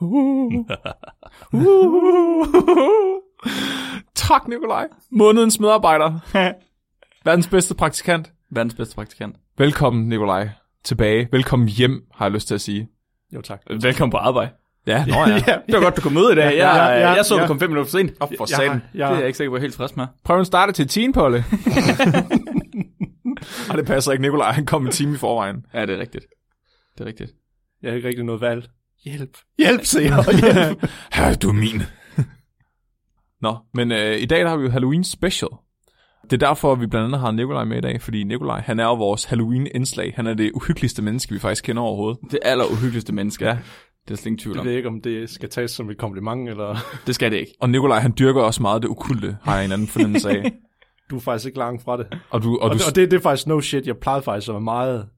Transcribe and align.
Alle 0.00 0.64
kan 0.64 0.64
forstå 1.52 2.74
det. 2.74 3.54
tak, 4.14 4.48
Nikolaj. 4.48 4.86
Månedens 5.10 5.60
medarbejder. 5.60 6.18
Verdens 7.24 7.48
bedste 7.48 7.74
praktikant. 7.74 8.32
Verdens 8.50 8.74
bedste 8.74 8.94
praktikant. 8.94 9.36
Velkommen, 9.58 10.08
Nikolaj. 10.08 10.48
Tilbage. 10.84 11.28
Velkommen 11.32 11.68
hjem, 11.68 12.02
har 12.14 12.24
jeg 12.26 12.32
lyst 12.32 12.48
til 12.48 12.54
at 12.54 12.60
sige. 12.60 12.88
Jo 13.34 13.40
tak. 13.40 13.62
Velkommen 13.82 14.10
på 14.10 14.16
arbejde. 14.16 14.50
Ja, 14.86 15.04
nå 15.06 15.14
ja. 15.14 15.36
Det 15.66 15.74
var 15.74 15.80
godt, 15.80 15.96
du 15.96 16.00
kom 16.00 16.16
ud 16.16 16.32
i 16.32 16.34
dag. 16.34 16.44
Jeg, 16.44 16.52
Ja, 16.56 16.76
ja, 16.84 16.98
ja, 17.00 17.10
jeg 17.10 17.24
så, 17.24 17.34
du 17.34 17.40
ja. 17.40 17.46
kom 17.46 17.60
fem 17.60 17.70
minutter 17.70 17.90
for 17.90 17.98
sent. 17.98 18.12
Og 18.20 18.28
for 18.36 18.44
Jeg, 18.44 18.48
satan. 18.48 18.68
har- 18.70 18.80
Det 18.92 19.00
er 19.00 19.18
jeg, 19.18 19.26
ikke 19.26 19.36
sikker 19.36 19.50
på, 19.50 19.54
at 19.54 19.60
jeg 19.60 19.64
er 19.66 19.68
helt 19.68 19.76
frisk 19.76 19.96
med. 19.96 20.06
Prøv 20.24 20.40
at 20.40 20.46
starte 20.46 20.72
til 20.72 20.88
teen, 20.88 21.12
Polle. 21.12 21.44
Ej, 23.70 23.76
det 23.76 23.86
passer 23.86 24.12
ikke. 24.12 24.22
Nikolaj, 24.22 24.52
han 24.52 24.66
kom 24.66 24.86
en 24.86 24.92
time 24.92 25.14
i 25.14 25.16
forvejen. 25.16 25.66
Ja, 25.74 25.86
det 25.86 25.94
er 25.94 25.98
rigtigt. 25.98 26.26
Det 26.98 27.00
er 27.04 27.06
rigtigt. 27.06 27.32
jeg 27.82 27.90
har 27.90 27.96
ikke 27.96 28.08
rigtig 28.08 28.24
noget 28.24 28.40
valg. 28.40 28.68
Hjælp. 29.04 29.38
Hjælp, 29.58 29.80
jeg. 29.94 30.24
Hjælp. 30.40 30.90
Ja, 31.16 31.34
du 31.34 31.48
er 31.48 31.52
min. 31.52 31.82
Nå, 33.42 33.56
men 33.74 33.92
øh, 33.92 34.16
i 34.20 34.26
dag 34.26 34.40
der 34.40 34.48
har 34.48 34.56
vi 34.56 34.64
jo 34.64 34.70
Halloween 34.70 35.04
special. 35.04 35.48
Det 36.30 36.32
er 36.42 36.46
derfor, 36.46 36.74
vi 36.74 36.86
blandt 36.86 37.04
andet 37.06 37.20
har 37.20 37.30
Nikolaj 37.30 37.64
med 37.64 37.76
i 37.78 37.80
dag, 37.80 38.02
fordi 38.02 38.24
Nikolaj, 38.24 38.60
han 38.60 38.80
er 38.80 38.84
jo 38.84 38.94
vores 38.94 39.24
Halloween-indslag. 39.24 40.12
Han 40.16 40.26
er 40.26 40.34
det 40.34 40.50
uhyggeligste 40.54 41.02
menneske, 41.02 41.32
vi 41.34 41.38
faktisk 41.38 41.64
kender 41.64 41.82
overhovedet. 41.82 42.18
Det 42.30 42.38
aller 42.42 42.64
uhyggeligste 42.72 43.12
menneske. 43.12 43.44
Ja. 43.46 43.58
Det 44.08 44.10
er 44.10 44.16
slet 44.16 44.26
ingen 44.26 44.38
tvivl 44.38 44.54
Jeg 44.56 44.60
om. 44.60 44.66
ved 44.66 44.72
ikke, 44.76 44.88
om 44.88 45.00
det 45.00 45.30
skal 45.30 45.48
tages 45.50 45.70
som 45.70 45.90
et 45.90 45.98
kompliment, 45.98 46.48
eller... 46.48 46.76
Det 47.06 47.14
skal 47.14 47.30
det 47.30 47.36
ikke. 47.36 47.52
Og 47.60 47.70
Nikolaj, 47.70 47.98
han 47.98 48.14
dyrker 48.18 48.42
også 48.42 48.62
meget 48.62 48.82
det 48.82 48.90
okulte, 48.90 49.36
har 49.42 49.56
jeg 49.56 49.64
en 49.64 49.72
anden 49.72 49.88
fornemmelse 49.88 50.30
af. 50.30 50.52
Du 51.10 51.16
er 51.16 51.20
faktisk 51.20 51.46
ikke 51.46 51.58
langt 51.58 51.82
fra 51.82 51.96
det. 51.96 52.06
Og 52.30 52.42
du, 52.42 52.56
og 52.56 52.62
Og, 52.62 52.70
du, 52.70 52.78
og 52.88 52.94
det, 52.96 53.10
det 53.10 53.16
er 53.16 53.20
faktisk 53.20 53.46
no 53.46 53.60
shit. 53.60 53.86
Jeg 53.86 53.96
plejede 53.96 54.22
faktisk 54.22 54.48
at 54.48 54.52
være 54.52 54.60
meget 54.60 55.08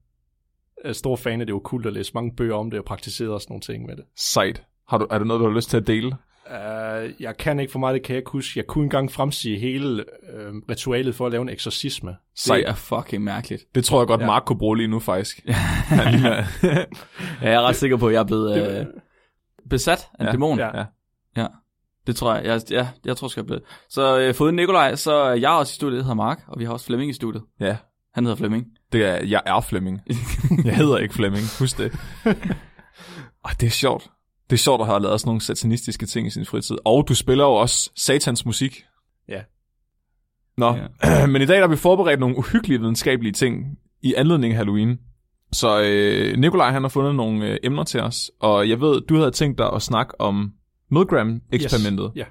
øh, 0.85 0.93
stor 0.95 1.15
fan 1.15 1.41
af 1.41 1.47
det 1.47 1.55
okulte, 1.55 1.87
og 1.87 1.93
læse 1.93 2.11
mange 2.13 2.35
bøger 2.35 2.55
om 2.55 2.71
det, 2.71 2.79
og 2.79 2.85
praktisere 2.85 3.29
også 3.29 3.47
nogle 3.49 3.61
ting 3.61 3.85
med 3.85 3.95
det. 3.95 4.03
sejt. 4.17 4.63
Har 4.87 4.97
du, 4.97 5.07
er 5.11 5.17
det 5.17 5.27
noget, 5.27 5.39
du 5.41 5.47
har 5.47 5.55
lyst 5.55 5.69
til 5.69 5.77
at 5.77 5.87
dele? 5.87 6.15
Uh, 6.51 7.21
jeg 7.21 7.37
kan 7.39 7.59
ikke 7.59 7.71
for 7.71 7.79
meget, 7.79 7.93
det 7.93 8.03
kan 8.03 8.13
jeg 8.13 8.17
ikke 8.19 8.31
huske. 8.31 8.59
Jeg 8.59 8.67
kunne 8.67 8.83
engang 8.83 9.11
fremsige 9.11 9.59
hele 9.59 10.05
øh, 10.33 10.53
ritualet 10.69 11.15
for 11.15 11.25
at 11.25 11.31
lave 11.31 11.41
en 11.41 11.49
eksorcisme. 11.49 12.15
Sejt. 12.35 12.59
Det 12.63 12.69
er 12.69 12.73
fucking 12.75 13.23
mærkeligt. 13.23 13.63
Det 13.75 13.85
tror 13.85 13.99
jeg 14.01 14.07
godt, 14.07 14.21
Ja. 14.21 14.25
Mark 14.25 14.43
kunne 14.45 14.59
bruge 14.59 14.77
lige 14.77 14.87
nu, 14.87 14.99
faktisk. 14.99 15.41
Er- 15.45 16.43
Ja, 17.41 17.49
jeg 17.49 17.53
er 17.53 17.61
ret 17.61 17.75
sikker 17.75 17.97
på, 17.97 18.07
at 18.07 18.13
jeg 18.13 18.19
er 18.19 18.23
blevet 18.23 18.79
øh, 18.79 18.85
besat 19.69 20.07
af 20.13 20.19
en 20.19 20.25
Ja, 20.25 20.31
dæmon. 20.31 20.59
Ja. 20.59 20.83
Ja. 21.37 21.47
Det 22.07 22.15
tror 22.15 22.35
jeg. 22.35 22.45
Jeg, 22.45 22.61
ja, 22.71 22.87
jeg 23.05 23.17
tror, 23.17 23.31
jeg 23.35 23.45
blive. 23.45 23.59
Så 23.89 24.19
øh, 24.19 24.33
foruden 24.33 24.55
Nikolaj, 24.55 24.95
så 24.95 25.13
er 25.13 25.33
jeg 25.33 25.49
også 25.51 25.71
i 25.71 25.75
studiet, 25.75 25.97
jeg 25.97 26.03
hedder 26.03 26.15
Mark, 26.15 26.41
og 26.47 26.59
vi 26.59 26.65
har 26.65 26.73
også 26.73 26.85
Flemming 26.85 27.09
i 27.09 27.13
studiet. 27.13 27.43
ja, 27.59 27.77
Han 28.13 28.23
hedder 28.25 28.37
Flemming. 28.37 28.65
Det 28.91 29.05
er, 29.05 29.25
jeg 29.25 29.41
er 29.45 29.61
Flemming. 29.61 30.01
Jeg 30.65 30.75
hedder 30.75 30.97
ikke 30.97 31.13
Flemming, 31.13 31.45
husk 31.59 31.77
det. 31.77 31.93
Ej, 33.45 33.51
det 33.59 33.67
er 33.67 33.71
sjovt. 33.71 34.09
Det 34.49 34.55
er 34.55 34.57
sjovt 34.57 34.81
at 34.81 34.87
have 34.87 35.01
lavet 35.01 35.19
sådan 35.19 35.29
nogle 35.29 35.41
satanistiske 35.41 36.05
ting 36.05 36.27
i 36.27 36.29
sin 36.29 36.45
fritid. 36.45 36.77
Og 36.85 37.07
du 37.07 37.15
spiller 37.15 37.43
jo 37.43 37.51
også 37.51 37.91
satans 37.95 38.45
musik. 38.45 38.83
Ja. 39.29 39.41
Nå, 40.57 40.75
ja. 41.03 41.27
men 41.33 41.41
i 41.41 41.45
dag 41.45 41.59
har 41.59 41.67
vi 41.67 41.75
forberedt 41.75 42.19
nogle 42.19 42.37
uhyggelige 42.37 42.79
videnskabelige 42.79 43.33
ting 43.33 43.65
i 44.01 44.13
anledning 44.13 44.53
af 44.53 44.57
Halloween. 44.57 44.99
Så 45.51 45.81
øh, 45.81 46.37
Nikolaj 46.37 46.71
han 46.71 46.81
har 46.81 46.89
fundet 46.89 47.15
nogle 47.15 47.47
øh, 47.47 47.57
emner 47.63 47.83
til 47.83 48.01
os, 48.01 48.31
og 48.39 48.69
jeg 48.69 48.81
ved, 48.81 49.01
du 49.01 49.17
havde 49.17 49.31
tænkt 49.31 49.57
dig 49.57 49.73
at 49.73 49.81
snakke 49.81 50.21
om 50.21 50.53
Milgram-eksperimentet. 50.91 52.11
Yes. 52.17 52.17
Ja. 52.17 52.23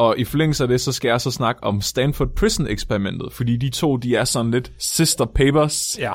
Og 0.00 0.18
i 0.18 0.24
forlængelse 0.24 0.64
af 0.64 0.68
det, 0.68 0.80
så 0.80 0.92
skal 0.92 1.08
jeg 1.08 1.20
så 1.20 1.30
snakke 1.30 1.64
om 1.64 1.80
Stanford 1.80 2.28
Prison-eksperimentet, 2.36 3.32
fordi 3.32 3.56
de 3.56 3.70
to, 3.70 3.96
de 3.96 4.16
er 4.16 4.24
sådan 4.24 4.50
lidt 4.50 4.72
sister 4.78 5.24
papers, 5.24 5.98
ja. 5.98 6.12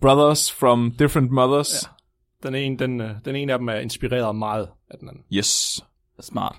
brothers 0.00 0.52
from 0.52 0.90
different 0.98 1.30
mothers. 1.30 1.90
Den 2.42 2.54
ene, 2.54 2.78
den, 2.78 3.00
øh, 3.00 3.10
den 3.24 3.36
ene 3.36 3.52
af 3.52 3.58
dem 3.58 3.68
er 3.68 3.74
inspireret 3.74 4.36
meget 4.36 4.68
af 4.90 4.98
den 4.98 5.08
anden. 5.08 5.22
Yes. 5.32 5.80
Smart. 6.20 6.56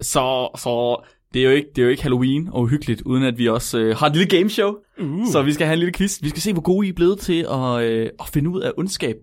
Så, 0.00 0.48
så 0.58 1.04
det, 1.34 1.40
er 1.40 1.44
jo 1.44 1.50
ikke, 1.50 1.68
det 1.76 1.82
er 1.82 1.84
jo 1.86 1.90
ikke 1.90 2.02
Halloween 2.02 2.48
og 2.48 2.60
uhyggeligt, 2.60 3.02
uden 3.02 3.22
at 3.22 3.38
vi 3.38 3.48
også 3.48 3.78
øh, 3.78 3.96
har 3.96 4.06
et 4.06 4.16
lille 4.16 4.38
gameshow. 4.38 4.74
Uh. 5.00 5.26
Så 5.32 5.42
vi 5.42 5.52
skal 5.52 5.66
have 5.66 5.74
en 5.74 5.78
lille 5.78 5.92
quiz. 5.92 6.22
Vi 6.22 6.28
skal 6.28 6.42
se, 6.42 6.52
hvor 6.52 6.62
gode 6.62 6.86
I 6.86 6.90
er 6.90 6.94
blevet 6.94 7.18
til 7.18 7.46
at, 7.50 7.82
øh, 7.82 8.10
at 8.20 8.28
finde 8.28 8.50
ud 8.50 8.60
af 8.60 8.72
ondskab. 8.76 9.16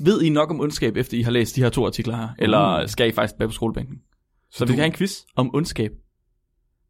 Ved 0.00 0.22
I 0.22 0.28
nok 0.28 0.50
om 0.50 0.60
ondskab, 0.60 0.96
efter 0.96 1.18
I 1.18 1.22
har 1.22 1.30
læst 1.30 1.56
de 1.56 1.60
her 1.62 1.68
to 1.68 1.86
artikler 1.86 2.16
her? 2.16 2.28
Eller 2.38 2.86
skal 2.86 3.08
I 3.08 3.12
faktisk 3.12 3.34
tilbage 3.34 3.48
på 3.48 3.54
skolebænken? 3.54 3.96
Så, 4.50 4.58
så 4.58 4.64
vi 4.64 4.66
du- 4.68 4.72
skal 4.72 4.80
have 4.80 4.86
en 4.86 4.92
quiz 4.92 5.20
om 5.36 5.54
ondskab. 5.54 5.90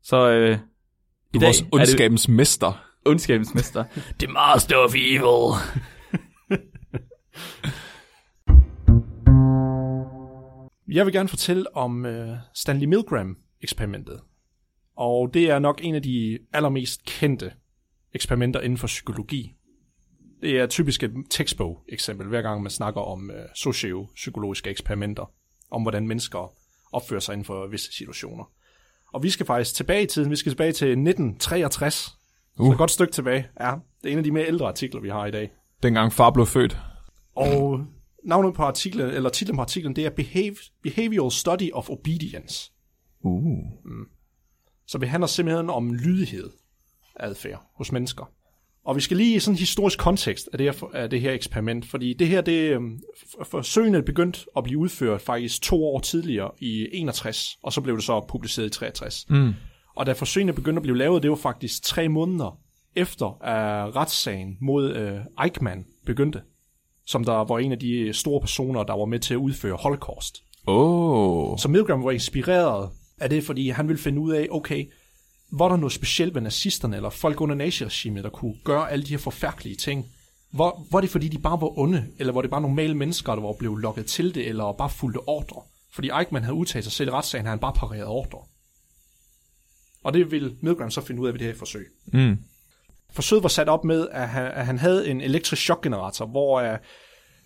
Så 0.03 0.31
øh, 0.31 0.49
Du 0.51 0.55
i 0.55 1.37
er 1.37 1.41
dag 1.41 1.41
vores 1.41 1.61
er 1.61 1.65
det 1.65 1.73
ondskabens 1.73 2.29
mester. 2.29 2.85
ondskabens 3.07 3.55
mester. 3.55 3.85
The 4.21 4.29
Master 4.33 4.77
of 4.77 4.95
Evil. 4.95 5.55
Jeg 10.89 11.07
vil 11.07 11.13
gerne 11.13 11.29
fortælle 11.29 11.77
om 11.77 12.07
øh, 12.07 12.37
Stanley 12.55 12.87
Milgram-eksperimentet. 12.87 14.21
Og 14.97 15.35
det 15.35 15.51
er 15.51 15.59
nok 15.59 15.81
en 15.83 15.95
af 15.95 16.03
de 16.03 16.39
allermest 16.53 17.05
kendte 17.05 17.53
eksperimenter 18.15 18.61
inden 18.61 18.79
for 18.79 18.87
psykologi. 18.87 19.55
Det 20.41 20.59
er 20.59 20.67
typisk 20.67 21.03
et 21.03 21.13
tekstbog-eksempel, 21.31 22.27
hver 22.27 22.43
gang 22.43 22.63
man 22.63 22.71
snakker 22.71 23.01
om 23.01 23.31
øh, 23.31 23.45
sociopsykologiske 23.55 24.71
eksperimenter, 24.71 25.33
om 25.71 25.83
hvordan 25.83 26.09
mennesker 26.09 26.53
opfører 26.93 27.21
sig 27.21 27.33
inden 27.33 27.45
for 27.45 27.67
visse 27.67 27.93
situationer. 27.93 28.53
Og 29.13 29.23
vi 29.23 29.31
skal 29.31 29.47
faktisk 29.47 29.75
tilbage 29.75 30.03
i 30.03 30.07
tiden, 30.07 30.31
vi 30.31 30.37
skal 30.37 30.53
tilbage 30.53 30.73
til 30.73 30.89
1963. 30.89 32.19
Uh. 32.59 32.67
Så 32.67 32.73
et 32.73 32.79
godt 32.79 32.91
stykke 32.91 33.13
tilbage. 33.13 33.47
Ja, 33.61 33.75
det 34.03 34.09
er 34.09 34.13
en 34.13 34.19
af 34.19 34.25
de 34.25 34.31
mere 34.31 34.47
ældre 34.47 34.69
artikler, 34.69 35.01
vi 35.01 35.09
har 35.09 35.27
i 35.27 35.31
dag. 35.31 35.51
Dengang 35.83 36.13
far 36.13 36.31
blev 36.31 36.47
født. 36.47 36.79
Og 37.37 37.85
navnet 38.25 38.55
på 38.55 38.63
artiklen, 38.63 39.11
eller 39.11 39.31
titlen 39.31 39.57
på 39.57 39.63
artiklen, 39.63 39.97
det 39.97 40.07
er 40.07 40.11
Behave- 40.11 40.71
Behavioral 40.83 41.31
Study 41.31 41.73
of 41.73 41.91
Obedience. 41.91 42.73
Uh. 43.21 43.59
Så 44.87 44.99
det 44.99 45.09
handler 45.09 45.27
simpelthen 45.27 45.71
om 45.71 45.95
lydighed 45.95 46.51
adfærd 47.17 47.67
hos 47.75 47.93
mennesker. 47.93 48.31
Og 48.85 48.97
vi 48.97 49.01
skal 49.01 49.17
lige 49.17 49.37
i 49.37 49.39
sådan 49.39 49.55
en 49.55 49.59
historisk 49.59 49.99
kontekst 49.99 50.49
af 50.53 50.59
det 50.59 50.75
her, 50.75 50.91
af 50.95 51.11
det 51.11 51.21
her 51.21 51.33
eksperiment, 51.33 51.87
fordi 51.87 52.15
det 52.15 52.29
her, 52.29 52.41
det 52.41 52.71
øhm, 52.71 53.01
forsøgene 53.45 54.03
begyndte 54.03 54.41
at 54.57 54.65
blive 54.65 54.79
udført 54.79 55.21
faktisk 55.21 55.63
to 55.63 55.85
år 55.85 56.01
tidligere 56.01 56.51
i 56.59 56.89
61, 56.93 57.59
og 57.63 57.73
så 57.73 57.81
blev 57.81 57.97
det 57.97 58.05
så 58.05 58.25
publiceret 58.29 58.67
i 58.67 58.71
63. 58.71 59.27
Mm. 59.29 59.55
Og 59.97 60.07
da 60.07 60.13
forsøgene 60.13 60.53
begyndte 60.53 60.79
at 60.79 60.83
blive 60.83 60.99
lavet, 60.99 61.23
det 61.23 61.31
var 61.31 61.37
faktisk 61.37 61.83
tre 61.83 62.09
måneder 62.09 62.59
efter, 62.97 63.43
at 63.43 63.97
retssagen 63.97 64.57
mod 64.61 64.97
øh, 64.97 65.45
Eichmann 65.45 65.85
begyndte, 66.07 66.41
som 67.07 67.25
der 67.25 67.45
var 67.45 67.59
en 67.59 67.73
af 67.73 67.79
de 67.79 68.13
store 68.13 68.41
personer, 68.41 68.83
der 68.83 68.95
var 68.95 69.05
med 69.05 69.19
til 69.19 69.35
at 69.35 69.39
udføre 69.39 69.77
Holocaust. 69.77 70.43
Oh. 70.67 71.59
Så 71.59 71.69
Milgram 71.69 72.05
var 72.05 72.11
inspireret 72.11 72.91
af 73.19 73.31
det, 73.31 73.45
fordi 73.45 73.69
han 73.69 73.89
ville 73.89 74.03
finde 74.03 74.21
ud 74.21 74.33
af, 74.33 74.49
okay, 74.51 74.87
var 75.53 75.69
der 75.69 75.77
noget 75.77 75.93
specielt 75.93 76.35
ved 76.35 76.43
nazisterne, 76.43 76.97
eller 76.97 77.11
folk 77.11 77.41
under 77.41 77.55
naziregimet, 77.55 78.25
der 78.25 78.31
kunne 78.31 78.55
gøre 78.65 78.91
alle 78.91 79.05
de 79.05 79.11
her 79.11 79.19
forfærdelige 79.19 79.77
ting? 79.77 80.07
Var, 80.53 80.87
var 80.91 81.01
det 81.01 81.11
fordi, 81.11 81.29
de 81.29 81.39
bare 81.39 81.61
var 81.61 81.79
onde, 81.79 82.07
eller 82.19 82.33
var 82.33 82.43
det 82.43 82.51
bare 82.51 82.61
normale 82.61 82.95
mennesker, 82.95 83.35
der 83.35 83.43
var 83.43 83.53
blevet 83.53 83.81
lokket 83.81 84.07
til 84.07 84.35
det, 84.35 84.49
eller 84.49 84.73
bare 84.73 84.91
fulgte 84.91 85.19
ordre? 85.19 85.63
Fordi 85.95 86.11
Eichmann 86.19 86.45
havde 86.45 86.57
udtalt 86.57 86.85
sig 86.85 86.93
selv 86.93 87.09
i 87.09 87.13
retssagen, 87.13 87.47
at 87.47 87.51
han 87.51 87.59
bare 87.59 87.73
parerede 87.73 88.07
ordre. 88.07 88.39
Og 90.05 90.15
det 90.15 90.31
ville 90.31 90.57
Milgram 90.61 90.91
så 90.91 91.01
finde 91.01 91.23
ud 91.23 91.27
af 91.27 91.33
ved 91.35 91.39
det 91.39 91.47
her 91.47 91.55
forsøg. 91.55 91.87
Mm. 92.07 92.39
Forsøget 93.11 93.43
var 93.43 93.49
sat 93.49 93.69
op 93.69 93.85
med, 93.85 94.09
at 94.11 94.29
han, 94.29 94.53
at 94.53 94.67
han 94.67 94.79
havde 94.79 95.09
en 95.09 95.21
elektrisk 95.21 95.63
chokgenerator, 95.63 96.27
hvor 96.27 96.63
uh, 96.63 96.77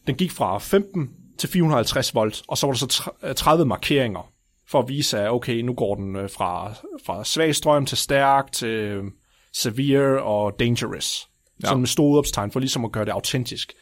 den 0.07 0.15
gik 0.15 0.31
fra 0.31 0.59
15 0.59 1.11
til 1.39 1.49
450 1.49 2.15
volt, 2.15 2.43
og 2.49 2.59
så 2.59 2.67
var 2.67 2.73
der 2.73 2.79
så 2.79 2.87
tr- 2.93 3.33
30 3.33 3.65
markeringer, 3.65 4.33
for 4.69 4.79
at 4.79 4.89
vise, 4.89 5.19
at 5.19 5.31
okay, 5.31 5.61
nu 5.61 5.75
går 5.75 5.95
den 5.95 6.17
øh, 6.17 6.31
fra, 6.31 6.75
fra 7.05 7.25
svag 7.25 7.55
strøm 7.55 7.87
til 7.87 7.99
stærk, 7.99 8.53
til 8.53 8.69
øh, 8.69 9.05
severe 9.53 10.23
og 10.23 10.59
dangerous. 10.59 11.29
Ja. 11.63 11.69
Sådan 11.69 11.81
med 11.81 11.89
store 11.89 12.13
udopstegn, 12.13 12.51
for 12.51 12.61
ligesom 12.61 12.85
at 12.85 12.93
gøre 12.93 13.05
det 13.05 13.13
autentisk. 13.13 13.73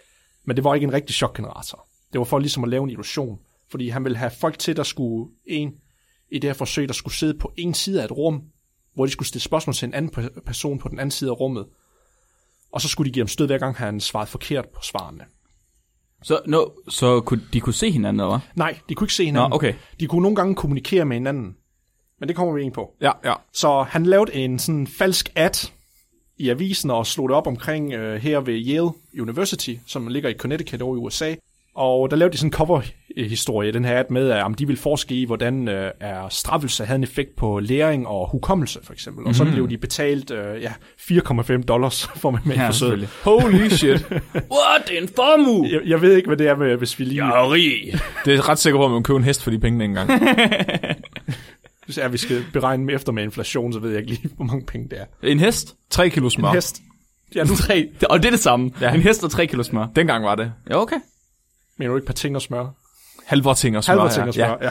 Men 0.44 0.56
det 0.56 0.64
var 0.64 0.74
ikke 0.74 0.84
en 0.84 0.92
rigtig 0.92 1.14
chokgenerator. 1.14 1.86
Det 2.12 2.18
var 2.18 2.24
for 2.24 2.38
ligesom 2.38 2.64
at 2.64 2.70
lave 2.70 2.84
en 2.84 2.90
illusion. 2.90 3.38
Fordi 3.70 3.88
han 3.88 4.04
ville 4.04 4.18
have 4.18 4.30
folk 4.30 4.58
til, 4.58 4.76
der 4.76 4.82
skulle 4.82 5.30
en, 5.46 5.74
i 6.30 6.38
det 6.38 6.50
her 6.50 6.54
forsøg, 6.54 6.88
der 6.88 6.94
skulle 6.94 7.14
sidde 7.14 7.38
på 7.38 7.52
en 7.56 7.74
side 7.74 8.00
af 8.00 8.04
et 8.04 8.12
rum, 8.12 8.42
hvor 8.94 9.06
de 9.06 9.12
skulle 9.12 9.28
stille 9.28 9.42
spørgsmål 9.42 9.74
til 9.74 9.86
en 9.86 9.94
anden 9.94 10.30
person 10.46 10.78
på 10.78 10.88
den 10.88 10.98
anden 10.98 11.10
side 11.10 11.30
af 11.30 11.40
rummet. 11.40 11.66
Og 12.72 12.80
så 12.80 12.88
skulle 12.88 13.08
de 13.08 13.12
give 13.12 13.22
ham 13.22 13.28
stød, 13.28 13.46
hver 13.46 13.58
gang 13.58 13.76
han 13.76 14.00
svarede 14.00 14.30
forkert 14.30 14.68
på 14.68 14.80
svarene. 14.82 15.24
Så, 16.24 16.40
no, 16.46 16.64
så 16.88 17.20
kunne, 17.20 17.40
de 17.52 17.60
kunne 17.60 17.74
se 17.74 17.90
hinanden, 17.90 18.20
eller 18.20 18.30
hvad? 18.30 18.38
Nej, 18.54 18.78
de 18.88 18.94
kunne 18.94 19.04
ikke 19.04 19.14
se 19.14 19.24
hinanden. 19.24 19.50
Nå, 19.50 19.54
okay. 19.56 19.74
De 20.00 20.06
kunne 20.06 20.22
nogle 20.22 20.36
gange 20.36 20.54
kommunikere 20.54 21.04
med 21.04 21.16
hinanden. 21.16 21.56
Men 22.20 22.28
det 22.28 22.36
kommer 22.36 22.54
vi 22.54 22.62
ind 22.62 22.72
på. 22.72 22.90
Ja, 23.00 23.12
ja. 23.24 23.34
Så 23.52 23.82
han 23.82 24.06
lavede 24.06 24.34
en 24.34 24.58
sådan 24.58 24.86
falsk 24.86 25.32
ad 25.34 25.70
i 26.38 26.48
avisen 26.48 26.90
og 26.90 27.06
slog 27.06 27.28
det 27.28 27.36
op 27.36 27.46
omkring 27.46 27.94
uh, 27.94 28.14
her 28.14 28.40
ved 28.40 28.54
Yale 28.66 28.90
University, 29.20 29.74
som 29.86 30.08
ligger 30.08 30.28
i 30.28 30.34
Connecticut 30.34 30.82
over 30.82 30.96
i 30.96 30.98
USA. 30.98 31.34
Og 31.74 32.10
der 32.10 32.16
lavede 32.16 32.32
de 32.32 32.38
sådan 32.38 32.48
en 32.48 32.52
cover-historie, 32.52 33.72
den 33.72 33.84
her 33.84 33.98
ad 33.98 34.04
med, 34.10 34.30
at 34.30 34.42
om 34.42 34.54
de 34.54 34.66
ville 34.66 34.80
forske 34.80 35.14
i, 35.14 35.24
hvordan 35.24 35.68
uh, 35.68 35.74
er 36.00 36.28
straffelse 36.28 36.84
havde 36.84 36.96
en 36.96 37.02
effekt 37.02 37.36
på 37.36 37.60
læring 37.60 38.06
og 38.06 38.28
hukommelse, 38.30 38.80
for 38.82 38.92
eksempel. 38.92 39.20
Mm-hmm. 39.20 39.28
Og 39.28 39.34
så 39.34 39.44
mhm. 39.44 39.52
blev 39.52 39.70
de 39.70 39.78
betalt 39.78 40.30
uh, 40.30 40.62
ja, 40.62 40.72
4,5 41.00 41.62
dollars 41.62 42.08
for 42.20 42.30
med, 42.30 42.38
med 42.44 42.56
ja, 42.56 42.68
forsøget. 42.68 43.08
Holy 43.22 43.68
shit. 43.68 44.06
What? 44.54 44.90
Er 44.92 45.00
en 45.02 45.08
formue! 45.16 45.68
Jeg, 45.72 45.80
jeg 45.86 46.02
ved 46.02 46.16
ikke, 46.16 46.26
hvad 46.26 46.36
det 46.36 46.48
er, 46.48 46.56
med, 46.56 46.76
hvis 46.76 46.98
vi 46.98 47.04
lige... 47.04 47.26
Jeg 47.26 47.44
er 47.44 47.52
rig. 47.52 48.00
Det 48.24 48.34
er 48.34 48.48
ret 48.48 48.58
sikkert 48.58 48.78
på, 48.78 48.84
at 48.84 48.90
man 48.90 48.98
kan 48.98 49.04
købe 49.04 49.16
en 49.16 49.24
hest 49.24 49.42
for 49.42 49.50
de 49.50 49.58
penge 49.58 49.84
engang. 49.84 50.10
Hvis 51.84 51.98
er, 51.98 52.08
vi 52.08 52.18
skal 52.18 52.44
beregne 52.52 52.92
efter 52.92 53.12
med 53.12 53.22
inflation, 53.22 53.72
så 53.72 53.78
ved 53.78 53.90
jeg 53.90 54.00
ikke 54.00 54.10
lige, 54.10 54.28
hvor 54.36 54.44
mange 54.44 54.66
penge 54.66 54.88
det 54.88 55.00
er. 55.00 55.04
En 55.22 55.40
hest? 55.40 55.74
3 55.90 56.08
kilo 56.08 56.28
smør. 56.28 56.48
En 56.48 56.54
hest. 56.54 56.82
Ja, 57.34 57.44
nu 57.44 57.56
tre. 57.56 57.88
og 58.10 58.18
det 58.18 58.26
er 58.26 58.30
det 58.30 58.40
samme. 58.40 58.70
Ja. 58.80 58.94
En 58.94 59.00
hest 59.00 59.24
og 59.24 59.30
3 59.30 59.46
kilo 59.46 59.62
smør. 59.62 59.86
Dengang 59.96 60.24
var 60.24 60.34
det. 60.34 60.52
Ja, 60.70 60.80
okay. 60.80 60.96
Mener 61.78 61.90
du 61.90 61.96
ikke 61.96 62.06
par 62.06 62.14
ting 62.14 62.36
og 62.36 62.42
smør? 62.42 62.66
Halvor 63.26 63.54
ting 63.54 63.76
og 63.76 63.84
smør. 63.84 63.92
Halvor 63.92 64.08
ting 64.08 64.28
og 64.28 64.34
smør, 64.34 64.44
ja. 64.44 64.64
ja. 64.64 64.70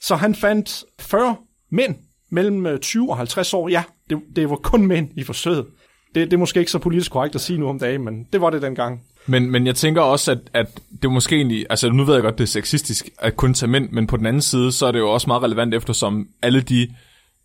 Så 0.00 0.16
han 0.16 0.34
fandt 0.34 0.84
40 1.00 1.36
mænd 1.70 1.96
mellem 2.30 2.78
20 2.78 3.02
øh, 3.02 3.08
og 3.08 3.16
50 3.16 3.54
år. 3.54 3.68
Ja, 3.68 3.84
det, 4.10 4.18
det 4.36 4.50
var 4.50 4.56
kun 4.56 4.86
mænd 4.86 5.10
i 5.16 5.24
forsøget. 5.24 5.66
Det, 6.14 6.30
det 6.30 6.32
er 6.32 6.38
måske 6.38 6.60
ikke 6.60 6.72
så 6.72 6.78
politisk 6.78 7.10
korrekt 7.10 7.34
at 7.34 7.40
sige 7.40 7.58
nu 7.58 7.68
om 7.68 7.78
dagen, 7.78 8.04
men 8.04 8.24
det 8.32 8.40
var 8.40 8.50
det 8.50 8.62
dengang. 8.62 9.02
Men, 9.26 9.50
men 9.50 9.66
jeg 9.66 9.74
tænker 9.74 10.00
også, 10.00 10.32
at, 10.32 10.38
at 10.54 10.80
det 10.92 11.04
er 11.04 11.08
måske 11.08 11.36
egentlig, 11.36 11.66
altså 11.70 11.90
nu 11.90 12.04
ved 12.04 12.14
jeg 12.14 12.22
godt, 12.22 12.38
det 12.38 12.44
er 12.44 12.48
sexistisk 12.48 13.08
at 13.18 13.36
kun 13.36 13.54
tage 13.54 13.70
mænd, 13.70 13.90
men 13.90 14.06
på 14.06 14.16
den 14.16 14.26
anden 14.26 14.42
side, 14.42 14.72
så 14.72 14.86
er 14.86 14.92
det 14.92 14.98
jo 14.98 15.10
også 15.10 15.26
meget 15.26 15.42
relevant 15.42 15.74
eftersom 15.74 16.28
alle 16.42 16.60
de, 16.60 16.88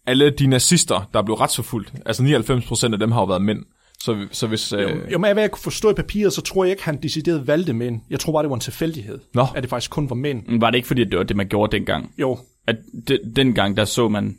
alle 0.05 0.29
de 0.29 0.47
nazister, 0.47 1.09
der 1.13 1.21
blev 1.21 1.35
retsforfulgt, 1.35 1.93
altså 2.05 2.23
99% 2.23 2.93
af 2.93 2.99
dem 2.99 3.11
har 3.11 3.21
jo 3.21 3.25
været 3.25 3.41
mænd. 3.41 3.59
Så, 4.03 4.27
så 4.31 4.47
hvis... 4.47 4.73
Jo, 4.73 4.77
øh... 4.77 5.11
jo, 5.11 5.17
men 5.17 5.33
hvad 5.33 5.43
jeg 5.43 5.51
kunne 5.51 5.61
forstå 5.61 5.89
i 5.89 5.93
papiret, 5.93 6.33
så 6.33 6.41
tror 6.41 6.63
jeg 6.63 6.71
ikke, 6.71 6.83
han 6.83 7.01
decideret 7.03 7.47
valgte 7.47 7.73
mænd. 7.73 8.01
Jeg 8.09 8.19
tror 8.19 8.33
bare, 8.33 8.43
det 8.43 8.49
var 8.49 8.55
en 8.55 8.61
tilfældighed. 8.61 9.19
Nå. 9.33 9.45
At 9.55 9.63
det 9.63 9.69
faktisk 9.69 9.91
kun 9.91 10.09
var 10.09 10.15
mænd. 10.15 10.59
Var 10.59 10.69
det 10.69 10.75
ikke, 10.75 10.87
fordi 10.87 11.03
det 11.03 11.17
var 11.17 11.23
det, 11.23 11.37
man 11.37 11.47
gjorde 11.47 11.77
dengang? 11.77 12.13
Jo. 12.17 12.37
At 12.67 12.75
de, 13.07 13.19
dengang, 13.35 13.77
der 13.77 13.85
så 13.85 14.09
man... 14.09 14.37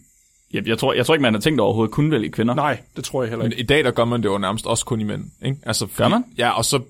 Jeg, 0.52 0.69
jeg, 0.69 0.78
tror, 0.78 0.93
jeg 0.93 1.06
tror 1.06 1.14
ikke, 1.14 1.22
man 1.22 1.34
har 1.34 1.40
tænkt 1.40 1.60
overhovedet 1.60 1.93
kun 1.93 2.10
vælge 2.10 2.31
kvinder. 2.31 2.55
Nej, 2.55 2.81
det 2.96 3.05
tror 3.05 3.22
jeg 3.22 3.31
heller 3.31 3.44
ikke. 3.44 3.56
Men 3.56 3.64
i 3.64 3.66
dag, 3.66 3.84
der 3.84 3.90
gør 3.90 4.05
man 4.05 4.22
det 4.22 4.28
jo 4.28 4.38
nærmest 4.38 4.66
også 4.66 4.84
kun 4.84 5.00
i 5.00 5.05
mænd. 5.05 5.25
Ikke? 5.44 5.58
Altså, 5.66 5.87
fordi, 5.87 6.02
gør 6.02 6.08
man? 6.08 6.25
Ja, 6.38 6.50
og 6.50 6.64
så 6.64 6.81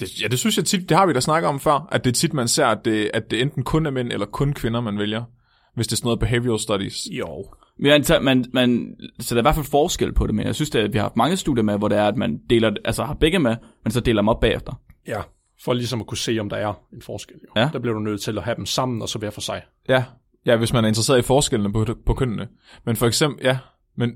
det, 0.00 0.22
ja, 0.22 0.28
det 0.28 0.38
synes 0.38 0.56
jeg 0.56 0.64
tit, 0.64 0.88
det 0.88 0.96
har 0.96 1.06
vi 1.06 1.12
da 1.12 1.20
snakket 1.20 1.48
om 1.48 1.60
før, 1.60 1.88
at 1.92 2.04
det 2.04 2.10
er 2.10 2.14
tit, 2.14 2.34
man 2.34 2.48
ser, 2.48 2.66
at 2.66 2.84
det, 2.84 3.10
at 3.14 3.30
det 3.30 3.40
enten 3.40 3.62
kun 3.62 3.86
er 3.86 3.90
mænd 3.90 4.12
eller 4.12 4.26
kun 4.26 4.52
kvinder, 4.52 4.80
man 4.80 4.98
vælger, 4.98 5.22
hvis 5.74 5.86
det 5.86 5.92
er 5.92 5.96
sådan 5.96 6.06
noget 6.06 6.20
behavioral 6.20 6.60
studies. 6.60 7.08
Jo. 7.10 7.46
Men, 7.78 8.04
man, 8.22 8.44
man, 8.52 8.96
så 9.20 9.34
der 9.34 9.38
er 9.38 9.42
i 9.42 9.44
hvert 9.44 9.54
fald 9.54 9.66
forskel 9.66 10.12
på 10.12 10.26
det, 10.26 10.34
men 10.34 10.46
jeg 10.46 10.54
synes, 10.54 10.74
at 10.74 10.92
vi 10.92 10.98
har 10.98 11.04
haft 11.04 11.16
mange 11.16 11.36
studier 11.36 11.62
med, 11.62 11.78
hvor 11.78 11.88
det 11.88 11.98
er, 11.98 12.08
at 12.08 12.16
man 12.16 12.40
deler, 12.50 12.74
altså 12.84 13.04
har 13.04 13.14
begge 13.14 13.38
med, 13.38 13.56
men 13.84 13.90
så 13.90 14.00
deler 14.00 14.22
dem 14.22 14.28
op 14.28 14.40
bagefter. 14.40 14.80
Ja, 15.06 15.20
for 15.64 15.72
ligesom 15.72 16.00
at 16.00 16.06
kunne 16.06 16.18
se, 16.18 16.38
om 16.38 16.48
der 16.48 16.56
er 16.56 16.74
en 16.92 17.02
forskel. 17.02 17.36
Jo. 17.44 17.60
Ja. 17.60 17.70
Der 17.72 17.78
bliver 17.78 17.94
du 17.94 18.00
nødt 18.00 18.20
til 18.20 18.38
at 18.38 18.44
have 18.44 18.56
dem 18.56 18.66
sammen, 18.66 19.02
og 19.02 19.08
så 19.08 19.18
hver 19.18 19.30
for 19.30 19.40
sig. 19.40 19.62
Ja, 19.88 20.04
ja 20.46 20.56
hvis 20.56 20.72
man 20.72 20.84
er 20.84 20.88
interesseret 20.88 21.18
i 21.18 21.22
forskellene 21.22 21.72
på, 21.72 21.86
på 22.06 22.14
kønnene. 22.14 22.48
Men 22.84 22.96
for 22.96 23.06
eksempel, 23.06 23.44
ja, 23.44 23.58
men... 23.96 24.10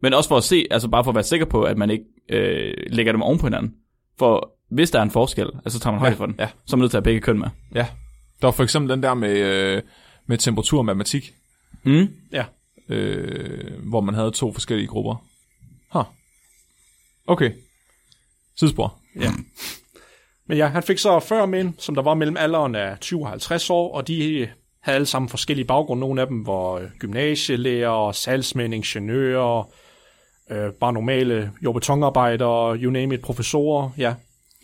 Men 0.00 0.14
også 0.14 0.28
for 0.28 0.36
at 0.36 0.44
se, 0.44 0.66
altså 0.70 0.88
bare 0.88 1.04
for 1.04 1.10
at 1.10 1.14
være 1.14 1.24
sikker 1.24 1.46
på, 1.46 1.62
at 1.62 1.78
man 1.78 1.90
ikke 1.90 2.04
øh, 2.28 2.74
lægger 2.90 3.12
dem 3.12 3.22
oven 3.22 3.38
på 3.38 3.46
hinanden. 3.46 3.74
For 4.18 4.52
hvis 4.70 4.90
der 4.90 4.98
er 4.98 5.02
en 5.02 5.10
forskel, 5.10 5.46
altså 5.54 5.78
så 5.78 5.82
tager 5.82 5.92
man 5.92 6.00
højde 6.00 6.14
ja, 6.14 6.18
for 6.18 6.26
den, 6.26 6.34
ja. 6.38 6.48
så 6.66 6.76
er 6.76 6.76
man 6.76 6.82
nødt 6.82 6.90
til 6.90 6.96
at 6.96 7.00
have 7.00 7.04
begge 7.04 7.20
køn 7.20 7.38
med. 7.38 7.48
Ja. 7.74 7.86
Der 8.40 8.46
var 8.46 8.50
for 8.50 8.62
eksempel 8.62 8.90
den 8.90 9.02
der 9.02 9.14
med, 9.14 9.36
øh, 9.38 9.82
med 10.26 10.38
temperatur 10.38 10.78
og 10.78 10.84
matematik. 10.84 11.34
Mm. 11.84 12.08
Ja. 12.32 12.44
Øh, 12.92 13.88
hvor 13.88 14.00
man 14.00 14.14
havde 14.14 14.30
to 14.30 14.52
forskellige 14.52 14.88
grupper. 14.88 15.24
Huh. 15.92 16.04
Okay. 17.26 17.52
Sidespor. 18.56 18.98
Ja. 19.20 19.30
Men 20.46 20.58
ja, 20.58 20.66
han 20.66 20.82
fik 20.82 20.98
så 20.98 21.20
40 21.20 21.46
mænd, 21.46 21.74
som 21.78 21.94
der 21.94 22.02
var 22.02 22.14
mellem 22.14 22.36
alderen 22.36 22.74
af 22.74 22.98
20 22.98 23.20
og 23.20 23.28
50 23.28 23.70
år, 23.70 23.94
og 23.94 24.08
de 24.08 24.48
havde 24.80 24.96
alle 24.96 25.06
sammen 25.06 25.28
forskellige 25.28 25.66
baggrunde. 25.66 26.00
Nogle 26.00 26.20
af 26.20 26.26
dem 26.26 26.46
var 26.46 26.72
øh, 26.72 26.88
gymnasielærer, 26.98 28.12
salgsmænd, 28.12 28.74
ingeniører, 28.74 29.68
øh, 30.50 30.72
bare 30.72 30.92
normale 30.92 31.52
jordbetonarbejdere, 31.64 32.76
you 32.76 32.90
name 32.90 33.14
it, 33.14 33.22
professorer, 33.22 33.90
ja. 33.98 34.14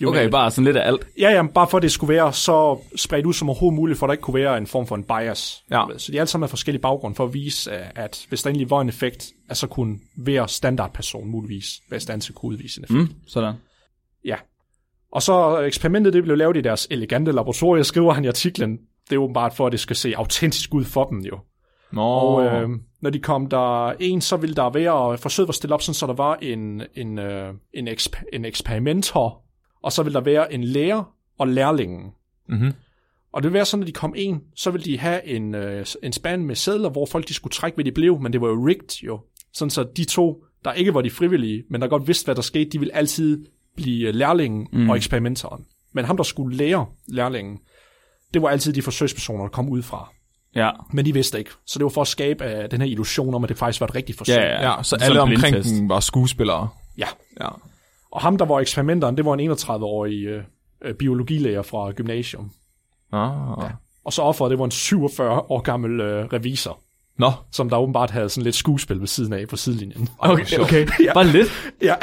You 0.02 0.10
okay, 0.10 0.28
bare 0.28 0.50
sådan 0.50 0.64
lidt 0.64 0.76
af 0.76 0.86
alt. 0.86 1.06
Ja, 1.18 1.30
ja, 1.30 1.42
bare 1.46 1.68
for 1.68 1.76
at 1.76 1.82
det 1.82 1.92
skulle 1.92 2.14
være 2.14 2.32
så 2.32 2.78
spredt 2.96 3.26
ud 3.26 3.32
som 3.32 3.48
overhovedet 3.48 3.76
muligt, 3.76 3.98
for 3.98 4.06
at 4.06 4.08
der 4.08 4.12
ikke 4.12 4.22
kunne 4.22 4.40
være 4.40 4.58
en 4.58 4.66
form 4.66 4.86
for 4.86 4.94
en 4.94 5.04
bias. 5.04 5.64
Ja. 5.70 5.84
Så 5.96 6.12
de 6.12 6.16
er 6.16 6.20
alle 6.20 6.28
sammen 6.28 6.44
af 6.44 6.50
forskellige 6.50 6.82
baggrund 6.82 7.14
for 7.14 7.24
at 7.24 7.34
vise, 7.34 7.72
at 7.72 8.26
hvis 8.28 8.42
der 8.42 8.50
egentlig 8.50 8.70
var 8.70 8.80
en 8.80 8.88
effekt, 8.88 9.32
at 9.48 9.56
så 9.56 9.66
kunne 9.66 9.98
hver 10.16 10.46
standardperson 10.46 11.28
muligvis 11.28 11.80
være 11.90 12.00
stand 12.00 12.20
til 12.20 12.34
kunne 12.34 12.52
udvise 12.52 12.80
en 12.80 12.84
effekt. 12.84 13.16
Mm, 13.16 13.28
sådan. 13.28 13.54
Ja. 14.24 14.36
Og 15.12 15.22
så 15.22 15.58
eksperimentet, 15.58 16.12
det 16.12 16.22
blev 16.22 16.36
lavet 16.36 16.56
i 16.56 16.60
deres 16.60 16.88
elegante 16.90 17.32
laboratorier, 17.32 17.82
skriver 17.82 18.12
han 18.12 18.24
i 18.24 18.28
artiklen. 18.28 18.78
Det 19.10 19.16
er 19.16 19.20
åbenbart 19.20 19.54
for, 19.54 19.66
at 19.66 19.72
det 19.72 19.80
skal 19.80 19.96
se 19.96 20.14
autentisk 20.16 20.74
ud 20.74 20.84
for 20.84 21.04
dem 21.04 21.18
jo. 21.18 21.38
Nå. 21.92 22.02
Og 22.02 22.44
øh, 22.44 22.68
når 23.02 23.10
de 23.10 23.18
kom 23.18 23.46
der 23.46 23.92
en, 24.00 24.20
så 24.20 24.36
ville 24.36 24.54
der 24.54 24.70
være, 24.70 25.18
forsøget 25.18 25.48
var 25.48 25.52
stillet 25.52 25.72
op 25.72 25.82
sådan, 25.82 25.94
så 25.94 26.06
der 26.06 26.12
var 26.12 26.34
en, 26.42 26.82
en, 26.94 27.18
øh, 27.18 27.54
en, 27.74 27.88
eksp- 27.88 28.22
en 28.32 28.44
eksperimenter, 28.44 29.42
og 29.82 29.92
så 29.92 30.02
ville 30.02 30.14
der 30.14 30.20
være 30.20 30.52
en 30.52 30.64
lærer 30.64 31.14
og 31.38 31.48
lærlingen. 31.48 32.10
Mm-hmm. 32.48 32.72
Og 33.32 33.42
det 33.42 33.48
ville 33.48 33.54
være 33.54 33.64
sådan, 33.64 33.82
at 33.82 33.86
de 33.86 33.92
kom 33.92 34.14
en, 34.16 34.40
så 34.54 34.70
ville 34.70 34.84
de 34.84 34.98
have 34.98 35.26
en, 35.26 35.54
øh, 35.54 35.86
en 36.02 36.12
spand 36.12 36.44
med 36.44 36.54
sædler, 36.54 36.90
hvor 36.90 37.06
folk 37.06 37.28
de 37.28 37.34
skulle 37.34 37.52
trække, 37.52 37.76
hvad 37.76 37.84
de 37.84 37.92
blev, 37.92 38.20
men 38.20 38.32
det 38.32 38.40
var 38.40 38.48
jo 38.48 38.66
rigged 38.66 39.02
jo. 39.02 39.20
Sådan 39.52 39.70
så 39.70 39.86
de 39.96 40.04
to, 40.04 40.44
der 40.64 40.72
ikke 40.72 40.94
var 40.94 41.00
de 41.00 41.10
frivillige, 41.10 41.64
men 41.70 41.80
der 41.80 41.88
godt 41.88 42.06
vidste, 42.06 42.24
hvad 42.24 42.34
der 42.34 42.42
skete, 42.42 42.70
de 42.70 42.78
ville 42.78 42.94
altid 42.94 43.46
blive 43.76 44.12
lærlingen 44.12 44.66
mm. 44.72 44.90
og 44.90 44.96
eksperimenteren. 44.96 45.64
Men 45.92 46.04
ham, 46.04 46.16
der 46.16 46.24
skulle 46.24 46.56
lære 46.56 46.86
lærlingen, 47.08 47.58
det 48.34 48.42
var 48.42 48.48
altid 48.48 48.72
de 48.72 48.82
forsøgspersoner, 48.82 49.42
der 49.42 49.50
kom 49.50 49.68
ud 49.68 49.82
fra. 49.82 50.12
Ja. 50.54 50.70
Men 50.92 51.04
de 51.04 51.14
vidste 51.14 51.38
ikke. 51.38 51.50
Så 51.66 51.78
det 51.78 51.84
var 51.84 51.90
for 51.90 52.00
at 52.00 52.08
skabe 52.08 52.44
uh, 52.44 52.70
den 52.70 52.80
her 52.80 52.88
illusion 52.88 53.34
om, 53.34 53.44
at 53.44 53.48
det 53.48 53.58
faktisk 53.58 53.80
var 53.80 53.86
et 53.86 53.94
rigtigt 53.94 54.18
forsøg. 54.18 54.36
Ja, 54.36 54.44
ja, 54.44 54.76
ja. 54.76 54.82
så 54.82 54.96
alle 55.00 55.20
omkring 55.20 55.64
den 55.64 55.88
var 55.88 56.00
skuespillere. 56.00 56.68
Ja. 56.98 57.08
ja. 57.40 57.48
Og 58.12 58.20
ham, 58.20 58.38
der 58.38 58.44
var 58.44 58.60
eksperimenteren, 58.60 59.16
det 59.16 59.24
var 59.24 59.34
en 59.34 59.50
31-årig 59.50 60.36
uh, 60.36 60.92
biologilærer 60.98 61.62
fra 61.62 61.90
gymnasium. 61.90 62.50
Ah. 63.12 63.30
Ja. 63.62 63.70
Og 64.04 64.12
så 64.12 64.22
offeret, 64.22 64.50
det 64.50 64.58
var 64.58 64.64
en 64.64 64.70
47 64.70 65.50
år 65.50 65.60
gammel 65.60 66.00
uh, 66.00 66.06
revisor. 66.06 66.80
Nå. 67.18 67.32
Som 67.52 67.70
der 67.70 67.76
åbenbart 67.76 68.10
havde 68.10 68.28
sådan 68.28 68.44
lidt 68.44 68.54
skuespil 68.54 69.00
ved 69.00 69.06
siden 69.06 69.32
af 69.32 69.48
på 69.48 69.56
sidelinjen. 69.56 70.08
Okay, 70.18 70.58
okay. 70.58 70.86
ja. 71.04 71.12
Bare 71.14 71.26
lidt? 71.26 71.72
Ja. 71.82 71.94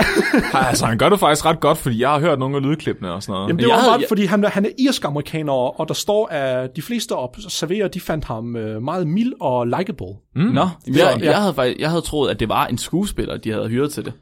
altså, 0.54 0.86
han 0.86 0.98
gør 0.98 1.10
det 1.10 1.20
faktisk 1.20 1.46
ret 1.46 1.60
godt, 1.60 1.78
fordi 1.78 2.02
jeg 2.02 2.10
har 2.10 2.20
hørt 2.20 2.40
nogle 2.40 2.56
af 2.56 2.64
lydklippene 2.64 3.14
og 3.14 3.24
sådan 3.24 3.34
noget. 3.34 3.48
Jamen, 3.48 3.60
det 3.60 3.68
var 3.68 3.82
bare, 3.86 4.00
jeg... 4.00 4.06
fordi 4.08 4.26
han, 4.26 4.44
han 4.44 4.66
er 4.66 4.70
irsk-amerikaner, 4.80 5.54
og 5.54 5.88
der 5.88 5.94
står, 5.94 6.28
at 6.28 6.76
de 6.76 6.82
fleste 6.82 7.16
op 7.16 7.38
serverer, 7.48 7.88
de 7.88 8.00
fandt 8.00 8.26
ham 8.26 8.56
øh, 8.56 8.82
meget 8.82 9.08
mild 9.08 9.34
og 9.40 9.68
likable. 9.68 10.16
Mm. 10.36 10.42
Nå, 10.42 10.68
jeg, 10.88 11.20
jeg, 11.22 11.42
havde 11.42 11.76
jeg 11.80 11.90
havde 11.90 12.02
troet, 12.02 12.30
at 12.30 12.40
det 12.40 12.50
var 12.50 12.66
en 12.66 12.78
skuespiller, 12.78 13.38
de 13.38 13.52
havde 13.52 13.68
hyret 13.68 13.94
til 13.94 14.06
det. 14.06 14.14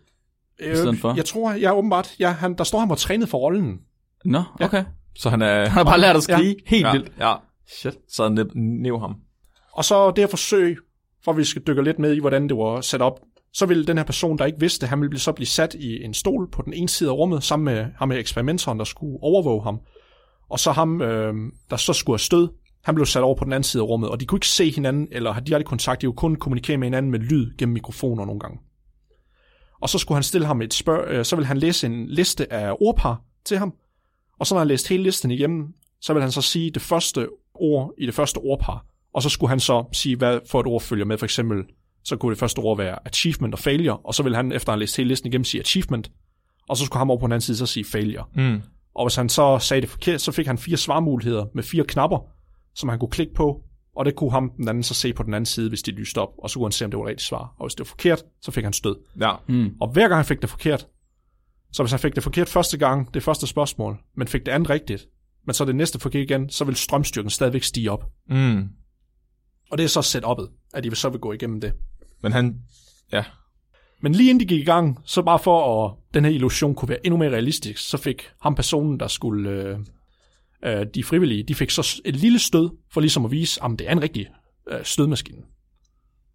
Øh, 0.59 0.97
for. 0.97 1.13
Jeg 1.15 1.25
tror, 1.25 1.51
jeg 1.51 1.77
åbenbart, 1.77 2.15
ja, 2.19 2.31
han, 2.31 2.57
der 2.57 2.63
står, 2.63 2.79
han 2.79 2.89
var 2.89 2.95
trænet 2.95 3.29
for 3.29 3.37
rollen. 3.37 3.79
Nå, 4.25 4.43
okay. 4.59 4.77
Ja. 4.77 4.83
Så 5.15 5.29
han, 5.29 5.41
er, 5.41 5.59
han 5.59 5.71
har 5.71 5.83
bare 5.83 5.99
lært 5.99 6.15
at 6.15 6.23
skrige 6.23 6.49
ja. 6.49 6.55
helt 6.65 6.85
ja. 6.85 6.91
vildt. 6.91 7.11
Ja, 7.19 7.33
shit. 7.67 7.93
Så 8.09 8.23
han 8.23 8.49
næv 8.55 8.99
ham. 8.99 9.15
Og 9.73 9.85
så 9.85 10.11
det 10.11 10.17
her 10.17 10.27
forsøg, 10.27 10.77
for 11.25 11.33
vi 11.33 11.43
skal 11.43 11.61
dykke 11.67 11.83
lidt 11.83 11.99
med 11.99 12.13
i, 12.15 12.19
hvordan 12.19 12.49
det 12.49 12.57
var 12.57 12.81
sat 12.81 13.01
op, 13.01 13.19
så 13.53 13.65
ville 13.65 13.85
den 13.85 13.97
her 13.97 14.03
person, 14.05 14.37
der 14.37 14.45
ikke 14.45 14.59
vidste, 14.59 14.87
han 14.87 15.01
ville 15.01 15.19
så 15.19 15.31
blive 15.31 15.47
sat 15.47 15.73
i 15.73 16.03
en 16.03 16.13
stol 16.13 16.51
på 16.51 16.61
den 16.61 16.73
ene 16.73 16.89
side 16.89 17.09
af 17.09 17.13
rummet, 17.13 17.43
sammen 17.43 17.65
med 17.65 17.85
ham 17.97 18.07
med 18.07 18.19
eksperimenteren, 18.19 18.79
der 18.79 18.85
skulle 18.85 19.17
overvåge 19.21 19.63
ham. 19.63 19.79
Og 20.49 20.59
så 20.59 20.71
ham, 20.71 21.01
øh, 21.01 21.33
der 21.69 21.77
så 21.77 21.93
skulle 21.93 22.13
have 22.13 22.19
stød, 22.19 22.49
han 22.83 22.95
blev 22.95 23.05
sat 23.05 23.23
over 23.23 23.35
på 23.35 23.43
den 23.43 23.53
anden 23.53 23.63
side 23.63 23.83
af 23.83 23.87
rummet, 23.87 24.09
og 24.09 24.19
de 24.19 24.25
kunne 24.25 24.37
ikke 24.37 24.47
se 24.47 24.71
hinanden, 24.71 25.07
eller 25.11 25.31
have 25.31 25.43
direkte 25.45 25.69
kontakt, 25.69 26.01
de 26.01 26.05
kunne 26.05 26.15
kun 26.15 26.35
kommunikere 26.35 26.77
med 26.77 26.87
hinanden 26.87 27.11
med 27.11 27.19
lyd 27.19 27.57
gennem 27.57 27.73
mikrofoner 27.73 28.25
nogle 28.25 28.39
gange. 28.39 28.59
Og 29.83 29.89
så 29.89 29.97
skulle 29.97 30.15
han 30.15 30.23
stille 30.23 30.47
ham 30.47 30.61
et 30.61 30.73
spørg, 30.73 31.07
øh, 31.07 31.25
så 31.25 31.35
ville 31.35 31.47
han 31.47 31.57
læse 31.57 31.87
en 31.87 32.07
liste 32.07 32.53
af 32.53 32.75
ordpar 32.81 33.21
til 33.45 33.57
ham, 33.57 33.73
og 34.39 34.47
så 34.47 34.55
når 34.55 34.59
han 34.59 34.67
læst 34.67 34.89
hele 34.89 35.03
listen 35.03 35.31
igennem, 35.31 35.67
så 36.01 36.13
vil 36.13 36.21
han 36.21 36.31
så 36.31 36.41
sige 36.41 36.71
det 36.71 36.81
første 36.81 37.27
ord 37.55 37.93
i 37.97 38.05
det 38.05 38.13
første 38.13 38.37
ordpar, 38.37 38.85
og 39.13 39.23
så 39.23 39.29
skulle 39.29 39.49
han 39.49 39.59
så 39.59 39.85
sige, 39.91 40.15
hvad 40.15 40.39
for 40.49 40.59
et 40.59 40.67
ord 40.67 40.81
følger 40.81 41.05
med. 41.05 41.17
For 41.17 41.25
eksempel, 41.25 41.63
så 42.03 42.15
kunne 42.15 42.29
det 42.29 42.39
første 42.39 42.59
ord 42.59 42.77
være 42.77 43.07
achievement 43.07 43.53
og 43.53 43.59
failure, 43.59 43.97
og 43.97 44.13
så 44.13 44.23
vil 44.23 44.35
han, 44.35 44.51
efter 44.51 44.69
at 44.69 44.73
have 44.73 44.79
læst 44.79 44.97
hele 44.97 45.07
listen 45.07 45.27
igennem, 45.27 45.45
sige 45.45 45.61
achievement, 45.61 46.11
og 46.69 46.77
så 46.77 46.85
skulle 46.85 46.99
ham 46.99 47.09
over 47.09 47.19
på 47.19 47.27
den 47.27 47.31
anden 47.31 47.41
side 47.41 47.57
så 47.57 47.65
sige 47.65 47.85
failure. 47.85 48.25
Mm. 48.35 48.61
Og 48.95 49.05
hvis 49.05 49.15
han 49.15 49.29
så 49.29 49.59
sagde 49.59 49.81
det 49.81 49.89
forkert, 49.89 50.21
så 50.21 50.31
fik 50.31 50.47
han 50.47 50.57
fire 50.57 50.77
svarmuligheder 50.77 51.45
med 51.53 51.63
fire 51.63 51.83
knapper, 51.83 52.19
som 52.75 52.89
han 52.89 52.99
kunne 52.99 53.09
klikke 53.09 53.33
på, 53.33 53.61
og 53.95 54.05
det 54.05 54.15
kunne 54.15 54.31
ham 54.31 54.51
den 54.57 54.67
anden 54.67 54.83
så 54.83 54.93
se 54.93 55.13
på 55.13 55.23
den 55.23 55.33
anden 55.33 55.45
side, 55.45 55.69
hvis 55.69 55.81
de 55.81 55.91
lyste 55.91 56.17
op, 56.17 56.29
og 56.37 56.49
så 56.49 56.59
kunne 56.59 56.65
han 56.65 56.71
se, 56.71 56.85
om 56.85 56.91
det 56.91 56.99
var 56.99 57.05
rigtigt 57.05 57.27
svar. 57.27 57.55
Og 57.59 57.65
hvis 57.65 57.75
det 57.75 57.79
var 57.79 57.85
forkert, 57.89 58.23
så 58.41 58.51
fik 58.51 58.63
han 58.63 58.73
stød. 58.73 58.95
Ja. 59.19 59.31
Mm. 59.47 59.75
Og 59.81 59.91
hver 59.91 60.07
gang 60.07 60.15
han 60.15 60.25
fik 60.25 60.41
det 60.41 60.49
forkert, 60.49 60.87
så 61.71 61.83
hvis 61.83 61.91
han 61.91 61.99
fik 61.99 62.15
det 62.15 62.23
forkert 62.23 62.49
første 62.49 62.77
gang, 62.77 63.13
det 63.13 63.23
første 63.23 63.47
spørgsmål, 63.47 63.99
men 64.15 64.27
fik 64.27 64.45
det 64.45 64.51
andet 64.51 64.69
rigtigt, 64.69 65.07
men 65.45 65.53
så 65.53 65.65
det 65.65 65.75
næste 65.75 65.99
forkert 65.99 66.21
igen, 66.21 66.49
så 66.49 66.65
vil 66.65 66.75
strømstyrken 66.75 67.29
stadigvæk 67.29 67.63
stige 67.63 67.91
op. 67.91 68.11
Mm. 68.29 68.69
Og 69.71 69.77
det 69.77 69.83
er 69.83 69.87
så 69.87 69.99
setup'et, 69.99 70.67
at 70.73 70.83
de 70.83 70.95
så 70.95 71.09
vil 71.09 71.19
gå 71.19 71.31
igennem 71.33 71.61
det. 71.61 71.73
Men 72.21 72.31
han... 72.31 72.59
Ja. 73.11 73.23
Men 74.01 74.11
lige 74.11 74.29
inden 74.29 74.39
de 74.39 74.45
gik 74.45 74.61
i 74.61 74.65
gang, 74.65 74.99
så 75.05 75.21
bare 75.21 75.39
for 75.39 75.85
at 75.85 75.95
den 76.13 76.25
her 76.25 76.31
illusion 76.31 76.75
kunne 76.75 76.89
være 76.89 77.05
endnu 77.05 77.17
mere 77.17 77.29
realistisk, 77.29 77.89
så 77.89 77.97
fik 77.97 78.29
ham 78.41 78.55
personen, 78.55 78.99
der 78.99 79.07
skulle, 79.07 79.49
øh, 79.49 79.79
øh, 80.65 80.85
de 80.95 81.03
frivillige, 81.03 81.43
de 81.43 81.55
fik 81.55 81.69
så 81.69 82.01
et 82.05 82.15
lille 82.15 82.39
stød, 82.39 82.69
for 82.93 83.01
ligesom 83.01 83.25
at 83.25 83.31
vise, 83.31 83.63
at 83.63 83.71
det 83.79 83.87
er 83.87 83.91
en 83.91 84.01
rigtig 84.01 84.27
øh, 84.71 84.77
stødmaskine. 84.83 85.41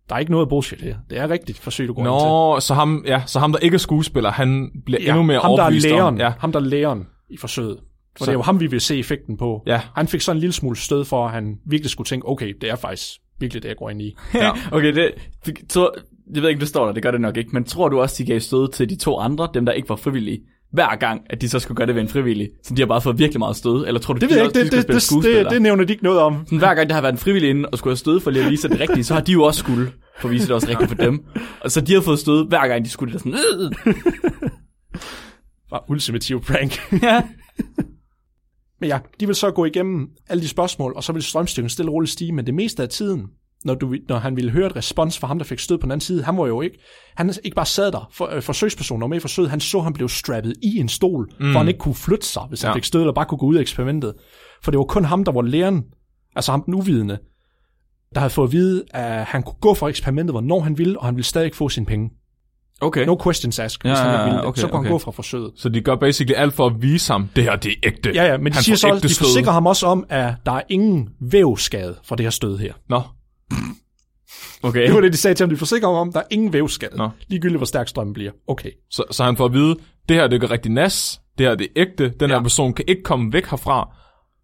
Der 0.08 0.14
er 0.14 0.18
ikke 0.18 0.32
noget 0.32 0.49
bullshit 0.49 0.80
her. 0.80 0.97
Det 1.11 1.18
er 1.18 1.30
rigtigt 1.30 1.58
forsøg, 1.58 1.88
du 1.88 1.92
går 1.92 2.00
ind 2.02 2.20
til. 2.20 2.28
Nå, 2.28 2.61
så 2.61 2.75
ham, 2.75 3.04
ja, 3.06 3.23
så 3.26 3.38
ham, 3.38 3.52
der 3.52 3.58
ikke 3.58 3.75
er 3.75 3.78
skuespiller, 3.78 4.30
han 4.30 4.70
bliver 4.87 5.02
ja, 5.02 5.08
endnu 5.08 5.23
mere 5.23 5.38
ham, 5.40 5.50
der 5.50 5.56
er 5.56 5.62
overbevist 5.62 5.87
læreren, 5.87 6.14
om... 6.14 6.20
Ja. 6.20 6.32
ham, 6.38 6.52
der 6.52 6.61
er 6.61 6.64
læreren 6.64 7.06
i 7.30 7.37
forsøget. 7.37 7.78
For 8.18 8.25
Så- 8.25 8.25
det 8.25 8.28
er 8.28 8.38
jo 8.38 8.42
ham, 8.42 8.61
vi 8.61 8.66
vil 8.66 8.80
se 8.80 8.99
effekten 8.99 9.37
på. 9.37 9.62
Ja. 9.66 9.80
Han 9.94 10.08
fik 10.08 10.20
så 10.20 10.32
en 10.32 10.38
lille 10.38 10.52
smule 10.52 10.76
stød 10.76 11.04
for, 11.04 11.26
at 11.26 11.32
han 11.32 11.56
virkelig 11.66 11.90
skulle 11.90 12.06
tænke, 12.08 12.28
okay, 12.28 12.54
det 12.61 12.70
er 12.70 12.76
faktisk 12.76 13.04
virkelig 13.40 13.62
det, 13.62 13.68
jeg 13.68 13.76
går 13.76 13.90
ind 13.90 14.02
i. 14.02 14.14
Ja. 14.35 14.50
Okay, 14.76 14.94
det, 14.94 15.12
så, 15.70 15.90
jeg 16.35 16.42
ved 16.42 16.49
ikke, 16.49 16.58
om 16.58 16.61
det 16.61 16.68
står 16.68 16.87
der, 16.87 16.92
det 16.92 17.02
gør 17.02 17.11
det 17.11 17.20
nok 17.20 17.37
ikke, 17.37 17.50
men 17.52 17.64
tror 17.64 17.88
du 17.88 18.00
også, 18.00 18.23
de 18.23 18.26
gav 18.26 18.40
stød 18.40 18.73
til 18.73 18.90
de 18.90 18.97
to 18.97 19.18
andre, 19.18 19.49
dem 19.54 19.66
der 19.66 19.73
ikke 19.73 19.88
var 19.88 19.97
frivillige, 19.97 20.40
hver 20.72 20.96
gang, 20.96 21.22
at 21.30 21.40
de 21.40 21.48
så 21.48 21.58
skulle 21.58 21.76
gøre 21.76 21.87
det 21.87 21.94
ved 21.94 22.02
en 22.02 22.08
frivillig, 22.08 22.50
så 22.62 22.75
de 22.75 22.82
har 22.82 22.87
bare 22.87 23.00
fået 23.00 23.18
virkelig 23.18 23.38
meget 23.38 23.56
stød, 23.56 23.87
eller 23.87 24.00
tror 24.00 24.14
du, 24.14 24.20
Det 24.20 24.28
de 24.28 24.34
ved 24.34 24.37
jeg 24.40 24.46
også, 24.48 24.60
ikke, 24.60 24.70
de 24.70 24.76
det, 24.76 24.88
det, 24.88 25.25
det, 25.25 25.44
det, 25.44 25.50
det 25.50 25.62
nævner 25.62 25.84
de 25.84 25.92
ikke 25.92 26.04
noget 26.04 26.20
om. 26.20 26.42
Sådan, 26.44 26.58
hver 26.58 26.75
gang 26.75 26.88
der 26.88 26.94
har 26.94 27.02
været 27.02 27.12
en 27.12 27.18
frivillig 27.18 27.50
inde 27.50 27.68
og 27.68 27.78
skulle 27.78 27.92
have 27.92 27.98
stød 27.98 28.20
for 28.20 28.30
lige 28.30 28.44
at 28.44 28.50
vise, 28.50 28.68
det 28.68 28.80
rigtigt, 28.80 29.06
så 29.06 29.14
har 29.14 29.20
de 29.20 29.32
jo 29.32 29.42
også 29.42 29.58
skulle 29.58 29.92
for 30.20 30.28
at 30.28 30.32
vise, 30.32 30.46
det 30.46 30.54
også 30.54 30.68
rigtigt 30.68 30.88
for 30.88 30.96
dem. 30.96 31.25
Og 31.60 31.70
så 31.70 31.80
de 31.80 31.94
har 31.94 32.00
fået 32.00 32.18
stød, 32.18 32.48
hver 32.48 32.68
gang 32.68 32.84
de 32.84 32.90
skulle 32.90 33.12
det 33.12 33.20
sådan, 33.20 33.34
øh. 33.34 33.94
Bare 35.70 35.80
ultimativ 35.88 36.40
prank. 36.40 36.80
ja. 37.02 37.22
Men 38.80 38.88
ja, 38.88 38.98
de 39.20 39.26
vil 39.26 39.34
så 39.34 39.50
gå 39.50 39.64
igennem 39.64 40.08
alle 40.28 40.42
de 40.42 40.48
spørgsmål, 40.48 40.92
og 40.96 41.04
så 41.04 41.12
vil 41.12 41.22
strømstyrken 41.22 41.70
stille 41.70 41.90
og 41.90 41.94
roligt 41.94 42.12
stige, 42.12 42.32
men 42.32 42.46
det 42.46 42.54
meste 42.54 42.82
af 42.82 42.88
tiden, 42.88 43.26
når, 43.64 43.74
du, 43.74 43.94
når 44.08 44.18
han 44.18 44.36
ville 44.36 44.50
høre 44.50 44.66
et 44.66 44.76
respons 44.76 45.18
fra 45.18 45.26
ham, 45.26 45.38
der 45.38 45.44
fik 45.44 45.58
stød 45.58 45.78
på 45.78 45.82
den 45.82 45.90
anden 45.90 46.00
side, 46.00 46.22
han 46.22 46.36
var 46.36 46.46
jo 46.46 46.60
ikke, 46.60 46.78
han 47.16 47.34
ikke 47.44 47.54
bare 47.54 47.66
sad 47.66 47.92
der, 47.92 48.08
for, 48.12 48.26
øh, 48.26 48.42
forsøgspersonen 48.42 49.00
var 49.00 49.06
med 49.06 49.16
i 49.16 49.20
forsøget, 49.20 49.50
han 49.50 49.60
så, 49.60 49.80
han 49.80 49.92
blev 49.92 50.08
strappet 50.08 50.54
i 50.62 50.78
en 50.78 50.88
stol, 50.88 51.28
mm. 51.40 51.52
for 51.52 51.58
han 51.58 51.68
ikke 51.68 51.78
kunne 51.78 51.94
flytte 51.94 52.26
sig, 52.26 52.42
hvis 52.48 52.62
han 52.62 52.70
Ja. 52.70 52.74
fik 52.74 52.84
stød, 52.84 53.00
eller 53.00 53.12
bare 53.12 53.26
kunne 53.26 53.38
gå 53.38 53.46
ud 53.46 53.56
af 53.56 53.60
eksperimentet. 53.60 54.14
For 54.62 54.70
det 54.70 54.78
var 54.78 54.84
kun 54.84 55.04
ham, 55.04 55.24
der 55.24 55.32
var 55.32 55.42
læreren, 55.42 55.84
altså 56.36 56.50
ham 56.50 56.62
den 56.62 56.74
uvidende, 56.74 57.18
der 58.14 58.20
havde 58.20 58.30
fået 58.30 58.48
at 58.48 58.52
vide, 58.52 58.84
at 58.90 59.24
han 59.24 59.42
kunne 59.42 59.56
gå 59.60 59.74
fra 59.74 59.88
eksperimentet, 59.88 60.34
hvornår 60.34 60.60
han 60.60 60.78
ville, 60.78 60.98
og 60.98 61.04
han 61.04 61.16
ville 61.16 61.26
stadig 61.26 61.54
få 61.54 61.68
sine 61.68 61.86
penge. 61.86 62.10
Okay. 62.80 63.06
No 63.06 63.16
questions 63.24 63.58
asked, 63.58 63.80
hvis 63.90 63.98
han 63.98 64.14
ja, 64.14 64.24
ville. 64.24 64.44
okay, 64.44 64.60
så 64.60 64.66
kunne 64.68 64.78
okay. 64.78 64.88
han 64.88 64.92
gå 64.92 64.98
fra 64.98 65.10
forsøget. 65.10 65.52
Så 65.56 65.68
de 65.68 65.80
gør 65.80 65.96
basically 65.96 66.34
alt 66.36 66.54
for 66.54 66.66
at 66.66 66.72
vise 66.82 67.12
ham, 67.12 67.28
det 67.36 67.44
her, 67.44 67.56
det 67.56 67.70
er 67.72 67.76
ægte. 67.82 68.10
Ja, 68.14 68.24
ja, 68.24 68.36
men 68.38 68.46
de 68.46 68.54
Han 68.54 68.62
siger 68.62 68.76
så 68.76 69.00
de 69.02 69.14
forsikrer 69.14 69.52
ham 69.52 69.66
også 69.66 69.86
om, 69.86 70.04
at 70.08 70.34
der 70.46 70.52
er 70.52 70.62
ingen 70.68 71.08
vævskade 71.20 71.96
for 72.04 72.16
det 72.16 72.26
her 72.26 72.30
stød 72.30 72.58
her. 72.58 72.72
Nå, 72.88 73.02
Okay. 74.62 74.87
Det 74.87 74.95
var 74.95 75.00
det, 75.00 75.12
de 75.12 75.17
sagde 75.19 75.35
til 75.35 75.45
ham. 75.45 75.50
De 75.50 75.57
forsikrer 75.57 75.88
om, 75.88 76.12
der 76.12 76.21
er 76.21 76.25
ingen 76.31 76.52
vævskade. 76.52 76.97
Nå. 76.97 77.11
Ligegyldigt, 77.28 77.59
hvor 77.59 77.67
stærk 77.67 77.88
strømmen 77.88 78.14
bliver. 78.14 78.31
Okay. 78.47 78.71
så, 78.90 79.05
så 79.11 79.25
han 79.25 79.37
får 79.37 79.45
at 79.45 79.52
vide, 79.52 79.76
det 80.09 80.17
her, 80.17 80.26
det 80.26 80.40
gør 80.40 80.50
rigtig 80.50 80.73
nas, 80.73 81.21
det 81.38 81.47
her, 81.47 81.55
det 81.55 81.64
er 81.64 81.71
ægte, 81.76 82.09
den 82.21 82.31
Ja. 82.31 82.37
her 82.37 82.43
person 82.43 82.73
kan 82.73 82.85
ikke 82.88 83.02
komme 83.02 83.33
væk 83.33 83.47
herfra, 83.47 83.97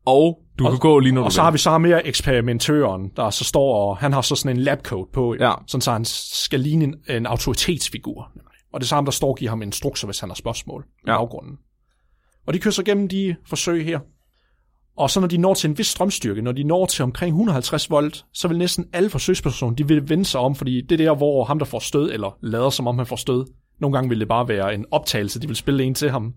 og 0.06 0.38
du 0.58 0.68
kan 0.68 0.78
gå 0.78 0.98
lige 0.98 1.12
når 1.12 1.20
du 1.20 1.24
Og 1.24 1.32
så 1.32 1.42
har 1.42 1.50
vi 1.50 1.58
så 1.58 1.70
ham 1.70 1.80
mere 1.80 2.06
eksperimentøren, 2.06 3.10
der 3.16 3.30
så 3.30 3.44
står 3.44 3.88
og 3.88 3.96
han 3.96 4.12
har 4.12 4.20
så 4.20 4.34
sådan 4.36 4.56
en 4.56 4.62
labcoat 4.62 5.06
på, 5.12 5.36
Ja. 5.40 5.52
sådan 5.66 5.80
så 5.80 5.92
han 5.92 6.04
skal 6.04 6.60
ligne 6.60 6.84
en, 6.84 6.94
en 7.08 7.26
autoritetsfigur. 7.26 8.30
Og 8.72 8.80
det 8.80 8.92
er 8.92 8.94
ham, 8.94 9.04
der 9.04 9.12
står 9.12 9.28
og 9.28 9.36
giver 9.36 9.50
ham 9.50 9.62
instrukser, 9.62 10.06
hvis 10.06 10.20
han 10.20 10.28
har 10.30 10.34
spørgsmål 10.34 10.84
i 10.86 11.10
Ja. 11.10 11.18
baggrunden. 11.18 11.56
Og 12.46 12.54
de 12.54 12.58
kører 12.58 12.72
så 12.72 12.82
gennem 12.82 13.08
de 13.08 13.36
forsøg 13.48 13.84
her. 13.84 13.98
Og 14.96 15.10
så 15.10 15.20
når 15.20 15.28
de 15.28 15.36
når 15.36 15.54
til 15.54 15.70
en 15.70 15.78
vis 15.78 15.86
strømstyrke, 15.86 16.42
når 16.42 16.52
de 16.52 16.64
når 16.64 16.86
til 16.86 17.02
omkring 17.02 17.30
150 17.30 17.90
volt, 17.90 18.24
så 18.32 18.48
vil 18.48 18.58
næsten 18.58 18.86
alle 18.92 19.10
forsøgspersoner, 19.10 19.76
de 19.76 19.88
vil 19.88 20.08
vende 20.08 20.24
sig 20.24 20.40
om, 20.40 20.54
fordi 20.54 20.80
det 20.80 21.00
er 21.00 21.04
der, 21.04 21.14
hvor 21.14 21.44
ham, 21.44 21.58
der 21.58 21.66
får 21.66 21.78
stød, 21.78 22.12
eller 22.12 22.38
lader 22.42 22.70
som 22.70 22.86
om 22.86 22.98
han 22.98 23.06
får 23.06 23.16
stød. 23.16 23.46
Nogle 23.80 23.96
gange 23.96 24.08
vil 24.08 24.20
det 24.20 24.28
bare 24.28 24.48
være 24.48 24.74
en 24.74 24.84
optagelse, 24.90 25.40
de 25.40 25.46
vil 25.46 25.56
spille 25.56 25.84
en 25.84 25.94
til 25.94 26.10
ham. 26.10 26.34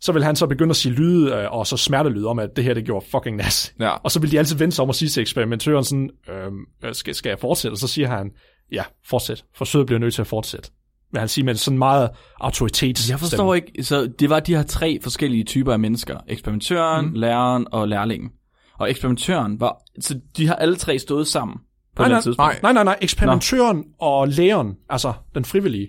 Så 0.00 0.12
vil 0.12 0.24
han 0.24 0.36
så 0.36 0.46
begynde 0.46 0.70
at 0.70 0.76
sige 0.76 0.92
lyde, 0.92 1.34
øh, 1.34 1.52
og 1.52 1.66
så 1.66 1.76
smertelyd 1.76 2.24
om, 2.24 2.38
at 2.38 2.56
det 2.56 2.64
her, 2.64 2.74
det 2.74 2.84
gjorde 2.84 3.06
fucking 3.10 3.36
nas. 3.36 3.74
Ja. 3.80 3.90
Og 3.90 4.10
så 4.10 4.20
vil 4.20 4.30
de 4.30 4.38
altid 4.38 4.56
vende 4.56 4.74
sig 4.74 4.82
om 4.82 4.88
og 4.88 4.94
sige 4.94 5.08
til 5.08 5.20
eksperimentøren 5.20 5.84
sådan, 5.84 6.10
øhm, 6.28 6.60
øh, 6.84 6.94
skal, 6.94 7.14
skal 7.14 7.30
jeg 7.30 7.38
fortsætte? 7.38 7.74
Og 7.74 7.78
så 7.78 7.88
siger 7.88 8.08
han, 8.08 8.30
ja, 8.72 8.84
fortsæt. 9.08 9.44
Forsøget 9.54 9.86
bliver 9.86 9.98
nødt 9.98 10.14
til 10.14 10.20
at 10.20 10.26
fortsætte. 10.26 10.70
Men 11.12 11.18
han 11.18 11.28
siger 11.28 11.44
med 11.44 11.54
sådan 11.54 11.78
meget 11.78 12.10
autoritets. 12.40 13.10
Jeg 13.10 13.18
forstår 13.18 13.54
ikke, 13.54 13.84
så 13.84 14.06
det 14.18 14.30
var 14.30 14.40
de 14.40 14.56
her 14.56 14.62
tre 14.62 14.98
forskellige 15.02 15.44
typer 15.44 15.72
af 15.72 15.78
mennesker. 15.78 16.16
Eksperimentøren, 16.28 17.06
mm. 17.06 17.12
læreren 17.14 17.66
og 17.72 17.88
lærlingen. 17.88 18.30
Og 18.78 18.90
eksperimentøren 18.90 19.60
var, 19.60 19.82
så 20.00 20.20
de 20.36 20.46
har 20.46 20.54
alle 20.54 20.76
tre 20.76 20.98
stået 20.98 21.26
sammen 21.26 21.56
på 21.96 22.02
Nej, 22.02 22.06
et 22.06 22.10
nej, 22.10 22.20
tidspunkt. 22.20 22.62
nej, 22.62 22.72
nej, 22.72 22.84
nej, 22.84 22.98
eksperimentøren 23.00 23.84
og 23.98 24.28
læreren, 24.28 24.74
altså 24.90 25.12
den 25.34 25.44
frivillige, 25.44 25.88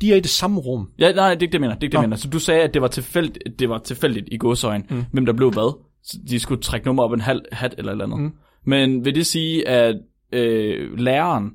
de 0.00 0.12
er 0.12 0.16
i 0.16 0.20
det 0.20 0.30
samme 0.30 0.60
rum. 0.60 0.88
Ja, 0.98 1.12
nej, 1.12 1.34
det 1.34 1.42
er 1.42 1.42
ikke 1.42 1.46
det, 1.46 1.54
jeg 1.54 1.60
mener. 1.60 1.74
Det 1.74 1.82
er 1.82 1.86
ikke 1.86 1.92
det, 1.92 1.98
jeg 1.98 2.02
Nå. 2.02 2.06
mener. 2.06 2.16
Så 2.16 2.28
du 2.28 2.38
sagde, 2.38 2.62
at 2.62 2.74
det 2.74 2.82
var 2.82 2.88
tilfældigt, 2.88 3.58
det 3.58 3.68
var 3.68 3.78
tilfældigt 3.78 4.28
i 4.32 4.36
godsøjen, 4.36 4.86
mm. 4.90 5.04
hvem 5.12 5.26
der 5.26 5.32
blev 5.32 5.52
hvad. 5.52 5.78
Så 6.04 6.18
de 6.28 6.40
skulle 6.40 6.62
trække 6.62 6.86
nummer 6.86 7.02
op 7.02 7.12
en 7.12 7.20
halv 7.20 7.42
hat 7.52 7.74
eller 7.78 7.92
et 7.92 7.94
eller 7.94 8.04
andet. 8.04 8.20
Mm. 8.20 8.32
Men 8.64 9.04
vil 9.04 9.14
det 9.14 9.26
sige, 9.26 9.68
at 9.68 9.96
øh, 10.32 10.98
læreren 10.98 11.50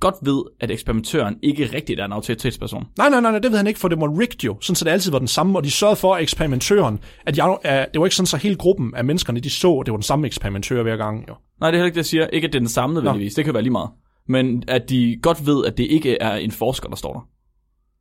godt 0.00 0.14
ved, 0.22 0.42
at 0.60 0.70
eksperimentøren 0.70 1.36
ikke 1.42 1.70
rigtigt 1.74 2.00
er 2.00 2.04
en 2.04 2.12
autoritetsperson? 2.12 2.86
Nej, 2.98 3.08
nej, 3.08 3.20
nej, 3.20 3.30
nej, 3.30 3.40
det 3.40 3.50
ved 3.50 3.58
han 3.58 3.66
ikke, 3.66 3.80
for 3.80 3.88
det 3.88 4.00
var 4.00 4.18
rigged 4.20 4.44
jo, 4.44 4.56
sådan 4.60 4.76
så 4.76 4.84
det 4.84 4.90
altid 4.90 5.10
var 5.10 5.18
den 5.18 5.28
samme, 5.28 5.58
og 5.58 5.64
de 5.64 5.70
sørgede 5.70 5.96
for, 5.96 6.14
at 6.14 6.22
eksperimentøren, 6.22 6.98
at 7.26 7.38
jeg, 7.38 7.58
at 7.62 7.88
det 7.92 8.00
var 8.00 8.06
ikke 8.06 8.16
sådan, 8.16 8.26
så 8.26 8.36
hele 8.36 8.56
gruppen 8.56 8.94
af 8.94 9.04
menneskerne, 9.04 9.40
de 9.40 9.50
så, 9.50 9.74
at 9.74 9.86
det 9.86 9.92
var 9.92 9.96
den 9.96 10.02
samme 10.02 10.26
eksperimentør 10.26 10.82
hver 10.82 10.96
gang. 10.96 11.24
Jo. 11.28 11.34
Nej, 11.60 11.70
det 11.70 11.76
er 11.76 11.78
heller 11.78 11.86
ikke 11.86 11.94
det, 11.94 11.98
jeg 11.98 12.06
siger. 12.06 12.26
Ikke, 12.26 12.46
at 12.46 12.52
det 12.52 12.58
er 12.58 12.60
den 12.60 12.68
samme 12.68 12.94
nødvendigvis. 12.94 13.34
Det 13.34 13.44
kan 13.44 13.54
være 13.54 13.62
lige 13.62 13.72
meget. 13.72 13.90
Men 14.28 14.64
at 14.68 14.90
de 14.90 15.18
godt 15.22 15.46
ved, 15.46 15.64
at 15.64 15.78
det 15.78 15.84
ikke 15.84 16.18
er 16.20 16.34
en 16.34 16.50
forsker, 16.50 16.88
der 16.88 16.96
står 16.96 17.12
der. 17.12 17.28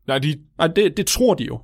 Nej, 0.07 0.19
de, 0.19 0.35
Nej, 0.57 0.67
det, 0.67 0.97
det 0.97 1.07
tror 1.07 1.33
de 1.33 1.43
jo. 1.43 1.59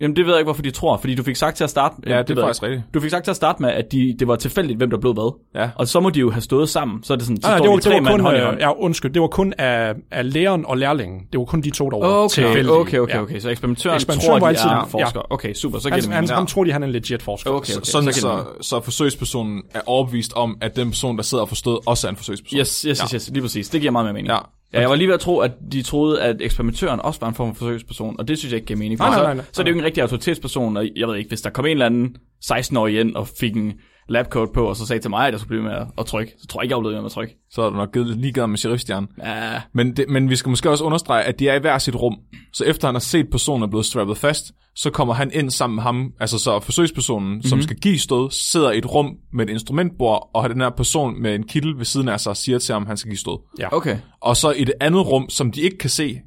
Jamen, 0.00 0.16
det 0.16 0.24
ved 0.26 0.32
jeg 0.32 0.40
ikke, 0.40 0.46
hvorfor 0.46 0.62
de 0.62 0.70
tror. 0.70 0.96
Fordi 0.96 1.14
du 1.14 1.22
fik 1.22 1.36
sagt 1.36 1.56
til 1.56 1.64
at 1.64 1.70
starte... 1.70 1.94
ja, 2.06 2.18
det, 2.22 2.28
ved 2.36 2.42
er 2.42 2.46
faktisk 2.46 2.62
ikke. 2.62 2.74
rigtigt. 2.74 2.94
Du 2.94 3.00
fik 3.00 3.10
sagt 3.10 3.24
til 3.24 3.30
at 3.30 3.36
starte 3.36 3.62
med, 3.62 3.70
at 3.70 3.92
de, 3.92 4.16
det 4.18 4.28
var 4.28 4.36
tilfældigt, 4.36 4.76
hvem 4.78 4.90
der 4.90 4.98
blev 4.98 5.12
hvad. 5.14 5.34
Ja. 5.54 5.70
Og 5.76 5.88
så 5.88 6.00
må 6.00 6.10
de 6.10 6.20
jo 6.20 6.30
have 6.30 6.40
stået 6.42 6.68
sammen. 6.68 7.02
Så 7.02 7.12
er 7.12 7.16
det 7.16 7.26
sådan, 7.26 7.42
så 7.42 7.48
Nej, 7.48 7.58
står 7.58 7.64
det 7.64 7.70
var, 7.70 7.76
de 7.76 7.82
tre 7.82 7.90
det 7.94 8.04
var 8.04 8.10
kun, 8.10 8.20
hånd 8.20 8.36
i 8.36 8.40
øh, 8.40 8.46
hånd. 8.46 8.58
ja, 8.60 8.72
undskyld, 8.78 9.12
det 9.12 9.22
var 9.22 9.28
kun 9.28 9.52
af, 9.58 9.94
af 10.10 10.32
læreren 10.32 10.66
og 10.66 10.78
lærlingen. 10.78 11.20
Det 11.32 11.38
var 11.38 11.44
kun 11.44 11.60
de 11.60 11.70
to, 11.70 11.90
der 11.90 11.98
var 11.98 12.06
Okay, 12.06 12.28
tilfældige. 12.34 12.72
okay, 12.72 12.98
okay, 12.98 13.14
Ja. 13.14 13.22
okay. 13.22 13.38
Så 13.40 13.50
eksperimentøren, 13.50 13.94
Eksperimentøren 13.96 14.40
tror, 14.40 14.48
de 14.48 14.56
altid- 14.56 14.68
er 14.70 14.74
ja. 14.98 15.04
forsker. 15.04 15.20
Okay, 15.32 15.54
super, 15.54 15.78
så 15.78 15.88
giver 15.88 15.94
Han, 15.94 16.02
det 16.22 16.30
han, 16.30 16.38
han 16.38 16.46
tror, 16.46 16.64
de 16.64 16.72
han 16.72 16.82
er 16.82 16.86
en 16.86 16.92
legit 16.92 17.22
forsker. 17.22 17.50
Okay, 17.50 17.56
okay. 17.74 17.82
Sådan, 17.84 18.12
så 18.12 18.20
giver 18.20 18.36
det 18.36 18.46
så, 18.60 18.68
så 18.68 18.80
forsøgspersonen 18.80 19.62
er 19.74 19.80
overbevist 19.86 20.32
om, 20.32 20.56
at 20.60 20.76
den 20.76 20.88
person, 20.90 21.16
der 21.16 21.22
sidder 21.22 21.42
og 21.42 21.48
forstået, 21.48 21.78
også 21.86 22.06
er 22.06 22.10
en 22.10 22.16
forsøgsperson. 22.16 22.58
Yes, 22.60 22.82
yes, 22.82 22.98
yes, 23.00 23.10
yes, 23.10 23.30
lige 23.32 23.42
præcis. 23.42 23.68
Det 23.68 23.80
giver 23.80 23.90
meget 23.90 24.04
mere 24.04 24.12
mening. 24.14 24.28
Ja. 24.28 24.38
Ja, 24.72 24.80
jeg 24.80 24.88
var 24.90 24.94
lige 24.96 25.08
ved 25.08 25.14
at 25.14 25.20
tro, 25.20 25.38
at 25.38 25.52
de 25.72 25.82
troede, 25.82 26.22
at 26.22 26.36
eksperimentøren 26.40 27.00
også 27.00 27.20
var 27.20 27.28
en 27.28 27.34
form 27.34 27.54
for 27.54 27.58
forsøgsperson, 27.58 28.16
og 28.18 28.28
det 28.28 28.38
synes 28.38 28.52
jeg 28.52 28.56
ikke 28.56 28.66
giver 28.66 28.78
mening. 28.78 28.98
For 28.98 29.04
Nej, 29.04 29.10
nej, 29.10 29.18
så, 29.18 29.24
nej, 29.24 29.34
nej. 29.34 29.44
så 29.52 29.62
er 29.62 29.64
det 29.64 29.70
jo 29.70 29.74
ikke 29.74 29.80
en 29.80 29.86
rigtig 29.86 30.02
autoritetsperson, 30.02 30.76
og 30.76 30.88
jeg 30.96 31.08
ved 31.08 31.16
ikke, 31.16 31.28
hvis 31.28 31.40
der 31.40 31.50
kom 31.50 31.64
en 31.64 31.70
eller 31.70 31.86
anden 31.86 32.16
16-årig 32.44 33.00
ind 33.00 33.14
og 33.16 33.28
fik 33.28 33.56
en 33.56 33.72
labcoat 34.08 34.48
på, 34.54 34.66
og 34.66 34.76
så 34.76 34.86
sagde 34.86 35.02
til 35.02 35.10
mig, 35.10 35.26
at 35.26 35.32
jeg 35.32 35.40
skulle 35.40 35.48
blive 35.48 35.62
med 35.62 35.72
at, 35.72 35.86
at 35.98 36.06
trykke, 36.06 36.32
så 36.38 36.46
tror 36.46 36.60
jeg 36.60 36.64
ikke, 36.64 36.74
jeg 36.74 36.82
blev 36.82 36.92
med 36.92 37.04
at 37.04 37.10
trykke. 37.10 37.36
Så 37.50 37.62
er 37.62 37.70
du 37.70 37.76
nok 37.76 37.92
givet 37.92 38.16
ligeglad 38.16 38.46
med 38.46 38.58
sheriffstjernen. 38.58 39.08
Ja, 39.24 39.62
Men, 39.72 39.96
det, 39.96 40.04
men 40.08 40.30
vi 40.30 40.36
skal 40.36 40.50
måske 40.50 40.70
også 40.70 40.84
understrege, 40.84 41.24
at 41.24 41.38
de 41.38 41.48
er 41.48 41.54
i 41.54 41.58
hver 41.58 41.78
sit 41.78 41.96
rum. 41.96 42.16
Så 42.52 42.64
efter 42.64 42.88
han 42.88 42.94
har 42.94 43.00
set 43.00 43.30
personen 43.30 43.62
er 43.62 43.66
blevet 43.66 43.86
strappet 43.86 44.18
fast, 44.18 44.52
så 44.76 44.90
kommer 44.90 45.14
han 45.14 45.30
ind 45.34 45.50
sammen 45.50 45.74
med 45.74 45.82
ham, 45.82 46.12
altså 46.20 46.38
så 46.38 46.60
forsøgspersonen, 46.60 47.28
mm-hmm. 47.28 47.42
som 47.42 47.62
skal 47.62 47.76
give 47.76 47.98
stød, 47.98 48.30
sidder 48.30 48.70
i 48.70 48.78
et 48.78 48.94
rum 48.94 49.16
med 49.32 49.44
et 49.48 49.50
instrumentbord, 49.52 50.30
og 50.34 50.42
har 50.42 50.48
den 50.48 50.60
her 50.60 50.70
person 50.70 51.22
med 51.22 51.34
en 51.34 51.46
kittel 51.46 51.78
ved 51.78 51.84
siden 51.84 52.08
af 52.08 52.20
sig 52.20 52.30
og 52.30 52.36
siger 52.36 52.58
til 52.58 52.72
ham, 52.72 52.82
at 52.82 52.88
han 52.88 52.96
skal 52.96 53.10
give 53.10 53.18
stød. 53.18 53.38
okay. 53.72 53.98
Og 54.20 54.36
så 54.36 54.50
i 54.50 54.64
det 54.64 54.74
andet 54.80 55.06
rum, 55.06 55.28
som 55.28 55.52
de 55.52 55.60
ikke 55.60 55.78
kan 55.78 55.90
se, 55.90 56.20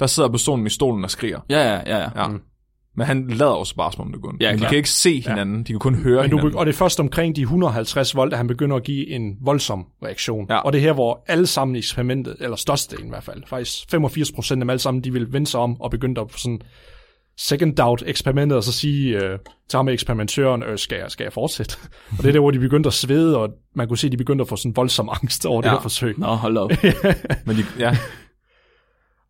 der 0.00 0.06
sidder 0.06 0.28
personen 0.28 0.66
i 0.66 0.70
stolen 0.70 1.04
og 1.04 1.10
skriger. 1.10 1.40
Ja, 1.50 1.74
ja, 1.74 1.80
ja, 1.86 1.98
ja. 1.98 2.10
Ja. 2.16 2.28
Mm. 2.28 2.40
Men 2.98 3.06
han 3.06 3.28
lader 3.28 3.50
også 3.50 3.74
bare 3.76 3.92
som 3.92 4.00
om 4.06 4.12
det 4.12 4.22
går. 4.22 4.34
Ja, 4.40 4.50
Men 4.52 4.60
de 4.60 4.66
kan 4.66 4.76
ikke 4.76 4.90
se 4.90 5.20
hinanden, 5.20 5.58
de 5.58 5.64
kan 5.64 5.78
kun 5.78 5.94
høre 5.94 6.22
Men 6.22 6.30
du, 6.30 6.36
hinanden. 6.36 6.58
og 6.58 6.66
det 6.66 6.72
er 6.72 6.76
først 6.76 7.00
omkring 7.00 7.36
de 7.36 7.40
150 7.42 8.16
volt, 8.16 8.32
at 8.32 8.36
han 8.38 8.46
begynder 8.46 8.76
at 8.76 8.82
give 8.84 9.08
en 9.10 9.36
voldsom 9.40 9.86
reaktion. 10.04 10.46
Ja. 10.50 10.56
Og 10.58 10.72
det 10.72 10.78
er 10.78 10.82
her, 10.82 10.92
hvor 10.92 11.24
alle 11.28 11.46
sammen 11.46 11.74
i 11.74 11.78
eksperimentet, 11.78 12.36
eller 12.40 12.56
størstedelen 12.56 13.06
i 13.06 13.10
hvert 13.10 13.24
fald, 13.24 13.42
faktisk 13.46 13.90
85 13.90 14.32
procent 14.32 14.58
af 14.58 14.64
dem 14.64 14.70
alle 14.70 14.80
sammen, 14.80 15.04
de 15.04 15.12
vil 15.12 15.32
vende 15.32 15.46
sig 15.46 15.60
om 15.60 15.80
og 15.80 15.90
begynde 15.90 16.20
at 16.20 16.26
sådan 16.36 16.60
second 17.40 17.76
doubt 17.76 18.02
eksperimentet, 18.06 18.56
og 18.56 18.64
så 18.64 18.72
sige 18.72 19.22
øh, 19.24 19.38
ham 19.74 19.84
med 19.84 19.92
eksperimentøren, 19.92 20.62
øh, 20.62 20.78
skal, 20.78 20.98
jeg, 20.98 21.10
skal 21.10 21.24
jeg 21.24 21.32
fortsætte? 21.32 21.76
og 22.10 22.18
det 22.18 22.26
er 22.28 22.32
der, 22.32 22.40
hvor 22.40 22.50
de 22.50 22.58
begyndte 22.58 22.86
at 22.86 22.92
svede, 22.92 23.38
og 23.38 23.48
man 23.74 23.88
kunne 23.88 23.98
se, 23.98 24.06
at 24.06 24.12
de 24.12 24.16
begyndte 24.16 24.42
at 24.42 24.48
få 24.48 24.56
sådan 24.56 24.76
voldsom 24.76 25.08
angst 25.12 25.46
over 25.46 25.56
ja. 25.56 25.60
det 25.60 25.66
Ja. 25.66 25.72
her 25.76 25.82
forsøg. 25.82 26.14
Nå, 26.18 26.26
hold 26.26 26.56
op. 26.56 26.70
Men 27.46 27.56
de, 27.56 27.64
ja, 27.78 27.96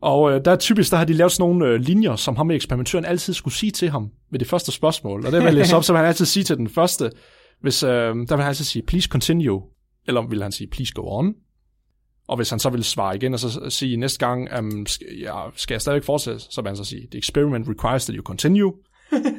og 0.03 0.33
øh, 0.33 0.45
der 0.45 0.51
er 0.51 0.57
typisk, 0.57 0.91
der 0.91 0.97
har 0.97 1.05
de 1.05 1.13
lavet 1.13 1.33
sådan 1.33 1.51
nogle 1.51 1.67
øh, 1.67 1.81
linjer, 1.81 2.17
som 2.17 2.37
ham 2.37 2.47
med 2.47 2.57
eksperimentøren 2.57 3.05
altid 3.05 3.35
skulle 3.35 3.55
sige 3.55 3.73
til 3.73 3.91
ham 3.91 4.11
ved 4.31 4.39
det 4.39 4.49
første 4.49 4.73
spørgsmål. 4.73 5.27
Og 5.27 5.33
det 5.33 5.39
vil 5.39 5.45
jeg 5.45 5.55
læse 5.55 5.77
op, 5.77 5.85
så 5.85 5.93
vil 5.93 5.99
han 5.99 6.07
altid 6.07 6.25
sige 6.25 6.45
til 6.45 6.57
den 6.57 6.69
første, 6.69 7.11
hvis, 7.61 7.83
øh, 7.83 7.91
der 7.91 8.37
vil 8.37 8.39
han 8.39 8.49
altid 8.49 8.65
sige, 8.65 8.83
please 8.87 9.09
continue, 9.09 9.63
eller 10.07 10.29
vil 10.29 10.43
han 10.43 10.53
sige, 10.53 10.69
please 10.71 10.93
go 10.95 11.03
on. 11.19 11.35
Og 12.29 12.37
hvis 12.37 12.51
han 12.51 12.59
så 12.59 12.71
vil 12.71 12.85
svare 12.85 13.17
igen, 13.17 13.35
og 13.35 13.41
så 13.41 13.67
sige 13.69 13.97
næste 13.97 14.27
gang, 14.27 14.49
øhm, 14.53 14.67
um, 14.67 14.87
skal, 14.87 15.07
ja, 15.21 15.35
skal 15.57 15.75
jeg 15.75 15.81
stadigvæk 15.81 16.05
fortsætte, 16.05 16.41
så 16.41 16.61
vil 16.63 16.69
han 16.69 16.77
så 16.77 16.85
sige, 16.85 17.09
the 17.11 17.19
experiment 17.19 17.69
requires 17.69 18.05
that 18.05 18.17
you 18.17 18.23
continue. 18.23 18.73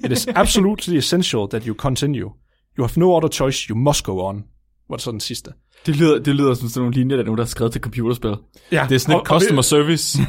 It 0.06 0.12
is 0.12 0.28
absolutely 0.28 0.98
essential 0.98 1.50
that 1.50 1.64
you 1.64 1.76
continue. 1.76 2.32
You 2.78 2.84
have 2.84 2.98
no 2.98 3.16
other 3.18 3.30
choice, 3.30 3.68
you 3.70 3.78
must 3.78 4.04
go 4.04 4.20
on. 4.20 4.44
Var 4.90 4.96
det 4.96 5.04
så 5.04 5.12
den 5.12 5.20
sidste. 5.20 5.52
Det 5.86 5.96
lyder, 5.96 6.20
det 6.20 6.36
lyder 6.36 6.54
som 6.54 6.70
sådan 6.70 6.82
nogle 6.82 6.96
linjer, 6.96 7.16
der 7.16 7.24
er 7.24 7.26
nogen, 7.26 7.38
der 7.38 7.44
har 7.44 7.50
skrevet 7.50 7.72
til 7.72 7.82
computerspil. 7.82 8.36
Ja, 8.72 8.86
Det 8.90 8.96
er 8.96 9.00
sådan 9.00 9.16
et 9.22 9.28
customer 9.28 9.62
service. 9.62 10.20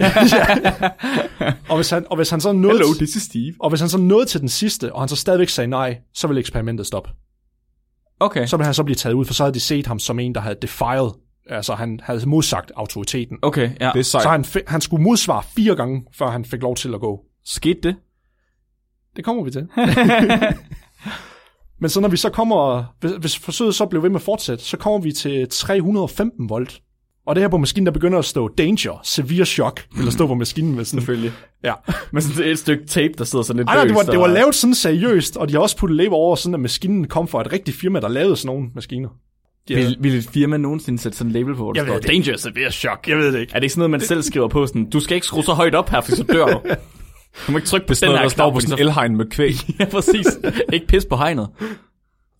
og, 1.70 1.76
hvis 1.76 1.90
han, 1.90 2.06
og 2.10 2.16
hvis 2.16 2.30
han 2.30 2.40
så 2.40 2.52
nåede, 2.52 2.76
Hello, 2.78 2.94
this 2.94 3.16
is 3.16 3.22
Steve. 3.22 3.54
og 3.60 3.68
hvis 3.70 3.80
han 3.80 3.88
så 3.88 3.98
nåede 3.98 4.26
til 4.26 4.40
den 4.40 4.48
sidste, 4.48 4.92
og 4.92 5.00
han 5.02 5.08
så 5.08 5.16
stadigvæk 5.16 5.48
sagde 5.48 5.68
nej, 5.68 5.98
så 6.14 6.26
ville 6.26 6.40
eksperimentet 6.40 6.86
stoppe. 6.86 7.10
Okay. 8.20 8.46
Så 8.46 8.56
ville 8.56 8.64
han 8.64 8.74
så 8.74 8.82
blive 8.84 8.94
taget 8.94 9.14
ud, 9.14 9.24
for 9.24 9.34
så 9.34 9.42
havde 9.42 9.54
de 9.54 9.60
set 9.60 9.86
ham 9.86 9.98
som 9.98 10.18
en, 10.18 10.34
der 10.34 10.40
havde 10.40 10.56
defiled, 10.62 11.10
altså 11.50 11.74
han 11.74 12.00
havde 12.02 12.28
modsagt 12.28 12.72
autoriteten. 12.76 13.38
Okay, 13.42 13.70
ja. 13.80 13.90
Det 13.94 13.98
er 13.98 14.04
sejt. 14.04 14.22
Så 14.22 14.28
han, 14.28 14.44
han 14.66 14.80
skulle 14.80 15.02
modsvare 15.02 15.42
fire 15.56 15.76
gange, 15.76 16.04
før 16.14 16.30
han 16.30 16.44
fik 16.44 16.62
lov 16.62 16.76
til 16.76 16.94
at 16.94 17.00
gå. 17.00 17.20
Skete 17.44 17.80
det? 17.82 17.96
Det 19.16 19.24
kommer 19.24 19.44
vi 19.44 19.50
til. 19.50 19.68
Men 21.80 21.90
så 21.90 22.00
når 22.00 22.08
vi 22.08 22.16
så 22.16 22.30
kommer, 22.30 22.84
hvis, 23.00 23.12
hvis 23.12 23.38
forsøget 23.38 23.74
så 23.74 23.86
blev 23.86 24.02
ved 24.02 24.10
med 24.10 24.16
at 24.16 24.22
fortsætte, 24.22 24.64
så 24.64 24.76
kommer 24.76 24.98
vi 25.00 25.12
til 25.12 25.46
315 25.50 26.48
volt. 26.48 26.80
Og 27.26 27.34
det 27.34 27.42
her 27.42 27.48
på 27.48 27.58
maskinen, 27.58 27.86
der 27.86 27.92
begynder 27.92 28.18
at 28.18 28.24
stå 28.24 28.48
danger, 28.48 29.00
severe 29.04 29.44
shock, 29.46 29.86
eller 29.98 30.10
stå 30.10 30.26
på 30.26 30.34
maskinen 30.34 30.74
med 30.76 30.84
sådan... 30.84 31.00
Selvfølgelig. 31.00 31.32
Ja. 31.64 31.72
Med 32.12 32.22
sådan 32.22 32.50
et 32.52 32.58
stykke 32.58 32.86
tape, 32.86 33.12
der 33.18 33.24
sidder 33.24 33.42
sådan 33.44 33.56
lidt 33.56 33.68
Ej, 33.68 33.74
nej, 33.74 33.84
det 33.84 33.94
var, 33.94 34.00
løst, 34.00 34.10
det 34.10 34.18
var 34.18 34.24
og- 34.24 34.30
lavet 34.30 34.54
sådan 34.54 34.74
seriøst, 34.74 35.36
og 35.36 35.48
de 35.48 35.52
har 35.54 35.60
også 35.60 35.76
puttet 35.76 35.96
label 35.96 36.12
over, 36.12 36.36
sådan 36.36 36.54
at 36.54 36.60
maskinen 36.60 37.06
kom 37.06 37.28
fra 37.28 37.40
et 37.40 37.52
rigtigt 37.52 37.76
firma, 37.76 38.00
der 38.00 38.08
lavede 38.08 38.36
sådan 38.36 38.46
nogle 38.56 38.68
maskiner. 38.74 39.08
De 39.68 39.74
Vil, 39.74 39.96
vil 40.00 40.14
et 40.14 40.28
firma 40.32 40.56
nogensinde 40.56 40.98
sætte 40.98 41.18
sådan 41.18 41.28
en 41.28 41.32
label 41.32 41.54
på, 41.54 41.62
hvor 41.62 41.72
der 41.72 41.84
står 41.86 41.94
det 41.98 42.08
Danger 42.08 42.36
Severe 42.36 42.70
Shock? 42.72 43.08
Jeg 43.08 43.16
ved 43.18 43.32
det 43.32 43.40
ikke. 43.40 43.50
Er 43.54 43.58
det 43.58 43.64
ikke 43.64 43.72
sådan 43.72 43.80
noget, 43.80 43.90
man 43.90 44.00
selv 44.00 44.22
skriver 44.22 44.48
på 44.48 44.66
sådan, 44.66 44.90
du 44.90 45.00
skal 45.00 45.14
ikke 45.14 45.26
skrue 45.26 45.44
så 45.44 45.52
højt 45.52 45.74
op 45.74 45.88
her, 45.88 46.00
for 46.00 46.12
så 46.16 46.22
dør 46.22 46.46
du. 46.46 46.60
Du 47.46 47.52
må 47.52 47.58
ikke 47.58 47.68
trykke 47.68 47.86
på 47.86 47.94
sådan 47.94 48.08
noget, 48.14 48.22
der 48.22 48.28
står 48.28 48.52
på 48.52 48.60
sådan 48.60 48.78
en 48.78 48.78
elhegn 48.86 49.16
med 49.16 49.26
kvæg. 49.30 49.54
Ja, 49.80 49.84
præcis. 49.84 50.26
ikke 50.72 50.86
pis 50.86 51.04
på 51.04 51.16
hegnet. 51.16 51.48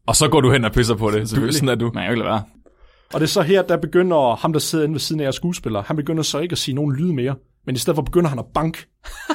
Og 0.06 0.16
så 0.16 0.28
går 0.28 0.40
du 0.40 0.52
hen 0.52 0.64
og 0.64 0.72
pisser 0.72 0.94
på 0.94 1.10
det. 1.10 1.20
Du, 1.20 1.52
sådan 1.52 1.68
er 1.68 1.74
du. 1.74 1.90
Nej, 1.94 2.02
jeg 2.02 2.12
vil 2.12 2.24
være. 2.24 2.42
Og 3.14 3.20
det 3.20 3.26
er 3.26 3.30
så 3.30 3.42
her, 3.42 3.62
der 3.62 3.76
begynder 3.76 4.36
ham, 4.36 4.52
der 4.52 4.60
sidder 4.60 4.84
inde 4.84 4.92
ved 4.92 5.00
siden 5.00 5.20
af 5.20 5.24
jer 5.24 5.30
skuespiller, 5.30 5.82
han 5.82 5.96
begynder 5.96 6.22
så 6.22 6.38
ikke 6.38 6.52
at 6.52 6.58
sige 6.58 6.74
nogen 6.74 6.92
lyd 6.92 7.12
mere, 7.12 7.34
men 7.66 7.74
i 7.74 7.78
stedet 7.78 7.96
for 7.96 8.02
begynder 8.02 8.28
han 8.28 8.38
at 8.38 8.44
banke 8.54 8.86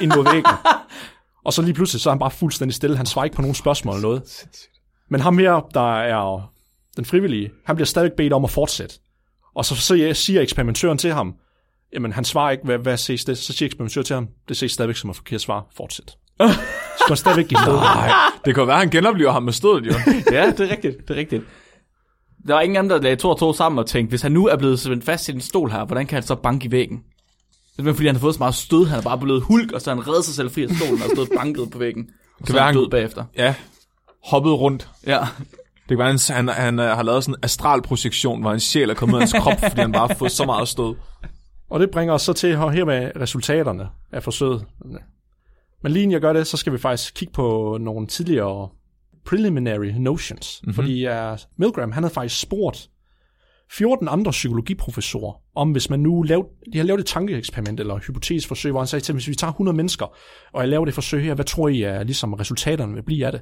ind 0.02 0.12
mod 0.16 0.24
væggen. 0.32 0.52
og 1.46 1.52
så 1.52 1.62
lige 1.62 1.74
pludselig, 1.74 2.00
så 2.00 2.08
er 2.08 2.12
han 2.12 2.18
bare 2.18 2.30
fuldstændig 2.30 2.74
stille. 2.74 2.96
Han 2.96 3.06
svarer 3.06 3.24
ikke 3.24 3.36
på 3.36 3.42
nogen 3.42 3.54
spørgsmål 3.54 3.94
eller 3.94 4.08
noget. 4.08 4.22
Men 5.10 5.20
ham 5.20 5.38
her, 5.38 5.68
der 5.74 5.94
er 5.96 6.52
den 6.96 7.04
frivillige, 7.04 7.50
han 7.66 7.76
bliver 7.76 7.86
stadig 7.86 8.12
bedt 8.16 8.32
om 8.32 8.44
at 8.44 8.50
fortsætte. 8.50 8.94
Og 9.54 9.64
så, 9.64 9.74
så 9.76 10.10
siger 10.14 10.40
eksperimentøren 10.40 10.98
til 10.98 11.12
ham, 11.12 11.34
jamen 11.96 12.12
han 12.12 12.24
svarer 12.24 12.50
ikke, 12.50 12.64
hvad, 12.64 12.78
hvad 12.78 12.96
ses 12.96 13.24
det? 13.24 13.38
Så 13.38 13.52
siger 13.52 13.66
eksperimentøren 13.66 14.04
til 14.04 14.14
ham, 14.14 14.28
det 14.48 14.56
ses 14.56 14.72
stadigvæk 14.72 14.96
som 14.96 15.10
et 15.10 15.16
forkert 15.16 15.40
svar. 15.40 15.66
Fortsæt. 15.76 16.16
Så 16.40 16.54
skal 17.06 17.16
stadigvæk 17.16 17.48
give. 17.48 17.60
Nej, 17.60 18.12
det 18.44 18.54
kan 18.54 18.66
være, 18.66 18.78
han 18.78 18.90
genoplever 18.90 19.32
ham 19.32 19.42
med 19.42 19.52
stødet, 19.52 19.86
jo. 19.86 19.92
Ja, 20.32 20.50
det 20.50 20.60
er 20.60 20.70
rigtigt. 20.70 21.08
Det 21.08 21.10
er 21.10 21.18
rigtigt. 21.18 21.44
Der 22.46 22.54
var 22.54 22.60
ingen 22.60 22.76
anden, 22.76 22.90
der 22.90 23.00
lagde 23.00 23.16
to 23.16 23.30
og 23.30 23.38
to 23.38 23.52
sammen 23.52 23.78
og 23.78 23.86
tænkte, 23.86 24.08
hvis 24.08 24.22
han 24.22 24.32
nu 24.32 24.46
er 24.46 24.56
blevet 24.56 24.80
spændt 24.80 25.04
fast 25.04 25.28
i 25.28 25.32
den 25.32 25.40
stol 25.40 25.70
her, 25.70 25.84
hvordan 25.84 26.06
kan 26.06 26.16
han 26.16 26.22
så 26.22 26.34
banke 26.34 26.66
i 26.66 26.70
væggen? 26.70 27.02
Det 27.76 27.88
er 27.88 27.92
fordi, 27.92 28.06
han 28.06 28.14
har 28.14 28.20
fået 28.20 28.34
så 28.34 28.38
meget 28.38 28.54
stød, 28.54 28.86
han 28.86 28.98
er 28.98 29.02
bare 29.02 29.18
blevet 29.18 29.42
hulk, 29.42 29.72
og 29.72 29.80
så 29.80 29.90
han 29.90 30.08
reddet 30.08 30.24
sig 30.24 30.34
selv 30.34 30.50
fri 30.50 30.62
af 30.62 30.70
stolen 30.70 31.02
og 31.02 31.10
stået 31.14 31.28
banket 31.36 31.70
på 31.70 31.78
væggen. 31.78 32.08
Og 32.40 32.46
så 32.46 32.52
være, 32.52 32.62
er 32.62 32.66
han 32.66 32.74
død 32.74 32.90
bagefter. 32.90 33.24
Ja, 33.36 33.54
hoppet 34.24 34.52
rundt. 34.52 34.88
Ja. 35.06 35.18
Det 35.88 35.88
kan 35.88 35.98
være, 35.98 36.08
han, 36.08 36.18
han, 36.28 36.48
han 36.48 36.78
øh, 36.78 36.96
har 36.96 37.02
lavet 37.02 37.24
sådan 37.24 37.34
en 37.34 37.38
astralprojektion, 37.42 38.40
hvor 38.40 38.50
hans 38.50 38.62
sjæl 38.62 38.90
er 38.90 38.94
kommet 38.94 39.14
ud 39.14 39.20
af 39.20 39.22
hans 39.22 39.32
krop, 39.32 39.60
fordi 39.68 39.80
han 39.80 39.92
bare 39.92 40.06
har 40.06 40.14
fået 40.14 40.32
så 40.32 40.44
meget 40.44 40.68
stød. 40.68 40.94
Og 41.68 41.80
det 41.80 41.90
bringer 41.90 42.14
os 42.14 42.22
så 42.22 42.32
til 42.32 42.56
her 42.56 42.84
med 42.84 43.10
resultaterne 43.20 43.88
af 44.12 44.22
forsøget. 44.22 44.64
Men 45.82 45.92
lige 45.92 46.02
inden 46.02 46.12
jeg 46.12 46.20
gør 46.20 46.32
det, 46.32 46.46
så 46.46 46.56
skal 46.56 46.72
vi 46.72 46.78
faktisk 46.78 47.14
kigge 47.14 47.32
på 47.32 47.78
nogle 47.80 48.06
tidligere 48.06 48.68
preliminary 49.24 49.86
notions. 49.86 50.60
Mm-hmm. 50.62 50.74
Fordi 50.74 51.08
uh, 51.08 51.38
Milgram, 51.56 51.92
han 51.92 52.02
havde 52.02 52.14
faktisk 52.14 52.40
spurgt 52.40 52.90
14 53.70 54.08
andre 54.08 54.30
psykologiprofessorer 54.30 55.34
om, 55.54 55.72
hvis 55.72 55.90
man 55.90 56.00
nu 56.00 56.22
lavede, 56.22 56.48
de 56.72 56.78
har 56.78 56.84
lavet 56.84 57.00
et 57.00 57.06
tankeeksperiment 57.06 57.80
eller 57.80 57.98
hypotetisk 57.98 58.48
forsøg, 58.48 58.70
hvor 58.70 58.80
han 58.80 58.86
sagde 58.86 59.04
til 59.04 59.12
dem, 59.12 59.16
hvis 59.16 59.28
vi 59.28 59.34
tager 59.34 59.50
100 59.50 59.76
mennesker, 59.76 60.16
og 60.52 60.60
jeg 60.60 60.68
laver 60.68 60.84
det 60.84 60.94
forsøg 60.94 61.24
her, 61.24 61.34
hvad 61.34 61.44
tror 61.44 61.68
I 61.68 61.82
er 61.82 62.02
ligesom 62.02 62.34
resultaterne 62.34 62.94
vil 62.94 63.02
blive 63.02 63.26
af 63.26 63.32
det? 63.32 63.40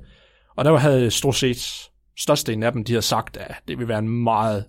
Og 0.56 0.64
der 0.64 0.76
havde 0.76 1.10
stort 1.10 1.34
set 1.34 1.90
størstedelen 2.18 2.62
af 2.62 2.72
dem, 2.72 2.84
de 2.84 2.92
havde 2.92 3.02
sagt, 3.02 3.36
at 3.36 3.54
det 3.68 3.78
vil 3.78 3.88
være 3.88 3.98
en 3.98 4.08
meget 4.08 4.64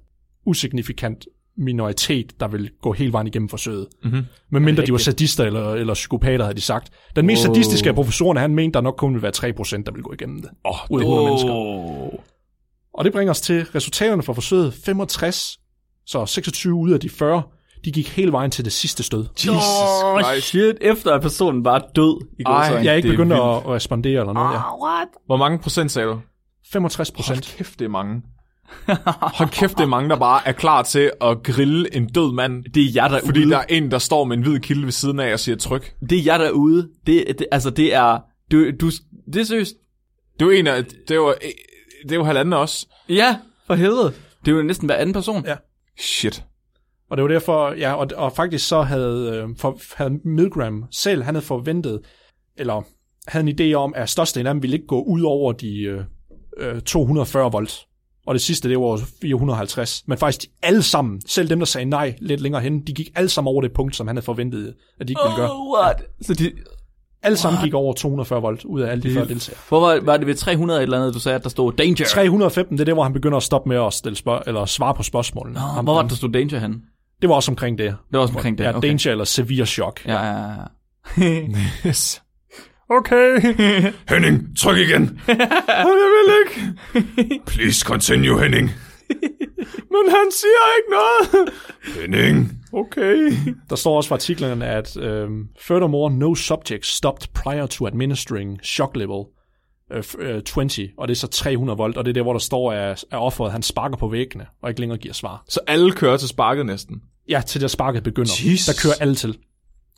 usignifikant 0.46 1.26
minoritet, 1.58 2.40
der 2.40 2.48
vil 2.48 2.70
gå 2.82 2.92
hele 2.94 3.14
vejen 3.14 3.28
igennem 3.28 3.50
forsøget. 3.50 3.88
Mm-hmm. 4.04 4.26
Men 4.52 4.64
mindre 4.64 4.86
de 4.86 4.92
var 4.92 4.98
sadister 4.98 5.44
eller, 5.44 5.74
eller 5.74 5.94
psykopater, 5.94 6.44
havde 6.46 6.56
de 6.56 6.62
sagt. 6.62 6.90
Den 7.16 7.26
mest 7.26 7.46
Wow. 7.48 7.54
sadistiske 7.56 7.90
af 7.90 7.96
professorerne, 7.96 8.40
han 8.40 8.56
mente, 8.56 8.74
der 8.74 8.82
nok 8.82 8.96
kun 8.98 9.14
vil 9.14 9.22
være 9.22 9.32
3%, 9.36 9.84
der 9.86 9.92
vil 9.92 10.04
gå 10.04 10.14
igennem 10.14 10.42
det. 10.42 10.50
Åh, 10.66 10.76
Ud 10.92 11.00
af 11.00 11.04
100 11.04 11.28
mennesker. 11.28 11.52
Oh. 11.52 12.14
Og 12.94 13.06
det 13.06 13.14
bringer 13.14 13.32
os 13.32 13.42
til 13.42 13.66
resultaterne 13.76 14.24
fra 14.24 14.34
forsøget 14.34 14.74
65, 14.86 15.60
så 16.06 16.26
26 16.26 16.74
ud 16.76 16.92
af 16.92 17.00
de 17.00 17.10
40, 17.10 17.44
de 17.86 17.92
gik 17.92 18.10
hele 18.10 18.32
vejen 18.32 18.52
til 18.52 18.66
det 18.66 18.74
sidste 18.74 19.04
stød. 19.04 19.26
Jesus 19.38 19.56
Oh, 20.04 20.22
Christ. 20.22 20.48
shit, 20.48 20.78
efter 20.82 21.14
at 21.14 21.22
personen 21.22 21.66
var 21.66 21.80
død 21.96 22.26
i 22.40 22.44
går 22.44 22.52
Ej. 22.54 22.70
så. 22.70 22.78
Jeg 22.78 22.92
er 22.92 22.94
ikke 22.96 23.10
begyndt 23.10 23.34
at, 23.34 23.40
at 23.40 23.68
respondere 23.68 24.20
eller 24.20 24.34
noget. 24.34 24.54
Ja. 24.54 24.60
what? 24.84 25.08
Hvor 25.26 25.38
mange 25.38 25.60
procent 25.60 25.92
sagde 25.92 26.08
du? 26.08 26.20
65 26.72 27.10
Hold 27.10 27.16
procent. 27.16 27.56
kæft, 27.58 27.80
det 27.80 27.86
er 27.86 27.90
mange. 27.90 28.22
Hold 29.38 29.50
kæft, 29.50 29.78
det 29.78 29.84
er 29.84 29.88
mange, 29.88 30.10
der 30.10 30.16
bare 30.16 30.48
er 30.48 30.52
klar 30.52 30.84
til 30.84 31.12
at 31.22 31.44
grille 31.44 31.96
en 31.96 32.08
død 32.08 32.34
mand. 32.34 32.64
Det 32.64 32.84
er 32.84 32.92
jeg 32.94 33.10
derude. 33.10 33.26
Fordi 33.26 33.50
der 33.50 33.58
er 33.58 33.66
en, 33.70 33.92
der 33.92 33.98
står 33.98 34.24
med 34.24 34.38
en 34.38 34.44
hvid 34.44 34.60
kilde 34.60 34.84
ved 34.84 34.92
siden 34.92 35.20
af 35.20 35.34
og 35.34 35.40
siger 35.40 35.56
tryk. 35.56 35.96
Det 36.10 36.18
er 36.18 36.24
jeg 36.26 36.40
derude. 36.40 36.90
Det, 37.06 37.26
det, 37.40 37.48
altså, 37.52 37.70
det 37.70 37.94
er... 37.94 38.20
Du, 38.52 38.72
du, 38.72 38.92
det 39.34 39.42
er 39.42 39.44
seriøst. 39.44 39.76
Det 40.40 40.42
er 40.42 40.46
jo 40.46 40.52
en 40.52 40.68
af... 40.68 40.86
Det 40.86 41.16
jo, 41.16 41.34
det 42.04 42.12
er 42.12 42.16
jo 42.16 42.24
halvanden 42.24 42.54
også. 42.54 42.88
Ja, 43.10 43.38
for 43.68 43.76
helvede. 43.76 44.14
Det 44.46 44.52
er 44.52 44.56
jo 44.56 44.64
næsten 44.64 44.86
hver 44.86 44.96
anden 44.96 45.14
person. 45.14 45.46
Ja. 45.46 45.56
Shit. 46.00 46.44
Og 47.10 47.18
det 47.18 47.24
var 47.24 47.30
derfor, 47.30 47.72
ja, 47.72 47.94
og, 47.94 48.08
og 48.16 48.32
faktisk 48.32 48.68
så 48.68 48.82
havde, 48.82 49.32
øh, 49.36 49.58
for, 49.58 49.80
havde 49.96 50.20
Milgram 50.26 50.86
selv, 50.92 51.24
han 51.24 51.36
havde 51.36 51.46
forventet, 51.46 52.00
eller 52.58 52.82
havde 53.28 53.50
en 53.50 53.60
idé 53.60 53.74
om, 53.74 53.94
at 53.96 54.10
størstedelen 54.10 54.48
af 54.48 54.54
dem 54.54 54.62
ville 54.62 54.76
ikke 54.76 54.88
gå 54.88 55.04
ud 55.04 55.22
over 55.22 55.52
de 55.52 55.82
øh, 55.82 56.04
øh, 56.58 56.82
240 56.82 57.52
volt. 57.52 57.86
Og 58.28 58.34
det 58.34 58.42
sidste, 58.42 58.70
det 58.70 58.78
var 58.80 59.02
450. 59.22 60.04
Men 60.08 60.18
faktisk 60.18 60.42
de 60.42 60.48
alle 60.64 60.84
sammen, 60.84 61.22
selv 61.28 61.50
dem, 61.50 61.60
der 61.60 61.66
sagde 61.66 61.86
nej 61.86 62.16
lidt 62.22 62.42
længere 62.42 62.62
hen, 62.62 62.82
de 62.88 62.94
gik 62.94 63.10
alle 63.16 63.30
sammen 63.30 63.52
over 63.52 63.62
det 63.62 63.72
punkt, 63.74 63.96
som 63.96 64.08
han 64.08 64.16
havde 64.16 64.26
forventet, 64.26 64.74
at 65.00 65.08
de 65.08 65.12
ikke 65.12 65.22
ville 65.26 65.36
gøre. 65.38 65.52
Oh, 65.52 65.80
what? 65.80 66.04
Så 66.22 66.34
de, 66.34 66.52
Alle 67.24 67.38
sammen 67.38 67.62
gik 67.64 67.74
over 67.74 67.94
240 67.94 68.42
volt 68.42 68.66
ud 68.66 68.82
af 68.82 68.92
alle 68.92 69.04
de 69.04 69.14
40 69.14 69.28
deltagere. 69.28 69.60
hvor 69.70 69.80
var, 69.80 70.00
var 70.02 70.18
det 70.18 70.28
ved 70.28 70.36
300 70.36 70.80
et 70.80 70.84
eller 70.84 70.98
andet, 71.00 71.14
du 71.14 71.20
sagde, 71.20 71.36
at 71.36 71.44
der 71.44 71.50
stod 71.50 71.74
danger? 71.74 72.06
315, 72.06 72.78
det 72.78 72.82
er 72.82 72.86
der, 72.86 72.94
hvor 72.94 73.04
han 73.04 73.14
begynder 73.14 73.38
at 73.38 73.44
stoppe 73.44 73.70
med 73.70 73.78
at 73.86 73.94
stille 73.94 74.16
spørg- 74.16 74.44
eller 74.48 74.66
svare 74.66 74.94
på 74.94 75.04
spørgsmålene. 75.04 75.54
Nå, 75.54 75.60
Ham- 75.60 75.84
hvor 75.84 75.94
var 75.94 76.02
det, 76.02 76.10
der 76.12 76.16
stod 76.18 76.30
danger 76.30 76.60
hen? 76.60 76.82
Det 77.22 77.30
var 77.30 77.36
også 77.36 77.52
omkring 77.52 77.78
det. 77.78 77.86
Det 77.86 77.98
var 78.12 78.20
også 78.20 78.34
omkring 78.34 78.58
det. 78.58 78.64
Ja, 78.64 78.78
okay. 78.78 78.88
danger 78.88 79.12
eller 79.12 79.26
severe 79.26 79.66
shock. 79.66 80.06
Ja, 80.06 80.24
ja, 80.24 80.42
ja. 81.18 81.48
Yes. 81.88 82.22
Okay. 82.90 83.54
Henning, 84.10 84.58
tryk 84.58 84.78
igen. 84.78 85.22
jeg 85.28 85.86
vil 86.16 86.34
ikke. 86.46 87.42
Please 87.46 87.86
continue, 87.86 88.42
Henning. 88.42 88.72
Men 89.94 90.10
han 90.10 90.32
siger 90.32 90.66
ikke 90.78 90.90
noget. 90.90 91.50
Henning. 92.02 92.52
Okay. 92.74 93.32
Der 93.70 93.76
står 93.76 93.98
også 93.98 94.08
fra 94.08 94.16
artiklerne, 94.16 94.68
at 94.68 94.98
um, 94.98 95.48
furthermore, 95.60 96.12
no 96.12 96.36
subjects 96.36 96.90
stopped 96.90 97.28
prior 97.34 97.66
to 97.66 97.88
administering 97.88 98.60
shock 98.64 98.96
level 98.96 99.24
uh, 99.96 100.36
uh, 100.36 100.42
20, 100.42 100.90
og 100.98 101.08
det 101.08 101.14
er 101.14 101.18
så 101.18 101.28
300 101.28 101.78
volt, 101.78 101.98
og 101.98 102.06
det 102.06 102.10
er 102.10 102.14
der, 102.14 102.22
hvor 102.22 102.34
der 102.34 102.40
står, 102.40 102.72
at, 102.74 103.06
at 103.12 103.18
offeret 103.20 103.52
han 103.52 103.62
sparker 103.62 103.98
på 103.98 104.08
væggene, 104.08 104.46
og 104.62 104.70
ikke 104.70 104.80
længere 104.82 104.98
giver 104.98 105.14
svar. 105.14 105.44
Så 105.50 105.60
alle 105.68 105.92
kører 105.92 106.18
til 106.18 106.28
sparket 106.28 106.66
næsten. 106.66 107.02
Ja, 107.30 107.42
til 107.48 107.62
det 107.62 107.72
sparket 107.72 108.04
begynder. 108.04 108.32
Jesus. 108.46 108.66
Der 108.66 108.82
kører 108.84 108.96
alle 109.02 109.16
til. 109.16 109.38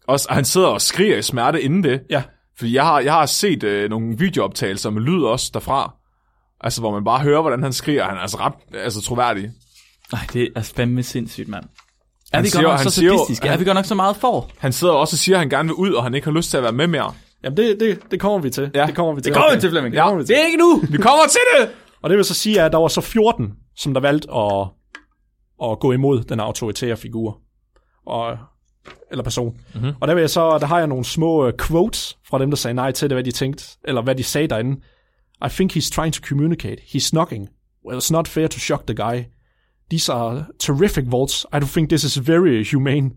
Også, 0.07 0.27
og 0.29 0.35
han 0.35 0.45
sidder 0.45 0.67
og 0.67 0.81
skriger 0.81 1.17
i 1.17 1.21
smerte 1.21 1.61
inden 1.61 1.83
det. 1.83 2.01
Ja, 2.09 2.23
Fordi 2.59 2.73
jeg 2.75 2.83
har, 2.85 2.99
jeg 2.99 3.13
har 3.13 3.25
set 3.25 3.63
øh, 3.63 3.89
nogle 3.89 4.17
videooptagelser 4.17 4.89
med 4.89 5.01
lyd 5.01 5.23
også 5.23 5.51
derfra. 5.53 5.93
Altså, 6.61 6.81
hvor 6.81 6.91
man 6.91 7.03
bare 7.03 7.19
hører, 7.19 7.41
hvordan 7.41 7.63
han 7.63 7.73
skriger. 7.73 8.03
Han 8.03 8.17
er 8.17 8.21
altså 8.21 8.37
ret 8.37 8.53
altså, 8.73 9.01
troværdig. 9.01 9.51
Nej, 10.11 10.21
det 10.33 10.49
er 10.55 10.61
fandme 10.61 11.03
sindssygt, 11.03 11.47
mand. 11.47 11.63
Er 11.63 12.37
Han 12.37 12.43
vi 12.43 12.49
siger- 12.49 12.61
godt 12.63 12.71
nok 12.73 12.79
han 12.79 12.89
så 12.89 12.95
sadistiske? 13.01 13.47
Er 13.47 13.51
han- 13.51 13.59
vi 13.59 13.65
godt 13.65 13.75
nok 13.75 13.85
så 13.85 13.95
meget 13.95 14.15
for? 14.15 14.49
Han 14.57 14.73
sidder 14.73 14.93
også 14.93 15.13
og 15.13 15.17
siger, 15.17 15.35
at 15.35 15.39
han 15.39 15.49
gerne 15.49 15.67
vil 15.67 15.73
ud, 15.73 15.91
og 15.91 16.03
han 16.03 16.13
ikke 16.13 16.25
har 16.25 16.31
lyst 16.31 16.49
til 16.49 16.57
at 16.57 16.63
være 16.63 16.71
med 16.71 16.87
mere. 16.87 17.13
Jamen 17.43 17.57
det, 17.57 17.79
det, 17.79 17.99
det 18.11 18.19
kommer 18.19 18.39
vi 18.39 18.49
til. 18.49 18.71
Ja. 18.75 18.85
Det 18.85 18.95
kommer 18.95 19.13
vi 19.13 19.21
til. 19.21 19.33
Det 19.33 19.37
kommer 19.41 19.55
vi 19.55 19.61
til, 19.61 19.69
Flemming. 19.69 19.93
Det 19.95 20.01
kommer 20.01 20.17
vi 20.17 20.23
til. 20.25 20.35
Det 20.35 20.41
er 20.41 20.45
ikke 20.45 20.57
nu! 20.57 20.81
Vi 20.89 20.97
kommer 20.97 21.23
til 21.29 21.41
det! 21.59 21.69
Og 22.01 22.09
det 22.09 22.17
vil 22.17 22.25
så 22.25 22.33
sige, 22.33 22.61
at 22.61 22.71
der 22.71 22.77
var 22.77 22.87
så 22.87 23.01
14, 23.01 23.53
som 23.75 23.93
der 23.93 24.01
valgte 24.01 24.27
at, 24.31 24.67
at 25.71 25.79
gå 25.79 25.91
imod 25.91 26.23
den 26.23 26.39
autoritære 26.39 26.97
figur. 26.97 27.39
Og 28.07 28.37
eller 29.11 29.23
person. 29.23 29.59
Mm-hmm. 29.73 29.91
Og 30.01 30.07
der, 30.07 30.13
vil 30.13 30.21
jeg 30.21 30.29
så, 30.29 30.57
der 30.57 30.65
har 30.65 30.77
jeg 30.77 30.87
nogle 30.87 31.05
små 31.05 31.47
uh, 31.47 31.53
quotes 31.67 32.17
fra 32.29 32.39
dem, 32.39 32.51
der 32.51 32.57
sagde 32.57 32.73
nej 32.73 32.91
til 32.91 33.09
det, 33.09 33.15
hvad 33.15 33.23
de 33.23 33.31
tænkte, 33.31 33.77
eller 33.83 34.01
hvad 34.01 34.15
de 34.15 34.23
sagde 34.23 34.47
derinde. 34.47 34.81
I 35.45 35.49
think 35.49 35.77
he's 35.77 35.91
trying 35.91 36.13
to 36.13 36.27
communicate. 36.27 36.77
He's 36.81 37.09
knocking. 37.09 37.49
Well, 37.85 37.97
it's 37.97 38.11
not 38.11 38.27
fair 38.27 38.47
to 38.47 38.59
shock 38.59 38.87
the 38.87 38.95
guy. 38.95 39.23
These 39.89 40.13
are 40.13 40.45
terrific 40.59 41.03
vaults. 41.07 41.45
I 41.53 41.59
don't 41.59 41.73
think 41.73 41.89
this 41.89 42.03
is 42.03 42.17
very 42.17 42.63
humane. 42.63 43.11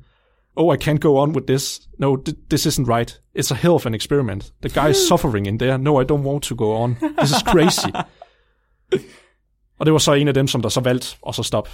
Oh, 0.56 0.74
I 0.74 0.76
can't 0.76 1.00
go 1.00 1.16
on 1.16 1.33
with 1.33 1.46
this. 1.46 1.80
No, 1.98 2.16
th- 2.16 2.37
this 2.50 2.66
isn't 2.66 2.88
right. 2.88 3.20
It's 3.35 3.50
a 3.50 3.54
hell 3.54 3.74
of 3.74 3.87
an 3.87 3.94
experiment. 3.94 4.52
The 4.62 4.68
guy 4.68 4.88
is 4.90 5.09
suffering 5.09 5.46
in 5.46 5.59
there. 5.59 5.78
No, 5.78 6.00
I 6.00 6.04
don't 6.04 6.22
want 6.22 6.44
to 6.44 6.54
go 6.54 6.72
on. 6.72 6.96
This 7.18 7.30
is 7.30 7.42
crazy. 7.42 7.90
og 9.78 9.87
det 9.87 9.92
var 9.92 9.98
så 9.98 10.12
en 10.12 10.28
af 10.28 10.35
dem, 10.35 10.46
som 10.46 10.62
der 10.62 10.68
så 10.68 10.80
valgte 10.80 11.16
at 11.28 11.35
så 11.35 11.42
stoppe. 11.42 11.70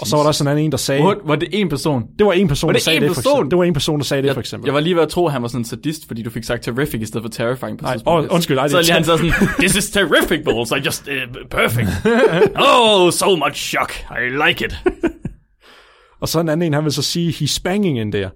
Og 0.00 0.06
så 0.06 0.16
var 0.16 0.24
der 0.24 0.32
sådan 0.32 0.58
en 0.58 0.70
der 0.72 0.78
sagde... 0.78 1.02
Hvor, 1.02 1.16
var 1.24 1.36
det 1.36 1.48
en 1.52 1.68
person? 1.68 2.02
Det 2.18 2.26
var 2.26 2.32
en 2.32 2.48
person, 2.48 2.68
Var 2.68 2.72
der 2.72 2.76
det 2.76 2.82
sagde 2.84 2.96
en 2.96 3.02
det, 3.02 3.08
for 3.10 3.14
person? 3.14 3.32
eksempel. 3.32 3.50
Det 3.50 3.58
var 3.58 3.64
en 3.64 3.72
person, 3.72 3.98
der 3.98 4.04
sagde 4.04 4.22
det, 4.22 4.26
Jeg, 4.26 4.34
for 4.34 4.40
eksempel. 4.40 4.66
jeg 4.66 4.74
var 4.74 4.80
lige 4.80 4.94
ved 4.94 5.02
at 5.02 5.08
tro, 5.08 5.26
at 5.26 5.32
han 5.32 5.42
var 5.42 5.48
sådan 5.48 5.60
en 5.60 5.64
sadist, 5.64 6.06
fordi 6.06 6.22
du 6.22 6.30
fik 6.30 6.44
sagt 6.44 6.62
terrific 6.62 7.00
i 7.00 7.04
stedet 7.04 7.24
for 7.24 7.28
terrifying 7.30 7.78
på 7.78 7.82
Nej, 7.82 7.94
tidspunkt. 7.94 8.30
åh, 8.30 8.34
undskyld, 8.34 8.56
nej, 8.56 8.64
det 8.64 8.70
så 8.70 8.80
lige 8.80 8.92
han 8.92 9.04
så 9.04 9.16
sådan, 9.16 9.32
this 9.58 9.76
is 9.76 9.90
terrific 9.90 10.44
balls, 10.44 10.70
I 10.70 10.74
just, 10.86 11.08
uh, 11.08 11.48
perfect. 11.50 11.88
oh, 12.68 13.12
so 13.12 13.36
much 13.36 13.54
shock, 13.56 13.92
I 14.10 14.48
like 14.48 14.64
it. 14.64 14.74
Og 16.20 16.28
så 16.28 16.40
en 16.40 16.48
anden 16.48 16.66
en, 16.66 16.74
han 16.74 16.84
vil 16.84 16.92
så 16.92 17.02
sige, 17.02 17.30
he's 17.30 17.60
banging 17.64 17.98
in 17.98 18.12
there. 18.12 18.30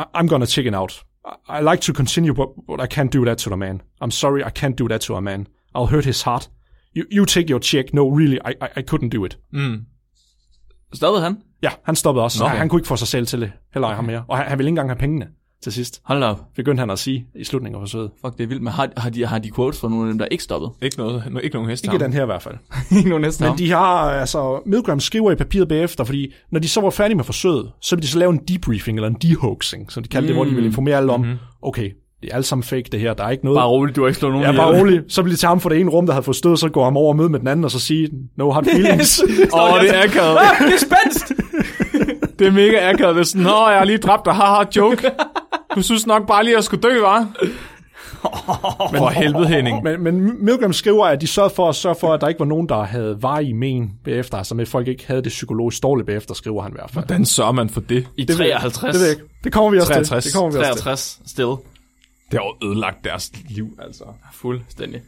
I- 0.00 0.18
I'm 0.18 0.26
gonna 0.26 0.46
chicken 0.46 0.74
out. 0.74 1.02
I, 1.26 1.58
I 1.58 1.62
like 1.70 1.82
to 1.82 1.92
continue, 1.92 2.34
but, 2.34 2.48
but 2.68 2.80
I 2.80 2.98
can't 3.00 3.10
do 3.18 3.24
that 3.24 3.38
to 3.38 3.50
the 3.50 3.56
man. 3.56 3.80
I'm 4.04 4.10
sorry, 4.10 4.40
I 4.40 4.50
can't 4.58 4.74
do 4.78 4.88
that 4.88 5.00
to 5.00 5.16
a 5.16 5.20
man. 5.20 5.46
I'll 5.74 5.86
hurt 5.94 6.04
his 6.04 6.22
heart. 6.22 6.48
You, 6.96 7.04
you 7.10 7.24
take 7.26 7.48
your 7.50 7.60
check. 7.60 7.94
No, 7.94 8.08
really, 8.18 8.38
I, 8.44 8.50
I, 8.64 8.68
I 8.76 8.82
couldn't 8.82 9.12
do 9.12 9.24
it. 9.24 9.36
Stoppede 10.94 11.22
han? 11.24 11.36
Ja, 11.62 11.70
han 11.84 11.96
stoppede 11.96 12.24
også. 12.24 12.42
Nå. 12.42 12.48
Han, 12.48 12.58
han 12.58 12.68
kunne 12.68 12.80
ikke 12.80 12.88
få 12.88 12.96
sig 12.96 13.08
selv 13.08 13.26
til 13.26 13.40
det. 13.40 13.52
Heller 13.74 13.88
ikke 13.88 13.96
ham 13.96 14.04
mere. 14.04 14.24
Og 14.28 14.36
han, 14.36 14.46
han 14.46 14.58
ville 14.58 14.68
ikke 14.68 14.72
engang 14.72 14.88
have 14.88 14.98
pengene 14.98 15.26
til 15.62 15.72
sidst. 15.72 16.00
Hold 16.04 16.20
da 16.20 16.26
op. 16.26 16.40
Begyndte 16.56 16.80
han 16.80 16.90
at 16.90 16.98
sige 16.98 17.26
i 17.34 17.44
slutningen 17.44 17.76
af 17.76 17.82
forsøget. 17.82 18.10
Fuck, 18.20 18.38
det 18.38 18.44
er 18.44 18.48
vildt. 18.48 18.62
Men 18.62 18.72
har, 18.72 18.88
har, 18.96 19.10
de, 19.10 19.26
har 19.26 19.38
de 19.38 19.50
quotes 19.54 19.80
fra 19.80 19.88
nogle 19.88 20.04
af 20.04 20.08
dem, 20.12 20.18
der 20.18 20.26
ikke 20.26 20.44
stoppede? 20.44 20.72
Ikke, 20.82 20.98
noget, 20.98 21.22
no- 21.22 21.38
ikke 21.38 21.56
nogen 21.56 21.70
heste. 21.70 21.86
Ikke 21.92 22.04
den 22.04 22.12
her 22.12 22.22
i 22.22 22.26
hvert 22.26 22.42
fald. 22.42 22.54
Ikke 22.98 23.08
nogen 23.08 23.22
næsten 23.22 23.46
Men 23.46 23.58
de 23.58 23.70
har, 23.70 24.10
altså, 24.10 24.62
Milgram 24.66 25.00
skriver 25.00 25.32
i 25.32 25.34
papiret 25.34 25.68
bagefter, 25.68 26.04
fordi 26.04 26.32
når 26.50 26.60
de 26.60 26.68
så 26.68 26.80
var 26.80 26.90
færdige 26.90 27.16
med 27.16 27.24
forsøget, 27.24 27.72
så 27.80 27.96
vil 27.96 28.02
de 28.02 28.08
så 28.08 28.18
lave 28.18 28.32
en 28.32 28.40
debriefing, 28.48 28.98
eller 28.98 29.08
en 29.08 29.16
dehoaxing, 29.22 29.92
som 29.92 30.02
de 30.02 30.08
kaldte 30.08 30.24
mm. 30.24 30.26
det, 30.26 30.36
hvor 30.36 30.44
de 30.44 30.54
vil 30.54 30.64
informere 30.64 30.96
alle 30.96 31.12
om, 31.12 31.20
mm-hmm. 31.20 31.38
okay, 31.62 31.90
det 32.22 32.30
er 32.32 32.36
alt 32.36 32.46
sammen 32.46 32.62
fake 32.62 32.84
det 32.92 33.00
her, 33.00 33.14
der 33.14 33.24
er 33.24 33.30
ikke 33.30 33.44
noget. 33.44 33.56
Bare 33.58 33.68
roligt, 33.68 33.96
du 33.96 34.00
har 34.02 34.08
ikke 34.08 34.18
slået 34.20 34.34
nogen 34.34 34.46
Ja, 34.46 34.56
bare 34.56 34.78
rolig. 34.80 35.00
Så 35.08 35.22
vil 35.22 35.32
de 35.32 35.36
tage 35.36 35.48
ham 35.48 35.60
fra 35.60 35.70
det 35.70 35.80
ene 35.80 35.90
rum, 35.90 36.06
der 36.06 36.12
havde 36.12 36.24
fået 36.24 36.36
stød, 36.36 36.56
så 36.56 36.68
går 36.68 36.84
ham 36.84 36.96
over 36.96 37.08
og 37.08 37.16
møde 37.16 37.28
med 37.28 37.40
den 37.40 37.48
anden, 37.48 37.64
og 37.64 37.70
så 37.70 37.80
sige, 37.80 38.08
no 38.36 38.50
hard 38.50 38.64
feelings. 38.64 39.20
Åh, 39.54 39.80
det 39.80 39.96
er 39.96 40.02
akavet. 40.02 40.36
Ah, 40.40 40.66
det 40.66 40.74
er 40.74 40.78
spændt! 40.78 41.32
Det 42.38 42.46
er 42.46 42.52
mega 42.52 42.90
akavet. 42.90 43.14
Det 43.14 43.20
er 43.20 43.24
sådan, 43.24 43.42
Nå, 43.42 43.68
jeg 43.68 43.78
har 43.78 43.84
lige 43.84 43.98
dræbt 43.98 44.24
dig. 44.24 44.34
Haha, 44.34 44.64
joke. 44.76 45.10
Du 45.74 45.82
synes 45.82 46.06
nok 46.06 46.26
bare 46.26 46.44
lige, 46.44 46.52
at 46.54 46.56
jeg 46.56 46.64
skulle 46.64 46.82
dø, 46.82 47.00
var? 47.00 47.28
For 48.96 49.08
helvede, 49.10 49.46
Henning. 49.46 49.82
men, 49.84 50.02
men 50.02 50.44
Milgram 50.44 50.72
skriver, 50.72 51.04
at 51.06 51.20
de 51.20 51.26
sørgede 51.26 51.54
for 51.54 51.68
at 51.68 51.74
sørge 51.74 51.96
for, 52.00 52.14
at 52.14 52.20
der 52.20 52.28
ikke 52.28 52.40
var 52.40 52.46
nogen, 52.46 52.68
der 52.68 52.82
havde 52.82 53.16
varig 53.20 53.56
men 53.56 53.90
bagefter, 54.04 54.38
altså 54.38 54.54
med 54.54 54.66
folk 54.66 54.88
ikke 54.88 55.04
havde 55.06 55.22
det 55.22 55.28
psykologisk 55.28 55.82
dårligt 55.82 56.06
bagefter, 56.06 56.34
skriver 56.34 56.62
han 56.62 56.72
i 56.72 56.74
hvert 56.74 56.90
fald. 56.90 57.04
Hvordan 57.06 57.24
sørger 57.24 57.52
man 57.52 57.68
for 57.68 57.80
det? 57.80 58.06
I 58.16 58.24
Det 58.24 58.38
ved 58.38 58.46
jeg- 58.46 58.60
53. 58.60 58.92
Det 58.92 59.00
ved 59.00 59.06
jeg 59.08 59.16
ikke. 59.16 59.34
Det 59.44 59.52
kommer 59.52 59.70
vi 59.70 59.78
også 59.78 59.92
63. 59.92 60.24
til. 60.24 60.32
Det 60.32 60.36
kommer 60.38 60.52
vi 60.52 60.58
også 60.58 60.72
til. 60.72 60.82
63, 60.82 61.18
still. 61.26 61.46
Det 62.32 62.40
har 62.40 62.56
jo 62.62 62.68
ødelagt 62.68 63.04
deres 63.04 63.32
liv, 63.48 63.78
altså. 63.82 64.04
Fuldstændig. 64.32 65.02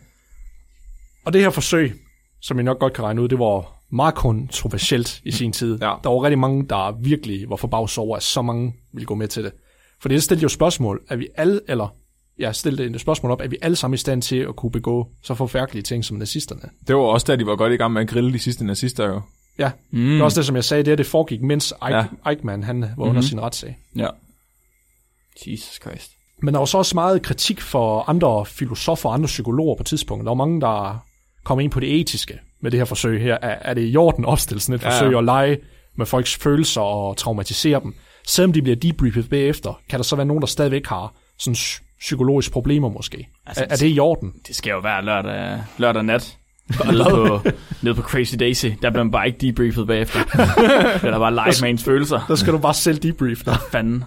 Og 1.25 1.33
det 1.33 1.41
her 1.41 1.51
forsøg, 1.51 1.93
som 2.41 2.59
I 2.59 2.63
nok 2.63 2.79
godt 2.79 2.93
kan 2.93 3.05
regne 3.05 3.23
ud, 3.23 3.29
det 3.29 3.39
var 3.39 3.73
meget 3.91 4.15
kontroversielt 4.15 5.21
i 5.25 5.31
sin 5.31 5.53
tid. 5.53 5.79
Ja. 5.81 5.95
Der 6.05 6.11
var 6.11 6.23
rigtig 6.23 6.39
mange, 6.39 6.69
der 6.69 6.93
virkelig 6.93 7.51
var 7.51 7.57
forbavset 7.57 7.99
over, 7.99 8.17
at 8.17 8.23
så 8.23 8.43
mange 8.43 8.75
ville 8.93 9.07
gå 9.07 9.15
med 9.15 9.29
til 9.29 9.45
det. 9.45 9.53
For 10.01 10.09
det 10.09 10.23
stillede 10.23 10.43
jo 10.43 10.49
spørgsmål, 10.49 11.03
at 11.09 11.19
vi 11.19 11.29
alle, 11.37 11.61
eller 11.69 11.97
jeg 12.39 12.55
stillede 12.55 12.95
et 12.95 13.01
spørgsmål 13.01 13.33
op, 13.33 13.41
at 13.41 13.51
vi 13.51 13.57
alle 13.63 13.77
sammen 13.77 13.95
i 13.95 13.99
stand 13.99 14.23
til 14.23 14.37
at 14.37 14.57
kunne 14.57 14.73
begå 14.73 15.09
så 15.23 15.35
forfærdelige 15.35 15.83
ting 15.83 16.05
som 16.05 16.17
nazisterne. 16.17 16.63
Det 16.87 16.97
var 16.97 17.03
også 17.03 17.25
da, 17.27 17.37
de 17.37 17.47
var 17.47 17.57
godt 17.57 17.73
i 17.73 17.77
gang 17.77 17.93
med 17.93 18.03
at 18.03 18.09
grille 18.09 18.33
de 18.33 18.39
sidste 18.39 18.65
nazister, 18.65 19.07
jo. 19.09 19.21
Ja, 19.59 19.71
mm. 19.91 20.05
det 20.05 20.21
er 20.21 20.25
også 20.25 20.41
det, 20.41 20.47
som 20.47 20.57
jeg 20.57 20.65
sagde, 20.65 20.83
det, 20.85 20.93
er, 20.93 20.97
det 20.97 21.07
foregik, 21.07 21.43
mens 21.43 21.73
Eich, 21.83 21.91
Ja. 21.91 21.97
ja. 21.97 22.31
Eichmann 22.31 22.63
han 22.63 22.81
var 22.81 22.87
mm-hmm. 22.89 23.03
under 23.03 23.23
sin 23.23 23.41
retssag. 23.41 23.79
Ja. 23.97 24.09
Jesus 25.47 25.81
Christ. 25.83 26.11
Men 26.45 26.55
der 26.55 26.59
var 26.59 26.65
så 26.65 26.79
også 26.79 26.95
meget 26.95 27.23
kritik 27.23 27.61
for 27.61 28.09
andre 28.09 28.47
filosofer 28.47 29.09
og 29.09 29.15
andre 29.15 29.27
psykologer 29.27 29.77
på 29.77 29.83
tidspunktet. 29.83 30.25
Der 30.25 30.31
var 30.31 30.35
mange, 30.35 30.61
der 30.61 31.05
kom 31.45 31.61
ind 31.61 31.71
på 31.71 31.81
det 31.81 32.01
etiske 32.01 32.39
med 32.63 32.71
det 32.71 32.81
her 32.81 32.85
forsøg 32.85 33.21
her. 33.23 33.35
Er, 33.43 33.57
er 33.61 33.75
det 33.75 33.93
i 33.93 33.97
orden 33.97 34.25
at 34.25 34.29
opstille 34.29 34.61
sådan 34.61 34.75
et 34.75 34.83
Ja, 34.83 34.89
forsøg 34.89 35.17
og 35.17 35.25
lege 35.25 35.59
med 35.99 36.07
folks 36.07 36.37
følelser 36.37 36.81
og 36.81 37.17
traumatisere 37.17 37.81
dem? 37.81 37.95
Selvom 38.27 38.53
de 38.53 38.63
bliver 38.63 38.77
debriefet 38.77 39.29
bagefter, 39.31 39.81
kan 39.89 39.99
der 39.99 40.03
så 40.05 40.17
være 40.17 40.27
nogen, 40.27 40.41
der 40.41 40.47
stadigvæk 40.47 40.87
har 40.87 41.15
sådan 41.39 41.55
psy- 41.55 41.97
psykologiske 42.01 42.53
problemer 42.53 42.89
måske. 42.89 43.29
Altså, 43.47 43.65
er, 43.65 43.69
er 43.71 43.77
det 43.77 43.95
i 43.97 43.99
orden? 43.99 44.33
Det 44.49 44.57
skal 44.57 44.71
jo 44.71 44.79
være 44.79 45.05
lørdag, 45.05 45.63
lørdag 45.79 46.03
nat. 46.05 46.37
Nede 46.87 47.05
på, 47.11 47.41
nede 47.83 47.95
på 47.95 48.03
Crazy 48.03 48.35
Daisy. 48.41 48.67
Der 48.67 48.91
bliver 48.91 49.03
man 49.05 49.11
bare 49.11 49.27
ikke 49.27 49.39
debriefet 49.39 49.87
bagefter. 49.87 50.21
er 51.07 51.11
der 51.11 51.19
bare 51.19 51.33
live 51.35 51.55
med 51.63 51.71
ens 51.71 51.85
følelser. 51.85 52.21
Der 52.29 52.35
skal 52.35 52.53
du 52.53 52.59
bare 52.59 52.75
selv 52.75 52.99
debrief 52.99 53.39
dig. 53.45 53.57
Fanden. 53.73 54.05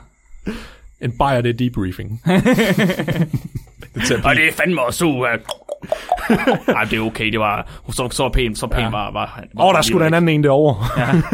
En 1.01 1.17
bajer 1.17 1.41
det 1.41 1.49
er 1.49 1.53
debriefing. 1.53 2.21
Og 4.25 4.35
det 4.35 4.47
er 4.47 4.53
fandme 4.53 4.81
også 4.81 5.05
uh... 5.05 5.19
Nej, 6.67 6.83
det 6.83 6.97
er 6.97 7.01
okay. 7.01 7.31
Det 7.31 7.39
var 7.39 7.81
så, 7.91 8.09
så 8.11 8.29
pænt. 8.29 8.57
Så 8.57 8.67
pænt 8.67 8.81
ja. 8.81 8.89
var, 8.89 9.11
var, 9.11 9.43
var 9.53 9.63
Åh, 9.63 9.69
oh, 9.69 9.75
der 9.75 9.81
skulle 9.81 10.01
der 10.01 10.07
en 10.07 10.13
anden 10.13 10.29
en 10.29 10.43
derovre. 10.43 10.85
Ja. 10.97 11.21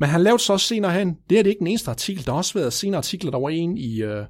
Men 0.00 0.08
han 0.08 0.20
lavede 0.20 0.42
så 0.42 0.52
også 0.52 0.66
senere 0.66 0.92
hen, 0.92 1.16
det 1.30 1.38
er 1.38 1.42
det 1.42 1.50
ikke 1.50 1.58
den 1.58 1.66
eneste 1.66 1.90
artikel, 1.90 2.26
der 2.26 2.32
har 2.32 2.38
også 2.38 2.58
været 2.58 2.72
senere 2.72 2.98
artikler, 2.98 3.30
der 3.30 3.38
var 3.38 3.48
en 3.48 3.78
i, 3.78 4.02
øh, 4.02 4.24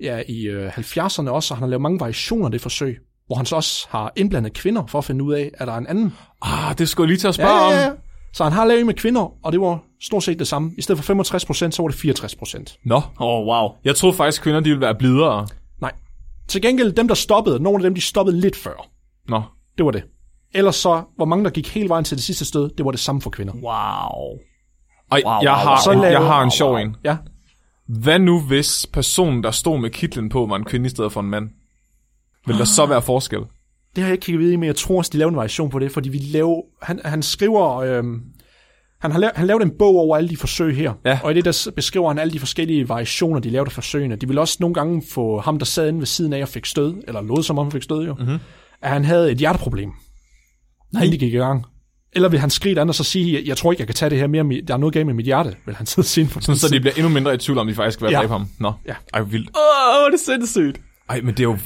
ja, 0.00 0.22
i 0.28 0.46
øh, 0.46 0.78
70'erne 0.78 1.28
også, 1.30 1.54
og 1.54 1.58
han 1.58 1.62
har 1.62 1.66
lavet 1.66 1.82
mange 1.82 2.00
variationer 2.00 2.44
af 2.44 2.50
det 2.50 2.60
forsøg, 2.60 2.98
hvor 3.26 3.36
han 3.36 3.46
så 3.46 3.56
også 3.56 3.86
har 3.90 4.12
indblandet 4.16 4.52
kvinder 4.52 4.86
for 4.86 4.98
at 4.98 5.04
finde 5.04 5.24
ud 5.24 5.34
af, 5.34 5.50
at 5.54 5.66
der 5.66 5.72
er 5.72 5.78
en 5.78 5.86
anden. 5.86 6.12
Ah, 6.42 6.78
det 6.78 6.88
skulle 6.88 7.04
jeg 7.04 7.08
lige 7.08 7.18
til 7.18 7.28
at 7.28 7.34
spørge 7.34 7.50
Ja, 7.50 7.70
ja, 7.70 7.86
om. 7.86 7.92
ja. 7.92 7.98
Så 8.32 8.44
han 8.44 8.52
har 8.52 8.64
lavet 8.64 8.86
med 8.86 8.94
kvinder, 8.94 9.32
og 9.44 9.52
det 9.52 9.60
var 9.60 9.82
stort 10.02 10.22
set 10.22 10.38
det 10.38 10.48
samme. 10.48 10.72
I 10.78 10.82
stedet 10.82 10.98
for 10.98 11.04
65 11.04 11.44
procent, 11.44 11.74
så 11.74 11.82
var 11.82 11.88
det 11.88 11.98
64 11.98 12.34
procent. 12.34 12.76
Nå, 12.84 12.96
Åh, 12.96 13.02
oh, 13.18 13.46
wow. 13.46 13.70
jeg 13.84 13.96
troede 13.96 14.16
faktisk, 14.16 14.42
kvinder 14.42 14.60
de 14.60 14.68
ville 14.70 14.80
være 14.80 14.94
blidere. 14.94 15.46
Nej. 15.80 15.92
Til 16.48 16.62
gengæld, 16.62 16.92
dem 16.92 17.08
der 17.08 17.14
stoppede, 17.14 17.62
nogle 17.62 17.78
af 17.78 17.82
dem, 17.82 17.94
de 17.94 18.00
stoppede 18.00 18.40
lidt 18.40 18.56
før. 18.56 18.88
Nå, 19.28 19.42
Det 19.78 19.84
var 19.86 19.90
det. 19.92 20.02
Ellers 20.54 20.76
så, 20.76 21.02
hvor 21.16 21.24
mange 21.24 21.44
der 21.44 21.50
gik 21.50 21.68
hele 21.74 21.88
vejen 21.88 22.04
til 22.04 22.16
det 22.16 22.24
sidste 22.24 22.44
sted, 22.44 22.70
det 22.78 22.84
var 22.84 22.90
det 22.90 23.00
samme 23.00 23.20
for 23.20 23.30
kvinder. 23.30 23.52
Wow. 23.54 24.38
Ej, 25.12 25.22
Wow, 25.26 25.32
jeg, 25.42 25.50
wow, 25.50 25.58
har, 25.58 25.80
så 25.84 25.92
laver- 25.92 26.06
jeg 26.06 26.20
har 26.26 26.38
en 26.40 26.44
wow, 26.44 26.50
sjov 26.50 26.70
wow. 26.72 26.80
en. 26.80 26.96
Ja, 27.04 27.16
Hvad 27.88 28.18
nu, 28.18 28.40
hvis 28.40 28.86
personen, 28.92 29.42
der 29.44 29.50
stod 29.50 29.78
med 29.80 29.90
kitlen 29.90 30.28
på, 30.28 30.46
var 30.46 30.56
en 30.56 30.64
kvinde 30.64 30.86
i 30.86 30.90
stedet 30.90 31.12
for 31.12 31.20
en 31.20 31.26
mand? 31.30 31.48
Vil 32.46 32.58
der 32.58 32.64
så 32.64 32.86
være 32.86 33.02
forskel? 33.02 33.38
Det 33.94 34.02
har 34.02 34.04
jeg 34.04 34.12
ikke 34.12 34.24
kigget 34.24 34.40
videre 34.40 34.52
i, 34.54 34.56
men 34.56 34.66
jeg 34.66 34.76
tror 34.76 34.98
også, 34.98 35.10
de 35.12 35.18
lavede 35.18 35.32
en 35.32 35.36
variation 35.36 35.70
på 35.70 35.78
det, 35.78 35.92
fordi 35.92 36.08
vi 36.08 36.18
laver, 36.18 36.62
han, 36.82 37.00
han 37.04 37.22
skriver, 37.22 37.76
øhm, 37.76 38.22
han 39.02 39.10
har 39.12 39.18
lavet, 39.18 39.32
han 39.36 39.46
lavede 39.46 39.64
en 39.64 39.72
bog 39.78 39.96
over 39.96 40.16
alle 40.16 40.28
de 40.30 40.36
forsøg 40.36 40.76
her, 40.76 40.92
Ja. 41.04 41.18
og 41.22 41.30
i 41.32 41.34
det 41.34 41.44
der 41.44 41.70
beskriver 41.76 42.08
han 42.08 42.18
alle 42.18 42.32
de 42.32 42.38
forskellige 42.38 42.88
variationer, 42.88 43.40
de 43.40 43.50
lavede 43.50 43.68
af 43.68 43.72
forsøgene. 43.72 44.16
De 44.16 44.26
ville 44.26 44.40
også 44.40 44.56
nogle 44.60 44.74
gange 44.74 45.02
få 45.10 45.40
ham, 45.40 45.58
der 45.58 45.66
sad 45.66 45.88
inde 45.88 45.98
ved 45.98 46.06
siden 46.06 46.32
af 46.32 46.42
og 46.42 46.48
fik 46.48 46.66
stød, 46.66 46.94
eller 47.08 47.22
lod 47.22 47.42
som 47.42 47.58
om 47.58 47.66
han 47.66 47.72
fik 47.72 47.82
stød 47.82 48.06
jo, 48.06 48.14
mm-hmm. 48.14 48.38
at 48.82 48.90
han 48.90 49.04
havde 49.04 49.32
et 49.32 49.38
hjerteproblem, 49.38 49.90
Nej. 50.92 51.02
inden 51.02 51.12
de 51.20 51.24
gik 51.26 51.34
i 51.34 51.36
gang. 51.36 51.64
Eller 52.12 52.28
vil 52.28 52.38
han 52.40 52.50
skrige 52.50 52.72
et 52.72 52.78
andet 52.78 52.90
og 52.90 52.94
så 52.94 53.04
sige, 53.04 53.34
jeg, 53.34 53.42
jeg 53.46 53.56
tror 53.56 53.72
ikke, 53.72 53.80
jeg 53.80 53.86
kan 53.88 53.94
tage 53.94 54.10
det 54.10 54.18
her 54.18 54.26
mere, 54.26 54.60
der 54.68 54.74
er 54.74 54.78
noget 54.78 54.92
galt 54.94 55.06
med 55.06 55.14
mit 55.14 55.24
hjerte, 55.26 55.54
vil 55.66 55.74
han 55.74 55.86
sidde 55.86 56.08
sige 56.08 56.26
for 56.26 56.40
Sådan, 56.40 56.58
så 56.58 56.68
de 56.68 56.80
bliver 56.80 56.94
endnu 56.96 57.08
mindre 57.08 57.34
i 57.34 57.38
tvivl 57.38 57.58
om, 57.58 57.66
de 57.66 57.74
faktisk 57.74 57.94
skal 57.98 58.04
være 58.04 58.12
Ja. 58.12 58.22
ja. 58.22 58.28
ham. 58.28 58.46
Nå, 58.58 58.72
Ja. 58.86 58.94
ej, 59.14 59.20
vildt. 59.22 59.48
Åh, 59.56 60.04
oh, 60.04 60.10
det 60.12 60.14
er 60.20 60.24
sindssygt. 60.24 60.80
Ej, 61.08 61.20
men 61.20 61.28
det 61.34 61.40
er 61.40 61.44
jo... 61.44 61.58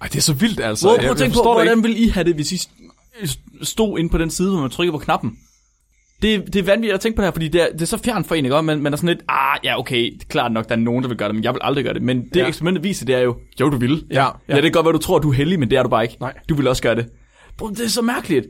Ej, 0.00 0.06
det 0.08 0.16
er 0.16 0.20
så 0.22 0.32
vildt, 0.34 0.60
altså. 0.60 0.86
Prøv, 0.88 0.94
Jeg- 0.94 1.02
prøv 1.04 1.10
at 1.10 1.16
tænke 1.16 1.34
på, 1.34 1.42
hvordan 1.42 1.82
ville 1.82 1.96
I 1.98 2.08
have 2.08 2.24
det, 2.24 2.34
hvis 2.34 2.52
I 2.52 2.56
st- 2.56 3.64
stod 3.64 3.98
inde 3.98 4.10
på 4.10 4.18
den 4.18 4.30
side, 4.30 4.50
hvor 4.50 4.60
man 4.60 4.70
trykker 4.70 4.92
på 4.92 4.98
knappen? 4.98 5.38
Det, 6.22 6.46
det 6.46 6.56
er 6.56 6.62
vanvittigt 6.62 6.94
at 6.94 7.00
tænke 7.00 7.16
på 7.16 7.22
det 7.22 7.26
her, 7.26 7.32
fordi 7.32 7.48
det 7.48 7.62
er, 7.62 7.66
det 7.72 7.82
er 7.82 7.86
så 7.86 7.98
fjernt 7.98 8.26
for 8.26 8.34
en, 8.34 8.44
ikke? 8.44 8.62
Men 8.62 8.82
man 8.82 8.92
er 8.92 8.96
sådan 8.96 9.08
lidt, 9.08 9.22
ah, 9.28 9.58
ja, 9.64 9.78
okay, 9.78 10.12
det 10.12 10.22
er 10.22 10.26
klart 10.28 10.52
nok, 10.52 10.68
der 10.68 10.74
er 10.74 10.78
nogen, 10.78 11.02
der 11.02 11.08
vil 11.08 11.18
gøre 11.18 11.28
det, 11.28 11.34
men 11.34 11.44
jeg 11.44 11.52
vil 11.54 11.60
aldrig 11.64 11.84
gøre 11.84 11.94
det. 11.94 12.02
Men 12.02 12.24
det 12.28 12.36
Ja. 12.36 12.46
eksperimentet 12.48 12.84
viser, 12.84 13.06
det 13.06 13.14
er 13.14 13.20
jo, 13.20 13.36
jo, 13.60 13.70
du 13.70 13.76
vil. 13.76 14.06
Ja. 14.10 14.26
ja. 14.48 14.54
det 14.54 14.62
kan 14.62 14.72
godt 14.72 14.86
være, 14.86 14.92
du 14.92 14.98
tror, 14.98 15.18
du 15.18 15.30
er 15.30 15.34
heldig, 15.34 15.58
men 15.60 15.70
det 15.70 15.78
er 15.78 15.82
du 15.82 15.88
bare 15.88 16.02
ikke. 16.02 16.16
Nej. 16.20 16.34
Du 16.48 16.54
vil 16.54 16.68
også 16.68 16.82
gøre 16.82 16.94
det. 16.94 17.08
Bro, 17.58 17.68
det 17.68 17.80
er 17.80 17.88
så 17.88 18.02
mærkeligt. 18.02 18.46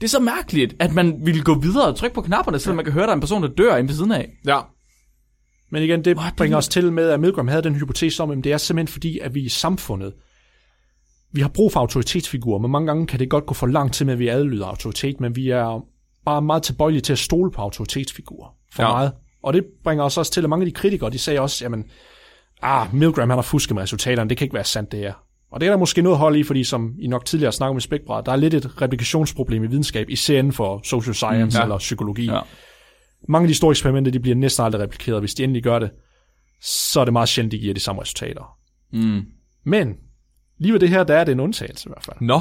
Det 0.00 0.04
er 0.04 0.08
så 0.08 0.20
mærkeligt, 0.20 0.74
at 0.78 0.92
man 0.94 1.20
ville 1.24 1.42
gå 1.42 1.54
videre 1.54 1.86
og 1.86 1.96
trykke 1.96 2.14
på 2.14 2.20
knapperne, 2.22 2.58
selvom 2.58 2.76
man 2.76 2.84
kan 2.84 2.94
høre, 2.94 3.02
der 3.04 3.10
er 3.10 3.14
en 3.14 3.20
person, 3.20 3.42
der 3.42 3.48
dør 3.48 3.76
inde 3.76 3.88
ved 3.88 3.94
siden 3.96 4.12
af. 4.12 4.28
Ja. 4.46 4.58
Men 5.70 5.82
igen, 5.82 6.04
det 6.04 6.16
What? 6.16 6.32
bringer 6.36 6.56
os 6.58 6.68
til 6.68 6.92
med, 6.92 7.10
at 7.10 7.20
Milgram 7.20 7.48
havde 7.48 7.62
den 7.62 7.74
hypotese 7.74 8.22
om, 8.22 8.30
at 8.30 8.44
det 8.44 8.52
er 8.52 8.56
simpelthen 8.56 8.92
fordi, 8.92 9.18
at 9.18 9.34
vi 9.34 9.40
i 9.40 9.48
samfundet, 9.48 10.12
vi 11.32 11.40
har 11.40 11.48
brug 11.48 11.72
for 11.72 11.80
autoritetsfigurer, 11.80 12.58
men 12.58 12.70
mange 12.70 12.86
gange 12.86 13.06
kan 13.06 13.18
det 13.20 13.30
godt 13.30 13.46
gå 13.46 13.54
for 13.54 13.66
lang 13.66 13.92
tid 13.92 14.04
med, 14.04 14.12
at 14.12 14.18
vi 14.18 14.28
adlyder 14.28 14.66
autoritet, 14.66 15.20
men 15.20 15.36
vi 15.36 15.48
er 15.50 15.84
bare 16.26 16.42
meget 16.42 16.62
tilbøjelige 16.62 17.00
til 17.00 17.12
at 17.12 17.18
stole 17.18 17.50
på 17.50 17.62
autoritetsfigurer 17.62 18.48
for 18.72 18.82
Ja. 18.82 18.88
meget. 18.88 19.12
Og 19.42 19.52
det 19.52 19.64
bringer 19.84 20.04
os 20.04 20.18
også 20.18 20.32
til, 20.32 20.42
at 20.42 20.50
mange 20.50 20.62
af 20.62 20.66
de 20.66 20.72
kritikere, 20.72 21.10
de 21.10 21.18
sagde 21.18 21.40
også, 21.40 21.64
jamen, 21.64 21.84
ah, 22.62 22.94
Milgram 22.94 23.30
han 23.30 23.36
har 23.38 23.42
fusket 23.42 23.74
med 23.74 23.82
resultaterne, 23.82 24.28
det 24.30 24.36
kan 24.38 24.44
ikke 24.44 24.54
være 24.54 24.64
sandt, 24.64 24.92
det 24.92 25.00
her. 25.00 25.12
Og 25.50 25.60
det 25.60 25.66
er 25.66 25.70
der 25.70 25.78
måske 25.78 26.02
noget 26.02 26.18
hold 26.18 26.36
i, 26.36 26.42
fordi 26.42 26.64
som 26.64 26.94
I 26.98 27.06
nok 27.06 27.24
tidligere 27.24 27.52
snakkede 27.52 27.74
med 27.74 27.80
Spækbræt, 27.80 28.26
der 28.26 28.32
er 28.32 28.36
lidt 28.36 28.54
et 28.54 28.82
replikationsproblem 28.82 29.64
i 29.64 29.66
videnskab, 29.66 30.10
især 30.10 30.38
inden 30.38 30.52
for 30.52 30.80
social 30.84 31.14
science 31.14 31.58
Mm, 31.58 31.60
ja. 31.60 31.62
eller 31.62 31.78
psykologi. 31.78 32.24
Ja. 32.26 32.40
mange 33.28 33.44
af 33.44 33.48
de 33.48 33.54
store 33.54 33.70
eksperimenter, 33.70 34.12
de 34.12 34.20
bliver 34.20 34.34
næsten 34.36 34.64
aldrig 34.64 34.82
replikeret. 34.82 35.20
Hvis 35.20 35.34
de 35.34 35.44
endelig 35.44 35.62
gør 35.62 35.78
det, 35.78 35.90
så 36.62 37.00
er 37.00 37.04
det 37.04 37.12
meget 37.12 37.28
sjældent, 37.28 37.52
de 37.52 37.58
giver 37.58 37.74
de 37.74 37.80
samme 37.80 38.02
resultater. 38.02 38.56
Mm. 38.92 39.22
Men 39.64 39.94
lige 40.58 40.72
ved 40.72 40.80
det 40.80 40.88
her, 40.88 41.04
der 41.04 41.14
er 41.16 41.24
det 41.24 41.32
en 41.32 41.40
undtagelse 41.40 41.88
i 41.88 41.90
hvert 41.92 42.04
fald. 42.04 42.16
Nå, 42.20 42.40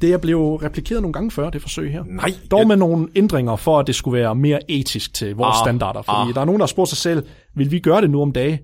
Det 0.00 0.12
er 0.12 0.18
blevet 0.18 0.62
replikeret 0.62 1.02
nogle 1.02 1.12
gange 1.12 1.30
før, 1.30 1.50
det 1.50 1.62
forsøg 1.62 1.92
her. 1.92 2.04
nej. 2.06 2.30
Dog 2.50 2.66
med 2.66 2.76
nogle 2.76 3.08
ændringer 3.16 3.56
for, 3.56 3.78
at 3.78 3.86
det 3.86 3.94
skulle 3.94 4.18
være 4.18 4.34
mere 4.34 4.70
etisk 4.70 5.14
til 5.14 5.36
vores 5.36 5.56
Ah, 5.60 5.64
standarder. 5.64 6.02
Fordi 6.02 6.28
ah. 6.28 6.34
der 6.34 6.40
er 6.40 6.44
nogen, 6.44 6.58
der 6.60 6.64
har 6.64 6.68
spurgt 6.68 6.88
sig 6.88 6.98
selv, 6.98 7.26
vil 7.56 7.70
vi 7.70 7.78
gøre 7.78 8.00
det 8.00 8.10
nu 8.10 8.22
om 8.22 8.32
dagen? 8.32 8.58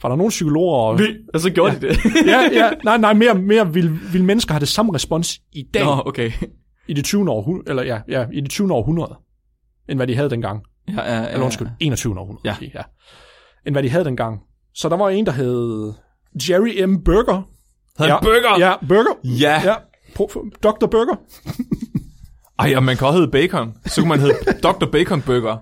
For 0.00 0.08
der 0.08 0.12
er 0.12 0.16
nogle 0.16 0.30
psykologer... 0.30 0.76
Og, 0.76 0.98
Vi, 0.98 1.04
og 1.34 1.40
så 1.40 1.50
gjorde 1.50 1.72
ja. 1.72 1.78
de 1.78 1.88
det. 1.88 1.98
ja, 2.26 2.40
ja, 2.52 2.70
nej, 2.84 2.96
nej, 2.96 3.12
mere, 3.12 3.34
mere 3.34 3.72
vil, 3.72 4.12
vil 4.12 4.24
mennesker 4.24 4.54
have 4.54 4.60
det 4.60 4.68
samme 4.68 4.94
respons 4.94 5.38
i 5.52 5.62
dag, 5.74 5.84
Nå, 5.84 6.02
okay. 6.06 6.30
i 6.88 6.92
det 6.94 7.04
20. 7.04 7.30
århundrede, 7.30 7.70
eller 7.70 7.82
ja, 7.82 8.00
ja, 8.08 8.26
i 8.32 8.40
det 8.40 8.50
20. 8.50 8.72
århundrede, 8.72 9.14
end 9.88 9.98
hvad 9.98 10.06
de 10.06 10.16
havde 10.16 10.30
dengang. 10.30 10.62
Ja, 10.88 10.92
ja, 10.94 11.20
ja, 11.22 11.28
Eller 11.32 11.44
undskyld, 11.44 11.68
21. 11.80 12.20
århundrede. 12.20 12.56
Ja. 12.60 12.66
ja. 12.74 12.82
End 13.66 13.74
hvad 13.74 13.82
de 13.82 13.90
havde 13.90 14.04
dengang. 14.04 14.40
Så 14.74 14.88
der 14.88 14.96
var 14.96 15.08
en, 15.08 15.26
der 15.26 15.32
hed 15.32 15.92
Jerry 16.48 16.84
M. 16.84 17.02
Burger. 17.04 17.42
Havde 17.98 18.12
ja, 18.12 18.20
burger? 18.20 18.58
Ja, 18.58 18.74
Burger. 18.88 19.14
Ja. 19.40 19.60
Ja, 19.64 19.74
Dr. 20.62 20.86
Burger. 20.86 21.16
Ej, 22.58 22.74
og 22.76 22.82
man 22.82 22.96
kan 22.96 23.06
også 23.06 23.18
hedde 23.18 23.30
Bacon. 23.32 23.74
Så 23.86 24.00
kunne 24.00 24.08
man 24.08 24.20
hedde 24.20 24.34
Dr. 24.62 24.86
Bacon 24.92 25.22
Burger. 25.22 25.56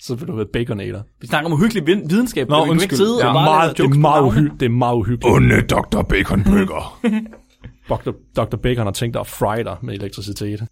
Så 0.00 0.14
vil 0.14 0.28
du 0.28 0.36
være 0.36 0.46
Baconator. 0.52 1.02
Vi 1.20 1.26
snakker 1.26 1.46
om 1.46 1.52
uhyggelig 1.52 1.86
viden- 1.86 2.10
videnskab. 2.10 2.48
Nå, 2.48 2.54
Vi 2.56 2.58
kan 2.60 2.64
ikke 2.64 2.70
undskyld. 2.72 2.96
sidde 2.96 3.18
Ja, 3.20 3.24
og 3.24 3.30
er 3.30 3.34
bare 3.34 3.44
meget, 3.44 3.66
lave 3.78 3.86
det 3.88 3.90
er 3.90 3.94
på 3.94 4.00
meget, 4.00 4.22
navne. 4.34 4.50
uhy- 4.50 4.56
det 4.60 4.66
er 4.66 4.70
meget 4.70 4.96
uhyggeligt. 4.96 5.34
Onde 5.36 5.60
Dr. 5.60 6.02
Bacon 6.02 6.44
Burger. 6.44 7.00
Dr. 7.90 8.10
Dr. 8.36 8.56
Bacon 8.56 8.84
har 8.86 8.92
tænkt 8.92 9.14
dig 9.14 9.20
at 9.20 9.26
fry 9.26 9.56
dig 9.64 9.76
med 9.82 9.94
elektricitet. 9.94 10.62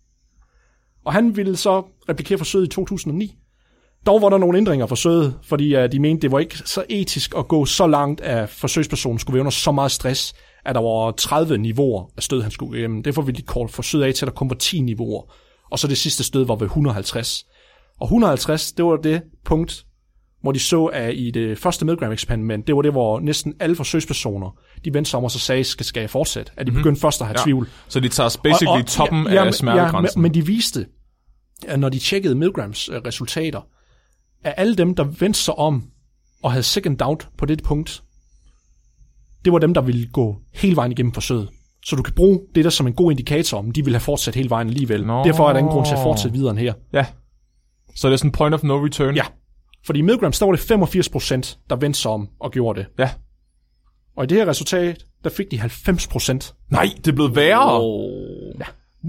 Og 1.04 1.12
han 1.12 1.36
ville 1.36 1.56
så 1.56 1.82
replikere 2.08 2.38
forsøget 2.38 2.66
i 2.66 2.68
2009. 2.68 3.36
Dog 4.06 4.22
var 4.22 4.28
der 4.28 4.38
nogle 4.38 4.58
ændringer 4.58 4.84
af 4.84 4.88
forsøget, 4.88 5.34
fordi 5.42 5.76
uh, 5.76 5.82
de 5.92 6.00
mente, 6.00 6.22
det 6.22 6.32
var 6.32 6.38
ikke 6.38 6.58
så 6.58 6.84
etisk 6.88 7.34
at 7.38 7.48
gå 7.48 7.64
så 7.64 7.86
langt, 7.86 8.20
at 8.20 8.48
forsøgspersonen 8.48 9.18
skulle 9.18 9.34
være 9.34 9.40
under 9.40 9.50
så 9.50 9.72
meget 9.72 9.90
stress, 9.90 10.34
at 10.66 10.74
der 10.74 10.80
var 10.80 11.10
30 11.10 11.58
niveauer 11.58 12.10
af 12.16 12.22
stød, 12.22 12.42
han 12.42 12.50
skulle 12.50 12.78
igennem. 12.78 13.02
Derfor 13.02 13.22
ville 13.22 13.36
de 13.36 13.42
korte 13.42 13.72
forsøget 13.72 14.04
af 14.04 14.14
til, 14.14 14.24
at 14.26 14.30
der 14.30 14.34
kun 14.34 14.50
var 14.50 14.56
10 14.56 14.80
niveauer. 14.80 15.32
Og 15.70 15.78
så 15.78 15.88
det 15.88 15.98
sidste 15.98 16.24
stød 16.24 16.44
var 16.46 16.56
ved 16.56 16.66
150. 16.66 17.44
Og 18.00 18.04
150, 18.06 18.72
det 18.72 18.84
var 18.84 18.96
det 18.96 19.22
punkt, 19.44 19.86
hvor 20.42 20.52
de 20.52 20.58
så, 20.58 20.84
at 20.84 21.14
i 21.14 21.30
det 21.30 21.58
første 21.58 21.84
Milgram-eksperiment, 21.84 22.66
det 22.66 22.76
var 22.76 22.82
det, 22.82 22.92
hvor 22.92 23.20
næsten 23.20 23.54
alle 23.60 23.76
forsøgspersoner, 23.76 24.58
de 24.84 24.94
vendte 24.94 25.10
sig 25.10 25.18
om 25.18 25.24
og 25.24 25.30
så 25.30 25.38
sagde, 25.38 25.64
skal, 25.64 25.86
skal 25.86 26.00
jeg 26.00 26.10
fortsætte? 26.10 26.52
At 26.56 26.66
de 26.66 26.72
begyndte 26.72 27.00
først 27.00 27.20
at 27.20 27.26
have 27.26 27.36
Ja. 27.38 27.44
tvivl. 27.44 27.68
Så 27.88 28.00
de 28.00 28.08
tager 28.08 28.40
basically 28.44 28.68
og, 28.68 28.74
og, 28.74 28.86
toppen 28.86 29.26
ja, 29.26 29.34
ja, 29.34 29.44
af 29.44 29.54
smertegrænsen. 29.54 30.18
Ja, 30.18 30.22
men, 30.22 30.22
men 30.22 30.34
de 30.34 30.46
viste, 30.46 30.86
at 31.68 31.78
når 31.80 31.88
de 31.88 31.98
tjekkede 31.98 32.34
Milgrams 32.34 32.88
øh, 32.88 32.96
resultater, 33.06 33.60
at 34.44 34.54
alle 34.56 34.74
dem, 34.74 34.94
der 34.94 35.04
vendte 35.04 35.40
sig 35.40 35.58
om 35.58 35.82
og 36.42 36.52
havde 36.52 36.62
second 36.62 36.98
doubt 36.98 37.28
på 37.38 37.46
det 37.46 37.62
punkt, 37.62 38.02
det 39.46 39.52
var 39.52 39.58
dem, 39.58 39.74
der 39.74 39.80
ville 39.80 40.06
gå 40.12 40.36
hele 40.54 40.76
vejen 40.76 40.92
igennem 40.92 41.12
forsøget. 41.12 41.48
Så 41.84 41.96
du 41.96 42.02
kan 42.02 42.14
bruge 42.14 42.40
det 42.54 42.64
der 42.64 42.70
som 42.70 42.86
en 42.86 42.92
god 42.92 43.10
indikator, 43.10 43.58
om 43.58 43.70
de 43.70 43.84
vil 43.84 43.94
have 43.94 44.00
fortsat 44.00 44.34
hele 44.34 44.50
vejen 44.50 44.68
alligevel. 44.68 45.06
Nå. 45.06 45.24
Derfor 45.24 45.48
er 45.48 45.52
der 45.52 45.58
ingen 45.58 45.72
grund 45.72 45.86
til 45.86 45.94
at 45.94 46.00
fortsætte 46.02 46.36
videre 46.36 46.50
end 46.50 46.58
her. 46.58 46.74
Ja. 46.92 47.06
Så 47.94 48.08
det 48.08 48.12
er 48.12 48.16
sådan 48.16 48.28
en 48.28 48.32
point 48.32 48.54
of 48.54 48.62
no 48.62 48.84
return. 48.84 49.14
Ja. 49.14 49.24
Fordi 49.86 49.98
i 49.98 50.02
Milgrams, 50.02 50.38
der 50.38 50.46
var 50.46 50.52
det 50.52 50.60
85 50.60 51.08
procent, 51.08 51.58
der 51.70 51.76
vendte 51.76 52.00
sig 52.00 52.10
om 52.10 52.28
og 52.40 52.52
gjorde 52.52 52.80
det. 52.80 52.86
Ja. 52.98 53.10
Og 54.16 54.24
i 54.24 54.26
det 54.26 54.38
her 54.38 54.48
resultat, 54.48 55.04
der 55.24 55.30
fik 55.30 55.50
de 55.50 55.58
90 55.58 56.06
procent. 56.06 56.54
Nej, 56.70 56.90
det 56.96 57.08
er 57.08 57.12
blevet 57.12 57.36
værre. 57.36 57.80
Oh. 57.82 58.10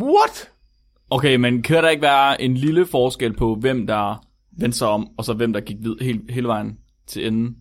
What? 0.01 0.49
Okay, 1.09 1.35
men 1.35 1.61
kan 1.61 1.83
der 1.83 1.89
ikke 1.89 2.01
være 2.01 2.41
en 2.41 2.53
lille 2.57 2.85
forskel 2.85 3.33
på, 3.33 3.55
hvem 3.55 3.87
der 3.87 4.25
vendte 4.57 4.77
sig 4.77 4.87
om, 4.87 5.07
og 5.17 5.25
så 5.25 5.33
hvem 5.33 5.53
der 5.53 5.59
gik 5.59 5.77
vid- 5.79 6.03
hele, 6.03 6.21
hele 6.29 6.47
vejen 6.47 6.77
til 7.07 7.27
enden, 7.27 7.55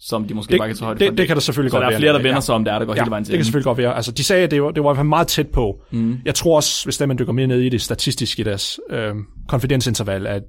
som 0.00 0.24
de 0.28 0.34
måske 0.34 0.50
Det, 0.50 0.58
bare 0.58 0.68
kan 0.68 0.76
tage 0.76 0.84
højde 0.84 1.00
det, 1.00 1.08
for? 1.08 1.14
det, 1.16 1.26
kan 1.26 1.36
der 1.36 1.40
selvfølgelig 1.40 1.70
så 1.70 1.76
godt 1.76 1.82
der 1.82 1.88
være. 1.88 1.94
er 1.94 2.00
flere, 2.00 2.12
der 2.12 2.18
Ja. 2.18 2.22
vender 2.26 2.40
sig 2.40 2.54
om, 2.54 2.64
der 2.64 2.72
er, 2.72 2.78
der 2.78 2.86
går 2.86 2.94
Ja, 2.94 3.00
hele 3.02 3.10
vejen 3.10 3.22
det 3.22 3.26
til 3.26 3.32
kan 3.32 3.36
enden. 3.36 3.44
selvfølgelig 3.44 3.64
godt 3.64 3.78
være. 3.78 3.96
Altså, 3.96 4.12
de 4.12 4.24
sagde, 4.24 4.44
at 4.44 4.50
det 4.50 4.62
var, 4.62 4.70
det 4.70 4.82
var 4.84 4.88
i 4.90 4.92
hvert 4.92 4.96
fald 4.96 5.08
meget 5.08 5.28
tæt 5.28 5.48
på. 5.48 5.80
Mm. 5.90 6.18
Jeg 6.24 6.34
tror 6.34 6.56
også, 6.56 6.86
hvis 6.86 6.98
der 6.98 7.06
man 7.06 7.18
dykker 7.18 7.32
mere 7.32 7.46
ned 7.46 7.60
i 7.60 7.68
det 7.68 7.82
statistisk 7.82 8.38
i 8.38 8.42
deres 8.42 8.80
øh, 8.90 9.14
konfidensinterval, 9.48 10.26
at 10.26 10.42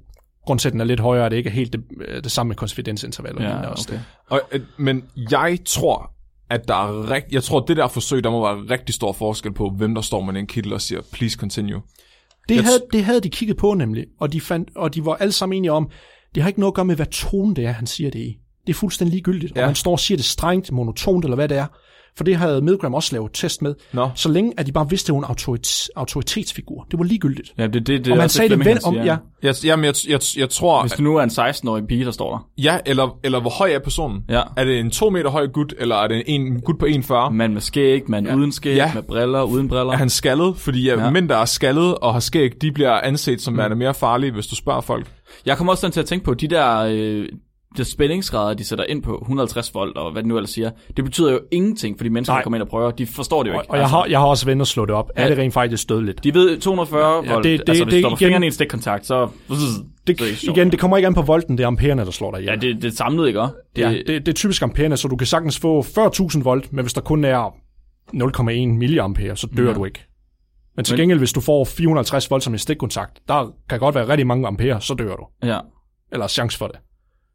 grundsætten 0.46 0.80
er 0.80 0.84
lidt 0.84 1.00
højere, 1.00 1.24
at 1.26 1.30
det 1.30 1.36
ikke 1.36 1.50
er 1.50 1.54
helt 1.54 1.72
det, 1.72 1.80
øh, 2.08 2.22
det 2.24 2.32
samme 2.32 2.48
med 2.48 2.56
konfidensinterval. 2.56 3.36
Og 3.36 3.42
Ja, 3.42 3.66
også. 3.66 3.88
okay. 3.88 4.00
Og, 4.30 4.40
øh, 4.52 4.60
men 4.76 5.02
jeg 5.30 5.58
tror, 5.66 6.10
at 6.50 6.68
der 6.68 6.74
er 6.74 7.10
rigt... 7.10 7.26
Jeg 7.32 7.42
tror, 7.42 7.60
at 7.60 7.64
det 7.68 7.76
der 7.76 7.88
forsøg, 7.88 8.24
der 8.24 8.30
må 8.30 8.54
være 8.54 8.64
rigtig 8.70 8.94
stor 8.94 9.12
forskel 9.12 9.52
på, 9.52 9.70
hvem 9.76 9.94
der 9.94 10.02
står 10.02 10.20
med 10.22 10.34
den 10.34 10.46
kittel 10.46 10.72
og 10.72 10.80
siger, 10.80 11.00
please 11.12 11.38
continue. 11.38 11.80
Det, 12.48 12.54
Jeg 12.54 12.64
havde, 12.64 12.80
det 12.92 13.04
havde 13.04 13.20
de 13.20 13.30
kigget 13.30 13.56
på 13.56 13.74
nemlig, 13.74 14.04
og 14.20 14.32
de, 14.32 14.40
fandt, 14.40 14.68
og 14.76 14.94
de 14.94 15.04
var 15.04 15.14
alle 15.14 15.32
sammen 15.32 15.56
enige 15.56 15.72
om, 15.72 15.90
det 16.34 16.42
har 16.42 16.48
ikke 16.48 16.60
noget 16.60 16.70
at 16.70 16.74
gøre 16.74 16.84
med, 16.84 16.96
hvad 16.96 17.06
tone 17.06 17.54
det 17.54 17.64
er, 17.66 17.72
han 17.72 17.86
siger 17.86 18.10
det 18.10 18.18
i. 18.18 18.38
Det 18.66 18.72
er 18.72 18.74
fuldstændig 18.78 19.12
ligegyldigt, 19.12 19.52
ja. 19.56 19.60
Ja. 19.60 19.64
om 19.66 19.68
han 19.68 19.74
står 19.74 19.92
og 19.92 20.00
siger 20.00 20.16
det 20.18 20.24
strengt, 20.24 20.72
monotont 20.72 21.24
eller 21.24 21.34
hvad 21.36 21.48
det 21.48 21.56
er. 21.58 21.66
For 22.16 22.24
det 22.24 22.36
havde 22.36 22.62
Milgram 22.62 22.94
også 22.94 23.14
lavet 23.14 23.30
test 23.34 23.62
med. 23.62 23.74
Nå. 23.92 24.10
Så 24.14 24.28
længe 24.28 24.52
at 24.56 24.66
de 24.66 24.72
bare 24.72 24.90
vidste, 24.90 25.10
at 25.10 25.14
hun 25.14 25.22
var 25.22 25.28
en 25.28 25.34
autorit- 25.34 25.88
autoritetsfigur. 25.96 26.86
Det 26.90 26.98
var 26.98 27.04
ligegyldigt. 27.04 27.52
Ja, 27.58 27.66
det, 27.66 27.74
det, 27.74 27.86
det 27.86 28.00
og 28.00 28.12
er 28.12 28.16
man 28.16 28.24
også 28.24 28.36
sagde 28.36 28.56
det 28.56 28.64
ven 28.64 28.78
om, 28.84 28.94
ja, 28.96 29.16
Jeg, 29.42 29.54
jamen, 29.64 29.84
jeg, 29.84 29.94
jeg, 30.08 30.20
jeg 30.36 30.50
tror... 30.50 30.80
Hvis 30.82 30.92
du 30.92 31.02
nu 31.02 31.16
er 31.16 31.22
en 31.22 31.30
16-årig 31.30 31.86
pige, 31.86 32.04
der 32.04 32.10
står 32.10 32.30
der. 32.30 32.48
Ja, 32.62 32.78
eller, 32.86 33.18
eller 33.24 33.40
hvor 33.40 33.50
høj 33.50 33.70
er 33.72 33.78
personen? 33.78 34.20
Ja. 34.28 34.42
Er 34.56 34.64
det 34.64 34.80
en 34.80 34.90
to 34.90 35.10
meter 35.10 35.30
høj 35.30 35.46
gut, 35.46 35.74
eller 35.78 35.96
er 35.96 36.08
det 36.08 36.22
en 36.26 36.60
gut 36.60 36.78
på 36.78 36.86
1,40? 36.86 37.30
Mand 37.30 37.52
med 37.52 37.60
skæg, 37.60 38.10
mand 38.10 38.26
ja. 38.26 38.34
uden 38.34 38.52
skæg, 38.52 38.76
Ja. 38.76 38.90
med 38.94 39.02
briller, 39.02 39.42
uden 39.42 39.68
briller. 39.68 39.92
Er 39.92 39.96
han 39.96 40.10
skaldet? 40.10 40.56
Fordi 40.56 40.82
ja. 40.86 41.04
Ja. 41.04 41.10
mænd, 41.10 41.28
der 41.28 41.36
er 41.36 41.44
skaldet 41.44 41.94
og 41.98 42.12
har 42.12 42.20
skæg, 42.20 42.50
de 42.62 42.72
bliver 42.72 42.92
anset 43.00 43.40
som 43.40 43.58
værende 43.58 43.76
mere 43.76 43.94
farlige, 43.94 44.32
hvis 44.32 44.46
du 44.46 44.56
spørger 44.56 44.80
folk. 44.80 45.06
Jeg 45.46 45.56
kommer 45.56 45.72
også 45.72 45.90
til 45.90 46.00
at 46.00 46.06
tænke 46.06 46.24
på, 46.24 46.34
de 46.34 46.48
der, 46.48 46.78
øh, 46.90 47.26
de 47.76 47.84
spændingsgrader, 47.84 48.54
de 48.54 48.64
sætter 48.64 48.84
ind 48.84 49.02
på 49.02 49.18
150 49.22 49.74
volt, 49.74 49.96
og 49.96 50.12
hvad 50.12 50.22
det 50.22 50.28
nu 50.28 50.36
ellers 50.36 50.50
siger, 50.50 50.70
det 50.96 51.04
betyder 51.04 51.32
jo 51.32 51.40
ingenting 51.50 51.98
for 51.98 52.04
de 52.04 52.10
mennesker, 52.10 52.32
Nej. 52.32 52.38
der 52.40 52.42
kommer 52.42 52.56
ind 52.56 52.62
og 52.62 52.68
prøver. 52.68 52.90
De 52.90 53.06
forstår 53.06 53.42
det 53.42 53.50
jo 53.50 53.56
og, 53.56 53.62
ikke. 53.62 53.70
og 53.70 53.78
jeg, 53.78 53.88
har, 53.88 54.04
jeg 54.06 54.18
har 54.18 54.26
også 54.26 54.46
vendt 54.46 54.60
og 54.62 54.66
slået 54.66 54.88
det 54.88 54.96
op. 54.96 55.10
Ja. 55.16 55.22
Er 55.24 55.28
det 55.28 55.38
rent 55.38 55.54
faktisk 55.54 55.88
dødeligt? 55.88 56.24
De 56.24 56.34
ved 56.34 56.60
240 56.60 57.22
Ja, 57.26 57.32
volt, 57.32 57.44
det- 57.44 57.60
det- 57.60 57.68
altså 57.68 57.84
hvis 57.84 57.94
det- 57.94 58.02
du 58.04 58.08
står 58.08 58.08
igen- 58.08 58.18
fingrene 58.18 58.46
i 58.46 58.48
en 58.48 58.52
stikkontakt, 58.52 59.06
så... 59.06 59.28
Det, 60.06 60.18
det 60.18 60.42
igen, 60.42 60.70
det 60.70 60.78
kommer 60.80 60.96
ikke 60.96 61.06
an 61.06 61.14
på 61.14 61.22
volten, 61.22 61.58
det 61.58 61.64
er 61.64 61.68
ampererne, 61.68 62.04
der 62.04 62.10
slår 62.10 62.30
dig 62.30 62.40
ihjel. 62.40 62.52
Ja, 62.64 62.68
det, 62.72 62.82
det 62.82 62.96
samlet, 62.96 63.26
ikke 63.28 63.40
også? 63.40 63.54
Det, 63.76 63.82
ja, 63.82 63.90
det, 63.90 64.06
det 64.06 64.28
er 64.28 64.32
typisk 64.32 64.62
ampererne, 64.62 64.96
så 64.96 65.08
du 65.08 65.16
kan 65.16 65.26
sagtens 65.26 65.58
få 65.58 65.82
40.000 65.82 66.42
volt, 66.42 66.72
men 66.72 66.84
hvis 66.84 66.92
der 66.92 67.00
kun 67.00 67.24
er 67.24 67.54
0,1 68.14 68.50
milliampere, 68.78 69.36
så 69.36 69.46
dør 69.56 69.66
ja. 69.68 69.74
du 69.74 69.84
ikke. 69.84 70.04
Men 70.76 70.84
til 70.84 70.92
Men- 70.94 71.00
gengæld, 71.00 71.18
hvis 71.18 71.32
du 71.32 71.40
får 71.40 71.64
450 71.64 72.30
volt 72.30 72.42
som 72.42 72.52
en 72.52 72.58
stikkontakt, 72.58 73.20
der 73.28 73.52
kan 73.68 73.78
godt 73.78 73.94
være 73.94 74.08
rigtig 74.08 74.26
mange 74.26 74.46
ampere, 74.46 74.80
så 74.80 74.94
dør 74.94 75.16
du. 75.16 75.26
Ja. 75.42 75.58
Eller 76.12 76.26
chance 76.28 76.58
for 76.58 76.66
det. 76.66 76.76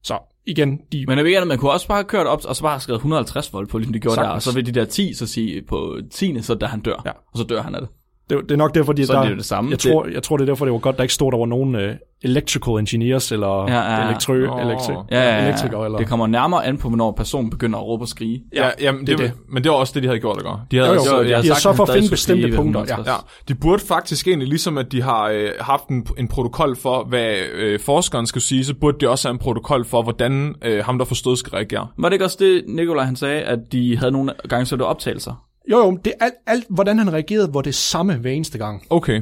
Så 0.03 0.19
igen, 0.45 0.77
de... 0.91 1.05
Men 1.07 1.17
jeg 1.17 1.25
ved 1.25 1.31
ikke, 1.31 1.45
man 1.45 1.57
kunne 1.57 1.71
også 1.71 1.87
bare 1.87 1.97
have 1.97 2.05
kørt 2.05 2.27
op, 2.27 2.45
og 2.45 2.55
så 2.55 2.61
bare 2.61 2.71
have 2.71 2.81
skrevet 2.81 2.97
150 2.97 3.53
volt 3.53 3.69
på, 3.69 3.77
ligesom 3.77 3.93
de 3.93 3.99
gjorde 3.99 4.15
Sagtens. 4.15 4.29
der, 4.29 4.35
og 4.35 4.41
så 4.41 4.53
vil 4.53 4.65
de 4.65 4.71
der 4.71 4.85
10 4.85 5.13
så 5.13 5.27
sige 5.27 5.61
på 5.61 5.97
10. 6.11 6.41
så 6.41 6.55
da 6.55 6.65
han 6.65 6.79
dør, 6.81 7.01
Ja. 7.05 7.11
og 7.11 7.37
så 7.37 7.43
dør 7.43 7.61
han 7.61 7.75
af 7.75 7.81
det. 7.81 7.89
Det, 8.29 8.37
det 8.43 8.51
er 8.51 8.55
nok 8.57 8.75
derfor, 8.75 8.93
de, 8.93 9.05
Så 9.05 9.13
der, 9.13 9.19
er 9.19 9.23
det 9.23 9.31
jo 9.31 9.35
det 9.35 9.45
samme. 9.45 9.71
Jeg, 9.71 9.83
Det- 9.83 9.91
tror, 9.91 10.07
jeg 10.13 10.23
tror, 10.23 10.37
det 10.37 10.43
er 10.43 10.45
derfor, 10.45 10.65
det 10.65 10.71
var 10.71 10.79
godt, 10.79 10.97
der 10.97 11.03
ikke 11.03 11.13
stod, 11.13 11.31
der 11.31 11.37
var 11.37 11.45
nogen 11.45 11.75
uh, 11.75 11.81
electrical 12.23 12.73
engineers, 12.73 13.31
eller 13.31 13.65
Ja, 13.71 13.79
ja, 13.79 14.01
ja. 14.01 14.07
elektro, 14.09 14.33
Nå. 14.33 14.59
elektri, 14.59 14.93
Ja, 14.93 14.99
ja, 15.11 15.37
ja. 15.37 15.45
elektrikere, 15.47 15.85
eller... 15.85 15.97
Det 15.97 16.07
kommer 16.07 16.27
nærmere 16.27 16.65
an 16.65 16.77
på, 16.77 16.87
hvornår 16.87 17.11
personen 17.11 17.49
begynder 17.49 17.79
at 17.79 17.85
råbe 17.85 18.03
og 18.03 18.07
skrige. 18.07 18.41
Ja, 18.55 18.65
ja 18.65 18.71
jamen, 18.81 18.99
det, 19.01 19.07
det 19.07 19.13
er 19.23 19.27
det. 19.27 19.33
Men 19.49 19.63
det 19.63 19.71
var 19.71 19.77
også 19.77 19.93
det, 19.95 20.03
de 20.03 20.07
havde 20.07 20.19
gjort, 20.19 20.37
ikke? 20.37 20.49
De 20.71 20.77
havde 20.77 20.87
Jo, 20.89 20.93
jo, 20.93 20.99
altså- 20.99 21.15
jo, 21.15 21.21
ja, 21.21 21.27
de 21.27 21.33
har 21.33 21.41
sagt, 21.43 21.61
så 21.61 21.73
for 21.73 21.83
at 21.83 21.89
finde 21.89 22.01
skulle 22.07 22.09
bestemte 22.15 22.41
skrige 22.41 22.51
ved 22.51 22.57
punkter, 22.57 22.81
150. 22.81 23.07
Ja, 23.07 23.53
de 23.53 23.55
burde 23.55 23.83
faktisk 23.87 24.27
egentlig, 24.27 24.47
ligesom 24.47 24.77
at 24.77 24.91
de 24.91 25.01
har 25.01 25.27
øh, 25.29 25.49
haft 25.59 25.87
en, 25.87 26.07
en 26.17 26.27
protokol 26.27 26.75
for, 26.75 27.03
hvad 27.09 27.35
øh, 27.55 27.79
forskeren 27.79 28.25
skal 28.27 28.41
sige, 28.41 28.65
så 28.65 28.73
burde 28.73 28.97
de 29.01 29.09
også 29.09 29.27
have 29.27 29.33
en 29.33 29.39
protokol 29.39 29.85
for, 29.85 30.01
hvordan 30.01 30.55
øh, 30.65 30.85
ham, 30.85 30.97
der 30.97 31.05
forstod, 31.05 31.35
skal 31.35 31.51
reagere. 31.51 31.87
Var 31.97 32.09
det 32.09 32.13
ikke 32.13 32.25
også 32.25 32.37
det, 32.39 32.63
Nikolaj 32.67 33.05
han 33.05 33.15
sagde, 33.15 33.41
at 33.41 33.59
de 33.71 33.97
havde 33.97 34.11
nogle 34.11 34.33
gange, 34.49 34.65
så 34.65 34.75
det 34.75 34.85
optagelser? 34.85 35.43
Jo, 35.71 35.77
jo, 35.77 35.99
det 36.05 36.13
er 36.19 36.25
alt, 36.25 36.35
alt, 36.47 36.65
hvordan 36.69 36.97
han 36.97 37.13
reagerede, 37.13 37.53
var 37.53 37.61
det 37.61 37.75
samme 37.75 38.15
hver 38.15 38.31
eneste 38.31 38.57
gang. 38.57 38.83
Okay. 38.89 39.21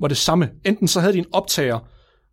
var 0.00 0.08
det 0.08 0.16
samme. 0.16 0.50
Enten 0.64 0.88
så 0.88 1.00
havde 1.00 1.12
de 1.12 1.18
en 1.18 1.26
optager, 1.32 1.78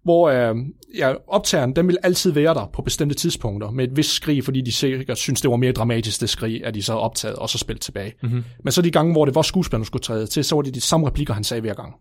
hvor 0.04 0.30
øh, 0.30 0.56
ja, 0.98 1.14
optageren, 1.28 1.76
den 1.76 1.88
ville 1.88 2.06
altid 2.06 2.32
være 2.32 2.54
der 2.54 2.70
på 2.74 2.82
bestemte 2.82 3.16
tidspunkter, 3.16 3.72
med 3.72 3.88
et 3.88 3.98
vist 3.98 4.12
skrig, 4.12 4.44
fordi 4.44 4.62
de 4.62 4.72
sikkert 4.72 5.18
synes, 5.18 5.42
det 5.42 5.52
var 5.52 5.58
mere 5.58 5.72
dramatisk, 5.72 6.22
det 6.22 6.30
skrig, 6.30 6.66
at 6.66 6.74
de 6.74 6.82
så 6.82 6.94
optaget 6.94 7.36
og 7.36 7.50
så 7.50 7.58
spillet 7.58 7.82
tilbage. 7.82 8.14
Mm-hmm. 8.24 8.44
Men 8.64 8.72
så 8.72 8.82
de 8.82 8.92
gange, 8.92 9.12
hvor 9.12 9.26
det 9.26 9.36
var 9.36 9.42
skuespilleren, 9.42 9.82
der 9.82 9.86
skulle 9.86 10.04
træde 10.04 10.28
til, 10.28 10.44
så 10.44 10.56
var 10.56 10.62
det 10.62 10.76
de 10.76 10.82
samme 10.82 11.08
replikker, 11.08 11.34
han 11.34 11.44
sagde 11.44 11.62
hver 11.62 11.74
gang. 11.74 11.94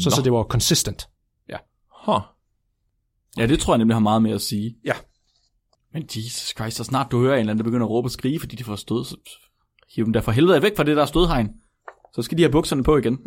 Så, 0.00 0.10
så 0.10 0.22
det 0.22 0.32
var 0.32 0.42
consistent. 0.42 1.08
Huh. 2.06 2.20
Ja, 3.36 3.46
det 3.46 3.60
tror 3.60 3.74
jeg 3.74 3.78
nemlig 3.78 3.94
har 3.94 4.00
meget 4.00 4.22
mere 4.22 4.34
at 4.34 4.40
sige. 4.40 4.76
Ja. 4.84 4.92
Men 5.92 6.02
Jesus 6.02 6.54
Christ, 6.56 6.76
så 6.76 6.84
snart 6.84 7.10
du 7.10 7.20
hører 7.20 7.34
en 7.34 7.40
eller 7.40 7.50
anden, 7.50 7.64
der 7.64 7.70
begynder 7.70 7.86
at 7.86 7.90
råbe 7.90 8.06
og 8.06 8.10
skrige, 8.10 8.40
fordi 8.40 8.56
de 8.56 8.64
får 8.64 8.76
stød, 8.76 9.04
så 9.04 9.16
hiv 9.98 10.04
dem 10.04 10.12
der 10.12 10.20
for 10.20 10.32
helvede 10.32 10.62
væk 10.62 10.76
fra 10.76 10.84
det 10.84 10.96
der 10.96 11.06
stødhegn. 11.06 11.48
Så 12.14 12.22
skal 12.22 12.38
de 12.38 12.42
have 12.42 12.52
bukserne 12.52 12.82
på 12.82 12.96
igen. 12.96 13.18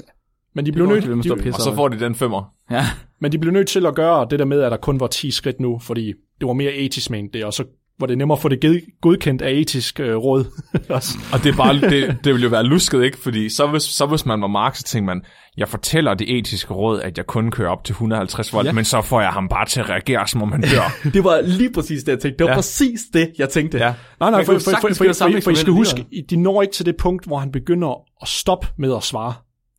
Men 0.56 0.66
de 0.66 0.72
blev, 0.72 0.86
nødt, 0.86 1.32
og 1.32 1.44
de. 1.44 1.50
Og 1.54 1.62
så 1.62 1.76
får 1.76 1.88
de 1.88 2.00
den 2.00 2.16
femmer. 2.16 2.54
Ja. 2.72 2.86
men 3.20 3.32
de 3.32 3.38
blev 3.38 3.54
nødt 3.54 3.68
til 3.68 3.86
at 3.86 3.96
gøre 3.96 4.28
det 4.30 4.40
der 4.40 4.46
med, 4.46 4.62
at 4.62 4.72
der 4.72 4.78
kun 4.78 5.00
var 5.00 5.08
10 5.08 5.32
skridt 5.32 5.60
nu, 5.60 5.80
fordi 5.80 6.14
det 6.40 6.48
var 6.48 6.54
mere 6.54 6.74
etisk 6.74 7.10
ment 7.10 7.34
det, 7.34 7.46
og 7.46 7.54
så 7.54 7.64
hvor 8.02 8.08
det 8.08 8.14
er 8.14 8.18
nemmere 8.18 8.36
at 8.38 8.42
få 8.42 8.50
det 8.50 8.82
godkendt 9.02 9.42
af 9.42 9.52
etisk 9.52 10.00
øh, 10.00 10.16
råd. 10.16 10.46
Også. 10.90 11.18
Og 11.34 11.44
det, 11.44 11.52
er 11.52 11.58
bare, 11.58 11.74
det, 11.76 12.18
det 12.24 12.34
ville 12.34 12.44
jo 12.44 12.50
være 12.50 12.64
lusket, 12.64 13.04
ikke? 13.04 13.18
Fordi 13.18 13.50
så 13.50 13.68
hvis, 13.68 13.84
så 13.84 14.06
hvis 14.06 14.26
man 14.26 14.42
var 14.42 14.48
Mark, 14.48 14.76
så 14.76 14.84
tænkte 14.84 15.06
man, 15.06 15.22
jeg 15.58 15.68
fortæller 15.68 16.14
det 16.14 16.38
etiske 16.38 16.74
råd, 16.74 17.02
at 17.02 17.18
jeg 17.18 17.26
kun 17.26 17.52
kører 17.52 17.70
op 17.70 17.84
til 17.84 17.94
150 17.94 18.54
volt, 18.54 18.68
ja. 18.68 18.72
men 18.72 18.86
så 18.86 19.02
får 19.02 19.22
jeg 19.22 19.30
ham 19.30 19.48
bare 19.48 19.66
til 19.66 19.80
at 19.80 19.90
reagere, 19.90 20.28
som 20.28 20.42
om 20.44 20.52
han 20.52 20.62
dør. 20.62 20.98
Det 21.14 21.24
var 21.24 21.42
lige 21.42 21.72
præcis 21.74 22.04
det, 22.04 22.12
jeg 22.12 22.20
tænkte. 22.20 22.38
Det 22.38 22.44
var 22.44 22.52
Ja. 22.52 22.56
præcis 22.56 23.00
det, 23.14 23.32
jeg 23.38 23.50
tænkte. 23.50 23.78
ja. 23.78 23.94
Nej, 24.20 24.32
nej, 24.32 24.46
for, 24.46 24.54
for, 24.54 24.60
for, 24.60 24.72
for, 24.72 24.88
for, 24.88 25.14
for, 25.14 25.42
for 25.44 25.52
I 25.52 25.56
skal 25.56 25.74
huske, 25.74 26.06
de 26.30 26.36
når 26.36 26.62
ikke 26.62 26.74
til 26.74 26.86
det 26.86 26.96
punkt, 27.00 27.26
hvor 27.26 27.38
han 27.38 27.52
begynder 27.52 28.04
at 28.22 28.28
stoppe 28.28 28.68
med 28.78 28.96
at 28.96 29.04
svare. 29.04 29.34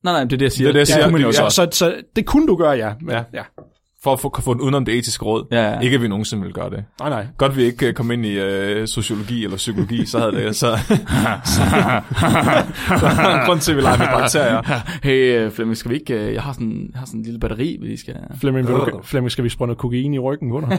Nej, 0.04 0.12
nej, 0.12 0.24
det 0.24 0.32
er 0.32 0.36
det, 0.38 0.42
jeg 0.44 0.52
siger. 0.52 0.68
Det 0.68 0.70
er 0.70 0.72
det, 0.72 0.78
jeg 0.78 0.86
siger. 0.86 1.10
man 1.10 1.20
jo 1.20 1.26
Ja, 1.26 1.32
så. 1.32 1.48
Så, 1.50 1.68
så 1.78 1.94
det 2.16 2.26
kunne 2.26 2.46
du 2.46 2.56
gøre, 2.56 2.70
ja. 2.70 2.92
Men, 3.00 3.10
Ja. 3.10 3.22
ja. 3.34 3.42
For 4.04 4.12
at 4.12 4.20
få, 4.20 4.40
få 4.40 4.54
den 4.54 4.60
udenom 4.62 4.84
det 4.84 4.94
etiske 4.98 5.24
råd. 5.24 5.46
Ja, 5.50 5.70
ja. 5.72 5.80
Ikke 5.80 5.94
at 5.94 6.02
vi 6.02 6.08
nogensinde 6.08 6.42
vil 6.42 6.52
gøre 6.52 6.70
det. 6.70 6.84
Nej, 7.00 7.08
nej. 7.08 7.26
Godt 7.38 7.56
vi 7.56 7.62
ikke 7.62 7.86
øh, 7.86 7.94
kom 7.94 8.10
ind 8.10 8.26
i 8.26 8.38
øh, 8.38 8.88
sociologi 8.88 9.44
eller 9.44 9.56
psykologi, 9.56 10.06
så 10.06 10.18
havde 10.18 10.32
det 10.32 10.56
så... 10.56 10.76
så, 11.44 11.60
så 12.98 13.42
grund 13.46 13.60
til, 13.60 13.70
at 13.72 13.76
vi 13.76 13.82
leger 13.82 13.98
med 13.98 14.06
bakterier. 14.06 14.62
Hey, 15.02 15.38
øh, 15.38 15.50
Flemming, 15.50 15.76
skal 15.76 15.90
vi 15.90 15.96
ikke... 15.96 16.14
øh, 16.14 16.34
Jeg 16.34 16.42
har 16.42 16.52
sådan, 16.52 16.90
jeg 16.92 16.98
har 16.98 17.06
sådan 17.06 17.20
en 17.20 17.24
lille 17.24 17.40
batteri, 17.40 17.78
vi 17.82 17.96
skal... 17.96 18.16
Flemming, 18.40 18.66
vil 18.68 18.74
du, 18.76 19.00
Flemming, 19.02 19.30
skal 19.30 19.44
vi 19.44 19.48
sprøjte 19.48 19.68
noget 19.68 19.78
kokain 19.78 20.14
i 20.14 20.18
ryggen 20.18 20.50
på 20.50 20.60
dig? 20.60 20.78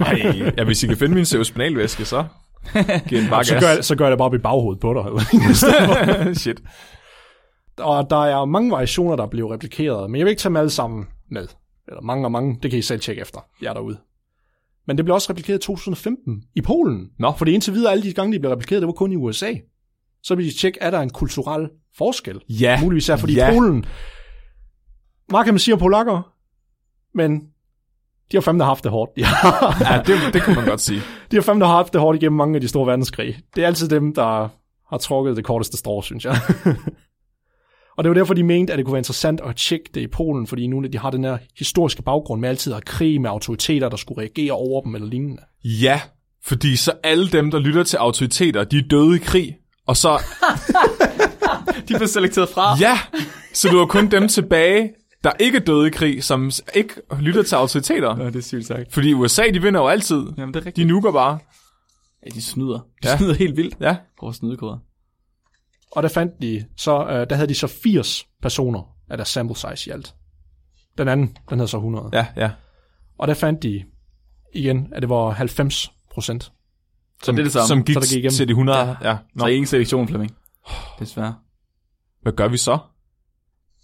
Ej, 0.00 0.52
ja, 0.58 0.64
hvis 0.64 0.82
I 0.82 0.86
kan 0.86 0.96
finde 0.96 1.14
min 1.14 1.24
cerebrospinalvæske, 1.24 2.04
så 2.04 2.24
giv 3.08 3.18
en 3.18 3.28
bare 3.30 3.44
så, 3.44 3.54
gør, 3.60 3.68
jeg- 3.68 3.84
så 3.84 3.96
gør 3.96 4.04
jeg 4.04 4.10
det 4.10 4.18
bare 4.18 4.26
op 4.26 4.34
i 4.34 4.38
baghovedet 4.38 4.80
på 4.80 4.94
dig. 4.94 6.36
Shit. 6.42 6.60
og 7.78 8.06
der 8.10 8.24
er 8.26 8.44
mange 8.44 8.70
variationer, 8.70 9.16
der 9.16 9.26
bliver 9.26 9.52
replikeret, 9.52 10.10
men 10.10 10.18
jeg 10.18 10.24
vil 10.24 10.30
ikke 10.30 10.40
tage 10.40 10.50
dem 10.50 10.56
alle 10.56 10.70
sammen 10.70 11.06
med. 11.30 11.46
Eller 11.88 12.02
mange 12.02 12.26
og 12.26 12.32
mange, 12.32 12.58
det 12.62 12.70
kan 12.70 12.78
I 12.78 12.82
selv 12.82 13.00
tjekke 13.00 13.22
efter, 13.22 13.40
jeg 13.62 13.68
er 13.68 13.74
derude. 13.74 13.98
Men 14.86 14.96
det 14.96 15.04
blev 15.04 15.14
også 15.14 15.30
replikeret 15.30 15.58
i 15.58 15.66
2015 15.66 16.42
i 16.54 16.60
Polen. 16.60 17.08
Nå. 17.18 17.32
Fordi 17.38 17.52
indtil 17.52 17.74
videre, 17.74 17.92
alle 17.92 18.02
de 18.04 18.12
gange, 18.12 18.32
de 18.34 18.40
blev 18.40 18.50
replikeret, 18.52 18.82
det 18.82 18.86
var 18.86 18.92
kun 18.92 19.12
i 19.12 19.16
USA. 19.16 19.52
Så 20.22 20.34
vil 20.34 20.44
de 20.46 20.58
tjekke, 20.58 20.78
er 20.82 20.90
der 20.90 21.00
en 21.00 21.10
kulturel 21.10 21.68
forskel? 21.96 22.40
Ja. 22.48 22.80
Muligvis 22.82 23.08
er, 23.08 23.16
fordi 23.16 23.34
Ja. 23.34 23.46
ja. 23.46 23.52
Polen, 23.52 23.84
meget 25.30 25.44
kan 25.44 25.54
man 25.54 25.58
sige 25.58 25.74
om 25.74 25.80
polakker, 25.80 26.32
men 27.14 27.40
de 28.32 28.36
har 28.36 28.40
fandme 28.40 28.64
haft 28.64 28.84
det 28.84 28.90
hårdt. 28.92 29.16
De 29.16 29.24
har, 29.24 29.76
Ja, 29.94 30.02
det, 30.06 30.34
det 30.34 30.42
kan 30.42 30.54
man 30.54 30.64
godt 30.64 30.80
sige. 30.80 31.00
de 31.30 31.36
har 31.36 31.42
fandme 31.42 31.66
haft 31.66 31.92
det 31.92 32.00
hårdt 32.00 32.16
igennem 32.22 32.36
mange 32.36 32.54
af 32.54 32.60
de 32.60 32.68
store 32.68 32.86
verdenskrige. 32.86 33.38
Det 33.56 33.62
er 33.62 33.66
altid 33.66 33.88
dem, 33.88 34.14
der 34.14 34.48
har 34.90 34.98
trukket 34.98 35.36
det 35.36 35.44
korteste 35.44 35.76
strå, 35.76 36.02
synes 36.02 36.24
jeg. 36.24 36.36
og 37.98 38.04
det 38.04 38.10
var 38.10 38.14
derfor, 38.14 38.34
de 38.34 38.42
mente, 38.42 38.72
at 38.72 38.76
det 38.76 38.86
kunne 38.86 38.92
være 38.92 39.00
interessant 39.00 39.40
at 39.40 39.56
tjekke 39.56 39.90
det 39.94 40.00
i 40.00 40.06
Polen, 40.06 40.46
fordi 40.46 40.66
nu 40.66 40.82
de 40.92 40.98
har 40.98 41.10
den 41.10 41.24
her 41.24 41.38
historiske 41.58 42.02
baggrund 42.02 42.40
med 42.40 42.48
altid 42.48 42.72
at 42.72 42.84
krig 42.84 43.20
med 43.20 43.30
autoriteter, 43.30 43.88
der 43.88 43.96
skulle 43.96 44.20
reagere 44.20 44.52
over 44.52 44.82
dem 44.82 44.94
eller 44.94 45.08
lignende. 45.08 45.42
Ja, 45.64 46.00
fordi 46.44 46.76
så 46.76 46.92
alle 47.02 47.28
dem, 47.28 47.50
der 47.50 47.58
lytter 47.58 47.82
til 47.82 47.96
autoriteter, 47.96 48.64
de 48.64 48.78
er 48.78 48.82
døde 48.90 49.16
i 49.16 49.18
krig. 49.18 49.56
Og 49.86 49.96
så, 49.96 50.18
De 51.88 51.94
blev 51.96 52.08
selekteret 52.08 52.48
fra. 52.48 52.76
ja, 52.80 52.98
så 53.54 53.68
du 53.68 53.78
har 53.78 53.86
kun 53.86 54.06
dem 54.10 54.28
tilbage, 54.28 54.90
der 55.24 55.30
ikke 55.40 55.56
er 55.58 55.62
døde 55.62 55.86
i 55.86 55.90
krig, 55.90 56.24
som 56.24 56.50
ikke 56.74 56.94
lytter 57.20 57.42
til 57.42 57.54
autoriteter. 57.54 58.16
Ja, 58.18 58.26
det 58.26 58.36
er 58.36 58.40
sygt 58.42 58.66
sagt. 58.66 58.92
Fordi 58.92 59.14
USA, 59.14 59.42
de 59.54 59.62
vinder 59.62 59.80
jo 59.80 59.86
altid. 59.88 60.22
Jamen, 60.38 60.54
det 60.54 60.60
er 60.60 60.66
rigtigt. 60.66 60.76
De 60.76 60.92
nuker 60.92 61.12
bare. 61.12 61.38
Ja, 62.26 62.30
de 62.34 62.42
snyder. 62.42 62.78
De 63.02 63.08
Ja. 63.08 63.16
snyder 63.16 63.34
helt 63.34 63.56
vildt. 63.56 63.74
Ja. 63.80 63.96
Prøv 64.18 64.28
at 64.28 64.34
snydekoder. 64.34 64.78
Og 65.92 66.02
der 66.02 66.08
fandt 66.08 66.32
de, 66.42 66.64
så 66.76 67.06
øh, 67.06 67.26
der 67.30 67.36
havde 67.36 67.48
de 67.48 67.54
så 67.54 67.66
80 67.66 68.26
personer 68.42 68.82
af 69.10 69.16
deres 69.16 69.28
sample 69.28 69.56
size 69.56 69.90
i 69.90 69.92
alt. 69.92 70.14
Den 70.98 71.08
anden, 71.08 71.36
den 71.50 71.58
havde 71.58 71.68
så 71.68 71.76
100. 71.76 72.10
Ja, 72.12 72.26
ja. 72.36 72.50
Og 73.18 73.28
der 73.28 73.34
fandt 73.34 73.62
de 73.62 73.84
igen, 74.54 74.88
at 74.92 75.02
det 75.02 75.08
var 75.10 75.30
90 75.30 75.92
procent. 76.14 76.52
Som, 77.22 77.36
det 77.36 77.42
er 77.42 77.44
det 77.44 77.52
samme. 77.52 77.66
Som 77.68 77.84
gik 77.84 77.94
Så 77.94 78.00
der 78.00 78.06
gik 78.06 78.12
igennem. 78.18 78.32
til 78.32 78.48
de 78.48 78.52
100. 78.52 78.78
Ja. 78.78 78.86
ja. 79.10 79.16
Så 79.16 79.18
Nå. 79.34 79.46
ingen 79.46 79.66
selektion, 79.66 80.08
Flemming. 80.08 80.34
Desværre. 80.98 81.34
Hvad 82.22 82.32
gør 82.32 82.48
vi 82.48 82.56
så? 82.56 82.78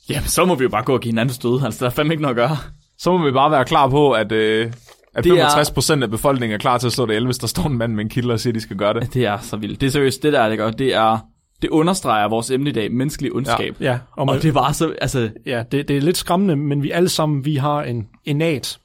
Jamen, 0.08 0.28
så 0.28 0.44
må 0.44 0.54
vi 0.54 0.62
jo 0.62 0.68
bare 0.70 0.84
gå 0.84 0.94
og 0.94 1.00
give 1.00 1.10
hinanden 1.12 1.34
stød. 1.34 1.62
Altså, 1.64 1.84
der 1.84 1.90
er 1.90 1.94
fandme 1.94 2.14
ikke 2.14 2.22
noget 2.22 2.38
at 2.38 2.48
gøre. 2.48 2.56
Så 2.98 3.16
må 3.18 3.24
vi 3.24 3.32
bare 3.32 3.50
være 3.50 3.64
klar 3.64 3.88
på, 3.88 4.12
at, 4.12 4.32
øh, 4.32 4.72
at 5.14 5.24
Det 5.24 5.30
er- 5.30 5.34
65 5.36 5.70
procent 5.70 6.02
af 6.02 6.10
befolkningen 6.10 6.54
er 6.54 6.58
klar 6.58 6.78
til 6.78 6.86
at 6.86 6.92
slå 6.92 7.06
det 7.06 7.12
ihjel, 7.12 7.24
hvis 7.24 7.38
der 7.38 7.46
står 7.46 7.62
en 7.66 7.78
mand 7.78 7.94
med 7.94 8.04
en 8.04 8.10
kilde 8.10 8.32
og 8.32 8.40
siger, 8.40 8.50
at 8.50 8.54
de 8.54 8.60
skal 8.60 8.76
gøre 8.76 8.94
det. 8.94 9.14
Det 9.14 9.24
er 9.26 9.38
så 9.38 9.56
vildt. 9.56 9.80
Det 9.80 9.86
er 9.86 9.90
seriøst, 9.90 10.22
det 10.22 10.32
der, 10.32 10.48
det 10.48 10.58
gør, 10.58 10.70
det 10.70 10.94
er... 10.94 11.18
Det 11.62 11.70
understreger 11.70 12.28
vores 12.28 12.50
emne 12.50 12.70
i 12.70 12.72
dag, 12.72 12.92
menneskelig 12.92 13.32
ondskab. 13.32 13.76
Ja, 13.80 13.98
og, 14.12 14.26
man, 14.26 14.36
Og 14.36 14.42
det 14.42 14.54
var 14.54 14.72
så, 14.72 14.94
altså, 15.00 15.30
ja 15.46 15.64
det, 15.72 15.88
det 15.88 15.96
er 15.96 16.00
lidt 16.00 16.16
skræmmende, 16.16 16.56
men 16.56 16.82
vi 16.82 16.90
alle 16.90 17.08
sammen, 17.08 17.44
vi 17.44 17.56
har 17.56 17.82
en 17.82 18.08
innat 18.24 18.78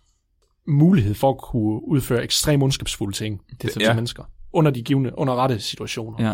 mulighed 0.67 1.13
for 1.13 1.29
at 1.29 1.37
kunne 1.37 1.87
udføre 1.87 2.23
ekstrem 2.23 2.61
ondskabsfulde 2.61 3.17
ting 3.17 3.41
til, 3.61 3.69
til 3.69 3.81
ja. 3.81 3.93
mennesker. 3.93 4.23
Under 4.53 4.71
de 4.71 4.81
givende, 4.81 5.11
under 5.17 5.35
rette 5.35 5.59
situationer. 5.59 6.29
ja. 6.29 6.33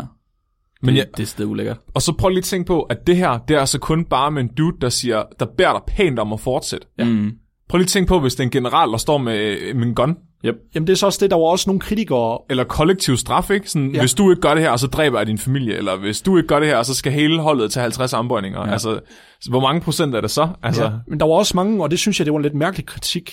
Men 0.82 0.94
det, 0.94 1.00
ja, 1.00 1.04
det 1.16 1.22
er 1.22 1.26
stedet 1.26 1.48
ulækkert. 1.50 1.78
og 1.94 2.02
så 2.02 2.12
prøv 2.12 2.28
lige 2.28 2.38
at 2.38 2.44
tænke 2.44 2.66
på, 2.66 2.82
at 2.82 3.06
det 3.06 3.16
her, 3.16 3.38
det 3.38 3.56
er 3.56 3.60
altså 3.60 3.78
kun 3.78 4.04
bare 4.04 4.30
med 4.30 4.42
en 4.42 4.48
dude, 4.48 4.76
der 4.80 4.88
siger, 4.88 5.24
der 5.40 5.46
beder 5.56 5.72
dig 5.72 5.82
pænt 5.96 6.18
om 6.18 6.32
at 6.32 6.40
fortsætte. 6.40 6.86
Ja. 6.98 7.04
Mm. 7.04 7.32
Prøv 7.68 7.78
lige 7.78 7.84
at 7.84 7.88
tænke 7.88 8.08
på, 8.08 8.20
hvis 8.20 8.34
det 8.34 8.40
er 8.40 8.44
en 8.44 8.50
general, 8.50 8.90
der 8.90 8.96
står 8.96 9.18
med, 9.18 9.74
med 9.74 9.86
en 9.86 9.94
gun, 9.94 10.16
Jamen 10.44 10.86
det 10.86 10.90
er 10.90 10.94
så 10.94 11.06
også 11.06 11.18
det, 11.22 11.30
der 11.30 11.36
var 11.36 11.44
også 11.44 11.70
nogle 11.70 11.80
kritikere, 11.80 12.38
eller 12.50 12.64
kollektiv 12.64 13.16
straf, 13.16 13.50
ikke? 13.50 13.70
Sådan, 13.70 13.94
ja. 13.94 14.00
Hvis 14.00 14.14
du 14.14 14.30
ikke 14.30 14.42
gør 14.42 14.54
det 14.54 14.62
her, 14.62 14.76
så 14.76 14.86
dræber 14.86 15.18
jeg 15.18 15.26
din 15.26 15.38
familie, 15.38 15.76
eller 15.76 15.96
hvis 15.96 16.20
du 16.20 16.36
ikke 16.36 16.46
gør 16.46 16.60
det 16.60 16.68
her, 16.68 16.82
så 16.82 16.94
skal 16.94 17.12
hele 17.12 17.40
holdet 17.40 17.72
til 17.72 17.82
50 17.82 18.12
armbøjninger. 18.12 18.66
Ja. 18.66 18.72
Altså, 18.72 19.00
så 19.40 19.50
hvor 19.50 19.60
mange 19.60 19.80
procent 19.80 20.14
er 20.14 20.20
det 20.20 20.30
så? 20.30 20.48
Altså, 20.62 20.84
ja. 20.84 20.90
men 21.08 21.20
der 21.20 21.26
var 21.26 21.34
også 21.34 21.56
mange, 21.56 21.82
og 21.82 21.90
det 21.90 21.98
synes 21.98 22.20
jeg, 22.20 22.26
det 22.26 22.32
var 22.32 22.38
en 22.38 22.42
lidt 22.42 22.54
mærkelig 22.54 22.86
kritik 22.86 23.32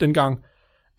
dengang, 0.00 0.38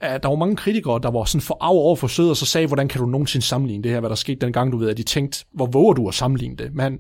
at 0.02 0.24
der 0.24 0.30
var 0.30 0.36
mange 0.36 0.56
kritikere, 0.56 1.00
der 1.04 1.12
var 1.12 1.24
sådan 1.24 1.42
for 1.42 1.58
af 1.62 1.70
over 1.70 1.96
for 1.96 2.08
sød, 2.08 2.30
og 2.30 2.38
så 2.38 2.46
sagde, 2.46 2.68
hvordan 2.68 2.88
kan 2.88 3.02
du 3.02 3.08
nogensinde 3.08 3.46
sammenligne 3.46 3.84
det 3.84 3.92
her, 3.92 4.00
hvad 4.00 4.10
der 4.10 4.16
skete 4.16 4.40
dengang, 4.42 4.72
du 4.72 4.78
ved, 4.78 4.90
at 4.90 4.98
de 4.98 5.04
tænkte, 5.04 5.46
hvor 5.54 5.66
våger 5.66 5.94
du 5.94 6.08
at 6.08 6.14
sammenligne 6.14 6.56
det? 6.56 6.74
Men 6.74 6.98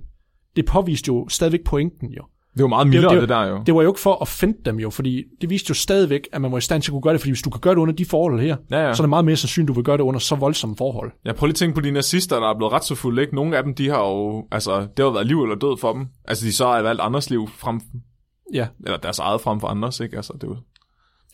det 0.55 0.65
påviste 0.65 1.07
jo 1.07 1.29
stadigvæk 1.29 1.63
pointen 1.65 2.09
jo. 2.09 2.23
Det 2.55 2.61
var 2.63 2.67
meget 2.67 2.87
mildere, 2.87 3.11
det, 3.13 3.21
det- 3.21 3.29
det 3.29 3.35
der 3.35 3.45
jo. 3.47 3.63
Det 3.65 3.75
var 3.75 3.81
jo 3.81 3.89
ikke 3.89 3.99
for 3.99 4.21
at 4.21 4.27
finde 4.27 4.57
dem 4.65 4.79
jo, 4.79 4.89
fordi 4.89 5.23
det 5.41 5.49
viste 5.49 5.69
jo 5.69 5.73
stadigvæk, 5.73 6.27
at 6.33 6.41
man 6.41 6.51
var 6.51 6.57
i 6.57 6.61
stand 6.61 6.81
til 6.81 6.91
at 6.91 6.93
kunne 6.93 7.01
gøre 7.01 7.13
det, 7.13 7.21
fordi 7.21 7.31
hvis 7.31 7.41
du 7.41 7.49
kan 7.49 7.61
gøre 7.61 7.75
det 7.75 7.81
under 7.81 7.93
de 7.93 8.05
forhold 8.05 8.39
her, 8.41 8.57
Ja, 8.71 8.87
ja. 8.87 8.93
så 8.93 9.03
er 9.03 9.05
det 9.05 9.09
meget 9.09 9.25
mere 9.25 9.35
sandsynligt, 9.35 9.65
at 9.65 9.75
du 9.75 9.79
vil 9.79 9.83
gøre 9.83 9.97
det 9.97 10.03
under 10.03 10.19
så 10.19 10.35
voldsomme 10.35 10.75
forhold. 10.77 11.11
Jeg 11.25 11.35
prøver 11.35 11.47
lige 11.47 11.53
at 11.53 11.55
tænke 11.55 11.75
på 11.75 11.81
de 11.81 11.91
nazister, 11.91 12.39
der 12.39 12.49
er 12.49 12.57
blevet 12.57 12.73
ret 12.73 12.83
så 12.83 12.95
fulde, 12.95 13.21
ikke? 13.21 13.35
Nogle 13.35 13.57
af 13.57 13.63
dem, 13.63 13.75
de 13.75 13.89
har 13.89 13.99
jo, 13.99 14.47
altså, 14.51 14.79
det 14.97 15.05
har 15.05 15.09
været 15.11 15.27
liv 15.27 15.43
eller 15.43 15.55
død 15.55 15.77
for 15.77 15.93
dem. 15.93 16.07
Altså, 16.27 16.45
de 16.45 16.53
så 16.53 16.67
har 16.67 16.81
valgt 16.81 17.01
andres 17.01 17.29
liv 17.29 17.47
frem, 17.57 17.81
Ja, 18.53 18.67
eller 18.85 18.97
deres 18.97 19.19
eget 19.19 19.41
frem 19.41 19.59
for 19.59 19.67
andres, 19.67 19.99
ikke? 19.99 20.15
Altså, 20.15 20.33
det 20.41 20.43
jo... 20.47 20.55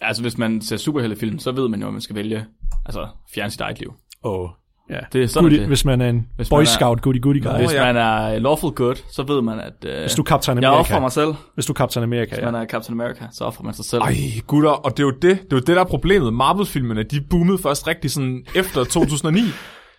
Altså, 0.02 0.22
hvis 0.22 0.38
man 0.38 0.62
ser 0.62 0.78
superheltefilm, 0.78 1.40
så 1.40 1.52
ved 1.52 1.68
man 1.68 1.82
jo, 1.82 1.88
at 1.88 1.94
man 1.94 2.02
skal 2.02 2.16
vælge, 2.16 2.46
altså, 2.86 3.08
fjerne 3.34 3.52
sit 3.52 3.62
eget 3.62 3.80
liv. 3.80 3.94
og 4.24 4.50
ja. 4.90 4.96
Det 5.14 5.24
er 5.24 5.28
sådan, 5.28 5.44
Goodie, 5.44 5.60
det. 5.60 5.68
hvis 5.68 5.86
man 5.86 6.02
er 6.02 6.10
en 6.10 6.28
Hvis 6.36 6.50
Boy 6.50 6.64
Scout, 6.64 7.02
goodie 7.02 7.22
goodie 7.22 7.42
guy. 7.42 7.58
Hvis 7.58 7.74
ja. 7.74 7.86
man 7.94 7.98
er 7.98 8.40
lawful 8.40 8.72
good, 8.72 8.96
så 9.12 9.24
ved 9.24 9.42
man, 9.42 9.60
at 9.60 9.74
øh, 9.86 10.00
Hvis 10.02 10.16
du 10.16 10.22
er 10.22 10.26
Captain 10.26 10.62
jeg 10.62 10.70
offrer 10.70 10.96
America. 10.96 11.00
mig 11.00 11.12
selv. 11.12 11.34
Hvis 11.54 11.66
du 11.66 11.74
er 11.74 11.76
Captain 11.76 12.04
America, 12.04 12.30
Hvis 12.36 12.40
ja. 12.46 12.52
man 12.52 12.62
er 12.62 12.66
Captain 12.66 13.02
America, 13.02 13.26
så 13.34 13.44
offrer 13.44 13.64
man 13.66 13.74
sig 13.74 13.86
selv. 13.86 14.02
Ej, 14.02 14.16
gutter, 14.48 14.70
og 14.70 14.92
det 14.98 15.04
er 15.04 15.08
jo 15.08 15.12
det, 15.12 15.22
det, 15.22 15.32
er 15.32 15.38
jo 15.52 15.58
det 15.60 15.68
der 15.68 15.80
er 15.80 15.84
problemet. 15.84 16.34
Marvel-filmene, 16.34 17.04
de 17.04 17.22
boomede 17.30 17.58
først 17.58 17.88
rigtig 17.88 18.12
sådan 18.12 18.44
efter 18.56 18.84
2009. 18.96 19.40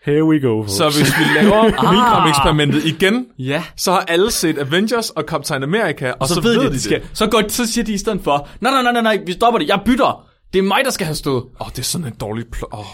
Here 0.06 0.24
we 0.24 0.40
go. 0.40 0.62
folks. 0.62 0.72
så 0.72 0.84
hvis 0.84 1.12
vi 1.18 1.24
laver 1.42 1.62
Milgram-eksperimentet 1.92 2.84
igen, 2.84 3.26
Ja. 3.38 3.62
så 3.76 3.92
har 3.92 4.04
alle 4.08 4.30
set 4.30 4.58
Avengers 4.58 5.10
og 5.10 5.22
Captain 5.26 5.62
America, 5.62 6.10
og, 6.10 6.16
Og 6.20 6.28
så, 6.28 6.34
så 6.34 6.40
ved 6.40 6.60
de, 6.60 6.70
det 6.70 6.82
skal. 6.82 7.02
Så, 7.12 7.26
går, 7.30 7.42
så 7.48 7.72
siger 7.72 7.84
de 7.84 7.92
i 7.92 7.98
stedet 7.98 8.20
for, 8.24 8.48
nej, 8.60 8.72
nej, 8.72 8.82
nej, 8.82 8.92
nej, 8.92 9.02
nej, 9.02 9.18
vi 9.26 9.32
stopper 9.32 9.58
det, 9.58 9.68
jeg 9.68 9.80
bytter. 9.84 10.26
Det 10.52 10.58
er 10.58 10.62
mig, 10.62 10.84
der 10.84 10.90
skal 10.90 11.06
have 11.06 11.14
stød. 11.14 11.32
Åh, 11.32 11.60
oh, 11.60 11.68
det 11.68 11.78
er 11.78 11.82
sådan 11.82 12.06
en 12.06 12.16
dårlig 12.20 12.46
plot. 12.52 12.72
Oh. 12.72 12.86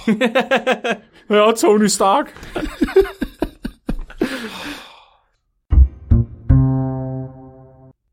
ja, 1.30 1.52
Tony 1.56 1.86
Stark. 1.86 2.26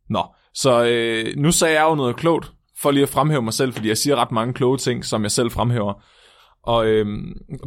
Nå, 0.10 0.24
så 0.54 0.86
øh, 0.86 1.38
nu 1.38 1.52
sagde 1.52 1.80
jeg 1.80 1.90
jo 1.90 1.96
noget 1.96 2.16
klogt, 2.16 2.52
for 2.78 2.92
lige 2.92 3.04
at 3.04 3.10
fremhæve 3.10 3.42
mig 3.42 3.54
selv, 3.54 3.74
fordi 3.74 3.88
jeg 3.88 3.98
siger 3.98 4.16
ret 4.16 4.32
mange 4.32 4.54
kloge 4.54 4.78
ting, 4.78 5.06
som 5.06 5.24
jeg 5.24 5.32
selv 5.32 5.52
fremhæver. 5.52 6.04
Og 6.64 6.86
øh, 6.86 7.06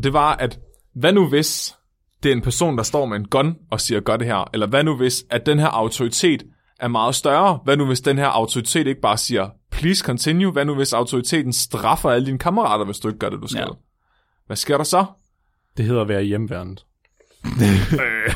det 0.02 0.12
var, 0.12 0.36
at 0.36 0.58
hvad 0.94 1.12
nu 1.12 1.28
hvis 1.28 1.74
det 2.22 2.28
er 2.28 2.36
en 2.36 2.42
person, 2.42 2.76
der 2.76 2.82
står 2.82 3.06
med 3.06 3.16
en 3.16 3.28
gun 3.28 3.56
og 3.70 3.80
siger, 3.80 4.00
gør 4.00 4.16
det 4.16 4.26
her? 4.26 4.50
Eller 4.52 4.66
hvad 4.66 4.84
nu 4.84 4.96
hvis, 4.96 5.24
at 5.30 5.46
den 5.46 5.58
her 5.58 5.68
autoritet 5.68 6.42
er 6.80 6.88
meget 6.88 7.14
større? 7.14 7.60
Hvad 7.64 7.76
nu 7.76 7.86
hvis 7.86 8.00
den 8.00 8.18
her 8.18 8.26
autoritet 8.26 8.86
ikke 8.86 9.00
bare 9.00 9.16
siger, 9.16 9.48
please 9.76 10.04
continue? 10.04 10.52
Hvad 10.52 10.64
nu 10.64 10.74
hvis 10.74 10.92
autoriteten 10.92 11.52
straffer 11.52 12.10
alle 12.10 12.26
dine 12.26 12.38
kammerater, 12.38 12.85
hvis 12.85 12.98
du 12.98 13.08
ikke 13.08 13.18
gør 13.18 13.29
det, 13.29 13.42
du 13.42 13.46
skal? 13.46 13.60
Ja. 13.60 13.74
Hvad 14.46 14.56
sker 14.56 14.77
der 14.77 14.85
så? 14.85 15.04
Det 15.77 15.85
hedder 15.85 16.02
at 16.02 16.08
være 16.08 16.24
i 16.24 16.27
hjemmeværnet. 16.27 16.85
Øh, 17.44 17.52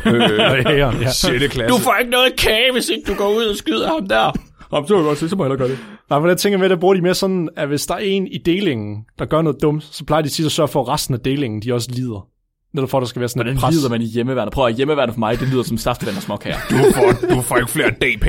ja, 0.79 0.91
ja. 1.01 1.11
6. 1.11 1.47
klasse. 1.53 1.83
får 1.83 1.97
ikke 2.01 2.11
noget 2.11 2.37
kage, 2.37 2.73
hvis 2.73 2.89
ikke 2.89 3.13
du 3.13 3.15
går 3.15 3.29
ud 3.29 3.45
og 3.45 3.57
skyder 3.57 3.89
ham 3.89 4.09
der. 4.09 4.33
Jamen, 4.73 4.89
det 4.89 4.97
var 4.97 5.03
godt, 5.03 5.19
så 5.19 5.37
må 5.37 5.47
jeg 5.47 5.59
gøre 5.59 5.69
det. 5.69 5.79
Nej, 6.11 6.19
men 6.19 6.29
jeg 6.29 6.39
tænker 6.39 6.59
med, 6.59 6.69
der 6.69 6.77
bruger 6.77 6.95
de 6.95 7.01
mere 7.01 7.15
sådan, 7.15 7.49
at 7.57 7.69
hvis 7.69 7.87
der 7.87 7.95
er 7.95 7.99
en 7.99 8.27
i 8.27 8.39
delingen, 8.39 9.05
der 9.19 9.25
gør 9.25 9.43
noget 9.43 9.63
dumt, 9.63 9.85
så 9.85 10.05
plejer 10.05 10.23
de 10.23 10.29
tit 10.29 10.47
at 10.47 10.53
sørge 10.53 10.69
for, 10.69 10.81
at 10.83 10.89
resten 10.89 11.15
af 11.15 11.21
delingen, 11.21 11.63
de 11.63 11.73
også 11.75 11.91
lider. 11.91 12.27
Netop 12.73 12.91
for, 12.91 12.99
at 12.99 13.03
der 13.03 13.07
skal 13.07 13.21
være 13.21 13.29
sådan 13.29 13.39
Hvordan 13.43 13.57
et 13.57 13.61
pres. 13.61 13.75
lider 13.75 13.89
man 13.89 14.03
i 14.03 14.05
hjemmeværende? 14.05 14.51
Prøv 14.51 14.67
at 14.67 14.75
hjemmeværende 14.75 15.15
for 15.15 15.19
mig, 15.19 15.41
det 15.41 15.49
lyder 15.49 15.63
som 15.63 15.79
saftevand 15.79 16.17
og 16.17 16.23
småkager. 16.23 16.57
Du 16.71 16.77
får, 16.95 17.29
du 17.35 17.43
får 17.43 17.57
ikke 17.57 17.71
flere 17.71 17.91
DP. 17.91 18.27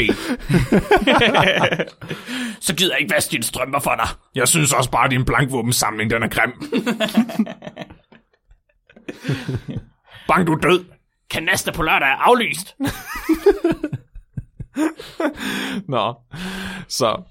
så 2.66 2.76
gider 2.76 2.92
jeg 2.94 3.02
ikke 3.02 3.14
vaske 3.16 3.32
dine 3.32 3.44
strømper 3.44 3.80
for 3.80 3.96
dig. 3.96 4.08
Jeg 4.36 4.48
synes 4.48 4.74
også 4.74 4.92
bare, 4.92 5.06
at 5.06 5.12
din 5.12 5.26
blankvåbensamling, 5.26 6.10
den 6.12 6.24
er 6.24 6.28
grim. 6.28 6.52
Bang, 10.28 10.48
du 10.48 10.52
er 10.54 10.58
død! 10.58 10.86
Kanaster 11.30 11.72
på 11.74 11.84
lørdag 11.84 12.08
er 12.08 12.16
aflyst. 12.16 12.76
Nå, 15.96 16.14
så 16.88 17.24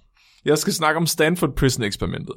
jeg 0.44 0.58
skal 0.58 0.72
snakke 0.72 0.98
om 0.98 1.06
Stanford 1.06 1.54
Prison 1.56 1.84
eksperimentet. 1.84 2.34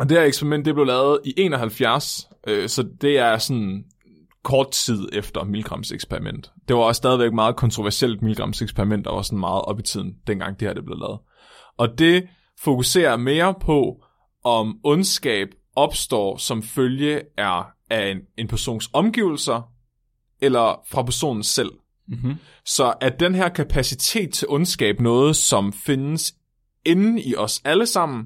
Og 0.00 0.08
det 0.08 0.18
her 0.18 0.24
eksperiment, 0.24 0.64
det 0.64 0.74
blev 0.74 0.86
lavet 0.86 1.20
i 1.24 1.34
71, 1.36 2.28
øh, 2.46 2.68
så 2.68 2.88
det 3.00 3.18
er 3.18 3.38
sådan 3.38 3.84
kort 4.44 4.70
tid 4.70 5.08
efter 5.12 5.44
Milgrams 5.44 5.92
eksperiment. 5.92 6.52
Det 6.68 6.76
var 6.76 6.82
også 6.82 6.98
stadigvæk 6.98 7.32
meget 7.32 7.56
kontroversielt 7.56 8.22
Milgrams 8.22 8.62
eksperiment, 8.62 9.06
og 9.06 9.16
var 9.16 9.22
sådan 9.22 9.38
meget 9.38 9.62
op 9.62 9.78
i 9.78 9.82
tiden, 9.82 10.14
dengang 10.26 10.60
det 10.60 10.68
her 10.68 10.74
det 10.74 10.84
blev 10.84 10.98
lavet. 10.98 11.18
Og 11.78 11.98
det 11.98 12.28
fokuserer 12.60 13.16
mere 13.16 13.54
på, 13.60 14.04
om 14.44 14.78
ondskab 14.84 15.48
opstår 15.76 16.36
som 16.36 16.62
følge 16.62 17.20
af, 17.36 17.62
af 17.90 18.10
en, 18.10 18.18
en 18.38 18.48
persons 18.48 18.90
omgivelser, 18.92 19.62
eller 20.40 20.80
fra 20.90 21.02
personen 21.02 21.42
selv. 21.42 21.70
Mm-hmm. 22.08 22.34
Så 22.64 22.94
er 23.00 23.08
den 23.08 23.34
her 23.34 23.48
kapacitet 23.48 24.32
til 24.32 24.48
ondskab 24.48 25.00
noget, 25.00 25.36
som 25.36 25.72
findes 25.72 26.34
inde 26.84 27.22
i 27.22 27.36
os 27.36 27.62
alle 27.64 27.86
sammen, 27.86 28.24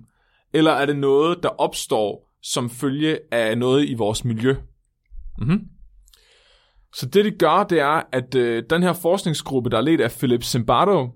eller 0.55 0.71
er 0.71 0.87
det 0.87 0.97
noget, 0.97 1.43
der 1.43 1.49
opstår 1.49 2.33
som 2.43 2.71
følge 2.71 3.19
af 3.33 3.59
noget 3.59 3.89
i 3.89 3.95
vores 3.95 4.25
miljø? 4.25 4.57
Mm-hmm. 5.39 5.61
Så 6.95 7.07
det, 7.07 7.25
de 7.25 7.31
gør, 7.31 7.67
det 7.71 7.81
er, 7.81 8.03
at 8.13 8.35
øh, 8.35 8.63
den 8.71 8.83
her 8.83 8.93
forskningsgruppe, 8.93 9.71
der 9.71 9.77
er 9.77 9.81
ledt 9.81 10.01
af 10.01 10.11
Philip 10.11 10.43
Zimbardo, 10.45 11.09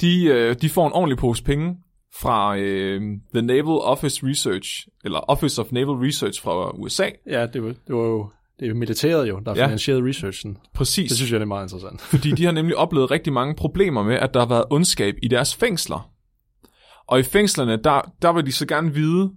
de, 0.00 0.24
øh, 0.24 0.56
de 0.62 0.68
får 0.68 0.86
en 0.86 0.92
ordentlig 0.92 1.18
pose 1.18 1.44
penge 1.44 1.76
fra 2.20 2.56
øh, 2.58 3.00
The 3.34 3.42
Naval 3.42 3.64
Office 3.80 4.26
Research, 4.26 4.86
eller 5.04 5.18
Office 5.18 5.60
of 5.62 5.72
Naval 5.72 5.94
Research 5.96 6.42
fra 6.42 6.70
USA. 6.70 7.08
Ja, 7.26 7.46
det 7.46 7.62
var, 7.62 7.68
det 7.68 7.94
var 7.96 8.02
jo 8.02 8.30
det 8.58 8.66
er 8.66 8.70
jo 8.70 8.74
militæret 8.76 9.28
jo, 9.28 9.38
der 9.46 9.50
har 9.50 9.56
Ja. 9.60 9.66
finansieret 9.66 10.04
researchen. 10.04 10.58
Præcis. 10.74 11.08
Det 11.08 11.16
synes 11.16 11.32
jeg, 11.32 11.40
det 11.40 11.44
er 11.44 11.48
meget 11.48 11.64
interessant. 11.64 12.00
fordi 12.00 12.30
de 12.30 12.44
har 12.44 12.52
nemlig 12.52 12.76
oplevet 12.76 13.10
rigtig 13.10 13.32
mange 13.32 13.54
problemer 13.54 14.02
med, 14.02 14.14
at 14.16 14.34
der 14.34 14.40
har 14.40 14.48
været 14.48 14.64
ondskab 14.70 15.14
i 15.22 15.28
deres 15.28 15.56
fængsler. 15.56 16.10
Og 17.10 17.20
i 17.20 17.22
fængslerne, 17.22 17.76
der, 17.76 18.12
der 18.22 18.32
vil 18.32 18.46
de 18.46 18.52
så 18.52 18.66
gerne 18.66 18.94
vide, 18.94 19.32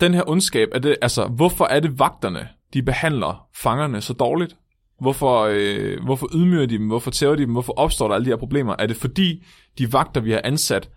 den 0.00 0.14
her 0.14 0.28
ondskab, 0.28 0.68
er 0.72 0.78
det, 0.78 0.96
altså, 1.02 1.26
hvorfor 1.26 1.64
er 1.64 1.80
det 1.80 1.98
vagterne, 1.98 2.48
de 2.74 2.82
behandler 2.82 3.46
fangerne 3.54 4.00
så 4.00 4.12
dårligt? 4.12 4.56
Hvorfor, 5.00 5.48
øh, 5.50 6.04
hvorfor 6.04 6.28
ydmyger 6.34 6.66
de 6.66 6.78
dem? 6.78 6.86
Hvorfor 6.86 7.10
tæver 7.10 7.34
de 7.34 7.42
dem? 7.42 7.52
Hvorfor 7.52 7.72
opstår 7.72 8.08
der 8.08 8.14
alle 8.14 8.24
de 8.24 8.30
her 8.30 8.36
problemer? 8.36 8.74
Er 8.78 8.86
det 8.86 8.96
fordi, 8.96 9.44
de 9.78 9.92
vagter, 9.92 10.20
vi 10.20 10.30
har 10.30 10.40
ansat, 10.44 10.90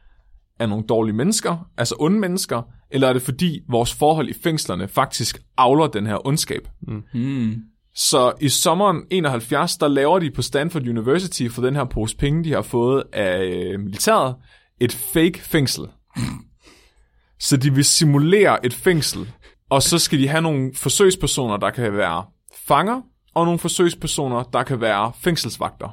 er 0.59 0.65
nogle 0.65 0.85
dårlige 0.89 1.15
mennesker, 1.15 1.69
altså 1.77 1.95
onde 1.99 2.19
mennesker, 2.19 2.61
eller 2.91 3.07
er 3.07 3.13
det 3.13 3.21
fordi, 3.21 3.61
vores 3.69 3.93
forhold 3.93 4.29
i 4.29 4.33
fængslerne 4.43 4.87
faktisk 4.87 5.41
avler 5.57 5.87
den 5.87 6.07
her 6.07 6.27
ondskab? 6.27 6.67
Mm. 6.81 7.55
Så 7.95 8.33
i 8.41 8.49
sommeren 8.49 9.03
71, 9.11 9.77
der 9.77 9.87
laver 9.87 10.19
de 10.19 10.31
på 10.31 10.41
Stanford 10.41 10.87
University 10.87 11.47
for 11.49 11.61
den 11.61 11.75
her 11.75 11.85
pose 11.85 12.17
penge, 12.17 12.43
de 12.43 12.53
har 12.53 12.61
fået 12.61 13.03
af 13.13 13.45
øh, 13.45 13.79
militæret, 13.79 14.35
et 14.79 14.91
fake 15.13 15.39
fængsel. 15.39 15.85
Så 17.39 17.57
de 17.57 17.73
vil 17.73 17.85
simulere 17.85 18.65
et 18.65 18.73
fængsel, 18.73 19.31
og 19.69 19.81
så 19.83 19.99
skal 19.99 20.19
de 20.19 20.27
have 20.27 20.41
nogle 20.41 20.71
forsøgspersoner, 20.75 21.57
der 21.57 21.69
kan 21.69 21.93
være 21.97 22.25
fanger, 22.67 23.01
og 23.35 23.45
nogle 23.45 23.59
forsøgspersoner, 23.59 24.43
der 24.43 24.63
kan 24.63 24.81
være 24.81 25.11
fængselsvagter. 25.21 25.89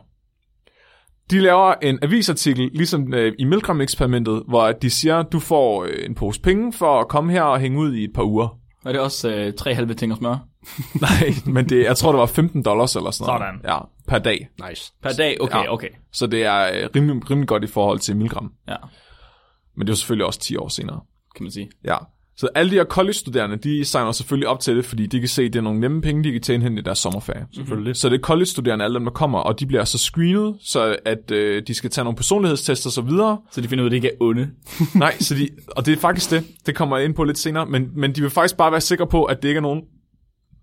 De 1.31 1.41
laver 1.41 1.75
en 1.83 1.99
avisartikel, 2.03 2.71
ligesom 2.75 3.15
øh, 3.15 3.33
i 3.39 3.45
Milgram-eksperimentet, 3.45 4.43
hvor 4.49 4.73
de 4.73 4.91
siger, 4.91 5.23
du 5.23 5.41
får 5.41 5.85
øh, 5.85 5.91
en 6.05 6.15
pose 6.15 6.41
penge 6.41 6.73
for 6.73 7.01
at 7.01 7.09
komme 7.09 7.33
her 7.33 7.43
og 7.43 7.61
hænge 7.61 7.79
ud 7.81 7.95
i 7.95 8.05
et 8.05 8.11
par 8.15 8.23
uger. 8.23 8.59
Er 8.87 8.93
det 8.93 9.01
også 9.01 9.31
øh, 9.35 9.53
tre 9.55 9.75
halve 9.75 9.95
ting 9.95 10.13
at 10.13 10.19
smøre? 10.19 10.41
Nej, 11.01 11.31
men 11.47 11.69
det, 11.69 11.85
jeg 11.85 11.97
tror, 11.97 12.13
det 12.13 12.19
var 12.19 12.27
15 12.27 12.63
dollars 12.63 12.97
eller 12.97 13.11
sådan 13.11 13.41
noget. 13.41 13.55
Sådan. 13.63 13.73
Ja, 13.75 13.79
per 14.09 14.19
dag. 14.19 14.49
Nice. 14.69 14.93
Per 15.03 15.11
dag? 15.13 15.37
Okay, 15.41 15.59
Ja. 15.65 15.73
okay. 15.73 15.89
Så 16.13 16.27
det 16.27 16.45
er 16.45 16.71
øh, 16.83 16.89
rimelig, 16.97 17.31
rimelig 17.31 17.49
godt 17.49 17.65
i 17.65 17.67
forhold 17.67 17.99
til 17.99 18.17
Milgram. 18.17 18.53
Ja, 18.69 18.77
Men 19.77 19.87
det 19.87 19.93
er 19.93 19.93
jo 19.93 19.97
selvfølgelig 19.97 20.27
også 20.27 20.41
10 20.41 20.57
år 20.57 20.69
senere. 20.69 21.01
kan 21.37 21.45
man 21.45 21.53
sige. 21.53 21.71
Ja. 21.85 21.97
Så 22.39 22.49
alle 22.55 22.71
de 22.71 22.77
her 22.77 22.85
college-studerende, 22.85 23.57
de 23.57 23.85
signer 23.85 24.13
selvfølgelig 24.13 24.49
op 24.49 24.61
til 24.61 24.77
det, 24.77 24.85
fordi 24.85 25.07
de 25.07 25.19
kan 25.21 25.29
se, 25.29 25.43
at 25.43 25.53
det 25.53 25.59
er 25.59 25.63
nogle 25.63 25.81
nemme 25.81 26.03
penge, 26.03 26.25
de 26.25 26.33
kan 26.33 26.41
tjene 26.43 26.63
hen 26.63 26.79
i 26.79 26.81
deres 26.81 26.99
sommerferie. 26.99 27.47
Selvfølgelig. 27.55 27.97
Så 27.97 28.09
det 28.09 28.15
er 28.15 28.21
college-studerende, 28.21 28.85
alle 28.85 28.95
dem, 28.95 29.05
der 29.05 29.13
kommer, 29.13 29.39
og 29.39 29.61
de 29.61 29.67
bliver 29.67 29.85
så 29.85 29.99
screenet, 29.99 30.57
så 30.61 30.97
at 31.05 31.31
øh, 31.31 31.63
de 31.67 31.75
skal 31.75 31.91
tage 31.91 32.05
nogle 32.05 32.17
personlighedstests 32.17 32.87
og 32.87 32.93
så 32.93 33.01
videre. 33.03 33.39
Så 33.51 33.61
de 33.61 33.69
finder 33.69 33.85
ud 33.85 33.87
af, 33.87 33.89
at 33.89 33.91
det 33.91 33.97
ikke 33.97 34.09
er 34.09 34.17
onde. 34.21 34.51
Nej, 34.95 35.15
så 35.19 35.35
de, 35.35 35.49
og 35.77 35.87
det 35.87 35.93
er 35.93 35.99
faktisk 35.99 36.31
det. 36.31 36.45
Det 36.67 36.75
kommer 36.75 36.97
jeg 36.97 37.05
ind 37.07 37.15
på 37.15 37.25
lidt 37.25 37.39
senere. 37.39 37.67
Men, 37.67 37.89
men 37.95 38.13
de 38.15 38.21
vil 38.21 38.31
faktisk 38.31 38.57
bare 38.57 38.73
være 38.73 38.81
sikre 38.81 39.07
på, 39.07 39.25
at 39.25 39.43
det 39.43 39.49
ikke 39.49 39.59
er 39.59 39.63
nogen, 39.63 39.83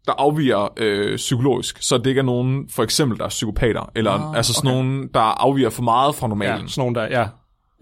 der 0.05 0.13
afviger 0.17 0.73
øh, 0.77 1.15
psykologisk. 1.15 1.77
Så 1.81 1.97
det 1.97 2.07
ikke 2.07 2.19
er 2.19 2.23
nogen, 2.23 2.69
for 2.69 2.83
eksempel, 2.83 3.17
der 3.17 3.25
er 3.25 3.29
psykopater. 3.29 3.91
Eller 3.95 4.11
Ah, 4.11 4.37
altså 4.37 4.53
sådan 4.53 4.67
okay. 4.71 4.75
nogen, 4.77 5.09
der 5.13 5.19
afviger 5.19 5.69
for 5.69 5.83
meget 5.83 6.15
fra 6.15 6.27
normalen. 6.27 6.61
Ja, 6.61 6.67
sådan 6.67 6.81
nogle, 6.81 6.95
der 6.95 7.19
ja, 7.19 7.27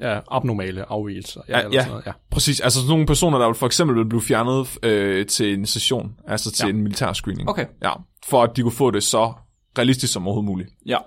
ja, 0.02 0.20
abnormale 0.32 0.92
afvigelser. 0.92 1.42
Ja, 1.50 1.58
Ja, 1.58 1.64
eller 1.64 1.74
ja. 1.74 1.80
Sådan 1.80 1.92
noget, 1.92 2.06
ja. 2.06 2.12
Præcis, 2.32 2.60
altså 2.60 2.80
sådan 2.80 2.90
nogle 2.90 3.06
personer, 3.06 3.38
der 3.38 3.54
for 3.54 3.66
eksempel 3.66 3.98
vil 3.98 4.06
blive 4.06 4.22
fjernet 4.22 4.78
øh, 4.84 5.26
til 5.26 5.54
en 5.54 5.66
session, 5.66 6.12
altså 6.28 6.52
til 6.52 6.66
ja. 6.66 6.70
en 6.70 6.82
militær 6.82 7.14
screening. 7.14 7.50
Okay. 7.50 7.66
Ja, 7.84 7.92
for 8.26 8.44
at 8.44 8.56
de 8.56 8.62
kunne 8.62 8.72
få 8.72 8.92
det 8.92 9.04
så 9.04 9.34
realistisk 9.78 10.14
som 10.14 10.28
overhovedet 10.28 10.50
muligt. 10.50 10.70
Ja. 10.86 10.98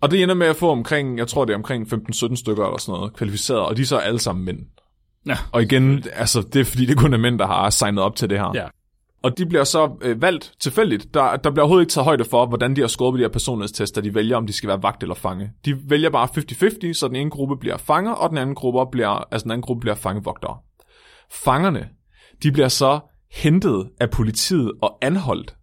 Og 0.00 0.10
det 0.10 0.22
ender 0.22 0.34
med 0.34 0.46
at 0.46 0.56
få 0.56 0.70
omkring, 0.70 1.18
jeg 1.18 1.28
tror 1.28 1.44
det 1.44 1.52
er 1.52 1.56
omkring 1.56 1.92
15-17 1.92 2.36
stykker 2.36 2.64
eller 2.64 2.78
sådan 2.78 2.98
noget, 2.98 3.12
kvalificeret, 3.12 3.60
og 3.60 3.76
de 3.76 3.82
er 3.82 3.86
så 3.86 3.96
alle 3.96 4.18
sammen 4.20 4.44
mænd. 4.44 4.58
Ja. 5.26 5.36
Og 5.52 5.62
igen, 5.62 6.04
altså 6.12 6.42
det 6.52 6.60
er 6.60 6.64
fordi, 6.64 6.86
det 6.86 6.98
kun 6.98 7.14
er 7.14 7.18
mænd, 7.18 7.38
der 7.38 7.46
har 7.46 7.70
signet 7.70 8.04
op 8.04 8.16
til 8.16 8.30
det 8.30 8.38
her. 8.38 8.52
Ja. 8.54 8.66
Og 9.22 9.38
de 9.38 9.46
bliver 9.46 9.64
så 9.64 9.98
øh, 10.02 10.22
valgt 10.22 10.52
tilfældigt. 10.60 11.14
Der, 11.14 11.36
der 11.36 11.50
bliver 11.50 11.62
overhovedet 11.62 11.82
ikke 11.82 11.92
taget 11.92 12.04
højde 12.04 12.24
for, 12.24 12.46
hvordan 12.46 12.76
de 12.76 12.80
har 12.80 12.88
skåret 12.88 13.12
på 13.12 13.16
de 13.16 13.22
her 13.22 13.28
personlighedstester, 13.28 14.00
de 14.00 14.14
vælger, 14.14 14.36
om 14.36 14.46
de 14.46 14.52
skal 14.52 14.68
være 14.68 14.82
vagt 14.82 15.02
eller 15.02 15.14
fange. 15.14 15.50
De 15.64 15.90
vælger 15.90 16.10
bare 16.10 16.28
50-50, 16.90 16.92
så 16.92 17.08
den 17.08 17.16
ene 17.16 17.30
gruppe 17.30 17.56
bliver 17.56 17.76
fanger, 17.76 18.12
og 18.12 18.30
den 18.30 18.38
anden 18.38 18.54
gruppe 18.54 18.90
bliver, 18.92 19.08
altså 19.08 19.44
den 19.44 19.50
anden 19.50 19.62
gruppe 19.62 19.80
bliver 19.80 19.94
fangevogtere. 19.94 20.56
Fangerne, 21.30 21.88
de 22.42 22.52
bliver 22.52 22.68
så 22.68 23.00
hentet 23.32 23.88
af 24.00 24.10
politiet 24.10 24.72
og 24.82 24.98
anholdt, 25.02 25.56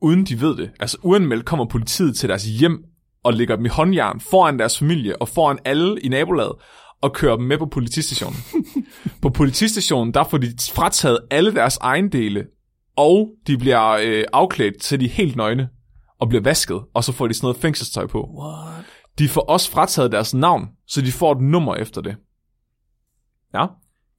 uden 0.00 0.24
de 0.24 0.40
ved 0.40 0.56
det. 0.56 0.70
Altså 0.80 0.98
uanmeldt 1.02 1.44
kommer 1.44 1.64
politiet 1.64 2.16
til 2.16 2.28
deres 2.28 2.44
hjem 2.44 2.84
og 3.24 3.32
lægger 3.32 3.56
dem 3.56 3.64
i 3.64 3.68
håndjern 3.68 4.20
foran 4.20 4.58
deres 4.58 4.78
familie 4.78 5.22
og 5.22 5.28
foran 5.28 5.58
alle 5.64 6.00
i 6.00 6.08
nabolaget 6.08 6.52
og 7.00 7.12
kører 7.12 7.36
dem 7.36 7.44
med 7.44 7.58
på 7.58 7.66
politistationen. 7.66 8.36
på 9.22 9.30
politistationen, 9.30 10.14
der 10.14 10.24
får 10.24 10.38
de 10.38 10.54
frataget 10.72 11.18
alle 11.30 11.54
deres 11.54 11.76
ejendele, 11.76 12.44
og 12.96 13.30
de 13.46 13.58
bliver 13.58 13.90
øh, 13.90 14.24
afklædt 14.32 14.80
til 14.80 15.00
de 15.00 15.08
helt 15.08 15.36
nøgne 15.36 15.68
og 16.20 16.28
bliver 16.28 16.42
vasket, 16.42 16.80
og 16.94 17.04
så 17.04 17.12
får 17.12 17.26
de 17.28 17.34
sådan 17.34 17.44
noget 17.46 17.56
fængselstøj 17.56 18.06
på. 18.06 18.28
What? 18.38 18.84
De 19.18 19.28
får 19.28 19.40
også 19.40 19.70
frataget 19.70 20.12
deres 20.12 20.34
navn, 20.34 20.68
så 20.86 21.00
de 21.00 21.12
får 21.12 21.32
et 21.32 21.40
nummer 21.40 21.74
efter 21.74 22.00
det. 22.00 22.16
Ja. 23.54 23.66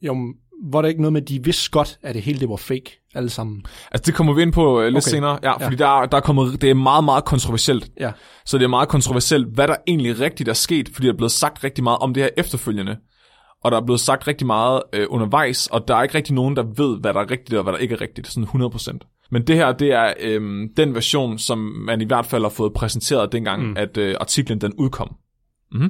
Jo, 0.02 0.34
var 0.64 0.82
der 0.82 0.90
ikke 0.90 1.02
noget 1.02 1.14
med, 1.14 1.22
at 1.22 1.30
de 1.30 1.44
vidste 1.44 1.72
godt, 1.72 2.00
at 2.04 2.16
det 2.16 2.24
hele 2.24 2.40
det 2.40 2.50
var 2.50 2.56
fake, 2.56 3.02
alle 3.16 3.30
sammen? 3.30 3.66
Altså, 3.92 4.04
det 4.06 4.16
kommer 4.16 4.34
vi 4.34 4.42
ind 4.42 4.54
på 4.54 4.82
øh, 4.82 4.86
lidt 4.88 5.04
Okay. 5.04 5.12
senere. 5.12 5.40
Ja, 5.44 5.66
fordi 5.66 5.76
Der, 5.76 6.06
der 6.06 6.18
er 6.18 6.22
kommet, 6.22 6.62
det 6.62 6.70
er 6.70 6.74
meget, 6.74 7.04
meget 7.04 7.26
kontroversielt. 7.26 7.92
Ja. 8.00 8.12
Så 8.46 8.58
det 8.58 8.64
er 8.64 8.68
meget 8.70 8.90
kontroversielt, 8.90 9.48
hvad 9.48 9.68
der 9.68 9.76
egentlig 9.88 10.20
rigtigt 10.20 10.50
er 10.50 10.54
sket, 10.54 10.90
fordi 10.94 11.08
der 11.08 11.14
er 11.14 11.18
blevet 11.18 11.32
sagt 11.32 11.64
rigtig 11.64 11.84
meget 11.84 12.00
om 12.00 12.14
det 12.14 12.24
her 12.24 12.30
efterfølgende. 12.38 12.98
Og 13.66 13.72
der 13.72 13.78
er 13.78 13.86
blevet 13.86 14.00
sagt 14.00 14.28
rigtig 14.28 14.48
meget 14.48 14.82
øh, 14.94 15.08
undervejs, 15.10 15.68
og 15.68 15.88
der 15.88 15.96
er 15.96 16.04
ikke 16.04 16.16
rigtig 16.16 16.36
nogen, 16.36 16.56
der 16.56 16.64
ved, 16.64 17.00
hvad 17.00 17.14
der 17.14 17.20
er 17.20 17.32
rigtigt 17.32 17.58
og 17.58 17.64
hvad 17.64 17.74
der 17.74 17.80
ikke 17.80 17.96
er 17.96 18.02
rigtigt, 18.02 18.28
sådan 18.28 18.48
100%. 18.50 19.28
Men 19.32 19.48
det 19.48 19.56
her, 19.56 19.72
det 19.72 19.92
er 19.92 20.14
øh, 20.20 20.70
den 20.78 20.96
version, 20.96 21.38
som 21.38 21.58
man 21.58 22.02
i 22.02 22.06
hvert 22.06 22.26
fald 22.26 22.44
har 22.44 22.50
fået 22.50 22.74
præsenteret 22.74 23.32
dengang, 23.32 23.68
mm. 23.68 23.78
at 23.78 23.98
øh, 23.98 24.16
artiklen 24.20 24.62
den 24.62 24.74
udkom. 24.74 25.16
Mm-hmm. 25.72 25.90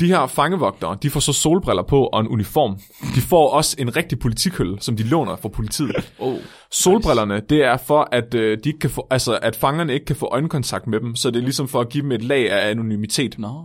De 0.00 0.06
her 0.06 0.26
fangevogtere, 0.26 0.98
de 1.02 1.10
får 1.10 1.20
så 1.20 1.32
solbriller 1.32 1.82
på 1.82 2.06
og 2.06 2.20
en 2.20 2.28
uniform. 2.28 2.78
De 3.14 3.20
får 3.20 3.50
også 3.50 3.76
en 3.78 3.96
rigtig 3.96 4.18
politikølle, 4.18 4.80
som 4.80 4.96
de 4.96 5.02
låner 5.02 5.36
fra 5.36 5.48
politiet. 5.48 6.12
Oh. 6.18 6.38
Solbrillerne, 6.70 7.40
det 7.50 7.64
er 7.64 7.76
for, 7.76 8.08
at, 8.12 8.34
øh, 8.34 8.58
de 8.64 8.68
ikke 8.68 8.78
kan 8.78 8.90
få, 8.90 9.06
altså, 9.10 9.38
at 9.42 9.56
fangerne 9.56 9.94
ikke 9.94 10.06
kan 10.06 10.16
få 10.16 10.26
øjenkontakt 10.26 10.86
med 10.86 11.00
dem, 11.00 11.16
så 11.16 11.30
det 11.30 11.38
er 11.38 11.42
ligesom 11.42 11.68
for 11.68 11.80
at 11.80 11.88
give 11.88 12.02
dem 12.02 12.12
et 12.12 12.22
lag 12.22 12.52
af 12.52 12.70
anonymitet. 12.70 13.38
Nå. 13.38 13.64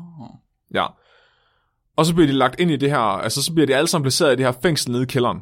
Ja. 0.73 0.85
Og 1.97 2.05
så 2.05 2.13
bliver 2.13 2.27
de 2.27 2.33
lagt 2.33 2.59
ind 2.59 2.71
i 2.71 2.75
det 2.75 2.89
her, 2.89 2.99
altså 2.99 3.43
så 3.43 3.53
bliver 3.53 3.67
de 3.67 3.75
alle 3.75 3.87
sammen 3.87 4.03
placeret 4.03 4.33
i 4.33 4.35
det 4.35 4.45
her 4.45 4.53
fængsel 4.61 4.91
nede 4.91 5.03
i 5.03 5.05
kælderen. 5.05 5.39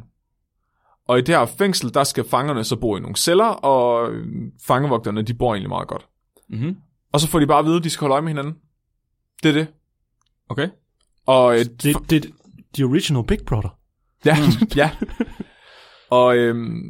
Og 1.08 1.20
i 1.20 1.22
det 1.22 1.36
her 1.36 1.46
fængsel, 1.46 1.94
der 1.94 2.04
skal 2.04 2.24
fangerne 2.30 2.64
så 2.64 2.76
bo 2.76 2.98
i 2.98 3.00
nogle 3.00 3.16
celler, 3.16 3.46
og 3.46 4.12
øh, 4.12 4.28
fangevogterne, 4.68 5.22
de 5.22 5.34
bor 5.34 5.54
egentlig 5.54 5.70
meget 5.70 5.88
godt. 5.88 6.08
Mm-hmm. 6.50 6.76
Og 7.14 7.20
så 7.20 7.28
får 7.28 7.40
de 7.40 7.48
bare 7.48 7.60
at 7.60 7.66
vide, 7.66 7.78
at 7.78 7.84
de 7.84 7.90
skal 7.90 8.00
holde 8.06 8.14
øje 8.14 8.22
med 8.22 8.30
hinanden. 8.30 8.54
Det 9.44 9.50
er 9.50 9.54
det. 9.54 9.68
Okay. 10.50 10.68
Og 11.26 11.54
øh, 11.60 11.66
Det, 11.84 12.10
det, 12.10 12.32
the 12.74 12.86
original 12.86 13.24
Big 13.28 13.40
Brother. 13.46 13.78
Ja, 14.26 14.38
ja. 14.82 14.92
Og 16.10 16.38
øhm, 16.38 16.82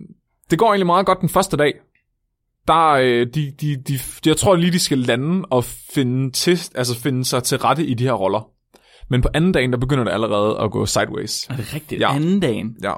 det 0.51 0.59
går 0.59 0.68
egentlig 0.68 0.86
meget 0.86 1.05
godt 1.05 1.22
den 1.22 1.30
første 1.30 1.57
dag. 1.57 1.74
Der, 2.68 2.89
øh, 2.89 3.28
de, 3.28 3.51
de, 3.62 3.76
de, 3.76 3.99
jeg 4.26 4.38
tror 4.38 4.55
lige, 4.55 4.72
de 4.72 4.80
skal 4.80 4.97
lande 4.97 5.45
og 5.49 5.64
finde, 5.64 6.32
til, 6.32 6.59
altså 6.76 6.99
finde 6.99 7.26
sig 7.26 7.43
til 7.43 7.57
rette 7.57 7.86
i 7.86 7.93
de 7.93 8.03
her 8.03 8.14
roller. 8.14 8.51
Men 9.12 9.22
på 9.22 9.30
anden 9.34 9.51
dagen, 9.51 9.72
der 9.72 9.78
begynder 9.78 10.03
det 10.03 10.12
allerede 10.12 10.59
at 10.59 10.72
gå 10.72 10.86
sideways. 10.86 11.47
Er 11.49 11.55
det 11.55 11.74
rigtigt? 11.74 12.01
Ja. 12.01 12.16
Anden 12.16 12.39
dagen? 12.39 12.76
Ja. 12.84 12.93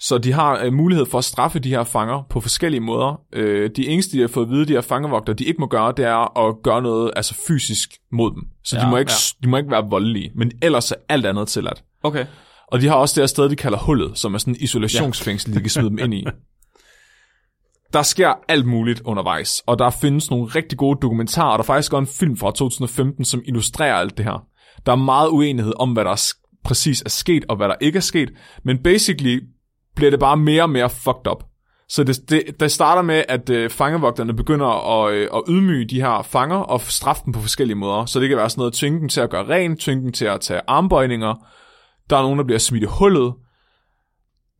Så 0.00 0.18
de 0.18 0.32
har 0.32 0.64
øh, 0.64 0.72
mulighed 0.72 1.06
for 1.06 1.18
at 1.18 1.24
straffe 1.24 1.58
de 1.58 1.68
her 1.68 1.84
fanger 1.84 2.22
på 2.30 2.40
forskellige 2.40 2.80
måder. 2.80 3.20
Øh, 3.32 3.70
de 3.76 3.88
eneste, 3.88 4.16
de 4.16 4.20
har 4.20 4.28
fået 4.28 4.44
at 4.44 4.50
vide, 4.50 4.66
de 4.66 4.72
her 4.72 4.80
fangevogtere, 4.80 5.36
de 5.36 5.44
ikke 5.44 5.60
må 5.60 5.66
gøre, 5.66 5.92
det 5.96 6.04
er 6.04 6.38
at 6.48 6.54
gøre 6.62 6.82
noget 6.82 7.10
altså 7.16 7.34
fysisk 7.46 7.90
mod 8.12 8.30
dem. 8.30 8.42
Så 8.64 8.76
ja, 8.76 8.84
de, 8.84 8.90
må 8.90 8.96
ikke, 8.96 9.12
ja. 9.12 9.44
de 9.44 9.48
må 9.48 9.56
ikke 9.56 9.70
være 9.70 9.84
voldelige, 9.90 10.30
men 10.34 10.52
ellers 10.62 10.90
er 10.90 10.96
alt 11.08 11.26
andet 11.26 11.48
tilladt. 11.48 11.84
Okay. 12.02 12.26
Og 12.66 12.80
de 12.80 12.88
har 12.88 12.94
også 12.94 13.14
det 13.14 13.22
her 13.22 13.26
sted, 13.26 13.48
de 13.48 13.56
kalder 13.56 13.78
hullet, 13.78 14.18
som 14.18 14.34
er 14.34 14.38
sådan 14.38 14.54
en 14.54 14.60
isolationsfængsel, 14.60 15.50
ja. 15.50 15.56
de 15.56 15.60
kan 15.60 15.70
smide 15.70 15.90
dem 15.90 15.98
ind 15.98 16.14
i. 16.14 16.26
Der 17.92 18.02
sker 18.02 18.32
alt 18.48 18.66
muligt 18.66 19.00
undervejs, 19.04 19.62
og 19.66 19.78
der 19.78 19.90
findes 19.90 20.30
nogle 20.30 20.46
rigtig 20.46 20.78
gode 20.78 20.98
dokumentarer, 21.02 21.50
og 21.50 21.58
der 21.58 21.62
er 21.62 21.66
faktisk 21.66 21.92
også 21.92 22.10
en 22.10 22.16
film 22.18 22.36
fra 22.36 22.52
2015, 22.52 23.24
som 23.24 23.42
illustrerer 23.46 23.94
alt 23.94 24.16
det 24.16 24.24
her. 24.24 24.46
Der 24.86 24.92
er 24.92 24.96
meget 24.96 25.28
uenighed 25.28 25.72
om, 25.76 25.92
hvad 25.92 26.04
der 26.04 26.10
er 26.10 26.32
præcis 26.64 27.02
er 27.02 27.08
sket, 27.08 27.44
og 27.48 27.56
hvad 27.56 27.68
der 27.68 27.74
ikke 27.80 27.96
er 27.96 28.00
sket, 28.00 28.32
men 28.64 28.78
basically 28.82 29.40
bliver 29.96 30.10
det 30.10 30.20
bare 30.20 30.36
mere 30.36 30.62
og 30.62 30.70
mere 30.70 30.90
fucked 30.90 31.30
up. 31.30 31.44
Så 31.88 32.04
det, 32.04 32.30
det, 32.30 32.60
det 32.60 32.70
starter 32.70 33.02
med, 33.02 33.24
at 33.28 33.50
øh, 33.50 33.70
fangevogterne 33.70 34.36
begynder 34.36 34.66
at, 34.66 35.14
øh, 35.14 35.28
at 35.34 35.42
ydmyge 35.48 35.84
de 35.84 36.00
her 36.00 36.22
fanger 36.22 36.56
og 36.56 36.80
straffe 36.80 37.22
dem 37.24 37.32
på 37.32 37.40
forskellige 37.40 37.76
måder. 37.76 38.06
Så 38.06 38.20
det 38.20 38.28
kan 38.28 38.38
være 38.38 38.50
sådan 38.50 38.60
noget, 38.60 38.74
tvinge 38.74 39.00
dem 39.00 39.08
til 39.08 39.20
at 39.20 39.30
gøre 39.30 39.48
rent, 39.48 39.80
tvinge 39.80 40.02
dem 40.02 40.12
til 40.12 40.24
at 40.24 40.40
tage 40.40 40.60
armbøjninger. 40.66 41.34
Der 42.10 42.16
er 42.16 42.22
nogen, 42.22 42.38
der 42.38 42.44
bliver 42.44 42.58
smidt 42.58 42.82
i 42.82 42.86
hullet. 42.86 43.34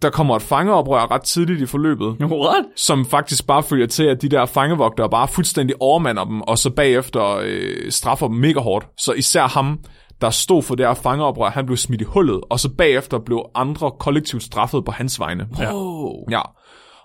Der 0.02 0.10
kommer 0.10 0.36
et 0.36 0.42
fangeoprør 0.42 1.10
ret 1.10 1.22
tidligt 1.22 1.60
i 1.60 1.66
forløbet. 1.66 2.16
What? 2.44 2.64
Som 2.76 3.06
faktisk 3.06 3.46
bare 3.46 3.62
følger 3.62 3.86
til, 3.86 4.04
at 4.04 4.22
de 4.22 4.28
der 4.28 4.46
fangevogtere 4.46 5.10
bare 5.10 5.28
fuldstændig 5.28 5.76
overmander 5.80 6.24
dem, 6.24 6.40
og 6.40 6.58
så 6.58 6.70
bagefter 6.70 7.40
øh, 7.44 7.90
straffer 7.90 8.28
dem 8.28 8.36
mega 8.36 8.60
hårdt. 8.60 8.86
Så 8.98 9.12
især 9.12 9.46
ham, 9.46 9.78
der 10.22 10.30
stod 10.30 10.62
for 10.62 10.74
det 10.74 10.86
her 10.86 10.94
fangeoprør, 10.94 11.50
han 11.50 11.66
blev 11.66 11.76
smidt 11.76 12.00
i 12.00 12.04
hullet, 12.04 12.40
og 12.50 12.60
så 12.60 12.68
bagefter 12.78 13.18
blev 13.18 13.42
andre 13.54 13.90
kollektivt 14.00 14.42
straffet 14.42 14.84
på 14.84 14.90
hans 14.90 15.20
vegne. 15.20 15.48
Oh. 15.72 16.14
Ja. 16.30 16.40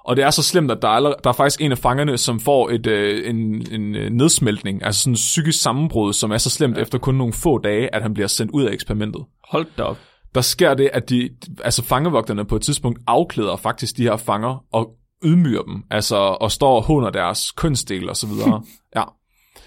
Og 0.06 0.16
det 0.16 0.24
er 0.24 0.30
så 0.30 0.44
slemt, 0.44 0.72
at 0.72 0.82
der 0.82 0.88
er, 0.88 1.00
der 1.00 1.30
er 1.30 1.34
faktisk 1.34 1.62
en 1.62 1.72
af 1.72 1.78
fangerne, 1.78 2.18
som 2.18 2.40
får 2.40 2.70
et, 2.70 2.88
øh, 2.88 3.30
en, 3.30 3.68
en 3.72 3.96
øh, 3.96 4.10
nedsmeltning, 4.10 4.86
altså 4.86 5.02
sådan 5.02 5.14
en 5.14 5.16
psykisk 5.16 5.62
sammenbrud, 5.62 6.14
som 6.14 6.32
er 6.32 6.38
så 6.38 6.50
slemt 6.50 6.78
ja. 6.78 6.82
efter 6.82 6.98
kun 6.98 7.16
nogle 7.16 7.34
få 7.34 7.58
dage, 7.58 7.96
at 7.96 8.02
han 8.02 8.14
bliver 8.14 8.28
sendt 8.28 8.52
ud 8.52 8.64
af 8.64 8.74
eksperimentet. 8.74 9.26
Hold 9.52 9.66
da 9.78 9.84
op. 9.84 9.98
Der 10.36 10.42
sker 10.42 10.74
det, 10.74 10.90
at 10.94 11.10
de, 11.10 11.30
altså 11.64 11.84
fangevogterne 11.84 12.46
på 12.46 12.56
et 12.56 12.62
tidspunkt 12.62 13.00
afklæder 13.08 13.56
faktisk 13.56 13.98
de 13.98 14.04
her 14.04 14.18
fanger 14.18 14.64
og 14.74 14.90
ydmyger 15.24 15.62
dem, 15.62 15.84
altså 15.92 16.16
og 16.16 16.52
står 16.52 16.76
og 16.76 16.84
hunder 16.84 17.10
deres 17.10 17.52
kønsdel 17.52 18.10
og 18.10 18.16
så 18.16 18.28
videre. 18.28 18.62
ja. 18.96 19.04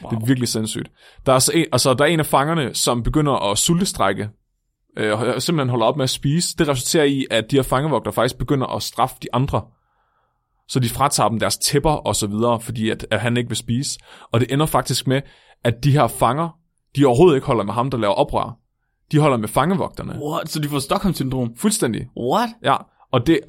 Wow. 0.03 0.11
Det 0.11 0.23
er 0.23 0.27
virkelig 0.27 0.49
sindssygt. 0.49 0.91
Der 1.27 1.33
er, 1.33 1.39
så 1.39 1.53
en, 1.55 1.67
altså, 1.73 1.95
der 1.95 2.05
er 2.05 2.09
en 2.09 2.21
af 2.21 2.27
fangerne, 2.27 2.75
som 2.75 3.03
begynder 3.03 3.51
at 3.51 3.59
sultestrække, 3.59 4.29
øh, 4.97 5.21
og 5.21 5.43
simpelthen 5.43 5.69
holder 5.69 5.87
op 5.87 5.97
med 5.97 6.05
at 6.05 6.11
spise. 6.11 6.57
Det 6.57 6.69
resulterer 6.69 7.05
i, 7.05 7.27
at 7.31 7.51
de 7.51 7.57
her 7.57 7.63
fangevogter 7.63 8.11
faktisk 8.11 8.39
begynder 8.39 8.67
at 8.67 8.83
straffe 8.83 9.17
de 9.23 9.29
andre. 9.33 9.63
Så 10.69 10.81
de 10.81 10.89
fratager 10.89 11.29
dem 11.29 11.39
deres 11.39 11.59
tæpper 11.59 11.91
og 11.91 12.17
så 12.17 12.27
videre, 12.27 12.61
fordi 12.61 12.91
at, 12.91 13.07
at 13.11 13.21
han 13.21 13.37
ikke 13.37 13.49
vil 13.49 13.57
spise. 13.57 13.99
Og 14.33 14.41
det 14.41 14.53
ender 14.53 14.67
faktisk 14.67 15.07
med, 15.07 15.23
at 15.65 15.85
de 15.85 15.93
her 15.93 16.07
fanger, 16.07 16.59
de 16.97 17.07
overhovedet 17.07 17.37
ikke 17.37 17.47
holder 17.47 17.65
med 17.65 17.75
ham, 17.75 17.91
der 17.91 17.99
laver 17.99 18.15
oprør. 18.15 18.59
De 19.13 19.19
holder 19.19 19.37
med 19.37 19.49
fangevogterne. 19.49 20.19
What? 20.23 20.49
Så 20.49 20.61
de 20.61 20.69
får 20.69 20.79
Stockholm-syndrom? 20.79 21.57
Fuldstændig. 21.57 22.09
What? 22.17 22.49
Ja, 22.65 22.77
og 23.13 23.27
det, 23.27 23.41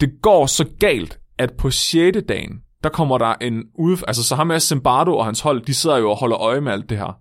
det 0.00 0.10
går 0.22 0.46
så 0.46 0.66
galt, 0.80 1.18
at 1.38 1.52
på 1.58 1.70
6. 1.70 2.18
dagen, 2.28 2.60
der 2.84 2.90
kommer 2.90 3.18
der 3.18 3.34
en 3.40 3.62
ude... 3.78 3.98
Altså, 4.06 4.24
så 4.24 4.34
ham 4.36 4.46
med 4.46 4.60
Zimbardo 4.60 5.16
og 5.16 5.24
hans 5.24 5.40
hold, 5.40 5.64
de 5.64 5.74
sidder 5.74 5.96
jo 5.96 6.10
og 6.10 6.16
holder 6.16 6.38
øje 6.38 6.60
med 6.60 6.72
alt 6.72 6.90
det 6.90 6.98
her. 6.98 7.18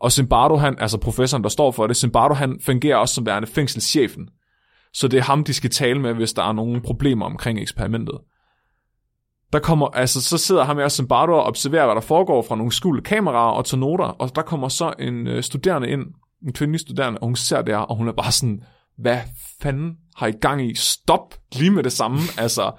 Og 0.00 0.12
Zimbardo, 0.12 0.56
han, 0.56 0.76
altså 0.78 0.98
professoren, 0.98 1.42
der 1.42 1.48
står 1.48 1.70
for 1.70 1.86
det, 1.86 1.96
Zimbardo, 1.96 2.34
han 2.34 2.60
fungerer 2.64 2.96
også 2.96 3.14
som 3.14 3.26
værende 3.26 3.48
fængselschefen. 3.48 4.28
Så 4.92 5.08
det 5.08 5.18
er 5.18 5.22
ham, 5.22 5.44
de 5.44 5.54
skal 5.54 5.70
tale 5.70 6.00
med, 6.00 6.14
hvis 6.14 6.32
der 6.32 6.42
er 6.42 6.52
nogle 6.52 6.80
problemer 6.80 7.26
omkring 7.26 7.60
eksperimentet. 7.60 8.18
Der 9.52 9.58
kommer, 9.58 9.86
altså, 9.86 10.22
så 10.22 10.38
sidder 10.38 10.64
ham 10.64 10.76
med 10.76 10.90
Zimbardo 10.90 11.32
og 11.32 11.44
observerer, 11.44 11.84
hvad 11.84 11.94
der 11.94 12.00
foregår 12.00 12.42
fra 12.42 12.56
nogle 12.56 12.72
skjulte 12.72 13.02
kameraer 13.02 13.52
og 13.52 13.64
tager 13.64 13.80
noter, 13.80 14.04
og 14.04 14.36
der 14.36 14.42
kommer 14.42 14.68
så 14.68 14.92
en 14.98 15.26
øh, 15.26 15.42
studerende 15.42 15.88
ind, 15.88 16.02
en 16.46 16.52
kvindelig 16.52 16.80
studerende, 16.80 17.18
og 17.18 17.26
hun 17.26 17.36
ser 17.36 17.62
det 17.62 17.74
her, 17.74 17.80
og 17.80 17.96
hun 17.96 18.08
er 18.08 18.12
bare 18.12 18.32
sådan, 18.32 18.62
hvad 18.98 19.18
fanden 19.62 19.96
har 20.16 20.26
I 20.26 20.32
gang 20.32 20.70
i? 20.70 20.74
Stop 20.74 21.34
lige 21.52 21.70
med 21.70 21.82
det 21.82 21.92
samme. 21.92 22.18
Altså, 22.38 22.72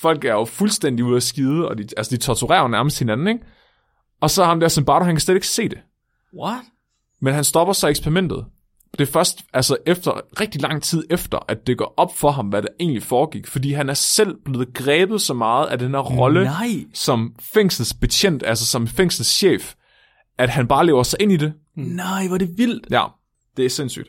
folk 0.00 0.24
er 0.24 0.32
jo 0.32 0.44
fuldstændig 0.44 1.04
ude 1.04 1.16
af 1.16 1.22
skide, 1.22 1.68
og 1.68 1.78
de, 1.78 1.86
altså, 1.96 2.16
de 2.16 2.20
torturerer 2.20 2.62
jo 2.62 2.68
nærmest 2.68 2.98
hinanden, 2.98 3.28
ikke? 3.28 3.40
Og 4.20 4.30
så 4.30 4.44
ham 4.44 4.60
der 4.60 4.68
Zimbardo, 4.68 5.04
han 5.04 5.14
kan 5.14 5.20
slet 5.20 5.34
ikke 5.34 5.46
se 5.46 5.68
det. 5.68 5.78
What? 6.38 6.62
Men 7.20 7.34
han 7.34 7.44
stopper 7.44 7.74
så 7.74 7.88
eksperimentet. 7.88 8.46
Det 8.98 9.08
er 9.08 9.12
først 9.12 9.42
altså 9.52 9.76
efter 9.86 10.40
rigtig 10.40 10.62
lang 10.62 10.82
tid 10.82 11.04
efter, 11.10 11.38
at 11.48 11.66
det 11.66 11.78
går 11.78 11.94
op 11.96 12.16
for 12.16 12.30
ham, 12.30 12.46
hvad 12.46 12.62
der 12.62 12.68
egentlig 12.80 13.02
foregik, 13.02 13.46
fordi 13.46 13.72
han 13.72 13.88
er 13.88 13.94
selv 13.94 14.36
blevet 14.44 14.74
grebet 14.74 15.20
så 15.20 15.34
meget 15.34 15.66
af 15.66 15.78
den 15.78 15.90
her 15.90 15.98
rolle 15.98 16.44
Nej. 16.44 16.84
som 16.94 17.34
fængselsbetjent, 17.40 18.42
altså 18.46 18.66
som 18.66 18.86
fængselschef, 18.86 19.74
at 20.38 20.50
han 20.50 20.68
bare 20.68 20.86
lever 20.86 21.02
sig 21.02 21.22
ind 21.22 21.32
i 21.32 21.36
det. 21.36 21.52
Nej, 21.74 22.26
hvor 22.26 22.34
er 22.34 22.38
det 22.38 22.58
vildt. 22.58 22.86
Ja, 22.90 23.04
det 23.56 23.64
er 23.64 23.70
sindssygt. 23.70 24.08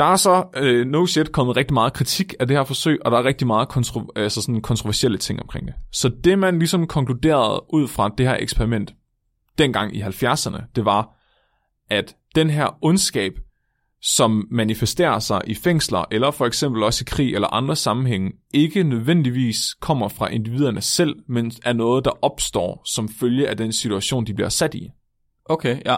Der 0.00 0.06
er 0.06 0.16
så, 0.16 0.44
øh, 0.56 0.86
no 0.86 1.06
shit, 1.06 1.32
kommet 1.32 1.56
rigtig 1.56 1.74
meget 1.74 1.92
kritik 1.92 2.34
af 2.40 2.46
det 2.46 2.56
her 2.56 2.64
forsøg, 2.64 2.98
og 3.04 3.10
der 3.10 3.18
er 3.18 3.24
rigtig 3.24 3.46
meget 3.46 3.68
kontro- 3.68 4.12
altså 4.16 4.42
sådan 4.42 4.60
kontroversielle 4.60 5.18
ting 5.18 5.40
omkring 5.40 5.66
det. 5.66 5.74
Så 5.92 6.08
det, 6.24 6.38
man 6.38 6.58
ligesom 6.58 6.86
konkluderede 6.86 7.62
ud 7.72 7.88
fra 7.88 8.10
det 8.18 8.26
her 8.26 8.36
eksperiment, 8.40 8.94
dengang 9.58 9.96
i 9.96 10.02
70'erne, 10.02 10.62
det 10.76 10.84
var, 10.84 11.08
at 11.90 12.16
den 12.34 12.50
her 12.50 12.78
ondskab, 12.82 13.32
som 14.02 14.46
manifesterer 14.50 15.18
sig 15.18 15.40
i 15.46 15.54
fængsler, 15.54 16.04
eller 16.10 16.30
for 16.30 16.46
eksempel 16.46 16.82
også 16.82 17.04
i 17.06 17.08
krig 17.10 17.34
eller 17.34 17.48
andre 17.48 17.76
sammenhænge, 17.76 18.32
ikke 18.54 18.82
nødvendigvis 18.82 19.74
kommer 19.80 20.08
fra 20.08 20.28
individerne 20.28 20.80
selv, 20.80 21.16
men 21.28 21.52
er 21.64 21.72
noget, 21.72 22.04
der 22.04 22.24
opstår 22.24 22.82
som 22.94 23.08
følge 23.08 23.48
af 23.48 23.56
den 23.56 23.72
situation, 23.72 24.26
de 24.26 24.34
bliver 24.34 24.48
sat 24.48 24.74
i. 24.74 24.88
Okay, 25.44 25.80
ja. 25.86 25.96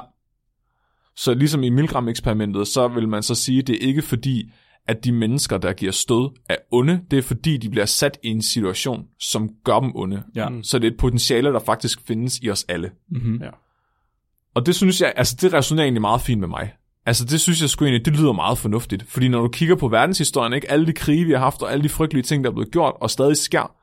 Så 1.17 1.35
ligesom 1.35 1.63
i 1.63 1.71
Milgram-eksperimentet, 1.71 2.69
så 2.69 2.89
vil 2.89 3.09
man 3.09 3.23
så 3.23 3.35
sige, 3.35 3.59
at 3.59 3.67
det 3.67 3.75
er 3.75 3.87
ikke 3.89 4.03
fordi, 4.03 4.51
at 4.89 5.05
de 5.05 5.13
mennesker, 5.13 5.59
der 5.59 5.73
giver 5.73 5.93
stød, 5.93 6.31
er 6.49 6.57
onde. 6.71 7.01
Det 7.11 7.19
er 7.19 7.23
fordi, 7.23 7.57
de 7.57 7.71
bliver 7.71 7.87
sat 7.87 8.19
i 8.23 8.29
en 8.29 8.43
situation, 8.43 9.05
som 9.21 9.51
gør 9.65 9.81
dem 9.81 9.93
onde. 9.95 10.23
Ja. 10.35 10.49
Så 10.63 10.79
det 10.79 10.87
er 10.87 10.91
et 10.91 10.99
potentiale, 10.99 11.53
der 11.53 11.61
faktisk 11.61 12.01
findes 12.07 12.39
i 12.43 12.51
os 12.51 12.65
alle. 12.69 12.91
Mm-hmm. 13.11 13.43
Ja. 13.43 13.51
Og 14.55 14.67
det 14.67 14.75
synes 14.75 15.01
jeg, 15.01 15.13
altså 15.17 15.37
det 15.41 15.53
resonerer 15.53 15.85
egentlig 15.85 16.01
meget 16.01 16.21
fint 16.21 16.41
med 16.41 16.49
mig. 16.49 16.73
Altså 17.07 17.25
det 17.25 17.41
synes 17.41 17.61
jeg 17.61 17.71
sgu 17.71 17.85
egentlig, 17.85 18.05
det 18.05 18.17
lyder 18.17 18.33
meget 18.33 18.59
fornuftigt. 18.59 19.03
Fordi 19.09 19.29
når 19.29 19.41
du 19.41 19.49
kigger 19.49 19.77
på 19.77 19.89
verdenshistorien, 19.89 20.53
ikke 20.53 20.71
alle 20.71 20.87
de 20.87 20.93
krige, 20.93 21.25
vi 21.25 21.33
har 21.33 21.39
haft, 21.39 21.63
og 21.63 21.73
alle 21.73 21.83
de 21.83 21.89
frygtelige 21.89 22.23
ting, 22.23 22.45
der 22.45 22.51
er 22.51 22.55
blevet 22.55 22.73
gjort, 22.73 22.95
og 23.01 23.11
stadig 23.11 23.37
sker, 23.37 23.75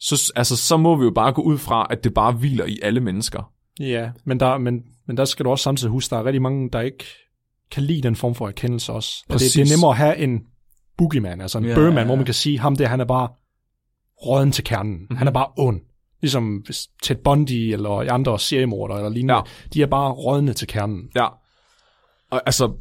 så, 0.00 0.32
altså, 0.36 0.56
så 0.56 0.76
må 0.76 0.96
vi 0.96 1.04
jo 1.04 1.10
bare 1.10 1.32
gå 1.32 1.42
ud 1.42 1.58
fra, 1.58 1.86
at 1.90 2.04
det 2.04 2.14
bare 2.14 2.32
hviler 2.32 2.64
i 2.64 2.78
alle 2.82 3.00
mennesker. 3.00 3.50
Ja, 3.80 4.10
men 4.24 4.40
der, 4.40 4.58
men, 4.58 4.82
men 5.06 5.16
der 5.16 5.24
skal 5.24 5.44
du 5.44 5.50
også 5.50 5.62
samtidig 5.62 5.90
huske, 5.90 6.10
der 6.14 6.20
er 6.20 6.24
rigtig 6.24 6.42
mange, 6.42 6.70
der 6.70 6.80
ikke 6.80 7.04
kan 7.70 7.82
lide 7.82 8.00
den 8.02 8.16
form 8.16 8.34
for 8.34 8.48
erkendelse 8.48 8.92
også. 8.92 9.24
At 9.28 9.32
det, 9.40 9.54
det 9.54 9.60
er 9.60 9.76
nemmere 9.76 9.90
at 9.90 9.96
have 9.96 10.16
en 10.16 10.40
boogeyman, 10.98 11.40
altså 11.40 11.58
en 11.58 11.64
Ja, 11.64 11.74
Burman, 11.74 11.92
ja, 11.92 11.98
ja. 12.00 12.06
hvor 12.06 12.14
man 12.16 12.24
kan 12.24 12.34
sige, 12.34 12.58
ham 12.60 12.76
der, 12.76 12.86
han 12.88 13.00
er 13.00 13.04
bare 13.04 13.28
råden 14.26 14.52
til 14.52 14.64
kernen. 14.64 14.92
Mhm. 14.92 15.00
Mm-hmm. 15.00 15.16
Han 15.16 15.26
er 15.28 15.32
bare 15.32 15.46
ond. 15.58 15.80
Ligesom 16.20 16.56
hvis 16.56 16.88
Ted 17.02 17.16
Bundy 17.24 17.50
eller 17.72 18.12
andre 18.12 18.38
seriemordere 18.38 18.98
eller 18.98 19.10
lignende. 19.10 19.34
Ja. 19.34 19.40
De 19.74 19.82
er 19.82 19.86
bare 19.86 20.12
rådne 20.12 20.52
til 20.52 20.68
kernen. 20.68 21.02
Ja. 21.16 21.26
Og 22.30 22.42
altså, 22.46 22.72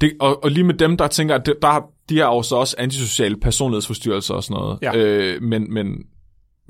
det, 0.00 0.12
og, 0.20 0.44
og 0.44 0.50
lige 0.50 0.64
med 0.64 0.74
dem, 0.74 0.96
der 0.96 1.08
tænker, 1.08 1.34
at 1.34 1.46
det, 1.46 1.54
der, 1.62 1.68
har- 1.68 1.90
de 2.08 2.18
har 2.18 2.26
jo 2.26 2.42
så 2.42 2.56
også 2.56 2.74
antisociale 2.78 3.36
personlighedsforstyrrelser 3.36 4.34
og 4.34 4.44
sådan 4.44 4.60
noget. 4.60 4.78
Ja. 4.82 4.96
Øh, 4.96 5.42
men, 5.42 5.74
men, 5.74 5.86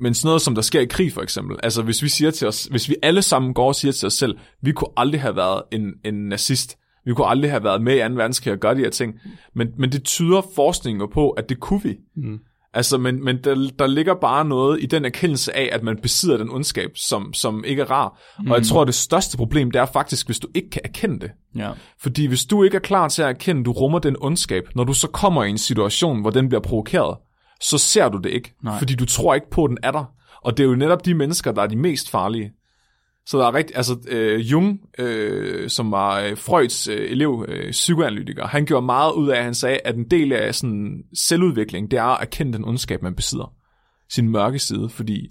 men 0.01 0.13
sådan 0.13 0.27
noget, 0.27 0.41
som 0.41 0.55
der 0.55 0.61
sker 0.61 0.79
i 0.79 0.85
krig 0.85 1.13
for 1.13 1.21
eksempel. 1.21 1.57
Altså, 1.63 1.81
hvis 1.81 2.03
vi 2.03 2.09
siger 2.09 2.31
til 2.31 2.47
os, 2.47 2.65
hvis 2.65 2.89
vi 2.89 2.95
alle 3.03 3.21
sammen 3.21 3.53
går 3.53 3.67
og 3.67 3.75
siger 3.75 3.91
til 3.91 4.05
os 4.05 4.13
selv, 4.13 4.37
vi 4.61 4.71
kunne 4.71 4.89
aldrig 4.97 5.21
have 5.21 5.35
været 5.35 5.63
en, 5.71 5.93
en 6.05 6.13
nazist. 6.13 6.77
Vi 7.05 7.13
kunne 7.13 7.27
aldrig 7.27 7.51
have 7.51 7.63
været 7.63 7.81
med 7.81 7.95
i 7.95 8.09
2. 8.09 8.15
verdenskrig 8.15 8.53
og 8.53 8.59
gøre 8.59 8.75
de 8.75 8.79
her 8.79 8.89
ting. 8.89 9.13
Men, 9.55 9.67
men 9.77 9.91
det 9.91 10.03
tyder 10.03 10.41
forskningen 10.55 11.07
på, 11.13 11.29
at 11.29 11.49
det 11.49 11.59
kunne 11.59 11.83
vi. 11.83 11.95
Mm. 12.15 12.39
Altså, 12.73 12.97
men, 12.97 13.23
men 13.23 13.37
der, 13.43 13.69
der 13.79 13.87
ligger 13.87 14.13
bare 14.13 14.45
noget 14.45 14.83
i 14.83 14.85
den 14.85 15.05
erkendelse 15.05 15.57
af, 15.57 15.69
at 15.71 15.83
man 15.83 15.97
besidder 16.01 16.37
den 16.37 16.49
ondskab, 16.49 16.91
som, 16.95 17.33
som 17.33 17.63
ikke 17.63 17.81
er 17.81 17.91
rar. 17.91 18.19
Mm. 18.39 18.51
Og 18.51 18.57
jeg 18.57 18.65
tror, 18.65 18.85
det 18.85 18.95
største 18.95 19.37
problem, 19.37 19.71
det 19.71 19.81
er 19.81 19.85
faktisk, 19.85 20.25
hvis 20.25 20.39
du 20.39 20.47
ikke 20.55 20.69
kan 20.69 20.81
erkende 20.83 21.19
det. 21.19 21.31
Ja. 21.55 21.71
Fordi 21.99 22.25
hvis 22.25 22.45
du 22.45 22.63
ikke 22.63 22.75
er 22.75 22.81
klar 22.81 23.07
til 23.07 23.21
at 23.21 23.29
erkende, 23.29 23.59
at 23.59 23.65
du 23.65 23.71
rummer 23.71 23.99
den 23.99 24.15
ondskab, 24.19 24.63
når 24.75 24.83
du 24.83 24.93
så 24.93 25.07
kommer 25.07 25.43
i 25.43 25.49
en 25.49 25.57
situation, 25.57 26.21
hvor 26.21 26.29
den 26.29 26.49
bliver 26.49 26.61
provokeret, 26.61 27.17
så 27.61 27.77
ser 27.77 28.09
du 28.09 28.17
det 28.17 28.29
ikke. 28.29 28.53
Nej. 28.63 28.77
Fordi 28.79 28.95
du 28.95 29.05
tror 29.05 29.35
ikke 29.35 29.49
på, 29.49 29.63
at 29.63 29.69
den 29.69 29.77
er 29.83 29.91
der. 29.91 30.05
Og 30.43 30.57
det 30.57 30.63
er 30.63 30.67
jo 30.67 30.75
netop 30.75 31.05
de 31.05 31.13
mennesker, 31.13 31.51
der 31.51 31.61
er 31.61 31.67
de 31.67 31.75
mest 31.75 32.09
farlige. 32.09 32.51
Så 33.25 33.39
der 33.39 33.47
er 33.47 33.53
rigtig, 33.53 33.75
altså 33.77 33.97
øh, 34.07 34.51
Jung, 34.51 34.79
øh, 34.99 35.69
som 35.69 35.91
var 35.91 36.19
øh, 36.19 36.37
Freuds 36.37 36.87
øh, 36.87 37.11
elev, 37.11 37.45
øh, 37.47 37.71
psykoanalytiker, 37.71 38.47
han 38.47 38.65
gjorde 38.65 38.85
meget 38.85 39.13
ud 39.13 39.29
af, 39.29 39.37
at 39.37 39.43
han 39.43 39.53
sagde, 39.55 39.79
at 39.85 39.95
en 39.95 40.09
del 40.09 40.33
af 40.33 40.55
sådan 40.55 41.03
selvudvikling, 41.13 41.91
det 41.91 41.99
er 41.99 42.03
at 42.03 42.21
erkende 42.21 42.53
den 42.53 42.65
ondskab, 42.65 43.01
man 43.03 43.15
besidder. 43.15 43.53
Sin 44.09 44.29
mørke 44.29 44.59
side, 44.59 44.89
fordi 44.89 45.27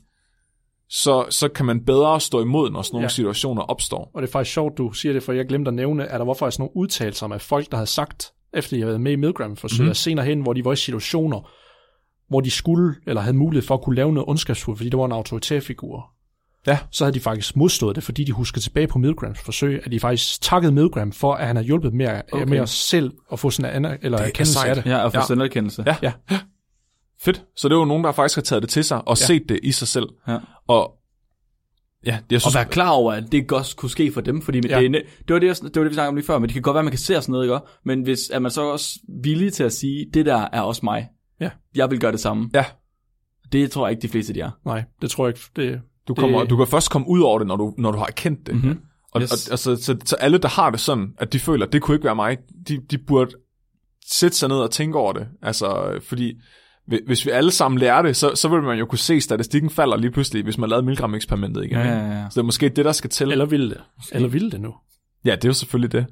så, 0.88 1.26
så 1.30 1.48
kan 1.48 1.66
man 1.66 1.84
bedre 1.84 2.20
stå 2.20 2.40
imod, 2.42 2.70
når 2.70 2.82
sådan 2.82 2.94
nogle 2.94 3.04
ja. 3.04 3.08
Situationer 3.08 3.62
opstår. 3.62 4.10
Og 4.14 4.22
det 4.22 4.28
er 4.28 4.32
faktisk 4.32 4.54
sjovt, 4.54 4.78
du 4.78 4.92
siger 4.92 5.12
det, 5.12 5.22
for 5.22 5.32
jeg 5.32 5.46
glemte 5.46 5.68
at 5.68 5.74
nævne, 5.74 6.06
at 6.06 6.20
der 6.20 6.26
var 6.26 6.34
faktisk 6.34 6.58
nogle 6.58 6.76
udtalelser 6.76 7.26
med 7.26 7.38
folk, 7.38 7.70
der 7.70 7.76
havde 7.76 7.90
sagt, 7.90 8.32
efter 8.54 8.76
de 8.76 8.80
havde 8.80 8.88
været 8.88 9.00
med 9.00 9.12
i 9.12 9.16
Milgram 9.16 9.56
forsøget, 9.56 9.80
Mhm. 9.80 9.88
mm. 9.90 9.94
senere 9.94 10.26
hen, 10.26 10.40
hvor 10.40 10.52
de 10.52 10.64
var 10.64 10.72
i 10.72 10.76
situationer, 10.76 11.50
hvor 12.30 12.40
de 12.40 12.50
skulle, 12.50 12.94
eller 13.06 13.20
havde 13.22 13.36
mulighed 13.36 13.66
for 13.66 13.74
at 13.74 13.82
kunne 13.82 13.96
lave 13.96 14.12
noget 14.12 14.28
ondskabsfuldt, 14.28 14.78
fordi 14.78 14.90
det 14.90 14.98
var 14.98 15.04
en 15.06 15.12
autoritær 15.12 15.60
figur. 15.60 16.10
Ja. 16.66 16.78
Så 16.90 17.04
havde 17.04 17.14
de 17.14 17.20
faktisk 17.20 17.56
modstået 17.56 17.96
det, 17.96 18.04
fordi 18.04 18.24
de 18.24 18.32
husker 18.32 18.60
tilbage 18.60 18.86
på 18.86 18.98
Milgrams 18.98 19.38
forsøg, 19.40 19.80
at 19.84 19.92
de 19.92 20.00
faktisk 20.00 20.42
takkede 20.42 20.72
Milgram 20.72 21.12
for, 21.12 21.34
at 21.34 21.46
han 21.46 21.56
har 21.56 21.62
hjulpet 21.62 21.94
med, 21.94 22.20
okay. 22.32 22.60
Os 22.60 22.70
selv 22.70 23.12
at 23.32 23.38
få 23.38 23.50
sådan 23.50 23.70
en 23.76 23.84
aner- 23.84 23.96
eller 24.02 24.18
er 24.18 24.22
erkendelse 24.26 24.68
af 24.68 24.74
det. 24.74 24.86
Ja, 24.86 24.98
og 25.04 25.12
få 25.12 25.16
Ja. 25.16 25.20
ja. 25.22 25.26
selverkendelse. 25.26 25.84
Ja. 25.86 25.96
Ja. 26.02 26.12
Fedt. 27.22 27.44
Så 27.56 27.68
det 27.68 27.74
er 27.74 27.78
jo 27.78 27.84
nogen, 27.84 28.04
der 28.04 28.12
faktisk 28.12 28.36
har 28.36 28.42
taget 28.42 28.62
det 28.62 28.70
til 28.70 28.84
sig 28.84 28.98
og 29.08 29.16
Ja. 29.16 29.22
ja. 29.22 29.26
set 29.26 29.48
det 29.48 29.60
i 29.62 29.72
sig 29.72 29.88
selv. 29.88 30.06
Ja. 30.28 30.38
Og 30.68 30.92
ja, 32.06 32.10
det, 32.10 32.24
jeg 32.30 32.36
Og 32.36 32.40
synes, 32.40 32.54
være 32.54 32.64
klar 32.64 32.90
over, 32.90 33.12
at 33.12 33.24
det 33.32 33.46
godt 33.48 33.74
kunne 33.76 33.90
ske 33.90 34.12
for 34.12 34.20
dem, 34.20 34.42
fordi 34.42 34.60
Ja. 34.68 34.80
ja. 34.80 34.88
det, 34.88 34.96
er- 34.96 35.02
det, 35.28 35.34
var 35.34 35.38
det, 35.38 35.56
det 35.62 35.76
var 35.76 35.82
det, 35.82 35.90
vi 35.90 35.94
snakkede 35.94 36.08
om 36.08 36.14
lige 36.14 36.26
før, 36.26 36.38
men 36.38 36.48
det 36.48 36.52
kan 36.52 36.62
godt 36.62 36.74
være, 36.74 36.80
at 36.80 36.84
man 36.84 36.92
kan 36.92 36.98
se 36.98 37.06
sådan 37.06 37.32
noget, 37.32 37.44
ikke? 37.44 37.58
Men 37.84 38.02
hvis, 38.02 38.20
er 38.32 38.38
man 38.38 38.50
så 38.50 38.62
også 38.62 38.98
villig 39.22 39.52
til 39.52 39.64
at 39.64 39.72
sige, 39.72 40.06
det 40.14 40.26
der 40.26 40.48
er 40.52 40.60
også 40.60 40.80
mig. 40.84 41.08
Ja. 41.40 41.50
Jeg 41.74 41.90
vil 41.90 42.00
gøre 42.00 42.12
det 42.12 42.20
samme. 42.20 42.50
Ja. 42.54 42.64
Det 43.52 43.70
tror 43.70 43.86
jeg 43.86 43.90
ikke, 43.92 44.02
de 44.02 44.08
fleste 44.08 44.32
de 44.34 44.40
er. 44.40 44.50
Nej, 44.66 44.84
det 45.02 45.10
tror 45.10 45.26
jeg 45.26 45.36
ikke. 45.36 45.70
Det, 45.72 45.80
du, 46.08 46.14
kommer, 46.14 46.40
det- 46.40 46.50
du 46.50 46.56
kan 46.56 46.66
først 46.66 46.90
komme 46.90 47.08
ud 47.08 47.20
over 47.20 47.38
det, 47.38 47.46
når 47.48 47.56
du, 47.56 47.74
når 47.78 47.92
du 47.92 47.98
har 47.98 48.06
erkendt 48.06 48.46
det. 48.46 48.54
Mm-hmm. 48.54 48.80
Og, 49.12 49.20
Yes. 49.22 49.32
og 49.48 49.52
altså, 49.52 49.76
så, 49.76 49.96
så 50.04 50.16
alle, 50.16 50.38
der 50.38 50.48
har 50.48 50.70
det 50.70 50.80
sådan, 50.80 51.12
at 51.18 51.32
de 51.32 51.38
føler, 51.40 51.66
at 51.66 51.72
det 51.72 51.82
kunne 51.82 51.94
ikke 51.94 52.04
være 52.04 52.14
mig, 52.16 52.38
de, 52.68 52.78
de 52.90 52.98
burde 52.98 53.30
sætte 54.10 54.36
sig 54.36 54.48
ned 54.48 54.56
og 54.56 54.70
tænke 54.70 54.98
over 54.98 55.12
det. 55.12 55.28
Altså, 55.42 55.98
fordi 56.08 56.34
hvi- 56.86 57.06
hvis 57.06 57.26
vi 57.26 57.30
alle 57.30 57.50
sammen 57.50 57.78
lærer 57.78 58.02
det, 58.02 58.16
så, 58.16 58.32
så 58.34 58.48
vil 58.48 58.62
man 58.62 58.78
jo 58.78 58.86
kunne 58.86 58.98
se, 58.98 59.14
at 59.14 59.22
statistikken 59.22 59.70
falder 59.70 59.96
lige 59.96 60.10
pludselig, 60.10 60.42
hvis 60.44 60.58
man 60.58 60.68
lavede 60.70 60.86
Milgram-eksperimentet 60.86 61.64
igen. 61.64 61.76
Ja, 61.78 61.82
ikke? 61.82 61.94
ja, 61.96 62.18
ja. 62.20 62.24
Så 62.30 62.34
det 62.34 62.38
er 62.40 62.46
måske 62.46 62.68
det, 62.68 62.84
der 62.84 62.92
skal 62.92 63.10
til. 63.10 63.32
eller 63.32 63.46
ville 63.46 63.70
det. 63.70 63.80
Eller 64.12 64.28
ville 64.28 64.50
det 64.50 64.60
nu. 64.60 64.74
Ja, 65.24 65.34
det 65.34 65.44
er 65.44 65.48
jo 65.48 65.52
selvfølgelig 65.52 65.92
det. 65.92 66.06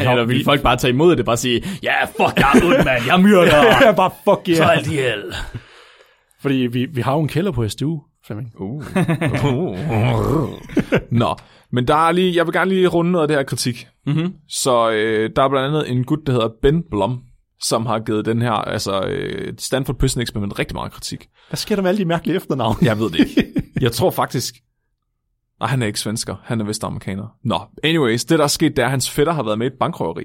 Eller 0.00 0.24
vil 0.24 0.44
folk 0.44 0.62
bare 0.62 0.76
tage 0.76 0.92
imod 0.92 1.16
det, 1.16 1.24
bare 1.24 1.36
sige, 1.36 1.64
ja, 1.82 2.04
fuck, 2.04 2.38
jeg 2.38 2.50
er 2.54 2.66
ond, 2.66 2.84
mand, 2.84 3.06
jeg 3.06 3.20
myrder. 3.20 3.64
Ja, 3.86 3.92
bare 3.92 4.10
fuck 4.24 4.48
yeah. 4.48 4.56
Så 4.56 4.64
alt 4.64 4.86
ihjel. 4.86 5.34
Fordi 6.40 6.54
vi, 6.54 6.86
vi 6.86 7.00
har 7.00 7.12
jo 7.12 7.20
en 7.20 7.28
kælder 7.28 7.52
på 7.52 7.68
SDU, 7.68 8.02
Flemming. 8.26 8.52
Uh. 8.60 8.84
Nå, 11.20 11.36
men 11.72 11.88
der 11.88 12.08
er 12.08 12.12
lige, 12.12 12.36
jeg 12.36 12.46
vil 12.46 12.52
gerne 12.52 12.70
lige 12.70 12.86
runde 12.86 13.12
noget 13.12 13.22
af 13.24 13.28
det 13.28 13.36
her 13.36 13.44
kritik. 13.44 13.88
Mm-hmm. 14.06 14.32
Så 14.48 14.90
øh, 14.90 15.30
der 15.36 15.42
er 15.42 15.48
blandt 15.48 15.66
andet 15.66 15.90
en 15.90 16.04
gut, 16.04 16.18
der 16.26 16.32
hedder 16.32 16.48
Ben 16.62 16.82
Blom, 16.90 17.20
som 17.62 17.86
har 17.86 17.98
givet 17.98 18.26
den 18.26 18.42
her, 18.42 18.52
altså 18.52 19.00
øh, 19.00 19.52
Stanford 19.58 19.96
Prison 19.98 20.22
Experiment 20.22 20.58
rigtig 20.58 20.74
meget 20.74 20.92
kritik. 20.92 21.26
Hvad 21.48 21.56
sker 21.56 21.74
der 21.74 21.82
med 21.82 21.90
alle 21.90 21.98
de 21.98 22.04
mærkelige 22.04 22.36
efternavne? 22.36 22.76
Jeg 22.82 22.98
ved 22.98 23.10
det 23.10 23.20
ikke. 23.20 23.52
Jeg 23.80 23.92
tror 23.92 24.10
faktisk... 24.10 24.54
Nej, 25.60 25.68
han 25.68 25.82
er 25.82 25.86
ikke 25.86 26.00
svensker. 26.00 26.36
Han 26.44 26.60
er 26.60 26.64
vist 26.64 26.84
amerikaner. 26.84 27.26
Nå, 27.44 27.60
anyways, 27.84 28.24
det 28.24 28.38
der 28.38 28.44
er 28.44 28.48
sket, 28.48 28.76
det 28.76 28.82
er, 28.82 28.86
at 28.86 28.90
hans 28.90 29.10
fætter 29.10 29.32
har 29.32 29.42
været 29.42 29.58
med 29.58 29.66
i 29.66 29.72
et 29.72 29.78
bankrøveri. 29.80 30.24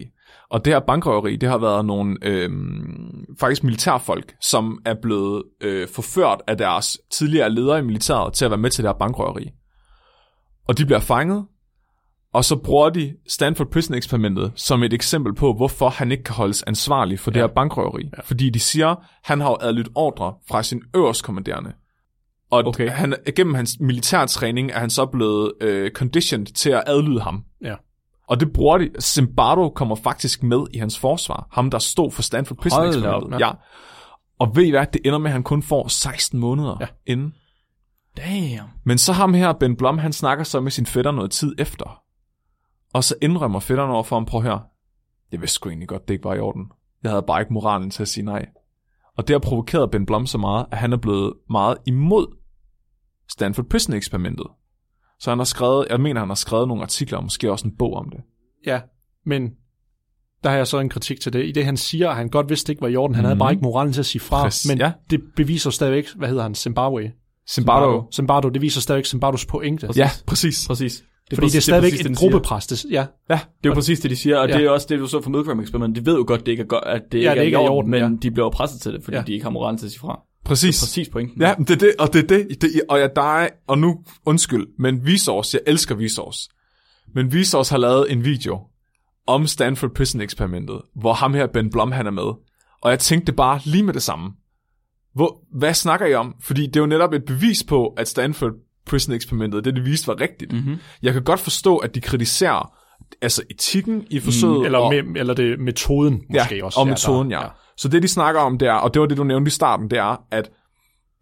Og 0.50 0.66
det 0.66 0.74
her 0.74 0.80
bankrøveri, 0.80 1.36
det 1.36 1.50
har 1.50 1.58
været 1.58 1.86
nogle 1.86 2.18
øhm, 2.22 3.26
faktisk 3.40 3.64
militærfolk, 3.64 4.36
som 4.42 4.80
er 4.86 4.96
blevet 5.02 5.44
øh, 5.62 5.88
forført 5.88 6.42
af 6.48 6.58
deres 6.58 6.98
tidligere 7.14 7.50
ledere 7.50 7.80
i 7.80 7.82
militæret 7.82 8.34
til 8.34 8.46
at 8.46 8.52
være 8.52 8.58
med 8.58 8.70
til 8.70 8.84
det 8.84 8.90
her 8.90 8.98
bankrøveri. 9.00 9.50
Og 10.68 10.78
de 10.78 10.86
bliver 10.86 11.00
fanget, 11.00 11.46
og 12.34 12.46
så 12.46 12.56
bruger 12.56 12.90
de 12.90 13.14
Stanford 13.28 13.68
Prison 13.72 13.96
eksperimentet 13.96 14.52
som 14.56 14.84
et 14.84 14.94
eksempel 14.94 15.36
på, 15.36 15.54
hvorfor 15.54 15.90
han 15.90 16.12
ikke 16.12 16.24
kan 16.24 16.36
holdes 16.36 16.64
ansvarlig 16.64 17.20
for 17.20 17.32
det 17.32 17.40
Ja. 17.40 17.46
her 17.48 17.54
bankrøveri. 17.54 18.04
Ja. 18.18 18.22
Fordi 18.22 18.50
de 18.50 18.60
siger, 18.60 18.96
han 19.24 19.42
har 19.42 19.50
jo 19.50 19.58
adlydt 19.62 19.90
ordre 19.96 20.34
fra 20.48 20.64
sin 20.64 20.82
øverstkommanderende. 20.96 21.74
Og 22.52 22.64
okay. 22.66 22.90
Han, 22.90 23.16
gennem 23.36 23.54
hans 23.54 23.80
militærtræning 23.80 24.72
er 24.72 24.80
han 24.80 24.90
så 24.90 25.06
blevet 25.06 25.54
øh, 25.62 25.92
conditioned 25.92 26.46
til 26.46 26.70
at 26.70 26.84
adlyde 26.86 27.22
ham. 27.22 27.44
Ja. 27.62 27.76
Og 28.28 28.40
det 28.40 28.54
bruger 28.54 28.78
de. 28.78 28.90
Zimbardo 29.00 29.70
kommer 29.70 29.96
faktisk 29.96 30.44
med 30.44 30.66
i 30.74 30.78
hans 30.78 31.00
forsvar. 31.00 31.48
Ham, 31.52 31.72
der 31.72 31.80
stod 31.80 32.12
for 32.12 32.22
Stanford 32.22 32.58
Prison 32.58 33.06
op. 33.06 33.40
Ja. 33.40 33.52
Og 34.40 34.56
ved 34.56 34.64
I 34.64 34.70
hvad? 34.70 34.86
Det 34.94 35.02
ender 35.06 35.20
med, 35.20 35.30
at 35.30 35.34
han 35.34 35.44
kun 35.44 35.64
får 35.64 35.88
16 35.88 36.40
måneder 36.40 36.78
ja. 36.80 36.88
inden. 37.06 37.34
Damn. 38.18 38.70
Men 38.86 38.98
så 38.98 39.14
ham 39.14 39.34
her, 39.34 39.54
Ben 39.54 39.76
Blom, 39.76 39.98
han 39.98 40.14
snakker 40.14 40.44
så 40.44 40.60
med 40.62 40.72
sin 40.72 40.86
fætter 40.86 41.12
noget 41.12 41.32
tid 41.32 41.56
efter. 41.60 42.02
Og 42.94 43.04
så 43.04 43.16
indrømmer 43.22 43.60
fætteren 43.60 43.92
over 43.92 44.04
for 44.04 44.16
ham, 44.16 44.26
prøv 44.26 44.42
her. 44.42 44.60
Jeg 45.32 45.42
vidste 45.42 45.56
sgu 45.56 45.70
egentlig 45.70 45.88
godt, 45.88 46.08
det 46.08 46.14
ikke 46.14 46.24
var 46.24 46.34
i 46.34 46.40
orden. 46.40 46.72
Jeg 47.04 47.12
havde 47.12 47.24
bare 47.28 47.42
ikke 47.42 47.54
moralen 47.54 47.90
til 47.90 48.02
at 48.02 48.08
sige 48.08 48.26
nej. 48.26 48.46
Og 49.18 49.28
det 49.28 49.34
har 49.34 49.40
provokeret 49.40 49.92
Ben 49.92 50.06
Blom 50.06 50.26
så 50.26 50.38
meget, 50.38 50.66
at 50.72 50.78
han 50.78 50.94
er 50.94 50.98
blevet 50.98 51.34
meget 51.50 51.78
imod 51.86 52.41
Stanford 53.32 53.66
Prison 53.66 53.94
eksperimentet. 53.96 54.48
Så 55.20 55.32
han 55.32 55.38
har 55.40 55.46
skrevet, 55.46 55.88
jeg 55.90 56.02
mener, 56.02 56.20
han 56.20 56.30
har 56.30 56.36
skrevet 56.36 56.68
nogle 56.68 56.84
artikler, 56.84 57.18
og 57.18 57.24
måske 57.24 57.52
også 57.52 57.68
en 57.68 57.74
bog 57.80 57.94
om 57.94 58.10
det. 58.10 58.20
Ja, 58.66 58.82
men 59.26 59.50
der 60.44 60.50
har 60.50 60.58
jeg 60.58 60.68
så 60.68 60.80
en 60.80 60.90
kritik 60.90 61.20
til 61.22 61.34
det. 61.34 61.46
I 61.46 61.52
det, 61.52 61.66
han 61.66 61.78
siger, 61.78 62.10
at 62.10 62.16
han 62.16 62.30
godt 62.30 62.50
vidste, 62.50 62.72
ikke 62.72 62.82
var 62.82 62.88
i 62.88 62.96
orden. 62.96 63.16
Han 63.16 63.26
havde 63.26 63.36
Mhm. 63.36 63.40
bare 63.40 63.52
ikke 63.52 63.64
moralen 63.64 63.94
til 63.94 64.00
at 64.00 64.06
sige 64.06 64.20
fra. 64.22 64.44
Præcis, 64.44 64.70
Men 64.72 64.78
ja. 64.78 64.92
det 65.10 65.22
beviser 65.36 65.70
stadigvæk, 65.70 66.08
hvad 66.16 66.28
hedder 66.30 66.44
han, 66.44 66.56
Zimbabwe. 66.56 67.12
Zimbardo. 67.50 68.04
Zimbardo, 68.14 68.50
det 68.50 68.62
viser 68.62 68.82
stadigvæk 68.82 69.06
Zimbardos 69.06 69.46
pointe. 69.46 69.90
Ja, 69.96 70.10
præcis. 70.28 70.68
Præcis. 70.68 70.94
Det 70.94 71.04
Fordi 71.04 71.30
det 71.30 71.38
er 71.38 71.42
præcis- 71.42 71.64
stadigvæk 71.64 71.86
præcis 71.92 72.00
det, 72.00 72.06
et 72.06 72.08
den 72.10 72.16
siger. 72.16 72.32
gruppepres. 72.32 72.68
Det, 72.68 72.86
ja, 72.92 73.06
Ja, 73.30 73.34
Det 73.34 73.40
er 73.66 73.70
jo 73.70 73.74
præcis 73.74 74.00
det, 74.00 74.12
de 74.12 74.16
siger, 74.16 74.38
og 74.38 74.50
Ja. 74.50 74.58
det 74.58 74.66
er 74.66 74.70
også 74.70 74.88
det, 74.90 75.00
du 75.00 75.08
så 75.08 75.22
fra 75.22 75.30
Milgram 75.30 75.60
Experiment. 75.60 75.96
De 75.96 76.06
ved 76.06 76.16
jo 76.18 76.24
godt, 76.28 76.46
det 76.46 76.52
ikke 76.52 76.62
er, 76.64 76.68
godt, 76.68 76.84
at 76.84 77.02
det 77.12 77.24
Ja, 77.24 77.32
ikke, 77.32 77.40
det 77.40 77.46
ikke 77.46 77.58
er 77.58 77.62
i 77.62 77.68
orden, 77.68 77.92
men 77.92 78.02
ja. 78.02 78.10
de 78.22 78.32
bliver 78.32 78.50
presset 78.50 78.82
til 78.82 78.94
det, 78.94 79.04
fordi 79.04 79.18
ja. 79.18 79.24
de 79.28 79.34
ikke 79.34 79.44
har 79.44 79.50
moralen 79.50 79.78
til 79.78 79.86
at 79.86 79.92
sige 79.92 80.00
fra. 80.00 80.20
Præcis. 80.46 80.82
Præcis 80.82 81.10
pointen. 81.10 81.42
Ja, 81.42 81.54
det 81.58 81.70
er 81.70 81.76
det, 81.76 81.94
og 82.00 82.14
det 82.14 82.24
er 82.24 82.28
det, 82.28 82.62
det 82.62 82.82
og 82.90 83.00
jeg 83.00 83.10
dig, 83.16 83.50
og 83.68 83.78
nu, 83.78 84.04
undskyld, 84.26 84.68
men 84.80 85.06
Vsauce, 85.08 85.58
jeg 85.58 85.72
elsker 85.72 85.96
Vsauce, 85.96 86.50
men 87.16 87.28
Vsauce 87.28 87.72
har 87.74 87.78
lavet 87.78 88.12
en 88.12 88.26
video 88.26 88.60
om 89.28 89.48
Stanford 89.48 89.92
Prison 89.96 90.22
eksperimentet, 90.22 90.82
hvor 90.96 91.14
ham 91.14 91.34
her, 91.34 91.48
Ben 91.48 91.70
Blom, 91.70 91.92
han 91.92 92.08
er 92.08 92.12
med, 92.12 92.34
og 92.82 92.92
jeg 92.92 93.00
tænkte 93.00 93.32
bare 93.34 93.60
lige 93.66 93.84
med 93.84 93.94
det 93.94 94.04
samme. 94.04 94.32
Hvor, 95.16 95.44
hvad 95.58 95.74
snakker 95.74 96.06
I 96.06 96.14
om? 96.14 96.36
Fordi 96.42 96.66
det 96.68 96.76
er 96.76 96.80
jo 96.80 96.86
netop 96.86 97.14
et 97.14 97.26
bevis 97.26 97.64
på, 97.64 97.88
at 97.88 98.08
Stanford 98.08 98.52
Prison 98.86 99.16
eksperimentet, 99.16 99.66
det 99.66 99.76
det 99.76 99.86
viste 99.86 100.08
var 100.08 100.22
rigtigt. 100.22 100.54
Mm-hmm. 100.54 100.76
Jeg 101.02 101.14
kan 101.14 101.24
godt 101.24 101.40
forstå, 101.40 101.78
at 101.78 101.96
de 101.96 102.02
kritiserer 102.02 102.74
altså 103.22 103.44
etikken 103.50 104.06
i 104.10 104.20
forsøget. 104.20 104.60
Mm, 104.60 104.66
eller, 104.66 104.80
og, 104.80 104.94
med, 104.94 105.20
eller 105.22 105.34
det 105.34 105.60
metoden 105.60 106.22
måske 106.30 106.56
ja, 106.58 106.66
også. 106.66 106.80
og 106.80 106.86
Ja, 106.86 106.92
metoden, 106.92 107.32
der- 107.32 107.42
ja. 107.42 107.48
Så 107.78 107.88
det, 107.88 108.04
de 108.04 108.08
snakker 108.08 108.42
om, 108.42 108.58
det 108.58 108.68
er, 108.68 108.74
og 108.74 108.94
det 108.94 109.00
var 109.00 109.06
det, 109.06 109.18
du 109.18 109.24
nævnte 109.24 109.50
i 109.50 109.52
starten, 109.52 109.90
det 109.90 110.00
er, 110.00 110.24
at 110.32 110.52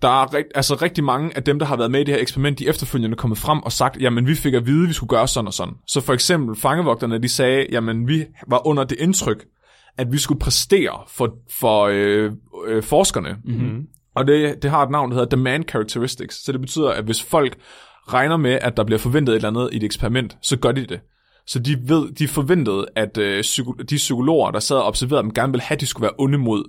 der 0.01 0.21
er 0.21 0.33
rigt, 0.33 0.47
altså 0.55 0.75
rigtig 0.75 1.03
mange 1.03 1.37
af 1.37 1.43
dem, 1.43 1.59
der 1.59 1.65
har 1.65 1.77
været 1.77 1.91
med 1.91 1.99
i 1.99 2.03
det 2.03 2.13
her 2.13 2.21
eksperiment, 2.21 2.59
de 2.59 2.67
efterfølgende 2.67 3.15
er 3.15 3.17
kommet 3.17 3.37
frem 3.37 3.59
og 3.59 3.71
sagt, 3.71 4.01
jamen 4.01 4.27
vi 4.27 4.35
fik 4.35 4.53
at 4.53 4.65
vide, 4.65 4.83
at 4.83 4.87
vi 4.87 4.93
skulle 4.93 5.09
gøre 5.09 5.27
sådan 5.27 5.47
og 5.47 5.53
sådan. 5.53 5.73
Så 5.87 6.01
for 6.01 6.13
eksempel 6.13 6.55
fangevogterne, 6.55 7.21
de 7.21 7.29
sagde, 7.29 7.67
jamen 7.71 8.07
vi 8.07 8.25
var 8.47 8.67
under 8.67 8.83
det 8.83 8.97
indtryk, 8.99 9.45
at 9.97 10.11
vi 10.11 10.17
skulle 10.17 10.39
præstere 10.39 11.03
for, 11.07 11.37
for 11.59 11.83
øh, 11.91 12.31
øh, 12.67 12.83
forskerne. 12.83 13.35
Mm-hmm. 13.45 13.87
Og 14.15 14.27
det, 14.27 14.63
det 14.63 14.71
har 14.71 14.83
et 14.83 14.91
navn, 14.91 15.09
der 15.09 15.15
hedder 15.15 15.29
demand 15.29 15.63
characteristics. 15.69 16.45
Så 16.45 16.51
det 16.51 16.61
betyder, 16.61 16.89
at 16.89 17.03
hvis 17.03 17.23
folk 17.23 17.57
regner 18.13 18.37
med, 18.37 18.59
at 18.61 18.77
der 18.77 18.83
bliver 18.83 18.99
forventet 18.99 19.33
et 19.33 19.35
eller 19.35 19.49
andet 19.49 19.69
i 19.73 19.77
et 19.77 19.83
eksperiment, 19.83 20.37
så 20.41 20.57
gør 20.57 20.71
de 20.71 20.85
det. 20.85 20.99
Så 21.49 21.59
de 21.59 21.89
ved, 21.89 22.11
de 22.11 22.27
forventede, 22.27 22.85
at 22.95 23.17
øh, 23.17 23.41
psyko, 23.41 23.71
de 23.71 23.95
psykologer, 23.95 24.51
der 24.51 24.59
sad 24.59 24.75
og 24.77 24.83
observerede 24.83 25.23
dem, 25.23 25.33
gerne 25.33 25.51
ville 25.51 25.63
have, 25.63 25.75
at 25.75 25.81
de 25.81 25.85
skulle 25.85 26.03
være 26.03 26.13
onde 26.17 26.37
mod 26.37 26.63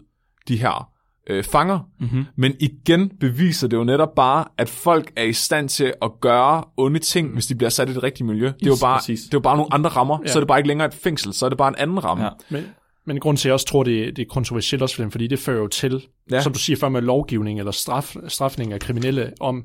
de 0.49 0.57
her 0.57 0.91
øh, 1.31 1.45
fanger. 1.45 1.79
Mm-hmm. 2.01 2.25
Men 2.37 2.55
igen 2.61 3.11
beviser 3.21 3.69
det 3.69 3.77
jo 3.77 3.85
netop 3.85 4.15
bare, 4.15 4.45
at 4.59 4.69
folk 4.69 5.13
er 5.17 5.23
i 5.23 5.33
stand 5.33 5.69
til 5.69 5.93
at 6.03 6.11
gøre 6.21 6.65
onde 6.77 6.99
ting, 6.99 7.33
hvis 7.33 7.47
de 7.47 7.55
bliver 7.55 7.71
sat 7.71 7.89
i 7.89 7.95
det 7.95 8.03
rigtige 8.03 8.27
miljø. 8.27 8.47
Det 8.47 8.67
er 8.67 8.67
jo 8.67 8.77
bare, 8.81 8.99
præcis. 8.99 9.21
det 9.21 9.35
er 9.35 9.39
jo 9.39 9.41
bare 9.41 9.57
nogle 9.57 9.75
andre 9.75 9.91
rammer. 9.91 10.19
Ja. 10.23 10.33
Så 10.33 10.39
er 10.39 10.41
det 10.41 10.49
bare 10.49 10.59
ikke 10.59 10.69
længere 10.69 10.89
et 10.89 10.95
fængsel, 10.95 11.33
så 11.35 11.45
er 11.45 11.49
det 11.49 11.59
bare 11.59 11.69
en 11.69 11.75
anden 11.79 12.05
ramme. 12.05 12.25
Ja. 12.25 12.31
Men, 12.51 12.65
men 13.07 13.21
grund 13.21 13.37
til, 13.37 13.43
at 13.43 13.51
jeg 13.51 13.55
også 13.55 13.67
tror, 13.67 13.83
det, 13.83 14.17
det 14.17 14.23
er 14.23 14.27
kontroversielt 14.31 14.83
også 14.83 14.97
for 14.97 15.03
dem, 15.03 15.11
fordi 15.11 15.27
det 15.27 15.39
fører 15.39 15.59
jo 15.61 15.69
til, 15.69 16.03
Ja. 16.31 16.37
ja. 16.37 16.43
som 16.43 16.53
du 16.53 16.59
siger 16.59 16.77
før 16.77 16.89
med 16.89 17.03
lovgivning 17.03 17.59
eller 17.59 17.73
straf, 17.73 18.17
strafning 18.29 18.73
af 18.73 18.81
kriminelle, 18.81 19.33
om 19.41 19.65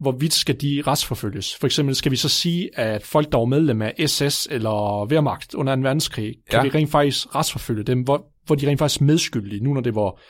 hvorvidt 0.00 0.32
skal 0.32 0.60
de 0.60 0.82
retsforfølges. 0.86 1.56
For 1.60 1.66
eksempel 1.66 1.94
skal 1.94 2.12
vi 2.12 2.16
så 2.16 2.28
sige, 2.28 2.78
at 2.78 3.02
folk, 3.02 3.32
der 3.32 3.38
var 3.38 3.44
medlem 3.44 3.82
af 3.82 3.94
SS 4.06 4.48
eller 4.50 5.06
Wehrmacht 5.10 5.54
under 5.54 5.76
2. 5.76 5.82
verdenskrig, 5.82 6.34
kan 6.50 6.58
Ja. 6.58 6.62
vi 6.62 6.68
rent 6.68 6.90
faktisk 6.90 7.34
retsforfølge 7.34 7.82
dem, 7.82 8.00
hvor, 8.02 8.26
hvor 8.46 8.54
de 8.56 8.68
rent 8.68 8.78
faktisk 8.78 9.00
medskyldige, 9.00 9.64
nu 9.64 9.74
når 9.74 9.80
det 9.80 9.94
var 9.94 10.20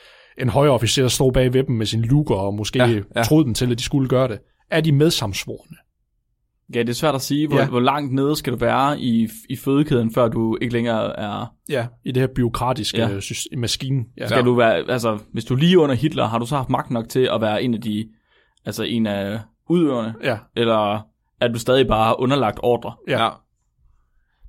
en 0.41 0.49
højere 0.49 0.73
officer, 0.73 1.01
der 1.01 1.09
stod 1.09 1.31
bag 1.33 1.53
ved 1.53 1.63
dem 1.63 1.75
med 1.75 1.85
sin 1.85 2.01
luker 2.01 2.35
og 2.35 2.53
måske 2.53 2.79
Ja, 2.83 2.99
ja, 3.15 3.23
troede 3.23 3.45
dem 3.45 3.53
til, 3.53 3.71
at 3.71 3.77
de 3.77 3.83
skulle 3.83 4.09
gøre 4.09 4.27
det. 4.27 4.39
Er 4.71 4.81
de 4.81 4.91
medsamsvorene? 4.91 5.75
Ja, 6.75 6.79
det 6.79 6.89
er 6.89 6.93
svært 6.93 7.15
at 7.15 7.21
sige, 7.21 7.47
hvor, 7.47 7.57
Ja. 7.59 7.67
hvor 7.67 7.79
langt 7.79 8.13
nede 8.13 8.35
skal 8.35 8.53
du 8.53 8.57
være 8.57 8.99
i, 8.99 9.29
i 9.49 9.55
fødekæden, 9.55 10.13
før 10.13 10.27
du 10.27 10.57
ikke 10.61 10.73
længere 10.73 11.19
er... 11.19 11.53
Ja, 11.69 11.87
i 12.05 12.11
det 12.11 12.21
her 12.21 12.27
byråkratiske 12.35 12.97
Ja. 12.97 13.09
ja. 13.09 13.57
maskine. 13.57 14.03
Ja. 14.17 14.27
Skal 14.27 14.45
du 14.45 14.53
være, 14.55 14.91
altså, 14.91 15.19
hvis 15.33 15.45
du 15.45 15.55
lige 15.55 15.79
under 15.79 15.95
Hitler, 15.95 16.25
har 16.27 16.39
du 16.39 16.45
så 16.45 16.55
haft 16.55 16.69
magt 16.69 16.91
nok 16.91 17.09
til 17.09 17.29
at 17.33 17.41
være 17.41 17.63
en 17.63 17.73
af 17.73 17.81
de, 17.81 18.07
altså 18.65 18.83
en 18.83 19.07
af 19.07 19.39
udøverne? 19.69 20.15
ja. 20.23 20.37
Eller 20.55 21.05
er 21.41 21.47
du 21.47 21.59
stadig 21.59 21.87
bare 21.87 22.19
underlagt 22.19 22.59
ordre? 22.63 22.93
Ja. 23.07 23.23
ja. 23.23 23.29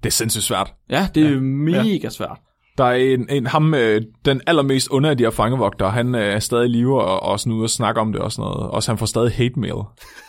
Det 0.02 0.06
er 0.08 0.12
sindssygt 0.12 0.44
svært. 0.44 0.74
Ja, 0.90 1.08
det 1.14 1.26
er 1.26 1.30
ja. 1.30 1.40
mega 1.40 2.08
svært. 2.08 2.38
Der 2.78 2.84
er 2.84 2.94
en, 2.94 3.26
en 3.30 3.46
ham, 3.46 3.74
øh, 3.74 4.02
den 4.24 4.40
allermest 4.46 4.88
onde 4.92 5.10
af 5.10 5.16
de 5.16 5.24
her 5.24 5.30
fangevogtere, 5.30 5.90
han 5.90 6.14
øh, 6.14 6.20
er 6.34 6.38
stadig 6.38 6.64
i 6.64 6.68
live 6.68 7.02
og, 7.02 7.22
og 7.22 7.40
sådan 7.40 7.52
ude 7.52 7.64
og 7.64 7.70
snakke 7.70 8.00
om 8.00 8.12
det 8.12 8.20
og 8.20 8.32
sådan 8.32 8.42
noget. 8.50 8.70
Også 8.70 8.90
han 8.90 8.98
får 8.98 9.06
stadig 9.06 9.32
hate 9.32 9.60
mail. 9.60 9.74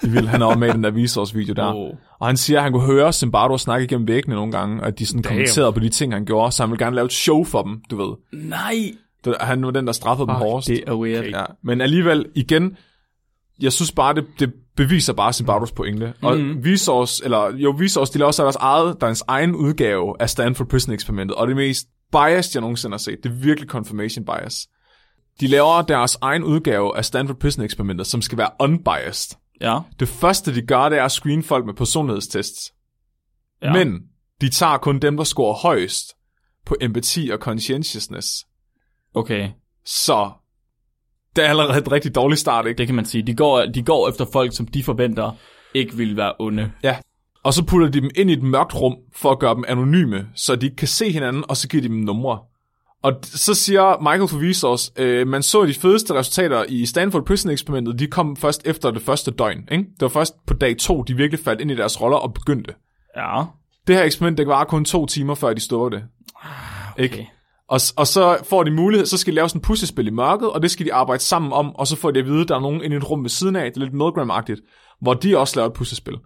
Det 0.02 0.14
vil 0.14 0.28
han 0.28 0.42
er 0.42 0.46
også 0.46 0.60
med 0.60 0.70
i 0.70 0.72
den 0.72 0.84
der 0.84 0.92
video 1.36 1.54
der. 1.54 1.74
Oh. 1.74 1.90
Og 2.20 2.28
han 2.28 2.38
siger, 2.38 2.58
at 2.60 2.64
han 2.64 2.72
kunne 2.72 2.86
høre 2.86 3.14
Zimbardo 3.14 3.58
snakke 3.58 3.84
igennem 3.84 4.08
væggene 4.08 4.36
nogle 4.36 4.52
gange, 4.52 4.82
og 4.82 4.88
at 4.88 5.00
de 5.00 5.06
sådan 5.06 5.22
Damn. 5.22 5.32
kommenterede 5.34 5.74
på 5.74 5.80
de 5.80 5.90
ting, 5.90 6.14
han 6.14 6.26
gjorde, 6.26 6.52
så 6.52 6.64
han 6.64 6.72
ville 6.72 6.86
gerne 6.86 6.96
lave 6.96 7.06
et 7.06 7.14
show 7.14 7.44
for 7.44 7.62
dem, 7.62 7.82
du 7.92 7.96
ved. 7.98 8.16
Nej, 8.50 8.76
Det- 9.26 9.36
Han 9.40 9.66
var 9.66 9.72
den, 9.72 9.88
der 9.88 9.94
straffede 9.94 10.28
dem 10.28 10.36
hårdest. 10.36 10.68
Det 10.68 10.84
er 10.88 10.94
weird. 10.96 11.20
Okay. 11.20 11.32
Ja, 11.32 11.44
men 11.64 11.82
alligevel, 11.82 12.26
igen, 12.36 12.78
jeg 13.62 13.74
synes 13.74 13.92
bare, 13.92 14.14
det, 14.14 14.26
det 14.40 14.54
beviser 14.76 15.14
bare 15.14 15.34
Zimbardos 15.34 15.72
pointe. 15.72 16.14
Og 16.22 16.38
Mhm. 16.40 16.64
Vsauce, 16.66 17.24
eller 17.26 17.56
jo, 17.56 17.72
Vsauce, 17.80 18.14
de 18.14 18.18
laver 18.20 18.32
så 18.32 18.44
deres, 18.44 18.56
eget, 18.56 19.02
deres 19.02 19.24
egen 19.28 19.56
udgave 19.56 20.16
af 20.20 20.30
Stanford 20.30 20.68
Prison 20.68 20.94
Experimentet, 20.94 21.38
og 21.38 21.48
det 21.48 21.56
mest 21.56 21.88
biased, 22.12 22.52
jeg 22.56 22.62
nogensinde 22.62 22.94
har 22.94 22.98
set. 22.98 23.18
Det 23.24 23.30
er 23.30 23.34
virkelig 23.34 23.70
confirmation 23.70 24.26
bias. 24.26 24.68
De 25.40 25.48
laver 25.48 25.82
deres 25.82 26.18
egen 26.22 26.44
udgave 26.44 26.98
af 26.98 27.06
Stanford 27.06 27.38
Prison 27.38 27.66
Experimentet, 27.66 28.08
som 28.08 28.22
skal 28.22 28.38
være 28.38 28.50
unbiased. 28.60 29.38
Ja. 29.62 29.80
Det 30.00 30.08
første, 30.08 30.56
de 30.56 30.62
gør, 30.62 30.90
det 30.90 30.98
er 30.98 31.04
at 31.06 31.12
screene 31.12 31.44
folk 31.44 31.66
med 31.66 31.74
personlighedstests. 31.74 32.72
Ja. 33.64 33.74
Men 33.74 34.00
de 34.42 34.50
tager 34.50 34.78
kun 34.78 35.00
dem, 35.00 35.18
der 35.18 35.24
scorer 35.24 35.54
højst 35.54 36.06
på 36.66 36.76
empati 36.82 37.30
og 37.30 37.40
conscientiousness. 37.40 38.28
Okay, 39.16 39.50
Så 39.86 40.32
det 41.36 41.46
er 41.46 41.50
allerede 41.50 41.78
et 41.78 41.92
rigtig 41.92 42.16
dårligt 42.16 42.40
start, 42.40 42.68
ikke? 42.68 42.78
det 42.78 42.88
kan 42.88 42.96
man 42.96 43.06
sige. 43.06 43.24
De 43.24 43.36
går, 43.36 43.66
de 43.66 43.84
går 43.84 44.10
efter 44.10 44.26
folk, 44.34 44.56
som 44.56 44.68
de 44.68 44.84
forventer 44.84 45.32
ikke 45.74 45.96
vil 45.96 46.18
være 46.18 46.34
onde. 46.40 46.72
Ja. 46.84 46.98
Og 47.44 47.54
så 47.54 47.66
putter 47.66 47.88
de 47.88 48.02
dem 48.02 48.10
ind 48.16 48.30
i 48.30 48.34
et 48.34 48.44
mørkt 48.44 48.76
rum 48.76 48.96
for 49.16 49.32
at 49.32 49.40
gøre 49.40 49.56
dem 49.56 49.64
anonyme, 49.68 50.28
så 50.36 50.56
de 50.56 50.66
ikke 50.66 50.76
kan 50.76 50.88
se 50.88 51.12
hinanden, 51.12 51.44
og 51.48 51.58
så 51.58 51.68
giver 51.68 51.82
de 51.82 51.88
dem 51.88 51.98
numre. 51.98 52.40
Og 53.04 53.14
så 53.24 53.54
siger 53.54 54.02
Michael 54.02 54.52
Vsauce, 54.52 54.92
øh, 54.98 55.28
man 55.28 55.44
så 55.44 55.66
de 55.66 55.74
fedeste 55.74 56.14
resultater 56.14 56.66
i 56.70 56.86
Stanford 56.86 57.26
Prison 57.26 57.52
Experimentet, 57.52 58.00
de 58.00 58.08
kom 58.08 58.36
først 58.36 58.68
efter 58.68 58.92
det 58.92 59.02
første 59.02 59.32
døgn. 59.32 59.68
Ikke? 59.72 59.84
Det 59.84 60.02
var 60.02 60.08
først 60.08 60.46
på 60.48 60.54
dag 60.54 60.78
to, 60.78 61.02
de 61.02 61.16
virkelig 61.16 61.40
faldt 61.44 61.62
ind 61.62 61.72
i 61.72 61.76
deres 61.76 62.02
roller 62.02 62.18
og 62.18 62.34
begyndte. 62.34 62.74
Ja. 63.18 63.44
Det 63.88 63.96
her 63.96 64.04
eksperiment, 64.04 64.38
det 64.38 64.48
var 64.48 64.64
kun 64.64 64.86
to 64.86 65.06
timer, 65.06 65.36
før 65.36 65.54
de 65.54 65.60
stod 65.60 65.92
det. 65.92 66.04
Okay. 66.94 67.04
Ikke? 67.04 67.32
Og, 67.72 67.80
og 67.98 68.08
så 68.08 68.38
får 68.44 68.64
de 68.64 68.72
mulighed, 68.72 69.06
så 69.06 69.18
skal 69.18 69.32
de 69.32 69.36
lave 69.36 69.50
sådan 69.50 69.60
et 69.60 69.66
puslespil 69.66 70.08
i 70.08 70.10
mørket, 70.10 70.52
og 70.52 70.62
det 70.62 70.72
skal 70.72 70.86
de 70.86 70.94
arbejde 70.94 71.24
sammen 71.24 71.54
om, 71.54 71.76
og 71.76 71.88
så 71.88 71.96
får 71.96 72.12
de 72.12 72.20
at 72.20 72.26
vide, 72.26 72.42
at 72.42 72.48
der 72.48 72.56
er 72.56 72.60
nogen 72.60 72.84
inde 72.84 72.96
i 72.96 72.98
et 72.98 73.10
rum 73.10 73.24
ved 73.24 73.30
siden 73.30 73.56
af, 73.56 73.72
det 73.72 73.82
er 73.82 73.86
lidt 73.86 73.94
Milgram-agtigt, 73.94 74.62
hvor 75.02 75.14
de 75.14 75.38
også 75.38 75.56
laver 75.56 75.70
et 75.70 75.74
puslespil. 75.74 76.18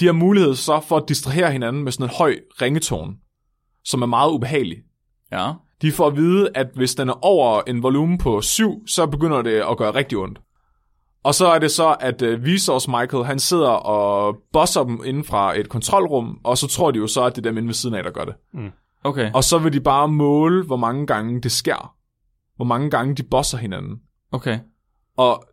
De 0.00 0.06
har 0.06 0.12
mulighed 0.12 0.54
så 0.54 0.80
for 0.80 0.96
at 0.96 1.08
distrahere 1.08 1.52
hinanden 1.52 1.84
med 1.84 1.92
sådan 1.92 2.06
en 2.06 2.14
høj 2.18 2.36
ringetone, 2.62 3.12
som 3.84 4.02
er 4.02 4.06
meget 4.06 4.30
ubehagelig. 4.30 4.78
Ja. 5.32 5.52
De 5.82 5.92
får 5.92 6.06
at 6.06 6.16
vide, 6.16 6.48
at 6.54 6.66
hvis 6.74 6.94
den 6.94 7.08
er 7.08 7.24
over 7.24 7.62
en 7.66 7.82
volumen 7.82 8.18
på 8.18 8.40
7, 8.40 8.86
så 8.86 9.06
begynder 9.06 9.42
det 9.42 9.62
at 9.70 9.76
gøre 9.76 9.94
rigtig 9.94 10.18
ondt. 10.18 10.40
Og 11.24 11.34
så 11.34 11.46
er 11.46 11.58
det 11.58 11.70
så, 11.70 11.96
at 12.00 12.22
uh, 12.22 12.44
Vsauce 12.44 12.90
Michael, 12.90 13.24
han 13.24 13.38
sidder 13.38 13.70
og 13.70 14.36
bosser 14.52 14.84
dem 14.84 15.00
inden 15.04 15.24
fra 15.24 15.58
et 15.58 15.68
kontrolrum, 15.68 16.38
og 16.44 16.58
så 16.58 16.66
tror 16.66 16.90
de 16.90 16.98
jo 16.98 17.06
så, 17.06 17.24
at 17.24 17.36
det 17.36 17.46
er 17.46 17.50
dem 17.50 17.58
inde 17.58 17.68
ved 17.68 17.74
siden 17.74 17.94
af, 17.94 18.02
der 18.02 18.10
gør 18.10 18.24
det. 18.24 18.34
Okay. 19.04 19.30
Og 19.34 19.44
så 19.44 19.58
vil 19.58 19.72
de 19.72 19.80
bare 19.80 20.08
måle, 20.08 20.64
hvor 20.64 20.76
mange 20.76 21.06
gange 21.06 21.40
det 21.40 21.52
sker. 21.52 21.94
Hvor 22.56 22.64
mange 22.64 22.90
gange 22.90 23.14
de 23.14 23.22
bosser 23.22 23.58
hinanden. 23.58 23.96
Okay. 24.32 24.58
Og 25.16 25.44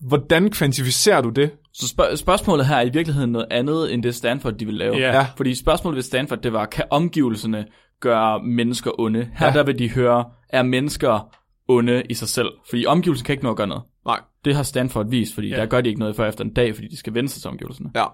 hvordan 0.00 0.50
kvantificerer 0.50 1.20
du 1.20 1.28
det? 1.30 1.50
Så 1.72 1.88
spørg- 1.88 2.18
spørgsmålet 2.18 2.66
her 2.66 2.76
er 2.76 2.82
i 2.82 2.90
virkeligheden 2.92 3.32
noget 3.32 3.46
andet, 3.50 3.92
end 3.94 4.02
det 4.02 4.14
Stanford, 4.14 4.52
de 4.54 4.64
vil 4.66 4.74
lave. 4.74 4.96
Ja. 4.96 5.26
Fordi 5.36 5.54
spørgsmålet 5.54 5.96
ved 5.96 6.02
Stanford, 6.02 6.38
det 6.38 6.52
var, 6.52 6.66
kan 6.66 6.84
omgivelserne 6.90 7.66
gøre 8.00 8.42
mennesker 8.42 9.00
onde? 9.00 9.30
Her 9.34 9.46
Ja. 9.46 9.52
der 9.52 9.62
vil 9.64 9.78
de 9.78 9.90
høre, 9.90 10.24
er 10.48 10.62
mennesker 10.62 11.34
onde 11.68 12.02
i 12.10 12.14
sig 12.14 12.28
selv? 12.28 12.48
Fordi 12.70 12.86
omgivelsen 12.86 13.24
kan 13.24 13.32
ikke 13.32 13.44
nå 13.44 13.50
at 13.50 13.56
gøre 13.56 13.66
noget. 13.66 13.82
Nej. 14.06 14.20
Det 14.44 14.54
har 14.56 14.62
Stanford 14.62 15.10
vist, 15.10 15.34
fordi 15.34 15.48
Ja. 15.48 15.54
ja. 15.54 15.60
der 15.60 15.66
gør 15.66 15.80
de 15.80 15.88
ikke 15.88 16.00
noget 16.00 16.16
før 16.16 16.28
efter 16.28 16.44
en 16.44 16.52
dag, 16.54 16.74
fordi 16.74 16.88
de 16.88 16.96
skal 16.96 17.14
vende 17.14 17.28
sig 17.28 17.42
til 17.42 17.50
omgivelserne. 17.50 17.90
Ja. 17.94 18.04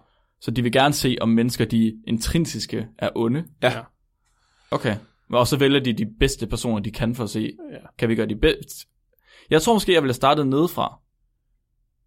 Så 0.41 0.51
de 0.51 0.63
vil 0.63 0.73
gerne 0.73 0.95
se, 0.95 1.17
om 1.21 1.29
mennesker, 1.29 1.65
de 1.65 1.95
intrinsiske, 2.07 2.87
er 2.99 3.09
onde. 3.15 3.45
Ja. 3.63 3.73
Ja. 4.73 4.77
Okay. 4.77 4.97
Og 5.33 5.47
så 5.47 5.57
vælger 5.57 5.81
de 5.81 5.93
de 5.93 6.07
bedste 6.21 6.47
personer, 6.47 6.79
de 6.83 6.91
kan 6.91 7.15
for 7.15 7.25
at 7.25 7.31
se, 7.31 7.41
Ja. 7.73 7.77
kan 7.99 8.09
vi 8.09 8.15
gøre 8.15 8.27
de 8.27 8.37
bedste. 8.37 8.87
Jeg 9.51 9.63
tror 9.63 9.73
måske, 9.73 9.93
jeg 9.93 10.03
ville 10.03 10.11
have 10.11 10.15
startet 10.15 10.47
nedefra. 10.47 10.99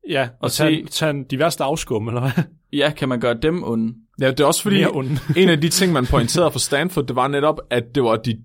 Ja, 0.10 0.24
og, 0.24 0.30
Og 0.42 0.52
tage, 0.52 0.88
se- 0.88 0.92
tage 0.92 1.26
de 1.30 1.40
værste 1.40 1.64
afskum, 1.64 2.08
eller 2.08 2.22
hvad? 2.22 2.44
Ja, 2.74 2.92
kan 2.98 3.10
man 3.10 3.20
gøre 3.20 3.34
dem 3.42 3.64
onde? 3.64 3.94
Ja, 4.22 4.32
det 4.32 4.40
er 4.40 4.46
også 4.46 4.62
fordi, 4.64 4.84
en 5.42 5.50
af 5.50 5.62
de 5.62 5.70
ting, 5.70 5.94
man 5.94 6.06
pointerede 6.06 6.52
for 6.52 6.60
Stanford, 6.60 7.06
det 7.08 7.16
var 7.16 7.28
netop, 7.28 7.60
at 7.70 7.84
det 7.96 8.04
var, 8.04 8.16
de, 8.16 8.38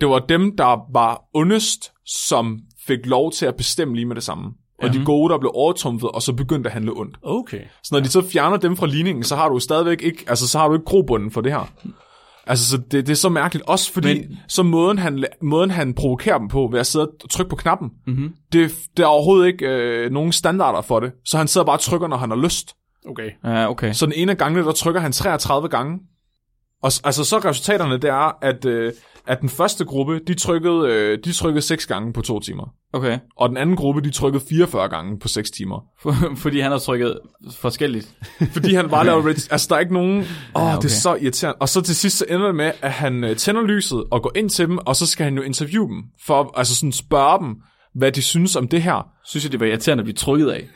det 0.00 0.08
var 0.08 0.18
dem, 0.18 0.56
der 0.56 0.92
var 0.92 1.22
ondest, 1.34 1.92
som 2.06 2.60
fik 2.86 3.06
lov 3.06 3.32
til 3.32 3.46
at 3.46 3.56
bestemme 3.56 3.94
lige 3.94 4.06
med 4.06 4.16
det 4.16 4.24
samme. 4.24 4.52
Og 4.82 4.92
de 4.92 5.04
gode, 5.04 5.32
der 5.32 5.38
blev 5.38 5.50
overtrumfet, 5.54 6.10
og 6.10 6.22
så 6.22 6.32
begyndte 6.32 6.68
at 6.68 6.72
handle 6.74 6.92
ondt. 6.96 7.16
Okay. 7.22 7.60
Så 7.82 7.88
når 7.92 8.00
de 8.00 8.08
så 8.08 8.22
fjerner 8.28 8.56
dem 8.56 8.76
fra 8.76 8.86
ligningen, 8.86 9.24
så 9.24 9.36
har 9.36 9.48
du 9.48 9.58
stadigvæk 9.58 10.02
ikke, 10.02 10.24
altså 10.28 10.48
så 10.48 10.58
har 10.58 10.68
du 10.68 10.74
ikke 10.74 10.84
grobunden 10.84 11.30
for 11.30 11.40
det 11.40 11.52
her. 11.52 11.72
Altså, 12.48 12.68
så 12.70 12.76
det, 12.76 13.06
det 13.06 13.08
er 13.10 13.14
så 13.16 13.28
mærkeligt. 13.28 13.66
Også 13.68 13.92
fordi, 13.92 14.20
Men... 14.28 14.38
Så 14.48 14.62
måden 14.62 14.98
han, 14.98 15.24
måden 15.42 15.70
han 15.70 15.94
provokerer 15.94 16.38
dem 16.38 16.48
på, 16.48 16.68
ved 16.72 16.80
at 16.80 16.86
sidde 16.86 17.08
og 17.24 17.30
trykke 17.30 17.50
på 17.50 17.56
knappen, 17.56 17.90
Mm-hmm. 18.06 18.32
det, 18.52 18.70
det 18.96 19.02
er 19.02 19.06
overhovedet 19.06 19.46
ikke 19.46 19.66
øh, 19.66 20.10
nogen 20.10 20.32
standarder 20.32 20.82
for 20.82 21.00
det. 21.00 21.12
Så 21.24 21.38
han 21.38 21.48
sidder 21.48 21.64
bare 21.64 21.76
og 21.76 21.80
trykker, 21.80 22.08
når 22.08 22.16
han 22.16 22.30
har 22.30 22.36
lyst. 22.36 22.74
Okay. 23.08 23.30
Ja, 23.44 23.70
okay. 23.70 23.92
Så 23.92 24.06
den 24.06 24.14
ene 24.16 24.32
af 24.32 24.38
gangene, 24.38 24.64
der 24.66 24.72
trykker 24.72 25.00
han 25.00 25.12
33 25.12 25.68
gange. 25.68 25.98
Og 26.82 26.92
altså 27.04 27.24
så 27.24 27.38
resultaterne, 27.38 27.94
det 27.94 28.10
er, 28.10 28.44
at, 28.44 28.64
øh, 28.64 28.92
at 29.26 29.40
den 29.40 29.48
første 29.48 29.84
gruppe, 29.84 30.20
de 30.26 30.34
trykkede, 30.34 30.88
øh, 30.92 31.18
de 31.24 31.32
trykkede 31.32 31.62
6 31.62 31.86
gange 31.86 32.12
på 32.12 32.20
2 32.22 32.40
timer. 32.40 32.64
Okay. 32.92 33.18
Og 33.36 33.48
den 33.48 33.56
anden 33.56 33.76
gruppe, 33.76 34.00
de 34.00 34.10
trykkede 34.10 34.44
44 34.48 34.88
gange 34.88 35.18
på 35.18 35.28
6 35.28 35.50
timer. 35.50 35.84
Fordi 36.42 36.60
han 36.60 36.70
har 36.72 36.78
trykket 36.78 37.18
forskelligt. 37.60 38.14
Fordi 38.52 38.74
han 38.74 38.88
bare 38.88 39.06
laver... 39.06 39.26
ret- 39.28 39.48
Altså, 39.50 39.66
der 39.70 39.76
er 39.76 39.80
ikke 39.80 39.92
nogen... 39.94 40.18
Åh, 40.18 40.22
oh, 40.22 40.26
Ja, 40.54 40.60
okay. 40.62 40.76
okay. 40.76 40.82
det 40.82 40.84
er 40.84 41.00
så 41.00 41.14
irriterende. 41.14 41.56
Og 41.60 41.68
så 41.68 41.80
til 41.80 41.96
sidst, 41.96 42.16
så 42.18 42.24
ender 42.28 42.46
det 42.46 42.54
med, 42.54 42.72
at 42.82 42.92
han 42.92 43.24
øh, 43.24 43.36
tænder 43.36 43.62
lyset 43.62 44.04
og 44.10 44.22
går 44.22 44.32
ind 44.36 44.50
til 44.50 44.66
dem, 44.68 44.78
og 44.78 44.96
så 44.96 45.06
skal 45.06 45.24
han 45.24 45.36
jo 45.36 45.42
interviewe 45.42 45.88
dem, 45.88 46.02
for 46.26 46.52
altså 46.58 46.76
sådan 46.76 46.92
spørge 46.92 47.44
dem, 47.46 47.56
hvad 47.94 48.12
de 48.12 48.22
synes 48.22 48.56
om 48.56 48.68
det 48.68 48.82
her. 48.82 49.06
Synes 49.24 49.44
jeg, 49.44 49.52
det 49.52 49.60
var 49.60 49.66
irriterende 49.66 50.02
at 50.02 50.04
blive 50.04 50.14
trykket 50.14 50.48
af. 50.50 50.68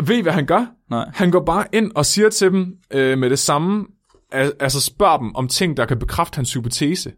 Ved 0.06 0.16
I, 0.16 0.20
hvad 0.20 0.32
han 0.32 0.46
gør? 0.46 0.66
Nej. 0.90 1.04
Han 1.14 1.30
går 1.30 1.44
bare 1.44 1.64
ind 1.72 1.90
og 1.94 2.06
siger 2.06 2.28
til 2.30 2.50
dem 2.50 2.66
øh, 2.90 3.18
med 3.18 3.30
det 3.30 3.38
samme, 3.38 3.84
al- 4.32 4.52
altså 4.60 4.80
spørger 4.80 5.18
dem 5.18 5.34
om 5.34 5.48
ting, 5.48 5.76
der 5.76 5.86
kan 5.86 5.98
bekræfte 5.98 6.36
hans 6.36 6.52
hypotese. 6.54 7.12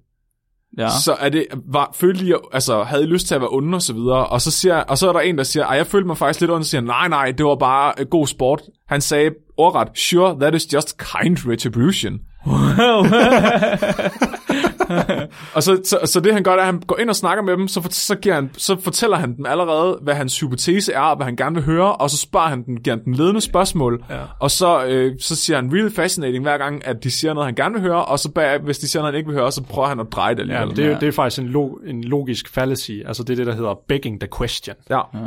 Ja. 0.78 0.88
Så 1.04 1.12
er 1.12 1.28
det, 1.28 1.46
var, 1.72 1.90
følte 1.94 2.24
I, 2.24 2.32
altså, 2.52 2.82
havde 2.82 3.02
I 3.02 3.06
lyst 3.06 3.26
til 3.26 3.34
at 3.34 3.40
være 3.40 3.50
onde 3.52 3.74
og 3.76 3.82
så 3.82 3.92
videre, 3.92 4.26
og 4.26 4.40
så, 4.40 4.50
siger, 4.50 4.76
og 4.76 4.98
så 4.98 5.08
er 5.08 5.12
der 5.12 5.20
en, 5.20 5.38
der 5.38 5.44
siger, 5.44 5.72
jeg 5.72 5.86
følte 5.86 6.06
mig 6.06 6.16
faktisk 6.16 6.40
lidt 6.40 6.50
ondt, 6.50 6.60
og 6.60 6.66
siger, 6.66 6.80
nej, 6.80 7.08
nej, 7.08 7.30
det 7.30 7.46
var 7.46 7.54
bare 7.56 7.94
øh, 7.98 8.06
god 8.06 8.26
sport. 8.26 8.62
Han 8.88 9.00
sagde 9.00 9.30
ordret, 9.56 9.88
sure, 9.98 10.40
that 10.40 10.54
is 10.54 10.72
just 10.72 10.98
kind 10.98 11.38
retribution. 11.48 12.18
Og 15.55 15.62
så, 15.62 15.80
så, 15.84 15.99
så 16.05 16.20
det 16.20 16.32
han 16.32 16.43
gør, 16.43 16.51
det 16.51 16.59
er, 16.59 16.62
at 16.62 16.66
han 16.66 16.80
går 16.86 16.99
ind 16.99 17.09
og 17.11 17.16
snakker 17.16 17.45
med 17.45 17.57
dem, 17.57 17.68
så, 17.68 17.82
for, 17.82 17.88
så, 17.93 18.14
giver 18.14 18.34
han, 18.34 18.51
så 18.59 18.80
fortæller 18.80 19.16
han 19.16 19.36
dem 19.36 19.47
allerede, 19.47 19.99
hvad 20.03 20.14
hans 20.14 20.40
hypotese 20.40 20.93
er, 20.93 21.01
og 21.01 21.16
hvad 21.16 21.24
han 21.26 21.36
gerne 21.36 21.55
vil 21.55 21.64
høre, 21.64 21.97
og 21.97 22.11
så 22.11 22.16
spørger 22.16 22.47
han 22.49 22.62
den, 22.66 22.76
giver 22.80 22.97
han 22.97 23.05
den 23.05 23.14
ledende 23.14 23.40
spørgsmål, 23.40 24.05
Ja. 24.11 24.16
og 24.40 24.51
så, 24.51 24.84
øh, 24.84 25.12
så 25.20 25.36
siger 25.36 25.57
han 25.57 25.70
really 25.72 25.95
fascinating 25.95 26.43
hver 26.45 26.59
gang, 26.59 26.86
at 26.86 27.05
de 27.05 27.11
siger 27.11 27.34
noget, 27.34 27.47
han 27.47 27.55
gerne 27.55 27.72
vil 27.74 27.82
høre, 27.82 28.05
og 28.05 28.18
så 28.18 28.30
bag, 28.30 28.59
hvis 28.59 28.78
de 28.78 28.88
siger 28.88 29.03
noget, 29.03 29.12
han 29.14 29.18
ikke 29.18 29.30
vil 29.30 29.38
høre, 29.38 29.53
så 29.53 29.62
prøver 29.62 29.88
han 29.88 30.01
at 30.01 30.07
dreje 30.12 30.34
det 30.34 30.49
Ja, 30.49 30.55
alligevel. 30.61 30.76
det, 30.76 30.84
er, 30.84 30.90
Ja. 30.90 30.99
det 31.01 31.09
er 31.09 31.12
faktisk 31.12 31.43
en, 31.43 31.49
log, 31.49 31.78
en 31.86 32.05
logisk 32.05 32.49
fallacy. 32.55 32.90
Altså 33.07 33.22
det 33.22 33.30
er 33.32 33.36
det, 33.36 33.47
der 33.47 33.55
hedder 33.55 33.74
begging 33.88 34.20
the 34.20 34.28
question. 34.38 34.76
Ja. 34.90 34.97
Ja. 35.14 35.18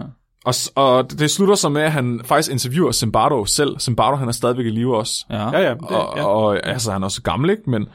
Og, 0.46 0.54
og 0.76 1.12
det 1.20 1.32
slutter 1.32 1.56
så 1.56 1.70
med, 1.70 1.82
at 1.82 1.92
han 1.92 2.22
faktisk 2.26 2.52
interviewer 2.52 2.92
Zimbardo 2.92 3.46
selv. 3.46 3.80
Zimbardo, 3.80 4.18
han 4.18 4.28
er 4.28 4.32
stadigvæk 4.32 4.66
i 4.66 4.70
live 4.70 4.98
også. 4.98 5.26
Ja. 5.30 5.50
Ja, 5.50 5.60
ja. 5.60 5.74
Det, 5.74 5.82
Og, 5.82 6.18
ja. 6.18 6.26
og 6.26 6.68
altså, 6.68 6.92
han 6.92 7.02
er 7.02 7.06
også 7.06 7.22
gammel, 7.22 7.50
ikke? 7.50 7.70
Men, 7.70 7.88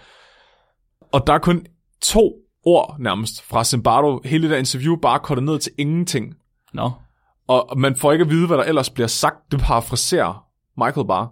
og 1.13 1.27
der 1.27 1.33
er 1.33 1.39
kun 1.39 1.67
to 2.03 2.33
ord 2.65 2.97
nærmest 2.99 3.43
fra 3.43 3.65
Zimbardo. 3.65 4.21
Hele 4.25 4.43
det 4.43 4.51
der 4.51 4.57
interview 4.57 4.97
bare 4.97 5.19
kortet 5.19 5.45
ned 5.45 5.59
til 5.59 5.73
ingenting. 5.79 6.35
Nå. 6.73 6.91
Og 7.49 7.79
man 7.79 7.97
får 7.97 8.13
ikke 8.13 8.23
at 8.23 8.31
vide, 8.31 8.47
hvad 8.47 8.57
der 8.59 8.65
ellers 8.65 8.91
bliver 8.91 9.07
sagt. 9.07 9.37
Det 9.51 9.61
parafraserer 9.61 10.45
Michael 10.85 11.07
bare. 11.07 11.29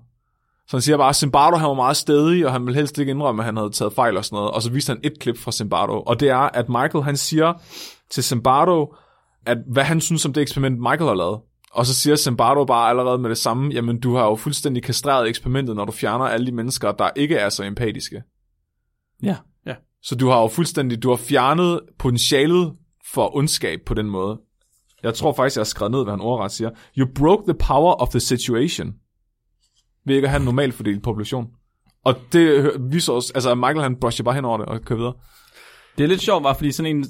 Så 0.69 0.77
han 0.77 0.83
siger 0.83 0.97
bare, 0.97 1.09
at 1.09 1.17
Zimbardo 1.17 1.57
han 1.57 1.69
var 1.69 1.75
meget 1.75 1.97
stedig, 1.97 2.47
og 2.47 2.53
han 2.53 2.67
ville 2.67 2.79
helst 2.79 2.99
ikke 2.99 3.11
indrømme, 3.11 3.43
at 3.43 3.45
han 3.47 3.57
havde 3.57 3.71
taget 3.71 3.93
fejl 3.93 4.17
og 4.17 4.25
sådan 4.25 4.37
noget. 4.37 4.51
Og 4.51 4.63
så 4.63 4.71
viste 4.71 4.91
han 4.91 5.01
et 5.03 5.19
klip 5.21 5.39
fra 5.39 5.53
Zimbardo. 5.53 6.01
Og 6.01 6.21
det 6.21 6.29
er, 6.29 6.37
at 6.37 6.69
Michael 6.69 7.05
han 7.05 7.17
siger 7.17 7.53
til 8.11 8.25
Zimbardo, 8.25 8.95
at 9.47 9.59
hvad 9.73 9.85
han 9.85 10.01
synes 10.01 10.27
om 10.27 10.33
det 10.33 10.41
eksperiment, 10.41 10.79
Michael 10.79 11.05
har 11.05 11.15
lavet. 11.15 11.41
Og 11.73 11.87
så 11.87 11.95
siger 11.95 12.17
Zimbardo 12.17 12.65
bare 12.65 12.91
allerede 12.91 13.19
med 13.19 13.31
det 13.31 13.39
samme, 13.39 13.73
jamen 13.73 14.01
du 14.01 14.15
har 14.15 14.25
jo 14.25 14.35
fuldstændig 14.35 14.83
kastreret 14.83 15.29
eksperimentet, 15.29 15.77
når 15.77 15.85
du 15.85 15.93
fjerner 15.93 16.25
alle 16.25 16.47
de 16.47 16.53
mennesker, 16.53 16.93
der 16.93 17.11
ikke 17.17 17.37
er 17.37 17.49
så 17.49 17.65
empatiske. 17.65 18.23
Ja. 19.23 19.37
Så 20.03 20.15
du 20.15 20.29
har 20.29 20.41
jo 20.41 20.49
fuldstændig, 20.49 21.03
du 21.03 21.09
har 21.09 21.17
fjernet 21.17 21.81
potentialet 21.99 22.73
for 23.13 23.37
ondskab 23.37 23.81
på 23.87 23.95
den 23.95 24.11
måde. 24.11 24.41
Jeg 25.03 25.15
tror 25.15 25.33
faktisk, 25.33 25.57
jeg 25.57 25.61
har 25.61 25.65
skrevet 25.65 25.91
ned, 25.91 26.03
hvad 26.05 26.13
han 26.13 26.21
ordret 26.21 26.53
siger. 26.53 26.71
You 26.99 27.09
broke 27.15 27.43
the 27.53 27.59
power 27.69 27.93
of 27.93 28.09
the 28.09 28.21
situation. 28.21 28.95
Ved 30.07 30.15
ikke 30.15 30.27
at 30.27 30.31
have 30.31 30.39
en 30.39 30.45
normal 30.45 30.73
fordelt 30.73 31.03
population. 31.03 31.47
Og 32.05 32.15
det 32.33 32.73
viser 32.91 33.13
os, 33.13 33.31
altså 33.31 33.55
Michael 33.55 33.83
han 33.83 33.97
brusher 34.01 34.25
bare 34.25 34.35
hen 34.35 34.45
over 34.45 34.59
det 34.59 34.67
og 34.67 34.83
kører 34.83 34.99
videre. 34.99 35.15
Det 35.99 36.05
er 36.05 36.09
lidt 36.09 36.21
sjovt, 36.23 36.43
bare 36.43 36.55
fordi 36.55 36.73
sådan 36.73 36.97
en 36.97 37.07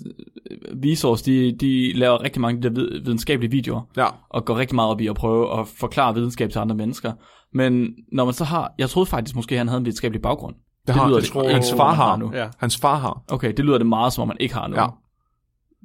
øh, 0.50 0.82
Vsauce, 0.92 1.24
de, 1.24 1.56
de 1.60 1.92
laver 1.92 2.22
rigtig 2.22 2.40
mange 2.40 2.62
der 2.62 2.70
vid- 2.70 3.04
videnskabelige 3.04 3.50
videoer, 3.50 3.80
Ja, 3.96 4.06
og 4.28 4.44
går 4.44 4.56
rigtig 4.58 4.74
meget 4.74 4.90
op 4.90 5.00
i 5.00 5.06
at 5.06 5.14
prøve 5.16 5.60
at 5.60 5.66
forklare 5.68 6.14
videnskab 6.14 6.50
til 6.50 6.58
andre 6.58 6.76
mennesker. 6.76 7.12
Men 7.52 7.88
når 8.12 8.24
man 8.24 8.34
så 8.34 8.44
har, 8.44 8.72
jeg 8.78 8.90
troede 8.90 9.06
faktisk 9.10 9.36
måske, 9.36 9.56
han 9.58 9.68
havde 9.68 9.78
en 9.78 9.84
videnskabelig 9.84 10.22
baggrund. 10.22 10.54
det, 10.86 10.94
har 10.94 11.08
lyder 11.08 11.20
det, 11.20 11.32
det- 11.34 11.52
hans 11.52 11.68
det- 11.68 11.76
far 11.76 11.86
man 11.86 11.96
har 11.96 12.16
nu. 12.16 12.30
ja. 12.34 12.48
Hans 12.58 12.76
far 12.76 12.98
har. 12.98 13.22
Okay, 13.30 13.52
det 13.56 13.64
lyder 13.64 13.78
det 13.78 13.86
meget, 13.86 14.12
som 14.12 14.22
om 14.22 14.28
man 14.28 14.36
ikke 14.40 14.54
har 14.54 14.66
noget. 14.68 14.82
Ja. 14.82 14.86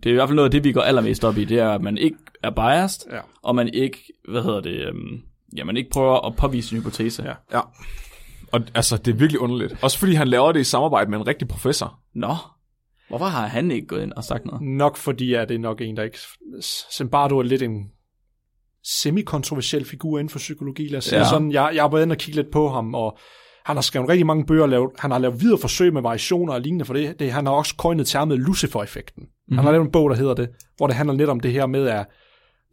Det 0.04 0.06
er 0.10 0.14
i 0.14 0.16
hvert 0.16 0.30
fald 0.30 0.36
noget 0.36 0.48
af 0.48 0.52
det, 0.52 0.64
vi 0.64 0.72
går 0.72 0.82
allermest 0.82 1.24
op 1.26 1.38
i, 1.38 1.46
det 1.46 1.60
er, 1.60 1.70
at 1.70 1.82
man 1.82 1.98
ikke 1.98 2.18
er 2.44 2.50
biased, 2.50 3.12
Ja. 3.12 3.20
og 3.44 3.56
man 3.56 3.70
ikke, 3.74 4.14
hvad 4.30 4.44
hedder 4.44 4.62
det, 4.62 4.88
øhm, 4.88 5.22
ja, 5.58 5.64
man 5.64 5.78
ikke 5.78 5.90
prøver 5.90 6.26
at 6.28 6.36
påvise 6.36 6.76
en 6.76 6.82
hypotese. 6.82 7.24
Ja. 7.24 7.34
Ja. 7.58 7.62
Og 8.52 8.62
altså, 8.76 8.98
det 8.98 9.14
er 9.14 9.16
virkelig 9.16 9.42
underligt. 9.42 9.78
Også 9.84 10.00
fordi 10.00 10.14
han 10.14 10.28
laver 10.28 10.52
det 10.52 10.60
i 10.60 10.64
samarbejde 10.64 11.10
med 11.12 11.20
en 11.20 11.28
rigtig 11.28 11.48
professor. 11.48 12.00
Nå, 12.16 12.36
hvorfor 13.18 13.26
har 13.26 13.48
han 13.48 13.72
ikke 13.72 13.88
gået 13.88 14.04
ind 14.04 14.12
og 14.14 14.24
sagt 14.24 14.46
noget? 14.46 14.62
Nok 14.62 14.98
fordi, 14.98 15.34
at 15.34 15.50
det 15.50 15.56
er 15.56 15.60
nok 15.60 15.82
en, 15.82 15.98
der 15.98 16.04
ikke... 16.04 16.18
Zimbardo 16.94 17.40
er 17.40 17.44
lidt 17.44 17.62
en 17.62 17.92
semi-kontroversiel 18.84 19.86
figur 19.86 20.20
inden 20.20 20.30
for 20.30 20.40
psykologi, 20.40 20.88
lad 20.88 20.98
os 20.98 21.06
sige 21.06 21.20
Ja. 21.20 21.30
sådan. 21.30 21.52
Jeg, 21.52 21.72
jeg 21.74 21.84
har 21.84 21.90
været 21.90 22.04
inde 22.04 22.14
og 22.14 22.18
kigge 22.18 22.42
lidt 22.42 22.52
på 22.52 22.70
ham, 22.70 22.96
og 22.96 23.18
han 23.66 23.76
har 23.78 23.82
skrevet 23.82 24.10
rigtig 24.10 24.26
mange 24.26 24.46
bøger, 24.46 24.66
lavet, 24.68 24.92
han 25.00 25.12
har 25.12 25.18
lavet 25.18 25.42
videre 25.42 25.58
forsøg 25.58 25.94
med 25.94 26.02
variationer 26.02 26.54
og 26.54 26.62
lignende 26.62 26.86
for 26.86 26.94
det. 26.94 27.20
det 27.20 27.32
han 27.32 27.46
har 27.46 27.54
også 27.54 27.76
coinet 27.78 28.08
termet 28.08 28.40
Lucifer-effekten. 28.40 29.24
Mm-hmm. 29.24 29.58
Han 29.58 29.66
har 29.66 29.72
lavet 29.72 29.86
en 29.86 29.92
bog, 29.92 30.10
der 30.10 30.16
hedder 30.16 30.34
det, 30.34 30.50
hvor 30.78 30.88
det 30.88 30.96
handler 30.96 31.16
lidt 31.16 31.30
om 31.30 31.40
det 31.40 31.52
her 31.52 31.66
med, 31.66 31.88
at 31.88 32.06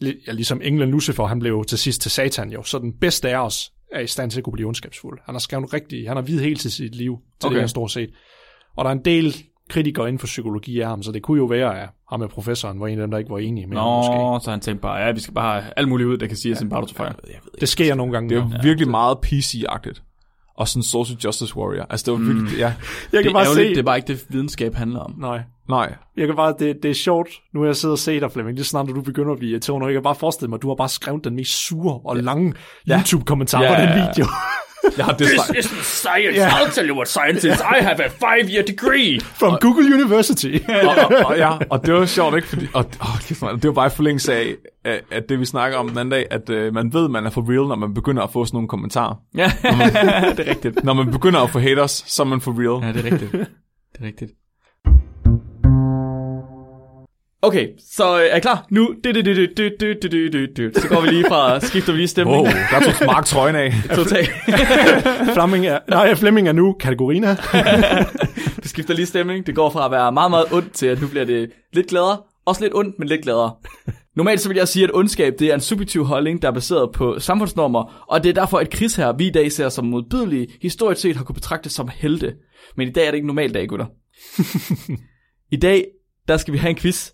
ja, 0.02 0.32
ligesom 0.32 0.60
englen 0.64 0.90
Lucifer, 0.90 1.24
han 1.26 1.38
blev 1.38 1.64
til 1.64 1.78
sidst 1.78 2.00
til 2.00 2.10
satan 2.10 2.50
jo, 2.50 2.62
så 2.62 2.78
den 2.78 2.92
bedste 3.00 3.30
af 3.30 3.44
os 3.44 3.72
er 3.92 4.00
i 4.00 4.06
stand 4.06 4.30
til 4.30 4.38
at 4.40 4.44
kunne 4.44 4.52
blive 4.52 4.66
ondskabsfuld. 4.66 5.18
Han 5.24 5.34
har 5.34 5.40
skrevet 5.40 5.72
rigtig, 5.72 6.08
han 6.08 6.16
har 6.16 6.22
videt 6.22 6.44
helt 6.44 6.60
til 6.60 6.72
sit 6.72 6.94
liv, 6.94 7.18
til. 7.40 7.46
Okay. 7.46 7.54
det 7.54 7.62
her 7.62 7.66
stort 7.66 7.90
set. 7.90 8.10
Og 8.76 8.84
der 8.84 8.90
er 8.90 8.94
en 8.94 9.04
del 9.04 9.44
kritikere 9.70 10.08
inden 10.08 10.18
for 10.18 10.26
psykologi 10.26 10.80
af 10.80 10.88
ham, 10.88 11.02
så 11.02 11.12
det 11.12 11.22
kunne 11.22 11.38
jo 11.38 11.44
være, 11.44 11.82
at 11.82 11.88
ham 12.10 12.20
med 12.20 12.28
professoren 12.28 12.80
var 12.80 12.86
en 12.86 12.98
af 12.98 13.02
dem, 13.02 13.10
der 13.10 13.18
ikke 13.18 13.30
var 13.30 13.38
enige 13.38 13.66
med 13.66 13.76
ham, 13.76 13.86
måske. 13.86 14.14
Nå, 14.14 14.38
så 14.42 14.50
han 14.50 14.60
tænkte 14.60 14.82
bare, 14.82 14.96
ja, 14.96 15.12
vi 15.12 15.20
skal 15.20 15.34
bare 15.34 15.60
have 15.60 15.72
alt 15.76 15.88
muligt 15.88 16.08
ud, 16.08 16.18
der 16.18 16.26
kan 16.26 16.36
sige, 16.36 16.52
at 16.52 16.58
Zimbardo 16.58 16.86
tog 16.86 16.96
fejl. 16.96 17.14
Det 17.60 17.68
sker 17.68 17.94
nogle 17.94 18.12
gange. 18.12 18.28
Det 18.28 18.36
er 18.36 18.42
jo. 18.42 18.48
jo 18.48 18.58
virkelig 18.62 18.88
meget 18.88 19.18
PC-agtigt. 19.26 20.02
Og 20.56 20.68
sådan 20.68 20.82
social 20.82 21.18
justice 21.24 21.56
warrior. 21.56 21.86
Altså, 21.90 22.04
det 22.12 22.20
var 22.20 22.32
virkelig, 22.34 22.58
ja. 22.58 22.66
Jeg 22.66 22.74
Det 23.12 23.22
kan 23.22 23.28
er 23.30 23.32
bare 23.32 23.46
se... 23.54 23.60
det 23.60 23.78
er 23.78 23.82
bare 23.82 23.96
ikke 23.96 24.08
det, 24.08 24.24
videnskab 24.28 24.74
handler 24.74 25.00
om. 25.00 25.14
Nej. 25.18 25.42
Nej. 25.70 25.94
Jeg 26.16 26.26
kan 26.26 26.36
bare, 26.36 26.54
det, 26.58 26.76
det 26.82 26.90
er 26.90 26.94
sjovt, 26.94 27.28
nu 27.54 27.64
jeg 27.64 27.76
siddet 27.76 27.92
og 27.92 27.98
set 27.98 28.22
dig, 28.22 28.32
Flemming, 28.32 28.56
lige 28.56 28.64
snart 28.64 28.88
du 28.88 29.02
begynder 29.02 29.32
at 29.32 29.38
blive 29.38 29.50
irriterende, 29.50 29.84
og 29.84 29.90
jeg 29.90 29.96
kan 29.96 30.02
bare 30.02 30.14
forestille 30.14 30.48
mig, 30.48 30.56
at 30.56 30.62
du 30.62 30.68
har 30.68 30.74
bare 30.74 30.88
skrevet 30.88 31.24
den 31.24 31.36
mest 31.36 31.66
sure 31.66 32.00
og 32.04 32.16
lange 32.16 32.54
YouTube-kommentar 32.88 33.62
Ja, 33.62 33.74
på 33.74 33.80
den 33.80 33.88
ja, 33.88 33.98
ja. 33.98 34.08
video. 34.08 34.26
Jeg 34.96 35.04
har 35.04 35.12
det 35.18 35.26
isn't 35.26 35.82
science. 35.82 36.38
Yeah. 36.38 36.60
I'll 36.60 36.74
tell 36.74 36.88
you 36.88 36.96
what 36.96 37.08
science 37.08 37.48
is. 37.48 37.60
I 37.60 37.82
have 37.82 38.00
a 38.04 38.08
five-year 38.08 38.62
degree. 38.62 39.20
From 39.20 39.58
Google 39.60 39.94
University. 39.94 40.58
og, 40.88 40.94
og, 41.04 41.26
og, 41.26 41.36
ja, 41.38 41.58
og 41.70 41.86
det 41.86 41.94
var 41.94 42.06
sjovt, 42.06 42.36
ikke? 42.36 42.48
Fordi, 42.48 42.66
og, 42.74 42.84
man, 43.42 43.54
det 43.54 43.64
var 43.64 43.72
bare 43.72 43.86
i 43.86 43.90
forlængelse 43.90 44.34
af, 44.34 44.54
at, 45.10 45.28
det 45.28 45.40
vi 45.40 45.44
snakker 45.44 45.78
om 45.78 45.88
den 45.88 45.98
anden 45.98 46.10
dag, 46.10 46.26
at 46.30 46.50
øh, 46.50 46.74
man 46.74 46.92
ved, 46.92 47.08
man 47.08 47.26
er 47.26 47.30
for 47.30 47.50
real, 47.50 47.68
når 47.68 47.76
man 47.76 47.94
begynder 47.94 48.22
at 48.22 48.32
få 48.32 48.44
sådan 48.44 48.56
nogle 48.56 48.68
kommentarer. 48.68 49.14
Ja, 49.36 49.52
det 50.36 50.46
er 50.46 50.50
rigtigt. 50.50 50.84
Når 50.84 50.92
man 50.92 51.10
begynder 51.10 51.40
at 51.40 51.50
få 51.50 51.58
haters, 51.58 52.04
så 52.06 52.22
er 52.22 52.26
man 52.26 52.40
for 52.40 52.50
real. 52.50 52.86
Ja, 52.86 52.92
det 52.92 53.06
er 53.06 53.12
rigtigt. 53.12 53.32
Det 53.32 54.00
er 54.00 54.06
rigtigt. 54.06 54.30
Okay, 57.42 57.68
så 57.92 58.20
øh, 58.20 58.26
er 58.30 58.36
I 58.36 58.40
klar? 58.40 58.66
Nu. 58.70 58.94
det 59.04 59.14
det 59.14 59.24
det 59.24 59.36
det 59.56 60.32
det 60.32 60.56
det. 60.56 60.76
Så 60.76 60.88
går 60.88 61.00
vi 61.00 61.08
lige 61.08 61.24
fra, 61.28 61.60
skifter 61.70 61.92
vi 61.92 61.98
lige 61.98 62.08
stemning. 62.08 62.36
Wow, 62.36 62.46
der 62.46 62.80
tog 62.80 63.06
Mark 63.06 63.24
trøjen 63.24 63.56
af. 63.56 63.72
Totalt. 63.96 64.30
Fleming 65.34 65.66
er, 65.66 65.78
nej, 65.88 66.14
Flemming 66.14 66.48
er 66.48 66.52
nu 66.52 66.72
kategorina. 66.72 67.36
du 68.62 68.68
skifter 68.68 68.94
lige 68.94 69.06
stemning. 69.06 69.46
Det 69.46 69.54
går 69.54 69.70
fra 69.70 69.84
at 69.84 69.90
være 69.90 70.12
meget, 70.12 70.30
meget 70.30 70.46
ondt 70.52 70.72
til, 70.72 70.86
at 70.86 71.00
nu 71.00 71.08
bliver 71.08 71.24
det 71.24 71.50
lidt 71.72 71.86
gladere. 71.86 72.18
Også 72.46 72.62
lidt 72.62 72.74
ondt, 72.74 72.98
men 72.98 73.08
lidt 73.08 73.22
gladere. 73.22 73.54
Normalt 74.16 74.40
så 74.40 74.48
vil 74.48 74.56
jeg 74.56 74.68
sige, 74.68 74.84
at 74.84 74.90
ondskab 74.94 75.34
det 75.38 75.50
er 75.50 75.54
en 75.54 75.60
subjektiv 75.60 76.04
holdning, 76.04 76.42
der 76.42 76.48
er 76.48 76.52
baseret 76.52 76.92
på 76.92 77.18
samfundsnormer, 77.18 78.04
og 78.08 78.22
det 78.22 78.28
er 78.28 78.32
derfor, 78.32 78.58
at 78.58 78.70
krigsherrer, 78.70 79.12
vi 79.12 79.26
i 79.26 79.30
dag 79.30 79.52
ser 79.52 79.68
som 79.68 79.86
modbydelige, 79.86 80.46
historisk 80.62 81.00
set 81.00 81.16
har 81.16 81.24
kunne 81.24 81.34
betragtes 81.34 81.72
som 81.72 81.88
helte. 81.94 82.34
Men 82.76 82.88
i 82.88 82.92
dag 82.92 83.06
er 83.06 83.10
det 83.10 83.16
ikke 83.16 83.26
normal 83.26 83.54
dag, 83.54 83.68
gutter. 83.68 83.86
I 85.54 85.56
dag, 85.56 85.86
der 86.28 86.36
skal 86.36 86.52
vi 86.52 86.58
have 86.58 86.70
en 86.70 86.76
quiz, 86.76 87.10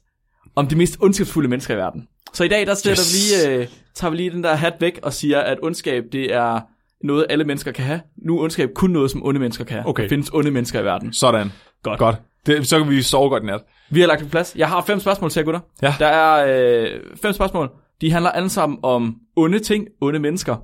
om 0.57 0.67
de 0.67 0.77
mest 0.77 0.97
ondskabsfulde 1.01 1.49
mennesker 1.49 1.75
i 1.75 1.77
verden. 1.77 2.09
Så 2.33 2.45
i 2.45 2.49
dag, 2.49 2.67
der 2.67 2.73
Yes. 2.91 3.15
vi 3.15 3.19
lige, 3.19 3.61
øh, 3.63 3.67
tager 3.95 4.11
vi 4.11 4.17
lige 4.17 4.31
den 4.31 4.45
der 4.45 4.55
hat 4.55 4.75
væk 4.81 4.99
og 5.03 5.13
siger, 5.13 5.41
at 5.41 5.59
ondskab, 5.63 6.05
det 6.13 6.35
er 6.35 6.61
noget, 7.07 7.27
alle 7.31 7.45
mennesker 7.45 7.73
kan 7.73 7.85
have. 7.85 8.01
Nu 8.17 8.39
er 8.39 8.43
ondskab 8.43 8.71
kun 8.75 8.91
noget, 8.91 9.11
som 9.11 9.27
onde 9.27 9.41
mennesker 9.41 9.65
kan 9.65 9.77
have. 9.77 9.89
Okay. 9.89 10.03
Der 10.03 10.09
findes 10.09 10.31
onde 10.33 10.51
mennesker 10.51 10.81
i 10.81 10.85
verden. 10.85 11.13
Sådan. 11.13 11.53
Godt. 11.83 11.99
Godt. 11.99 12.17
Det, 12.47 12.69
så 12.69 12.79
kan 12.79 12.91
vi 12.91 13.03
sove 13.03 13.29
godt 13.31 13.43
i 13.43 13.47
nat. 13.47 13.61
Vi 13.91 14.01
har 14.01 14.07
lagt 14.07 14.23
på 14.23 14.29
plads. 14.29 14.55
Jeg 14.57 14.69
har 14.69 14.85
fem 14.87 15.01
spørgsmål 15.01 15.31
til 15.31 15.41
jer, 15.41 15.45
gutter. 15.45 15.61
Ja. 15.83 15.95
Der 15.99 16.07
er 16.07 16.47
øh, 16.85 17.01
fem 17.23 17.33
spørgsmål. 17.33 17.71
De 18.01 18.11
handler 18.13 18.31
alle 18.31 18.49
sammen 18.49 18.79
om 18.83 19.17
onde 19.37 19.59
ting, 19.59 19.87
onde 20.01 20.19
mennesker. 20.19 20.57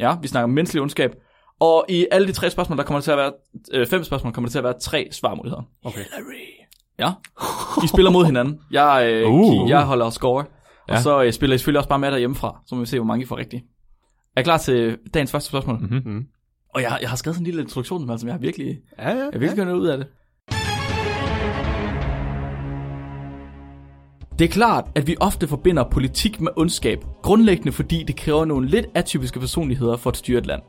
Ja, 0.00 0.14
vi 0.22 0.28
snakker 0.28 0.44
om 0.44 0.50
menneskelig 0.50 0.82
ondskab. 0.82 1.14
Og 1.60 1.84
i 1.88 2.06
alle 2.10 2.26
de 2.28 2.32
tre 2.32 2.50
spørgsmål, 2.50 2.78
der 2.78 2.84
kommer 2.84 3.00
til 3.00 3.10
at 3.10 3.16
være, 3.16 3.32
øh, 3.72 3.86
fem 3.86 4.04
spørgsmål, 4.04 4.32
kommer 4.32 4.48
der 4.48 4.52
til 4.52 4.58
at 4.58 4.64
være 4.64 4.80
tre 4.80 5.08
svarmuligheder. 5.12 5.62
Okay. 5.84 6.00
Ja. 6.98 7.10
I 7.84 7.86
spiller 7.86 8.10
mod 8.10 8.24
hinanden. 8.24 8.58
Jeg, 8.70 9.10
øh, 9.12 9.30
Uh. 9.32 9.70
jeg 9.70 9.82
holder 9.84 10.10
score. 10.10 10.44
Og 10.88 10.94
Ja. 10.94 11.00
så 11.00 11.22
øh, 11.22 11.32
spiller 11.32 11.54
I 11.54 11.58
selvfølgelig 11.58 11.78
også 11.78 11.88
bare 11.88 11.98
med 11.98 12.10
derhjemmefra. 12.10 12.60
Så 12.66 12.74
må 12.74 12.80
vi 12.80 12.86
se, 12.86 12.98
hvor 12.98 13.06
mange 13.06 13.22
I 13.22 13.26
får 13.26 13.36
rigtigt. 13.36 13.64
Er 14.36 14.40
I 14.40 14.44
klar 14.44 14.58
til 14.58 14.98
dagens 15.14 15.30
første 15.30 15.48
spørgsmål? 15.48 15.78
Mhm. 15.80 16.26
Og 16.74 16.82
jeg, 16.82 16.98
jeg 17.00 17.08
har 17.08 17.16
skrevet 17.16 17.34
sådan 17.36 17.42
en 17.42 17.46
lille 17.46 17.62
introduktion, 17.62 18.10
altså 18.10 18.26
jeg 18.26 18.34
har 18.34 18.38
virkelig, 18.40 18.78
Ja, 18.98 19.08
ja. 19.10 19.16
jeg 19.16 19.24
har 19.24 19.30
virkelig 19.38 19.54
gjort 19.54 19.66
noget 19.66 19.80
ud 19.80 19.86
af 19.86 19.98
det. 19.98 20.06
Det 24.38 24.44
er 24.44 24.48
klart, 24.48 24.84
at 24.94 25.06
vi 25.06 25.16
ofte 25.20 25.48
forbinder 25.48 25.84
politik 25.90 26.40
med 26.40 26.52
ondskab, 26.56 27.04
grundlæggende 27.22 27.72
fordi 27.72 28.02
det 28.02 28.16
kræver 28.16 28.44
nogle 28.44 28.68
lidt 28.68 28.86
atypiske 28.94 29.40
personligheder 29.40 29.96
for 29.96 30.10
at 30.10 30.16
styre 30.16 30.38
et 30.38 30.46
land. 30.46 30.62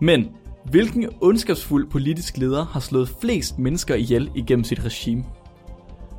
Men 0.00 0.28
hvilken 0.70 1.08
ondskabsfuld 1.20 1.90
politisk 1.90 2.36
leder 2.36 2.64
har 2.64 2.80
slået 2.80 3.08
flest 3.20 3.58
mennesker 3.58 3.94
ihjel 3.94 4.30
igennem 4.34 4.64
sit 4.64 4.84
regime? 4.84 5.24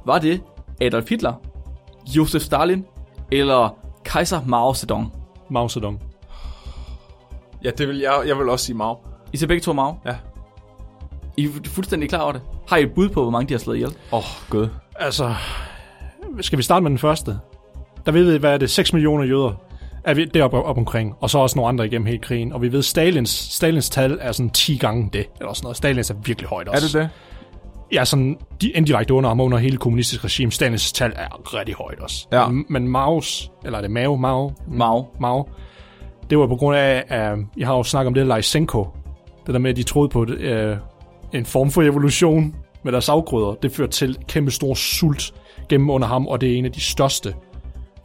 Var 0.06 0.20
det 0.20 0.42
Adolf 0.82 1.10
Hitler, 1.10 1.34
Josef 2.16 2.42
Stalin 2.42 2.86
eller 3.32 3.76
kejser 4.06 4.42
Mao 4.46 4.74
Zedong? 4.74 5.14
Mao 5.50 5.68
Zedong. 5.70 6.02
Ja, 7.64 7.70
det 7.70 7.88
vil 7.88 7.98
jeg, 7.98 8.24
jeg 8.28 8.38
vil 8.38 8.50
også 8.50 8.66
sige 8.66 8.76
Mau. 8.76 8.96
I 9.34 9.38
ser 9.38 9.48
begge 9.48 9.62
to 9.62 9.74
Mao? 9.74 9.96
Ja. 10.06 10.16
I 11.38 11.46
er 11.46 11.50
fuldstændig 11.66 12.10
klar 12.10 12.20
over 12.22 12.32
det. 12.32 12.42
Har 12.70 12.78
I 12.78 12.84
et 12.84 12.92
bud 12.94 13.10
på, 13.10 13.22
hvor 13.22 13.32
mange 13.32 13.48
de 13.48 13.54
har 13.54 13.60
slået 13.60 13.76
ihjel? 13.76 13.90
Åh, 14.12 14.18
oh, 14.18 14.24
gud. 14.50 14.68
Altså, 14.96 15.36
skal 16.42 16.58
vi 16.58 16.64
starte 16.64 16.84
med 16.84 16.90
den 16.90 16.98
første? 17.00 17.40
Der 18.06 18.12
ved 18.12 18.32
vi, 18.32 18.38
hvad 18.38 18.54
er 18.54 18.58
det, 18.58 18.70
6 18.70 18.94
millioner 18.94 19.24
jøder 19.26 19.52
er 20.04 20.14
vi 20.14 20.26
deroppe 20.26 20.64
op 20.64 20.78
omkring, 20.78 21.16
og 21.20 21.30
så 21.30 21.38
også 21.38 21.56
nogle 21.56 21.70
andre 21.70 21.86
igennem 21.86 22.06
hele 22.06 22.20
krigen. 22.20 22.54
Og 22.54 22.62
vi 22.62 22.72
ved, 22.72 22.82
Stalins, 22.82 23.30
Stalins 23.30 23.90
tal 23.90 24.18
er 24.22 24.32
sådan 24.32 24.50
10 24.50 24.78
gange 24.78 25.10
det, 25.14 25.26
eller 25.40 25.54
sådan 25.54 25.66
noget. 25.66 25.78
Stalins 25.78 26.10
er 26.10 26.14
virkelig 26.14 26.50
højt 26.50 26.68
Er 26.68 26.72
også. 26.72 27.00
det 27.00 27.04
det? 27.04 27.10
Ja, 27.94 28.06
sådan 28.06 28.38
de 28.62 28.70
indirekte 28.70 29.14
under 29.14 29.30
ham 29.30 29.40
under 29.40 29.58
hele 29.58 29.78
kommunistisk 29.78 30.24
regime. 30.24 30.52
Stalins 30.52 30.92
tal 30.92 31.14
er 31.16 31.56
rigtig 31.58 31.76
højt 31.76 32.00
også. 32.00 32.28
Ja. 32.32 32.48
Men, 32.48 32.66
men 32.70 32.88
Maos, 32.88 33.52
eller 33.66 33.78
er 33.78 33.82
det 33.82 33.92
Mao, 33.92 34.16
Mao, 34.16 34.54
Mao. 34.68 35.08
Mao, 35.20 35.48
det 36.30 36.38
var 36.38 36.48
på 36.48 36.56
grund 36.56 36.78
af, 36.78 37.04
at 37.08 37.38
jeg 37.58 37.68
har 37.68 37.76
jo 37.76 37.84
snakket 37.84 38.08
om 38.08 38.14
det 38.14 38.28
der 38.28 38.38
Lysenko. 38.38 38.88
Det 39.46 39.54
der 39.54 39.60
med, 39.60 39.70
at 39.70 39.76
de 39.76 39.84
troede 39.84 40.10
på 40.10 40.26
det, 40.26 40.38
øh, 40.40 40.78
en 41.34 41.46
form 41.46 41.72
for 41.72 41.82
evolution 41.82 42.56
med 42.84 42.92
deres 42.92 43.10
afgrøder. 43.10 43.54
Det 43.62 43.72
førte 43.72 43.92
til 43.92 44.18
kæmpe 44.28 44.52
stor 44.52 44.74
sult 44.74 45.34
gennem 45.70 45.90
under 45.90 46.08
ham, 46.08 46.28
og 46.28 46.42
det 46.42 46.54
er 46.54 46.58
en 46.58 46.66
af 46.66 46.72
de 46.72 46.82
største 46.82 47.34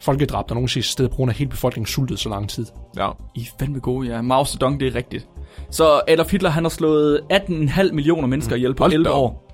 folkedrab, 0.01 0.49
der 0.49 0.55
nogensinde 0.55 0.85
er 0.85 0.87
sted 0.87 1.09
på 1.09 1.15
grund 1.15 1.31
af 1.31 1.37
hele 1.37 1.49
befolkningen 1.49 1.87
sultede 1.87 2.19
så 2.19 2.29
lang 2.29 2.49
tid. 2.49 2.65
Ja. 2.97 3.09
I 3.35 3.41
er 3.41 3.45
fandme 3.59 3.79
gode, 3.79 4.07
ja. 4.07 4.21
Mao 4.21 4.45
Zedong, 4.45 4.79
det 4.79 4.87
er 4.87 4.95
rigtigt. 4.95 5.27
Så 5.69 6.01
Adolf 6.07 6.31
Hitler, 6.31 6.49
han 6.49 6.63
har 6.63 6.69
slået 6.69 7.21
18,5 7.33 7.91
millioner 7.91 8.27
mennesker 8.27 8.55
ihjel 8.55 8.75
på 8.75 8.83
Hold 8.83 8.91
da 8.91 8.95
11 8.95 9.09
op. 9.09 9.23
år. 9.23 9.48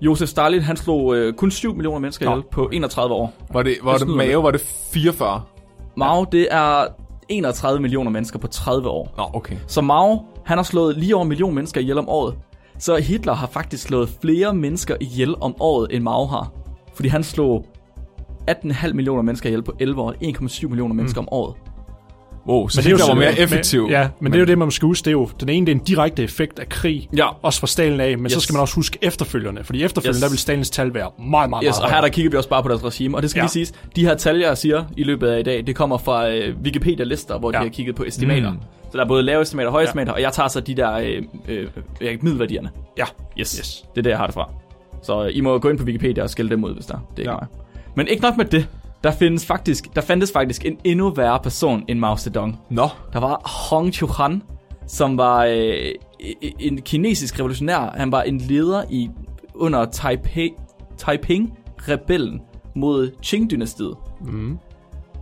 Josef 0.00 0.28
Stalin, 0.28 0.62
han 0.62 0.76
slog 0.76 1.16
øh, 1.16 1.34
kun 1.34 1.50
7 1.50 1.74
millioner 1.74 1.98
mennesker 1.98 2.30
ihjel 2.30 2.42
på 2.50 2.70
31 2.72 3.14
år. 3.14 3.32
Var 3.52 3.62
det, 3.62 3.76
var 3.82 3.98
det 3.98 4.08
Mao, 4.08 4.40
var 4.40 4.50
det 4.50 4.60
44? 4.92 5.42
Mao, 5.96 6.24
det 6.32 6.48
er 6.50 6.86
31 7.28 7.80
millioner 7.80 8.10
mennesker 8.10 8.38
på 8.38 8.46
30 8.46 8.88
år. 8.88 9.14
Nå, 9.16 9.24
okay. 9.32 9.56
Så 9.66 9.80
Mao, 9.80 10.18
han 10.44 10.58
har 10.58 10.62
slået 10.62 10.96
lige 10.96 11.14
over 11.14 11.22
en 11.22 11.28
million 11.28 11.54
mennesker 11.54 11.80
ihjel 11.80 11.98
om 11.98 12.08
året. 12.08 12.34
Så 12.78 12.96
Hitler 12.96 13.32
har 13.32 13.46
faktisk 13.46 13.86
slået 13.86 14.08
flere 14.20 14.54
mennesker 14.54 14.96
ihjel 15.00 15.34
om 15.40 15.54
året, 15.60 15.94
end 15.94 16.02
Mao 16.02 16.26
har. 16.26 16.52
Fordi 16.94 17.08
han 17.08 17.24
slog 17.24 17.66
18,5 18.50 18.92
millioner 18.92 19.22
mennesker 19.22 19.48
ihjel 19.48 19.62
på 19.62 19.72
11 19.80 20.02
år. 20.02 20.12
1,7 20.12 20.68
millioner 20.68 20.94
mennesker 20.94 21.20
om 21.20 21.28
året. 21.30 21.54
Wow, 22.48 22.68
så 22.68 22.78
Men 22.78 22.82
det 22.84 22.86
er 22.86 22.90
jo 22.90 22.96
Hitler 22.96 23.14
var 23.14 23.20
mere 23.20 23.38
effektiv. 23.38 23.82
Men, 23.82 23.90
ja, 23.90 24.00
men, 24.02 24.10
men 24.20 24.32
det 24.32 24.38
er 24.38 24.40
jo 24.40 24.46
det, 24.46 24.58
man 24.58 24.70
skal 24.70 24.86
huske. 24.86 25.04
Det 25.04 25.10
er 25.10 25.12
jo, 25.12 25.30
den 25.40 25.48
ene 25.48 25.66
det 25.66 25.72
er 25.72 25.76
en 25.76 25.84
direkte 25.84 26.22
effekt 26.22 26.58
af 26.58 26.68
krig, 26.68 27.08
Ja. 27.16 27.26
også 27.42 27.60
fra 27.60 27.66
Stalin 27.66 28.00
af, 28.00 28.18
men 28.18 28.24
yes. 28.24 28.32
så 28.32 28.40
skal 28.40 28.52
man 28.52 28.60
også 28.60 28.74
huske 28.74 28.98
efterfølgende, 29.02 29.64
fordi 29.64 29.82
efterfølgende, 29.84 30.16
Yes. 30.16 30.22
der 30.22 30.28
vil 30.28 30.38
Stalins 30.38 30.70
tal 30.70 30.94
være 30.94 31.10
meget, 31.18 31.50
meget, 31.50 31.64
Yes, 31.66 31.70
meget 31.78 31.84
og 31.84 31.90
her 31.90 32.00
der 32.00 32.08
kigger 32.08 32.30
vi 32.30 32.36
også 32.36 32.48
bare 32.48 32.62
på 32.62 32.68
deres 32.68 32.84
regime, 32.84 33.16
og 33.16 33.22
det 33.22 33.30
skal 33.30 33.38
ja. 33.38 33.42
Ja. 33.42 33.44
lige 33.44 33.50
siges, 33.52 33.72
de 33.96 34.04
her 34.04 34.14
tal, 34.14 34.38
jeg 34.38 34.58
siger 34.58 34.84
i 34.96 35.02
løbet 35.02 35.28
af 35.28 35.40
i 35.40 35.42
dag, 35.42 35.66
det 35.66 35.76
kommer 35.76 35.98
fra 35.98 36.30
øh, 36.30 36.56
Wikipedia-lister, 36.64 37.38
hvor 37.38 37.50
ja. 37.52 37.56
Ja. 37.58 37.64
de 37.64 37.68
har 37.68 37.74
kigget 37.74 37.96
på 37.96 38.04
estimater. 38.04 38.50
Mm. 38.52 38.58
Så 38.92 38.98
der 38.98 39.04
er 39.04 39.08
både 39.08 39.22
lave 39.22 39.42
estimater 39.42 39.66
og 39.68 39.72
høje 39.72 39.84
estimater, 39.84 40.12
og 40.12 40.20
jeg 40.22 40.32
tager 40.32 40.48
så 40.48 40.60
de 40.60 40.74
der 40.74 40.92
øh, 40.92 41.22
øh, 41.48 42.18
middelværdierne. 42.22 42.70
Ja, 42.98 43.04
Yes. 43.40 43.56
Yes. 43.56 43.84
det 43.94 43.98
er 43.98 44.02
der, 44.02 44.10
jeg 44.10 44.18
har 44.18 44.26
det 44.26 44.34
fra. 44.34 44.50
Så 45.02 45.24
øh, 45.24 45.30
I 45.36 45.40
må 45.40 45.58
gå 45.58 45.68
ind 45.68 45.78
på 45.78 45.84
Wikipedia 45.84 46.22
og 46.22 46.30
skille 46.30 46.50
dem 46.50 46.64
ud, 46.64 46.74
hvis 46.74 46.86
der. 46.86 46.98
Det 47.16 47.26
er 47.26 47.30
Ja. 47.30 47.34
ja. 47.34 47.36
mig. 47.40 47.46
Men 47.94 48.08
ikke 48.08 48.22
nok 48.22 48.36
med 48.36 48.44
det. 48.44 48.68
Der, 49.04 49.10
findes 49.10 49.46
faktisk, 49.46 49.94
der 49.94 50.00
fandtes 50.00 50.32
faktisk 50.32 50.66
en 50.66 50.78
endnu 50.84 51.10
værre 51.10 51.40
person 51.42 51.84
end 51.88 51.98
Mao 51.98 52.16
Zedong. 52.16 52.58
Nå, 52.70 52.88
Der 53.12 53.20
var 53.20 53.66
Hong 53.70 53.92
Chuhan, 53.92 54.42
som 54.86 55.16
var 55.16 55.44
øh, 55.44 55.94
en 56.58 56.82
kinesisk 56.82 57.38
revolutionær. 57.38 57.94
Han 57.96 58.12
var 58.12 58.22
en 58.22 58.38
leder 58.38 58.82
i 58.90 59.10
under 59.54 59.84
Taipei, 59.84 60.54
Taiping-rebellen 60.96 62.40
mod 62.74 63.10
Qing-dynastiet. 63.22 63.96
Mm. 64.20 64.58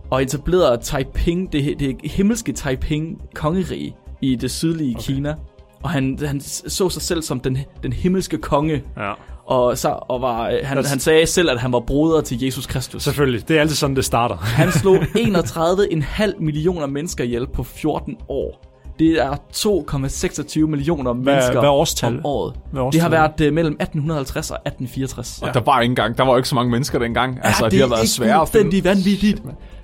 Og 0.09 0.21
etablerede 0.21 0.77
Taiping, 0.81 1.51
det, 1.51 1.79
det 1.79 1.97
himmelske 2.03 2.53
Taiping 2.53 3.21
kongerige 3.35 3.95
i 4.21 4.35
det 4.35 4.51
sydlige 4.51 4.95
okay. 4.95 5.13
Kina. 5.13 5.35
Og 5.83 5.89
han, 5.89 6.19
han 6.25 6.41
så 6.41 6.89
sig 6.89 7.01
selv 7.01 7.21
som 7.21 7.39
den, 7.39 7.57
den 7.83 7.93
himmelske 7.93 8.37
konge. 8.37 8.83
Ja. 8.97 9.13
Og, 9.47 9.77
så, 9.77 9.89
og 10.01 10.21
var, 10.21 10.49
øh, 10.49 10.57
han, 10.63 10.77
That's- 10.77 10.89
han 10.89 10.99
sagde 10.99 11.25
selv, 11.25 11.49
at 11.49 11.59
han 11.59 11.71
var 11.73 11.79
broder 11.79 12.21
til 12.21 12.43
Jesus 12.43 12.65
Kristus. 12.67 13.03
Selvfølgelig. 13.03 13.47
Det 13.47 13.57
er 13.57 13.61
altid 13.61 13.75
sådan, 13.75 13.95
det 13.95 14.05
starter. 14.05 14.35
Han 14.61 14.71
slog 14.71 14.95
31,5 15.15 16.33
millioner 16.39 16.85
mennesker 16.87 17.23
ihjel 17.23 17.47
på 17.47 17.63
14 17.63 18.15
år. 18.29 18.63
Det 18.99 19.11
er 19.21 19.33
2,26 19.55 20.65
millioner 20.65 21.13
mennesker 21.13 21.59
hvad 21.59 21.69
årstal? 21.69 22.13
om 22.17 22.25
året. 22.25 22.53
Hvad 22.71 22.81
årstal? 22.81 22.93
Det 22.97 23.01
har 23.01 23.09
været 23.09 23.47
uh, 23.49 23.53
mellem 23.55 23.73
1850 23.73 24.51
og 24.51 24.57
1864. 24.65 25.39
Og 25.41 25.53
der 25.53 25.59
var 25.59 25.81
ikke 25.81 25.91
engang, 25.91 26.17
der 26.17 26.23
var 26.23 26.31
jo 26.31 26.37
ikke 26.37 26.49
så 26.49 26.55
mange 26.55 26.71
mennesker 26.71 26.99
dengang. 26.99 27.39
Altså, 27.43 27.63
det 27.65 27.71
de 27.71 27.77
har 27.77 27.85
er 27.85 27.89
været 27.89 28.01
ikke 28.01 28.11
svære 28.11 28.41
at 28.41 28.49
finde. 28.49 28.63
fuldstændig 28.63 28.83
vanvittigt. 28.83 29.41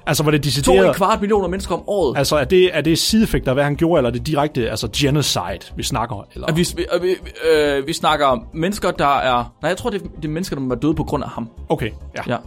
Altså, 0.07 0.23
var 0.23 0.31
det 0.31 0.41
To 0.41 0.45
decideret... 0.45 0.87
en 0.87 0.93
kvart 0.93 1.21
millioner 1.21 1.47
mennesker 1.47 1.75
om 1.75 1.83
året. 1.87 2.17
Altså, 2.17 2.35
er 2.37 2.43
det, 2.43 2.77
er 2.77 2.81
det 2.81 2.99
sideeffekter 2.99 3.51
af, 3.51 3.55
hvad 3.55 3.63
han 3.63 3.75
gjorde, 3.75 3.99
eller 3.99 4.09
er 4.09 4.13
det 4.13 4.27
direkte 4.27 4.69
altså 4.69 4.89
genocide, 4.95 5.59
vi 5.75 5.83
snakker? 5.83 6.27
Eller? 6.33 6.47
Og 6.47 6.57
vi, 6.57 6.67
vi, 6.75 6.85
øh, 6.95 7.03
vi, 7.03 7.15
øh, 7.53 7.87
vi 7.87 7.93
snakker 7.93 8.25
om 8.25 8.45
mennesker, 8.53 8.91
der 8.91 9.17
er... 9.19 9.53
Nej, 9.61 9.69
jeg 9.69 9.77
tror, 9.77 9.89
det 9.89 10.01
er, 10.01 10.05
det 10.15 10.25
er 10.25 10.29
mennesker, 10.29 10.55
der 10.55 10.67
var 10.67 10.75
døde 10.75 10.93
på 10.93 11.03
grund 11.03 11.23
af 11.23 11.29
ham. 11.29 11.49
Okay, 11.69 11.89
ja. 12.17 12.21
Ja. 12.33 12.37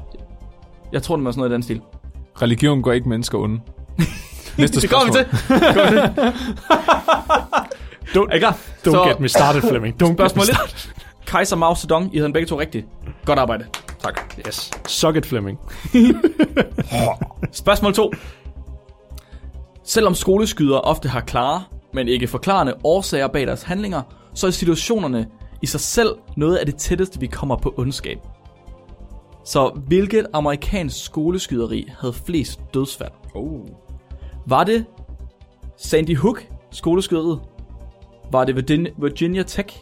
Jeg 0.93 1.03
tror, 1.03 1.17
det 1.17 1.25
var 1.25 1.31
sådan 1.31 1.41
noget 1.41 1.51
i 1.51 1.55
den 1.55 1.63
stil. 1.63 1.81
Religion 2.43 2.83
går 2.83 2.93
ikke 2.93 3.09
mennesker 3.09 3.39
onde. 3.39 3.61
Næste 4.59 4.81
Det 4.81 4.91
kommer 4.91 5.07
vi 5.07 5.13
spørgsmål. 5.13 5.59
til. 5.59 5.75
Kommer 5.75 5.91
vi 5.91 5.99
til. 6.15 6.33
Don't, 8.21 8.29
Er 8.37 8.51
don't 8.51 8.91
Så- 8.91 9.05
get 9.09 9.21
me 9.21 9.29
started, 9.29 9.63
Flemming. 9.63 10.03
Don't 10.03 10.13
Spørgsmål 10.15 10.47
get 10.47 10.57
me 10.59 10.65
1. 10.65 10.71
started. 10.71 11.03
Kaiser 11.27 11.57
Mao 11.57 11.75
Zedong, 11.75 12.15
I 12.15 12.17
havde 12.17 12.25
den 12.25 12.33
begge 12.33 12.47
to 12.49 12.61
rigtigt. 12.61 12.87
Godt 13.27 13.39
arbejde. 13.39 13.67
Tak. 13.99 14.35
Yes. 14.49 14.71
Suck 14.87 15.17
it, 15.17 15.27
Flemming. 15.27 15.59
Spørgsmål 17.53 17.95
2. 17.95 18.13
Selvom 19.85 20.15
skoleskyder 20.15 20.79
ofte 20.79 21.09
har 21.09 21.21
klare, 21.21 21.63
men 21.93 22.09
ikke 22.09 22.29
forklarende 22.29 22.75
årsager 22.85 23.29
bag 23.29 23.47
deres 23.47 23.63
handlinger, 23.63 24.03
så 24.35 24.47
er 24.47 24.51
situationerne 24.51 25.27
i 25.63 25.67
sig 25.67 25.81
selv 25.81 26.09
noget 26.37 26.57
af 26.57 26.67
det 26.67 26.77
tætteste, 26.77 27.21
vi 27.21 27.27
kommer 27.27 27.57
på 27.57 27.75
ondskab. 27.77 28.19
Så 29.45 29.81
hvilket 29.87 30.27
amerikansk 30.33 31.05
skoleskyderi 31.05 31.89
havde 32.01 32.13
flest 32.13 32.61
dødsfald? 32.75 33.13
Oh. 33.35 33.67
Var 34.47 34.65
det 34.65 34.85
Sandy 35.79 36.17
Hook 36.17 36.47
skoleskyderiet? 36.71 37.41
Var 38.33 38.45
det 38.45 38.57
Virginia, 38.57 38.93
Virginia 38.99 39.43
Tech? 39.43 39.77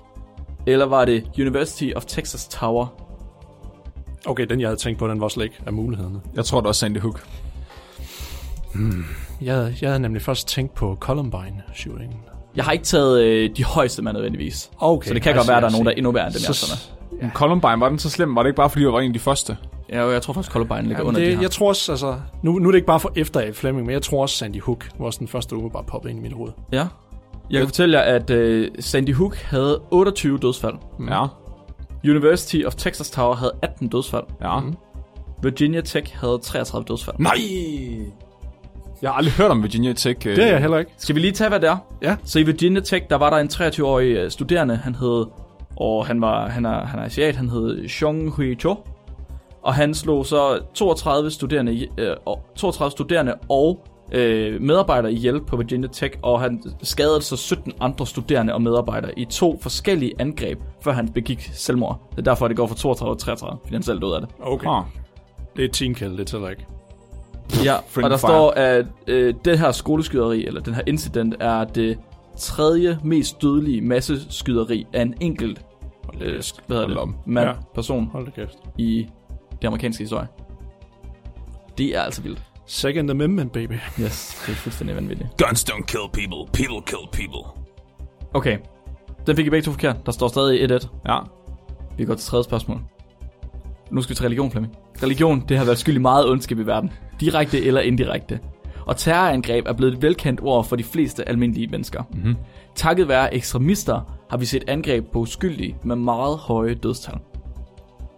Eller 0.67 0.87
var 0.87 1.05
det 1.05 1.31
University 1.39 1.91
of 1.97 2.05
Texas 2.05 2.49
Tower? 2.49 3.04
Okay, 4.27 4.47
den 4.47 4.61
jeg 4.61 4.69
havde 4.69 4.81
tænkt 4.81 4.99
på, 4.99 5.09
den 5.09 5.21
var 5.21 5.29
slet 5.29 5.45
ikke 5.45 5.57
af 5.67 5.73
mulighederne. 5.73 6.21
Jeg 6.35 6.45
tror, 6.45 6.61
det 6.61 6.67
var 6.67 6.73
Sandy 6.73 6.99
Hook. 6.99 7.25
Jeg, 9.41 9.55
havde- 9.55 9.75
jeg 9.81 9.91
havde 9.91 10.01
nemlig 10.01 10.23
først 10.23 10.49
tænkt 10.49 10.75
på 10.75 10.97
Columbine-shootingen. 11.01 12.17
Jeg 12.57 12.65
har 12.65 12.73
ikke 12.73 12.85
taget 12.85 13.23
øh, 13.23 13.51
de 13.57 13.65
højeste 13.65 14.03
med 14.03 14.13
nødvendigvis. 14.13 14.71
Okay, 14.79 15.09
Så 15.09 15.15
det 15.15 15.23
kan 15.23 15.33
I 15.35 15.37
godt 15.37 15.49
være, 15.49 15.57
at 15.57 15.63
der 15.63 15.69
er 15.69 15.73
nogen, 15.73 15.87
der 15.87 15.93
er 15.93 15.97
endnu 15.97 16.13
værre 16.13 16.27
end 16.27 16.35
dem, 16.35 16.43
jeg 16.49 16.55
Så- 16.55 16.89
Ja. 17.23 17.31
Columbine, 17.35 17.81
var 17.81 17.89
den 17.89 17.99
så 17.99 18.11
slem? 18.11 18.37
Var 18.37 18.43
det 18.43 18.49
ikke 18.49 18.57
bare, 18.57 18.71
fordi 18.71 18.85
jeg 18.85 18.93
var 18.93 19.01
en 19.01 19.07
af 19.11 19.13
de 19.13 19.19
første? 19.19 19.57
Ja, 19.93 20.07
jeg 20.07 20.23
tror 20.23 20.33
faktisk, 20.33 20.53
Columbine 20.53 20.83
ligger 20.83 20.97
Jamen 20.97 21.09
under 21.09 21.21
det, 21.21 21.27
de 21.27 21.31
det, 21.31 21.37
her. 21.39 21.43
jeg 21.43 21.51
tror 21.51 21.69
også, 21.69 21.93
altså, 21.93 22.17
nu, 22.43 22.53
nu 22.59 22.69
er 22.69 22.73
det 22.73 22.77
ikke 22.79 22.87
bare 22.87 23.01
for 23.01 23.13
efter 23.17 23.41
af 23.41 23.55
Fleming, 23.55 23.87
men 23.87 23.93
jeg 23.93 24.03
tror 24.03 24.23
også 24.23 24.37
Sandy 24.37 24.61
Hook 24.63 24.89
var 24.99 25.07
også 25.07 25.19
den 25.19 25.29
første, 25.29 25.57
der 25.57 25.69
bare 25.69 25.85
poppede 25.85 26.11
ind 26.11 26.21
i 26.21 26.23
mit 26.23 26.33
hoved. 26.33 26.53
Ja. 26.73 26.87
Jeg 27.51 27.59
kan 27.61 27.69
fortælle 27.69 27.99
jer, 27.99 28.05
at 28.15 28.31
øh, 28.31 28.71
Sandy 28.81 29.15
Hook 29.15 29.37
havde 29.37 29.81
28 29.91 30.39
dødsfald. 30.39 30.75
Ja. 31.09 31.27
University 32.05 32.63
of 32.67 32.75
Texas 32.75 33.11
Tower 33.11 33.35
havde 33.35 33.53
18 33.63 33.89
dødsfald. 33.89 34.25
Ja. 34.43 34.61
Virginia 35.43 35.81
Tech 35.81 36.17
havde 36.21 36.39
33 36.43 36.85
dødsfald. 36.89 37.17
Nej! 37.19 37.33
Jeg 39.03 39.11
har 39.11 39.17
aldrig 39.17 39.33
hørt 39.35 39.51
om 39.51 39.63
Virginia 39.63 39.93
Tech. 39.93 40.27
øh. 40.27 40.37
Det 40.37 40.45
er 40.45 40.49
jeg 40.49 40.61
heller 40.61 40.79
ikke. 40.79 40.91
Skal 40.97 41.15
vi 41.15 41.21
lige 41.21 41.33
tage, 41.33 41.49
hvad 41.49 41.61
det 41.61 41.69
er? 41.69 41.77
Ja. 42.03 42.17
Så 42.25 42.39
i 42.39 42.43
Virginia 42.43 42.81
Tech, 42.81 43.07
der 43.11 43.17
var 43.17 43.31
der 43.31 43.37
en 43.37 43.49
23-årig 43.53 44.17
øh, 44.17 44.31
studerende, 44.31 44.77
han 44.77 44.95
hed, 44.95 45.27
og 45.77 46.07
han 46.07 46.21
var, 46.21 46.49
han 46.49 46.65
er, 46.65 46.85
han 46.87 47.01
er 47.01 47.05
asiat, 47.05 47.37
han 47.37 47.49
hed 47.49 47.89
Xiong 47.89 48.31
Hui 48.31 48.55
Cho. 48.55 48.77
Og 49.63 49.75
han 49.75 49.95
slog 49.95 50.27
så 50.27 50.59
32 50.75 51.31
studerende, 51.31 51.89
øh, 51.99 52.17
og- 52.27 52.41
32 52.57 52.91
studerende 52.91 53.35
og 53.49 53.85
øh, 54.13 54.61
medarbejdere 54.63 55.13
ihjel 55.13 55.41
på 55.45 55.57
Virginia 55.57 55.89
Tech, 55.89 56.15
og 56.23 56.41
han 56.41 56.63
skadede 56.83 57.23
så 57.23 57.37
17 57.37 57.73
andre 57.81 58.07
studerende 58.07 58.55
og 58.55 58.63
medarbejdere 58.63 59.19
i 59.19 59.25
to 59.25 59.59
forskellige 59.63 60.13
angreb, 60.19 60.59
før 60.81 60.93
han 60.93 61.09
begik 61.09 61.51
selvmord. 61.55 62.09
Det 62.11 62.19
er 62.19 62.23
derfor, 62.23 62.49
det 62.49 62.57
går 62.57 62.67
fra 62.67 62.75
32 62.75 63.17
til 63.17 63.25
33, 63.25 63.59
fordi 63.63 63.75
han 63.75 63.83
selv 63.83 64.01
døde 64.01 64.15
af 64.15 64.21
det. 64.21 64.31
Okay. 64.41 64.67
Ah. 64.71 64.83
Det 65.57 65.65
er 65.65 65.69
teen 65.69 65.95
kill, 65.95 66.19
det 66.19 66.33
er 66.33 66.37
heller 66.37 66.51
ikke. 66.51 66.67
Ja, 67.65 67.77
Friend 67.89 68.05
og 68.05 68.11
der 68.11 68.17
fire. 68.17 68.29
står, 68.29 68.51
at 68.51 68.87
øh, 69.07 69.35
det 69.45 69.59
her 69.59 69.73
skoleskyderi, 69.73 70.47
eller 70.47 70.61
den 70.61 70.75
her 70.75 70.83
incident, 70.87 71.35
er 71.41 71.65
det 71.65 71.99
tredje 72.39 72.99
mest 73.05 73.43
dødelige 73.43 73.81
masseskyderi 73.81 74.87
af 74.93 75.03
en 75.03 75.15
enkelt 75.21 75.65
øh, 76.21 76.43
hvad 76.67 76.77
hedder 76.77 77.05
det, 77.05 77.15
mand, 77.27 77.49
Ja. 77.49 77.55
person 77.75 78.07
Hold 78.13 78.29
i 78.79 79.07
det 79.63 79.67
amerikanske 79.67 80.03
historie. 80.03 80.27
Det 81.79 81.97
er 81.97 82.01
altså 82.03 82.23
vildt. 82.23 82.43
Second 82.67 83.11
Amendment, 83.11 83.53
baby. 83.53 83.73
Yes, 84.01 84.43
det 84.47 84.53
er 84.53 84.57
fuldstændig 84.57 84.97
vanvittigt. 84.97 85.29
Guns 85.39 85.71
don't 85.71 85.85
kill 85.85 86.09
people. 86.13 86.53
People 86.53 86.83
kill 86.87 87.07
people. 87.13 87.51
Okay, 88.35 88.59
den 89.27 89.37
fik 89.37 89.47
I 89.47 89.51
begge 89.51 89.65
to 89.65 89.71
forkert. 89.71 90.07
Der 90.07 90.13
står 90.13 90.29
stadig 90.29 90.71
1-1. 90.71 90.89
Ja. 91.09 91.19
Vi 91.97 92.05
går 92.05 92.15
til 92.15 92.27
tredje 92.27 92.45
spørgsmål. 92.45 92.81
Nu 93.91 94.03
skal 94.03 94.11
vi 94.11 94.15
til 94.15 94.25
religion, 94.25 94.51
Flemming. 94.51 94.75
Religion, 95.03 95.45
det 95.49 95.59
har 95.59 95.65
været 95.65 95.79
skyld 95.79 95.97
i 95.97 95.99
meget 95.99 96.31
ondskab 96.31 96.59
i 96.59 96.67
verden. 96.67 96.93
Direkte 97.21 97.65
eller 97.65 97.81
indirekte. 97.81 98.41
Og 98.87 98.97
terrorangreb 98.97 99.67
er 99.67 99.73
blevet 99.73 99.95
et 99.95 100.03
velkendt 100.03 100.41
ord 100.43 100.65
for 100.65 100.77
de 100.77 100.85
fleste 100.85 101.29
almindelige 101.29 101.67
mennesker. 101.67 102.03
Mm-hmm. 102.11 102.37
Takket 102.75 103.09
være 103.09 103.35
ekstremister 103.35 104.01
har 104.31 104.37
vi 104.37 104.45
set 104.45 104.65
angreb 104.69 105.05
på 105.13 105.19
uskyldige 105.19 105.77
med 105.85 105.97
meget 105.97 106.39
høje 106.39 106.75
dødstal. 106.75 107.15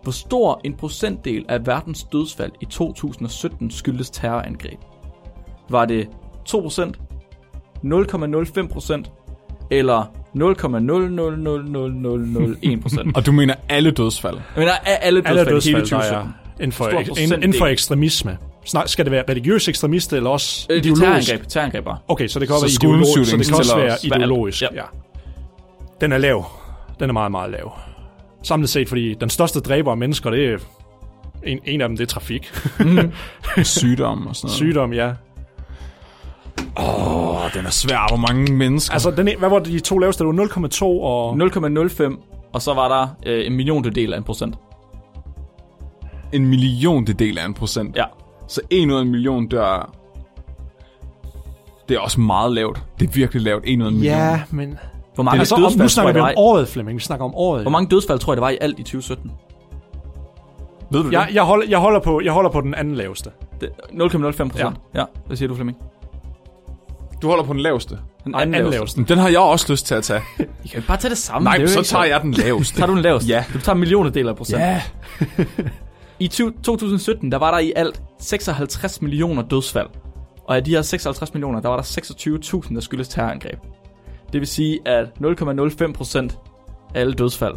Hvor 0.07 0.12
stor 0.12 0.61
en 0.64 0.74
procentdel 0.74 1.44
af 1.48 1.66
verdens 1.66 2.04
dødsfald 2.04 2.52
i 2.61 2.64
2017 2.64 3.70
skyldes 3.70 4.11
terrorangreb? 4.11 4.78
Var 5.70 5.84
det 5.84 6.09
2%, 6.48 6.54
0,05% 7.84 9.02
eller 9.70 10.02
0,0000001%? 10.36 13.11
Og 13.14 13.26
du 13.26 13.32
mener 13.32 13.54
alle 13.68 13.90
dødsfald? 13.90 14.34
Jeg 14.36 14.42
mener, 14.57 14.72
er 14.72 14.96
alle 14.96 15.20
dødsfald, 15.20 15.38
Alle 15.38 15.50
hele 15.50 15.54
dødsfald, 15.54 15.74
der 15.74 15.80
2017. 15.80 16.28
er 16.28 16.32
inden 16.61 16.72
for, 16.72 16.88
inden, 16.88 17.42
inden 17.42 17.54
for 17.59 17.66
ekstremisme. 17.66 18.38
Snak, 18.64 18.88
skal 18.88 19.04
det 19.04 19.12
være 19.12 19.24
religiøs 19.28 19.68
ekstremist, 19.68 20.12
eller 20.12 20.30
også 20.30 20.66
Øh, 20.70 20.76
det 20.76 20.86
er 20.86 20.92
ideologisk? 20.92 21.26
terrorangreb, 21.28 21.48
terrorangreb 21.48 21.84
bare. 21.84 21.98
Okay, 22.09 22.28
så 22.28 22.38
det 22.38 22.48
kan 22.48 22.54
også 22.54 22.68
Så 22.68 22.78
være 22.82 22.90
ideologisk, 22.90 23.30
så 23.30 23.36
det 23.36 23.46
kan 23.46 23.57
også 23.57 23.76
være 23.76 23.96
ideologisk. 24.02 24.62
Ja. 24.62 24.68
Ja. 24.74 24.82
Den 26.00 26.12
er 26.12 26.18
lav. 26.18 26.44
Den 27.00 27.09
er 27.11 27.12
meget, 27.12 27.30
meget 27.30 27.50
lav. 27.50 27.72
Samlet 28.47 28.68
set, 28.68 28.88
fordi 28.88 29.14
den 29.14 29.30
største 29.30 29.61
dræber 29.61 29.90
af 29.90 29.97
mennesker, 29.97 30.30
det 30.30 30.53
er 30.53 30.59
en, 31.42 31.59
en 31.64 31.80
af 31.80 31.88
dem, 31.88 31.97
det 31.97 32.05
er 32.05 32.09
trafik. 32.09 32.53
Sygdom 33.62 34.26
og 34.26 34.36
sådan 34.36 34.47
noget. 34.47 34.57
Sygdom, 34.57 34.92
ja. 34.92 35.12
Åh, 36.78 37.44
oh, 37.44 37.53
den 37.55 37.66
er 37.66 37.70
svær. 37.70 38.09
Hvor 38.09 38.16
mange 38.16 38.53
mennesker? 38.53 38.92
Altså, 38.92 39.11
den, 39.11 39.28
hvad 39.38 39.49
var 39.49 39.59
de 39.59 39.80
to 39.80 39.99
laveste? 39.99 40.24
Det 40.24 40.36
var 40.36 40.68
0,2 40.68 40.84
og... 40.84 41.34
0,05, 41.34 42.51
og 42.53 42.62
så 42.62 42.74
var 42.74 42.88
der 42.88 43.09
øh, 43.26 43.47
en 43.47 43.57
milliondel 43.57 44.12
af 44.12 44.18
en 44.18 44.24
procent. 44.24 44.55
en 46.32 46.47
million 46.47 47.07
det 47.07 47.18
del 47.18 47.38
af 47.38 47.44
en 47.47 47.55
procent. 47.55 47.97
Ja. 47.97 48.05
Så 48.49 48.61
en 48.70 48.90
ud 48.90 48.97
af 48.97 49.03
en 49.03 49.11
million 49.11 49.49
dør... 49.49 49.94
Det 51.88 51.97
er 51.97 52.01
også 52.01 52.20
meget 52.20 52.53
lavt. 52.53 52.82
Det 53.01 53.09
er 53.09 53.12
virkelig 53.12 53.42
lavt. 53.42 53.64
En 53.66 53.82
ud 53.82 53.86
af 53.86 53.90
en 53.90 53.97
million. 53.97 54.18
Ja, 54.18 54.42
men... 54.51 54.78
Hvor 55.17 55.25
mange, 55.25 55.39
Altså, 55.39 55.55
om, 55.55 55.61
dødsfald, 55.62 55.79
nu 55.79 55.83
tror 55.85 55.89
snakker 55.89 56.12
vi 56.12 56.21
om 56.21 56.33
året, 56.37 56.69
Flemming. 56.69 56.97
Vi 56.99 57.03
snakker 57.03 57.25
om 57.25 57.35
året. 57.35 57.62
hvor 57.62 57.71
mange 57.71 57.89
dødsfald 57.89 58.19
tror 58.19 58.33
jeg, 58.33 58.37
der 58.37 58.43
var 58.43 58.51
i 58.51 58.59
alt 58.61 58.79
i 58.79 58.83
2017? 58.83 59.31
Ved 60.91 61.03
du 61.03 61.11
Jeg, 61.11 61.27
det? 61.29 61.35
jeg, 61.35 61.43
holder, 61.43 61.67
jeg, 61.69 61.79
holder 61.79 62.01
på, 62.01 62.21
jeg 62.25 62.33
holder 62.33 62.51
på 62.51 62.61
den 62.61 62.75
anden 62.75 62.95
laveste. 62.95 63.31
Det- 63.61 63.71
0,05 63.93 64.49
procent. 64.49 64.57
Ja. 64.95 65.01
ja. 65.01 65.05
Hvad 65.27 65.37
siger 65.37 65.49
du, 65.49 65.55
Flemming? 65.55 65.79
Du 67.23 67.29
holder 67.29 67.45
på 67.45 67.53
den 67.53 67.61
laveste. 67.61 67.99
Den 68.25 68.33
Nej, 68.33 68.43
anden 68.43 68.71
laveste. 68.71 69.05
Den 69.05 69.19
har 69.19 69.29
jeg 69.29 69.39
også 69.41 69.73
lyst 69.73 69.87
til 69.87 69.95
at 69.95 70.03
tage. 70.05 70.23
I 70.64 70.69
kan 70.69 70.83
bare 70.89 70.97
tage 70.97 71.11
det 71.11 71.19
samme. 71.19 71.45
Nej, 71.45 71.57
det 71.57 71.64
er 71.64 71.69
så 71.69 71.83
tager 71.83 72.05
jeg 72.05 72.21
den 72.23 72.33
laveste. 72.33 72.77
Tager 72.79 72.87
du 72.87 72.95
den 72.95 73.03
laveste? 73.03 73.29
Ja. 73.29 73.45
Du 73.55 73.59
tager 73.61 73.75
en 73.75 73.81
millionedel 73.81 74.29
af 74.29 74.37
procent. 74.37 74.61
Ja. 74.61 74.83
I 76.19 76.29
20, 76.29 76.53
2017, 76.64 77.33
der 77.33 77.39
var 77.39 77.51
der 77.51 77.59
i 77.59 77.73
alt 77.77 78.03
56 78.21 79.03
millioner 79.03 79.43
dødsfald. 79.43 79.87
Og 80.49 80.57
af 80.57 80.64
de 80.64 80.71
her 80.71 80.83
56 80.83 81.35
millioner, 81.35 81.61
der 81.61 81.69
var 81.69 81.77
der 81.77 81.83
26.000, 82.62 82.75
der 82.75 82.81
skyldes 82.81 83.09
terrorangreb. 83.09 83.59
Det 84.33 84.41
vil 84.41 84.47
sige, 84.49 84.89
at 84.89 85.07
0,05 85.20 85.93
procent 85.93 86.39
af 86.95 87.01
alle 87.01 87.12
dødsfald, 87.12 87.55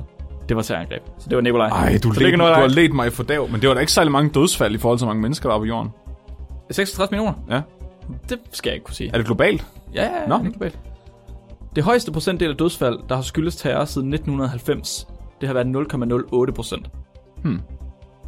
det 0.50 0.58
var 0.58 0.64
terrorangreb. 0.64 1.02
Så 1.18 1.30
det 1.30 1.36
var 1.36 1.42
Nikolaj. 1.42 1.68
Ej, 1.68 2.00
du, 2.04 2.10
led, 2.10 2.20
det 2.20 2.34
er 2.34 2.38
du 2.38 2.44
har 2.44 2.68
ledt 2.68 2.94
mig 2.94 3.14
for 3.14 3.24
dag, 3.24 3.52
men 3.52 3.62
det 3.62 3.70
var 3.70 3.74
da 3.74 3.80
ikke 3.80 3.92
særlig 3.92 4.12
mange 4.12 4.30
dødsfald 4.30 4.76
i 4.76 4.78
forhold 4.78 5.00
til, 5.00 5.08
mange 5.08 5.22
mennesker, 5.22 5.50
der 5.50 5.54
var 5.56 5.60
på 5.60 5.66
jorden. 5.66 5.90
66 6.72 7.12
millioner? 7.12 7.34
Ja. 7.50 7.62
Det 8.30 8.40
skal 8.52 8.70
jeg 8.70 8.76
ikke 8.76 8.84
kunne 8.84 8.96
sige. 8.96 9.10
Er 9.14 9.18
det 9.18 9.26
globalt? 9.26 9.66
Ja, 9.94 10.04
ja, 10.04 10.22
ja. 10.22 10.28
Nå. 10.28 10.38
Det, 10.38 10.46
er 10.46 10.50
globalt. 10.50 10.80
det 11.76 11.84
højeste 11.84 12.12
procentdel 12.12 12.50
af 12.50 12.58
dødsfald, 12.58 13.00
der 13.10 13.16
har 13.16 13.22
skyldes 13.22 13.56
terror 13.56 13.86
siden 13.86 14.14
1990, 14.14 15.08
det 15.42 15.48
har 15.48 15.54
været 15.54 16.48
0,08 16.48 16.52
procent. 16.52 16.90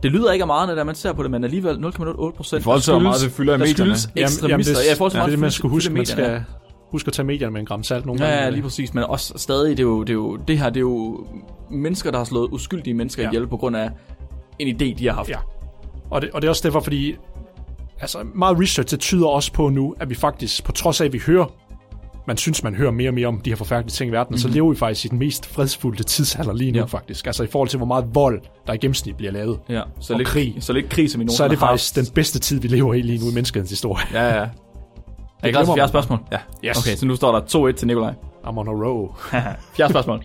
Det 0.04 0.12
lyder 0.12 0.32
ikke 0.32 0.44
af 0.44 0.48
meget, 0.48 0.76
når 0.76 0.84
man 0.84 0.96
ser 0.96 1.14
på 1.14 1.24
det, 1.24 1.32
men 1.32 1.44
alligevel 1.44 1.76
0,08 1.76 2.32
procent. 2.38 2.62
I 2.62 2.64
forhold 2.64 2.82
til, 2.82 2.94
hvor 2.94 3.02
meget 3.02 3.22
det 3.22 3.32
fylder 3.32 3.56
i 3.56 3.58
medierne. 3.58 3.78
skyldes 3.78 4.10
Jamen, 4.16 4.24
ekstremister. 4.24 4.74
det, 4.74 4.86
ja, 4.88 4.94
i 4.94 4.98
forhold 4.98 5.12
til, 5.12 5.20
ja, 5.20 5.26
det, 5.26 5.39
man 5.39 5.52
skulle 5.52 5.72
huske, 5.72 5.94
man 5.94 6.06
skal 6.06 6.44
huske 6.92 7.08
at 7.08 7.14
tage 7.14 7.26
medierne 7.26 7.52
med 7.54 7.60
en 7.62 7.66
gram 7.68 7.84
salt 7.84 8.06
nogle 8.06 8.24
Ja, 8.26 8.30
gange. 8.30 8.44
ja, 8.44 8.50
lige 8.50 8.62
præcis. 8.64 8.94
Men 8.94 9.04
også 9.04 9.34
stadig, 9.36 9.70
det 9.78 9.84
er 9.84 9.88
jo 9.88 10.02
det, 10.02 10.10
er 10.10 10.14
jo, 10.14 10.36
det 10.36 10.58
her, 10.60 10.70
det 10.70 10.78
er 10.78 10.82
jo 10.82 11.26
mennesker, 11.72 12.12
der 12.12 12.18
har 12.18 12.26
slået 12.26 12.50
uskyldige 12.52 12.94
mennesker 12.94 13.24
Ja. 13.24 13.30
ihjel 13.30 13.48
på 13.48 13.58
grund 13.58 13.76
af 13.78 13.89
en 14.60 14.68
idé, 14.76 15.00
de 15.00 15.08
har 15.08 15.14
haft. 15.14 15.30
Ja. 15.30 15.38
Og 16.10 16.22
det, 16.22 16.30
og 16.32 16.42
det 16.42 16.48
er 16.48 16.50
også 16.50 16.62
derfor, 16.68 16.80
fordi 16.80 17.16
altså, 18.00 18.18
meget 18.36 18.60
research 18.60 18.92
det 18.92 19.00
tyder 19.00 19.28
også 19.28 19.54
på 19.54 19.70
nu, 19.70 19.96
at 20.00 20.10
vi 20.10 20.16
faktisk, 20.16 20.64
på 20.64 20.72
trods 20.72 21.02
af, 21.02 21.06
at 21.06 21.14
vi 21.14 21.22
hører, 21.28 21.46
man 22.28 22.38
synes, 22.38 22.64
man 22.64 22.76
hører 22.76 22.92
mere 22.92 23.10
og 23.10 23.14
mere 23.14 23.28
om 23.28 23.42
de 23.42 23.50
her 23.50 23.58
forfærdelige 23.58 23.92
ting 23.92 24.10
i 24.10 24.12
verden, 24.12 24.32
mm-hmm. 24.32 24.38
så 24.38 24.48
lever 24.48 24.70
vi 24.70 24.76
faktisk 24.76 25.06
i 25.06 25.08
den 25.08 25.20
mest 25.20 25.46
fredsfulde 25.46 26.04
tidsalder 26.04 26.54
lige 26.54 26.72
nu 26.72 26.80
Ja. 26.80 26.86
faktisk. 26.86 27.26
Altså 27.28 27.44
i 27.44 27.48
forhold 27.48 27.70
til, 27.70 27.78
hvor 27.78 27.86
meget 27.88 28.06
vold, 28.14 28.42
der 28.68 28.74
i 28.74 28.78
gennemsnit 28.78 29.16
bliver 29.18 29.32
lavet. 29.32 29.60
Ja, 29.70 29.82
så 30.00 30.14
Og 30.14 30.18
lidt 30.18 30.30
krig. 30.30 30.56
Så 30.60 30.74
lidt 30.74 30.89
krig, 30.89 31.12
som 31.12 31.22
vi 31.22 31.26
Så 31.30 31.44
er 31.44 31.48
det 31.48 31.60
faktisk 31.60 31.96
den 31.96 32.06
bedste 32.16 32.39
tid, 32.39 32.60
vi 32.60 32.68
lever 32.68 32.94
i 32.94 33.02
lige 33.02 33.20
nu 33.26 33.32
i 33.32 33.34
menneskehedens 33.34 33.70
historie. 33.70 34.04
Ja, 34.14 34.39
ja. 34.42 34.48
Er 35.44 35.48
I 35.48 35.52
klar 35.52 35.62
til 35.62 35.66
glemmer 35.66 35.76
fjerde 35.76 35.82
man. 35.82 35.88
spørgsmål? 35.89 36.20
Ja. 36.32 36.70
Yes. 36.70 36.78
Okay, 36.78 36.96
så 36.96 37.06
nu 37.06 37.16
står 37.16 37.32
der 37.32 37.70
2-1 37.72 37.76
til 37.78 37.88
Nikolaj. 37.88 38.14
I'm 38.44 38.58
on 38.58 38.68
a 38.68 38.72
row. 38.72 39.08
Fjerde 39.76 39.94
spørgsmål. 39.94 40.24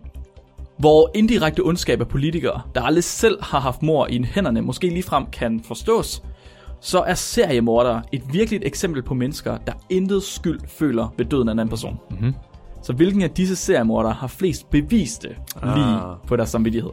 Hvor 0.79 1.11
indirekte 1.15 1.61
ondskab 1.61 2.01
af 2.01 2.09
politikere, 2.09 2.61
der 2.75 2.83
aldrig 2.83 3.05
selv 3.05 3.43
har 3.43 3.61
haft 3.61 3.83
mor 3.83 4.07
i 4.07 4.23
hænderne, 4.23 4.63
måske 4.63 4.89
ligefrem 4.89 5.27
kan 5.33 5.61
forstås, 5.65 6.23
så 6.81 7.01
er 7.01 7.15
seriemordere 7.15 8.03
et 8.13 8.23
virkeligt 8.33 8.65
eksempel 8.67 9.03
på 9.03 9.15
mennesker, 9.15 9.57
der 9.67 9.73
intet 9.91 10.23
skyld 10.23 10.61
føler 10.69 11.15
ved 11.19 11.25
døden 11.25 11.49
af 11.49 11.53
en 11.53 11.59
anden 11.59 11.71
person. 11.71 11.99
Mm-hmm. 12.11 12.35
Så 12.83 12.93
hvilken 12.93 13.23
af 13.23 13.31
disse 13.31 13.57
seriemordere 13.57 14.13
har 14.13 14.27
flest 14.27 14.71
beviste 14.71 15.29
lige 15.29 15.85
Ah. 15.85 16.17
på 16.27 16.37
deres 16.37 16.49
samvittighed? 16.49 16.91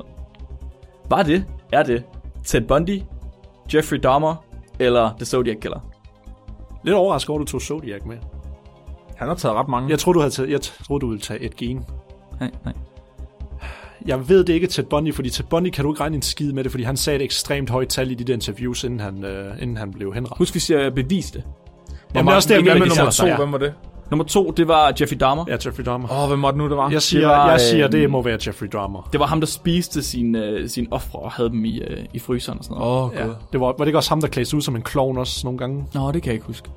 Var 1.10 1.24
det, 1.24 1.46
er 1.74 1.84
det 1.84 2.04
Ted 2.46 2.62
Bundy, 2.62 3.02
Jeffrey 3.74 3.98
Dahmer 3.98 4.36
eller 4.80 5.10
The 5.18 5.26
Zodiac 5.26 5.58
Killer? 5.62 5.80
Lidt 6.84 6.96
overrasket 6.96 7.30
over, 7.30 7.42
at 7.42 7.48
du 7.48 7.52
tog 7.52 7.62
Zodiac 7.62 8.02
med. 8.06 8.18
Han 9.16 9.28
har 9.28 9.36
taget 9.36 9.56
ret 9.56 9.68
mange. 9.68 9.90
Jeg 9.90 10.00
troede, 10.00 10.16
du, 10.16 10.20
havde 10.20 10.34
taget, 10.34 10.50
jeg 10.50 10.62
troede, 10.62 11.02
du 11.02 11.08
ville 11.08 11.22
tage 11.22 11.40
et 11.40 11.56
gen. 11.56 11.86
Nej, 12.40 12.52
nej. 12.66 12.74
Jeg 14.06 14.30
ved 14.30 14.44
det 14.44 14.54
ikke 14.54 14.68
Ted 14.68 14.84
Bundy, 14.84 15.14
fordi 15.14 15.30
Ted 15.30 15.46
Bundy 15.46 15.70
kan 15.70 15.84
du 15.84 15.94
ikke 15.94 16.02
regne 16.02 16.16
en 16.16 16.22
skid 16.22 16.52
med 16.52 16.64
det, 16.64 16.72
fordi 16.72 16.84
han 16.84 16.98
sagde 16.98 17.16
et 17.16 17.24
ekstremt 17.24 17.70
højt 17.70 17.90
tal 17.90 18.12
i 18.12 18.14
de 18.14 18.24
der 18.24 18.34
interviews, 18.34 18.84
inden 18.84 19.00
han, 19.00 19.24
øh, 19.24 19.62
inden 19.62 19.78
han 19.78 19.92
blev 19.92 20.14
henrettet. 20.14 20.38
Husk, 20.38 20.56
vi 20.56 20.60
siger 20.60 20.90
beviste. 20.90 21.44
Jamen, 22.16 22.28
det 22.28 22.32
er 22.32 22.36
også 22.36 22.50
det, 22.50 22.66
jeg 22.66 22.80
med 22.80 22.88
nummer 22.88 23.12
to? 23.12 23.36
Hvem 23.36 23.52
var 23.52 23.58
det? 23.58 23.74
Nummer 24.14 24.24
to, 24.26 24.52
det 24.52 24.68
var 24.68 24.94
Jeffrey 25.02 25.18
Dahmer. 25.20 25.46
Ja, 25.48 25.54
Jeffrey 25.66 25.86
Dahmer. 25.86 26.12
Åh, 26.12 26.24
oh, 26.24 26.30
hvem 26.30 26.42
var 26.42 26.52
det 26.52 26.58
nu, 26.58 26.70
det 26.70 26.78
var? 26.78 26.90
Jeg 26.90 27.02
siger, 27.02 27.28
var, 27.28 27.50
jeg 27.52 27.60
siger 27.62 27.86
øh, 27.86 27.92
det 27.92 28.10
må 28.10 28.22
være 28.22 28.38
Jeffrey 28.48 28.68
Dahmer. 28.68 29.10
Det 29.12 29.20
var 29.20 29.26
ham, 29.26 29.40
der 29.40 29.48
spiste 29.48 30.04
sine, 30.04 30.46
øh, 30.46 30.70
sine 30.70 30.88
ofre 30.92 31.20
og 31.20 31.32
havde 31.32 31.50
dem 31.50 31.66
i, 31.66 31.80
øh, 31.80 32.06
i 32.14 32.20
fryseren 32.20 32.60
og 32.60 32.64
sådan 32.66 32.78
noget. 32.78 32.92
Åh, 32.98 33.04
oh, 33.06 33.12
Ja. 33.16 33.24
gud. 33.26 33.34
Det 33.52 33.60
var, 33.60 33.66
var 33.66 33.74
det 33.74 33.88
ikke 33.88 33.98
også 33.98 34.10
ham, 34.10 34.22
der 34.22 34.28
klædte 34.28 34.50
sig 34.50 34.58
ud 34.58 34.62
som 34.62 34.76
en 34.76 34.82
klovn 34.82 35.18
også 35.18 35.42
nogle 35.44 35.58
gange? 35.60 35.86
Nå, 35.94 36.12
det 36.12 36.22
kan 36.22 36.30
jeg 36.30 36.34
ikke 36.34 36.46
huske. 36.48 36.70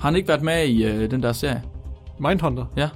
Har 0.00 0.08
han 0.08 0.16
ikke 0.16 0.28
været 0.28 0.42
med 0.42 0.64
i 0.64 0.84
øh, 0.84 1.10
den 1.10 1.22
der 1.22 1.32
serie? 1.32 1.62
Mindhunter? 2.18 2.64
Ja. 2.76 2.88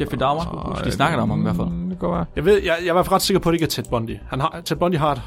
Jeffrey 0.00 0.18
Dahmer? 0.18 0.42
jeg 0.52 0.72
huske. 0.72 0.84
De 0.84 0.90
snakker 0.92 1.18
om 1.22 1.30
ham 1.30 1.40
i 1.40 1.42
hvert 1.42 1.56
fald. 1.56 1.68
Mm, 1.68 1.88
Det 1.88 1.98
godt 1.98 2.12
være. 2.12 2.24
Jeg, 2.36 2.44
ved, 2.44 2.54
jeg, 2.54 2.64
jeg 2.64 2.86
er 2.86 2.90
i 2.90 2.92
hvert 2.92 3.06
fald 3.06 3.12
ret 3.14 3.22
sikker 3.22 3.40
på, 3.40 3.48
at 3.48 3.52
det 3.52 3.56
ikke 3.56 3.64
er 3.64 3.82
Ted 3.82 3.84
Bundy. 3.90 4.16
Han 4.28 4.40
har, 4.40 4.60
Ted 4.64 4.76
Bundy 4.76 4.96
har 4.96 5.12
et, 5.12 5.20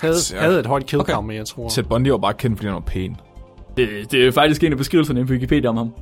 havde, 0.00 0.14
havde 0.38 0.60
et 0.60 0.66
højt 0.66 0.86
kill 0.86 1.00
Okay. 1.00 1.12
count 1.12 1.26
med, 1.26 1.36
jeg 1.36 1.46
tror. 1.46 1.68
Ted 1.68 1.82
Bundy 1.82 2.08
var 2.08 2.18
bare 2.18 2.34
kendt, 2.34 2.58
fordi 2.58 2.66
han 2.66 2.74
var 2.74 2.80
pæn. 2.80 3.16
Det, 3.76 4.12
det 4.12 4.26
er 4.26 4.32
faktisk 4.32 4.64
en 4.64 4.72
af 4.72 4.78
beskrivelserne 4.78 5.26
på 5.26 5.32
Wikipedia 5.32 5.68
om 5.68 5.76
ham. 5.76 5.92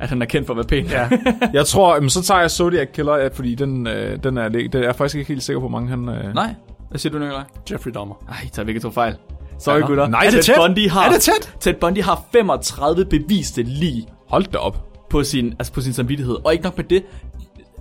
At 0.00 0.08
han 0.08 0.22
er 0.22 0.26
kendt 0.26 0.46
for 0.46 0.54
at 0.54 0.56
være 0.56 0.66
pæn. 0.66 0.84
Ja, 0.86 1.08
Jeg 1.58 1.66
tror, 1.66 1.94
jamen, 1.94 2.10
så 2.10 2.22
tager 2.22 2.40
jeg 2.40 2.50
Zodiac 2.50 2.88
Killer, 2.92 3.28
fordi 3.34 3.54
den, 3.54 3.86
øh, 3.86 4.18
den 4.22 4.38
er, 4.38 4.48
det 4.48 4.74
er 4.74 4.78
jeg 4.82 4.96
faktisk 4.96 5.16
ikke 5.18 5.28
helt 5.28 5.42
sikker 5.42 5.60
på, 5.60 5.68
hvor 5.68 5.78
mange 5.78 5.88
han... 5.90 6.08
Øh... 6.08 6.34
Nej. 6.34 6.54
Hvad 6.90 6.98
siger 6.98 7.12
du, 7.12 7.18
Nikolaj? 7.18 7.42
Jeffrey 7.70 7.92
Dahmer. 7.94 8.14
Ej, 8.28 8.36
I 8.44 8.48
tager 8.48 8.66
begge 8.66 8.80
to 8.80 8.90
fejl. 8.90 9.14
Sorry, 9.58 9.80
Ja, 9.80 9.86
gutter. 9.86 10.08
Nej, 10.08 10.20
er 10.20 10.30
det 10.30 10.32
Ted 10.34 10.42
tæt? 10.42 10.54
Bundy 10.58 10.88
har, 10.90 11.06
Er 11.08 11.12
det 11.12 11.20
tæt? 11.20 11.54
Ted 11.60 11.74
Bundy 11.74 12.02
har 12.02 12.24
35 12.32 13.04
beviste 13.04 13.62
lige 13.62 14.06
Hold 14.28 14.44
da 14.44 14.58
op. 14.58 14.84
på 15.10 15.22
sin, 15.22 15.54
altså 15.58 15.72
på 15.72 15.80
sin 15.80 15.92
samvittighed. 15.92 16.36
Og 16.44 16.52
ikke 16.52 16.64
nok 16.64 16.76
med 16.76 16.84
det, 16.84 17.02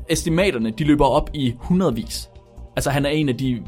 estimaterne, 0.09 0.71
de 0.71 0.83
løber 0.83 1.05
op 1.05 1.29
i 1.33 1.53
hundredvis. 1.59 2.29
Altså, 2.75 2.89
han 2.89 3.05
er 3.05 3.09
en 3.09 3.29
af 3.29 3.37
de 3.37 3.61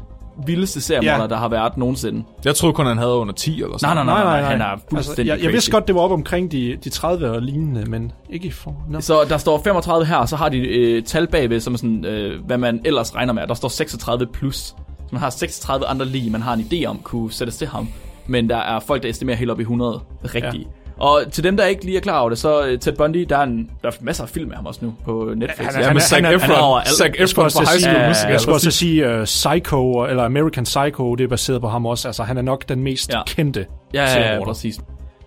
vildeste 0.46 0.80
seriemordere, 0.80 1.22
Ja. 1.22 1.26
der 1.28 1.36
har 1.36 1.48
været 1.48 1.76
nogensinde. 1.76 2.24
Jeg 2.44 2.54
troede 2.54 2.74
kun, 2.74 2.86
han 2.86 2.98
havde 2.98 3.12
under 3.12 3.34
10 3.34 3.54
eller 3.54 3.68
Nej, 3.68 3.78
sådan 3.78 3.96
nej, 3.96 4.04
nej, 4.04 4.14
nej, 4.24 4.40
nej, 4.40 4.48
han 4.50 4.58
nej. 4.58 4.66
er 4.66 4.72
Altså, 4.72 4.86
fuldstændig 4.90 5.26
jeg, 5.26 5.36
jeg 5.38 5.44
crazy. 5.44 5.52
vidste 5.52 5.70
godt, 5.70 5.86
det 5.86 5.94
var 5.94 6.00
op 6.00 6.10
omkring 6.12 6.52
de, 6.52 6.76
de 6.84 6.90
30 6.90 7.30
og 7.30 7.42
lignende, 7.42 7.84
men 7.90 8.12
ikke 8.30 8.46
i 8.48 8.50
for... 8.50 8.74
No. 8.88 9.00
Så 9.00 9.24
der 9.28 9.38
står 9.38 9.60
35 9.64 10.06
her, 10.06 10.16
og 10.16 10.28
så 10.28 10.36
har 10.36 10.48
de 10.48 10.58
øh, 10.58 11.02
tal 11.02 11.26
bagved, 11.26 11.60
som 11.60 11.72
er 11.74 11.78
sådan, 11.78 12.04
øh, 12.04 12.44
hvad 12.46 12.58
man 12.58 12.80
ellers 12.84 13.14
regner 13.14 13.32
med. 13.32 13.46
Der 13.46 13.54
står 13.54 13.68
36 13.68 14.26
plus. 14.26 14.56
Så 14.56 14.74
man 15.12 15.20
har 15.20 15.30
36 15.30 15.86
andre 15.86 16.06
lige, 16.06 16.30
man 16.30 16.42
har 16.42 16.54
en 16.54 16.60
idé 16.72 16.84
om, 16.86 16.98
kunne 17.02 17.32
sættes 17.32 17.56
til 17.56 17.66
ham. 17.66 17.88
Men 18.26 18.48
der 18.50 18.56
er 18.56 18.80
folk, 18.80 19.02
der 19.02 19.08
estimerer 19.08 19.36
helt 19.36 19.50
op 19.50 19.58
i 19.58 19.62
100 19.62 20.00
rigtige. 20.24 20.58
Ja. 20.58 20.79
Og 21.00 21.22
til 21.32 21.44
dem, 21.44 21.56
der 21.56 21.64
ikke 21.64 21.84
lige 21.84 21.96
er 21.96 22.00
klar 22.00 22.20
over 22.20 22.28
det, 22.28 22.38
så 22.38 22.66
øh, 22.66 22.78
Ted 22.78 22.92
Bundy, 22.92 23.26
der 23.28 23.36
er, 23.38 23.42
en, 23.42 23.70
der 23.82 23.88
er 23.88 23.92
masser 24.00 24.24
af 24.24 24.30
film 24.30 24.50
af 24.50 24.56
ham 24.56 24.66
også 24.66 24.80
nu 24.84 24.94
på 25.04 25.32
Netflix. 25.36 25.66
Han 25.66 25.74
er- 25.74 25.78
Ja, 25.80 25.86
han 25.86 25.94
med 25.94 26.00
Zac 26.02 26.20
han 26.24 26.34
Efron. 26.34 26.78
han. 26.78 26.86
Zac 26.86 27.10
Efron 27.18 27.50
fra 27.50 27.60
High 27.60 27.68
sige, 27.70 27.80
School 27.80 27.96
Ja, 28.02 28.08
Musical. 28.08 28.30
jeg 28.32 28.40
skulle 28.40 28.54
også 28.56 28.70
sige 28.70 29.18
uh, 29.18 29.24
Psycho, 29.24 30.04
eller 30.04 30.24
American 30.24 30.64
Psycho, 30.64 31.14
det 31.14 31.24
er 31.24 31.28
baseret 31.28 31.60
på 31.60 31.68
ham 31.68 31.86
også. 31.86 32.08
Altså, 32.08 32.22
han 32.22 32.38
er 32.38 32.42
nok 32.42 32.68
den 32.68 32.82
mest 32.82 33.10
Ja. 33.12 33.22
kendte 33.26 33.66
Ja, 33.94 34.02
ja, 34.04 34.34
ja, 34.34 34.44
præcis. 34.44 34.80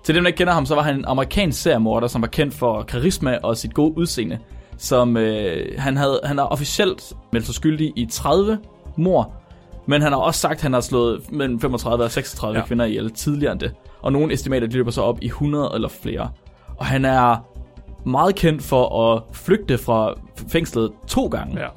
Til 0.04 0.16
dem, 0.16 0.24
der 0.24 0.28
ikke 0.28 0.38
kender 0.38 0.54
ham, 0.54 0.66
så 0.66 0.76
var 0.76 0.82
han 0.82 0.96
en 0.96 1.06
amerikansk 1.08 1.62
seriemorder, 1.62 2.08
som 2.08 2.22
var 2.22 2.28
kendt 2.28 2.54
for 2.54 2.82
karisma 2.84 3.38
og 3.44 3.58
sit 3.58 3.74
gode 3.74 3.98
udseende. 3.98 4.38
Som 4.78 5.18
øh, 5.18 5.66
han, 5.78 5.98
havde, 5.98 6.20
han 6.24 6.40
er 6.40 6.44
officielt 6.44 7.14
meldt 7.34 7.46
sig 7.46 7.56
skyldig 7.56 7.94
i 7.96 8.08
30 8.12 8.58
mor, 8.98 9.32
men 9.88 10.02
han 10.02 10.12
har 10.12 10.20
også 10.20 10.40
sagt, 10.40 10.54
at 10.54 10.62
han 10.62 10.74
har 10.74 10.82
slået 10.82 11.22
mellem 11.32 11.60
35 11.60 12.04
og 12.04 12.12
36 12.12 12.54
ja. 12.58 12.60
Ja. 12.62 12.68
kvinder 12.68 12.86
ihjel 12.86 13.12
tidligere 13.12 13.52
end 13.52 13.60
det. 13.60 13.72
Og 14.04 14.12
nogle 14.12 14.34
estimater 14.34 14.68
de 14.68 14.74
løber 14.74 14.92
så 14.92 15.02
op 15.02 15.18
i 15.22 15.26
100 15.26 15.72
eller 15.76 15.90
flere. 15.90 16.30
Og 16.78 16.86
han 16.86 17.06
er 17.06 17.46
meget 18.06 18.36
kendt 18.36 18.64
for 18.64 19.14
at 19.14 19.24
flygte 19.34 19.78
fra 19.78 20.14
fængslet 20.48 20.92
to 21.08 21.28
gange 21.28 21.60
Ja. 21.60 21.68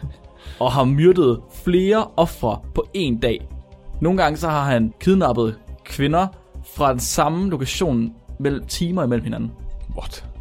og 0.64 0.72
har 0.72 0.84
myrdet 0.84 1.40
flere 1.64 2.06
ofre 2.16 2.60
på 2.74 2.86
en 2.94 3.18
dag. 3.18 3.48
Nogle 4.00 4.22
gange 4.22 4.36
så 4.36 4.48
har 4.48 4.64
han 4.64 4.92
kidnappet 5.00 5.58
kvinder 5.84 6.26
fra 6.76 6.90
den 6.90 7.00
samme 7.00 7.50
lokation 7.50 8.12
mellem 8.40 8.66
timer 8.66 9.04
imellem 9.04 9.24
hinanden. 9.24 9.52
What? 9.96 10.31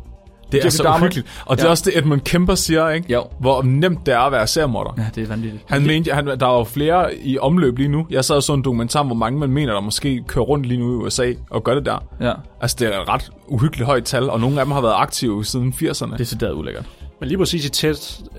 Det 0.51 0.57
er 0.59 0.65
Jeffrey 0.65 0.69
så 0.77 0.83
Dahmer. 0.83 0.97
uhyggeligt. 0.97 1.27
Og 1.45 1.57
det 1.57 1.63
er 1.63 1.67
Ja. 1.67 1.71
også 1.71 1.83
det, 1.85 1.97
Edmund 1.97 2.21
Kemper 2.21 2.55
siger, 2.55 2.89
ikke? 2.89 3.13
Jo. 3.13 3.23
Hvor 3.39 3.61
nemt 3.63 4.05
det 4.05 4.13
er 4.13 4.19
at 4.19 4.31
være 4.31 4.47
seriemorder. 4.47 4.93
Ja, 4.97 5.05
det 5.15 5.23
er 5.23 5.27
vanvittigt. 5.27 5.63
Han 5.67 5.87
mente, 5.87 6.11
han, 6.13 6.27
der 6.27 6.47
er 6.47 6.57
jo 6.57 6.63
flere 6.63 7.15
i 7.15 7.37
omløb 7.37 7.77
lige 7.77 7.89
nu. 7.89 8.07
Jeg 8.09 8.25
sad 8.25 8.35
og 8.35 8.43
så 8.43 8.53
en 8.53 8.61
dokumentar, 8.63 9.03
hvor 9.03 9.15
mange 9.15 9.39
man 9.39 9.49
mener, 9.51 9.73
der 9.73 9.81
måske 9.81 10.23
kører 10.27 10.45
rundt 10.45 10.65
lige 10.65 10.79
nu 10.79 10.93
i 10.93 11.05
USA 11.05 11.33
og 11.49 11.63
gør 11.63 11.75
det 11.75 11.85
der. 11.85 12.03
Ja, 12.21 12.33
Altså, 12.61 12.77
det 12.79 12.95
er 12.95 13.01
et 13.01 13.09
ret 13.09 13.29
uhyggeligt 13.47 13.85
højt 13.85 14.03
tal, 14.03 14.29
og 14.29 14.39
nogle 14.39 14.59
af 14.59 14.65
dem 14.65 14.71
har 14.71 14.81
været 14.81 14.95
aktive 14.97 15.45
siden 15.45 15.73
80'erne. 15.73 16.17
det 16.17 16.21
er 16.33 16.37
så 16.39 16.51
ulækkert. 16.53 16.85
Men 17.19 17.27
lige 17.27 17.37
præcis 17.37 17.65
i 17.65 17.69
Ted, 17.69 17.95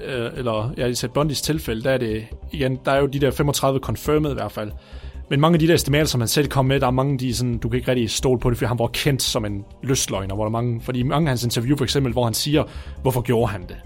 øh, 0.06 0.30
eller 0.36 0.70
ja, 0.76 0.86
i 0.86 0.94
Ted 0.94 1.08
Bundys 1.08 1.42
tilfælde, 1.42 1.82
der 1.82 1.90
er 1.90 1.98
det, 1.98 2.22
igen, 2.52 2.78
der 2.84 2.92
er 2.92 3.00
jo 3.00 3.06
de 3.06 3.18
der 3.18 3.30
35 3.30 3.80
confirmed 3.80 4.30
i 4.30 4.34
hvert 4.34 4.52
fald. 4.52 4.70
Men 5.28 5.40
mange 5.40 5.54
af 5.56 5.58
de 5.58 5.68
der 5.68 5.74
estimater, 5.74 6.04
som 6.04 6.20
han 6.20 6.28
selv 6.28 6.48
kom 6.48 6.66
med, 6.66 6.80
der 6.80 6.86
er 6.86 6.90
mange, 6.90 7.18
de 7.18 7.28
er 7.28 7.34
sådan, 7.34 7.58
du 7.58 7.68
kan 7.68 7.76
ikke 7.76 7.90
rigtig 7.90 8.10
stole 8.10 8.40
på 8.40 8.50
det, 8.50 8.58
fordi 8.58 8.68
han 8.68 8.78
var 8.78 8.86
kendt 8.86 9.22
som 9.22 9.44
en 9.44 9.64
lystløgner, 9.82 10.34
hvor 10.34 10.44
der 10.44 10.48
er 10.48 10.52
mange, 10.52 10.80
fordi 10.80 11.02
mange 11.02 11.26
af 11.26 11.30
hans 11.30 11.44
interview 11.44 11.76
for 11.76 11.84
eksempel, 11.84 12.12
hvor 12.12 12.24
han 12.24 12.34
siger, 12.34 12.64
hvorfor 13.02 13.20
gjorde 13.20 13.52
han 13.52 13.62
det? 13.62 13.76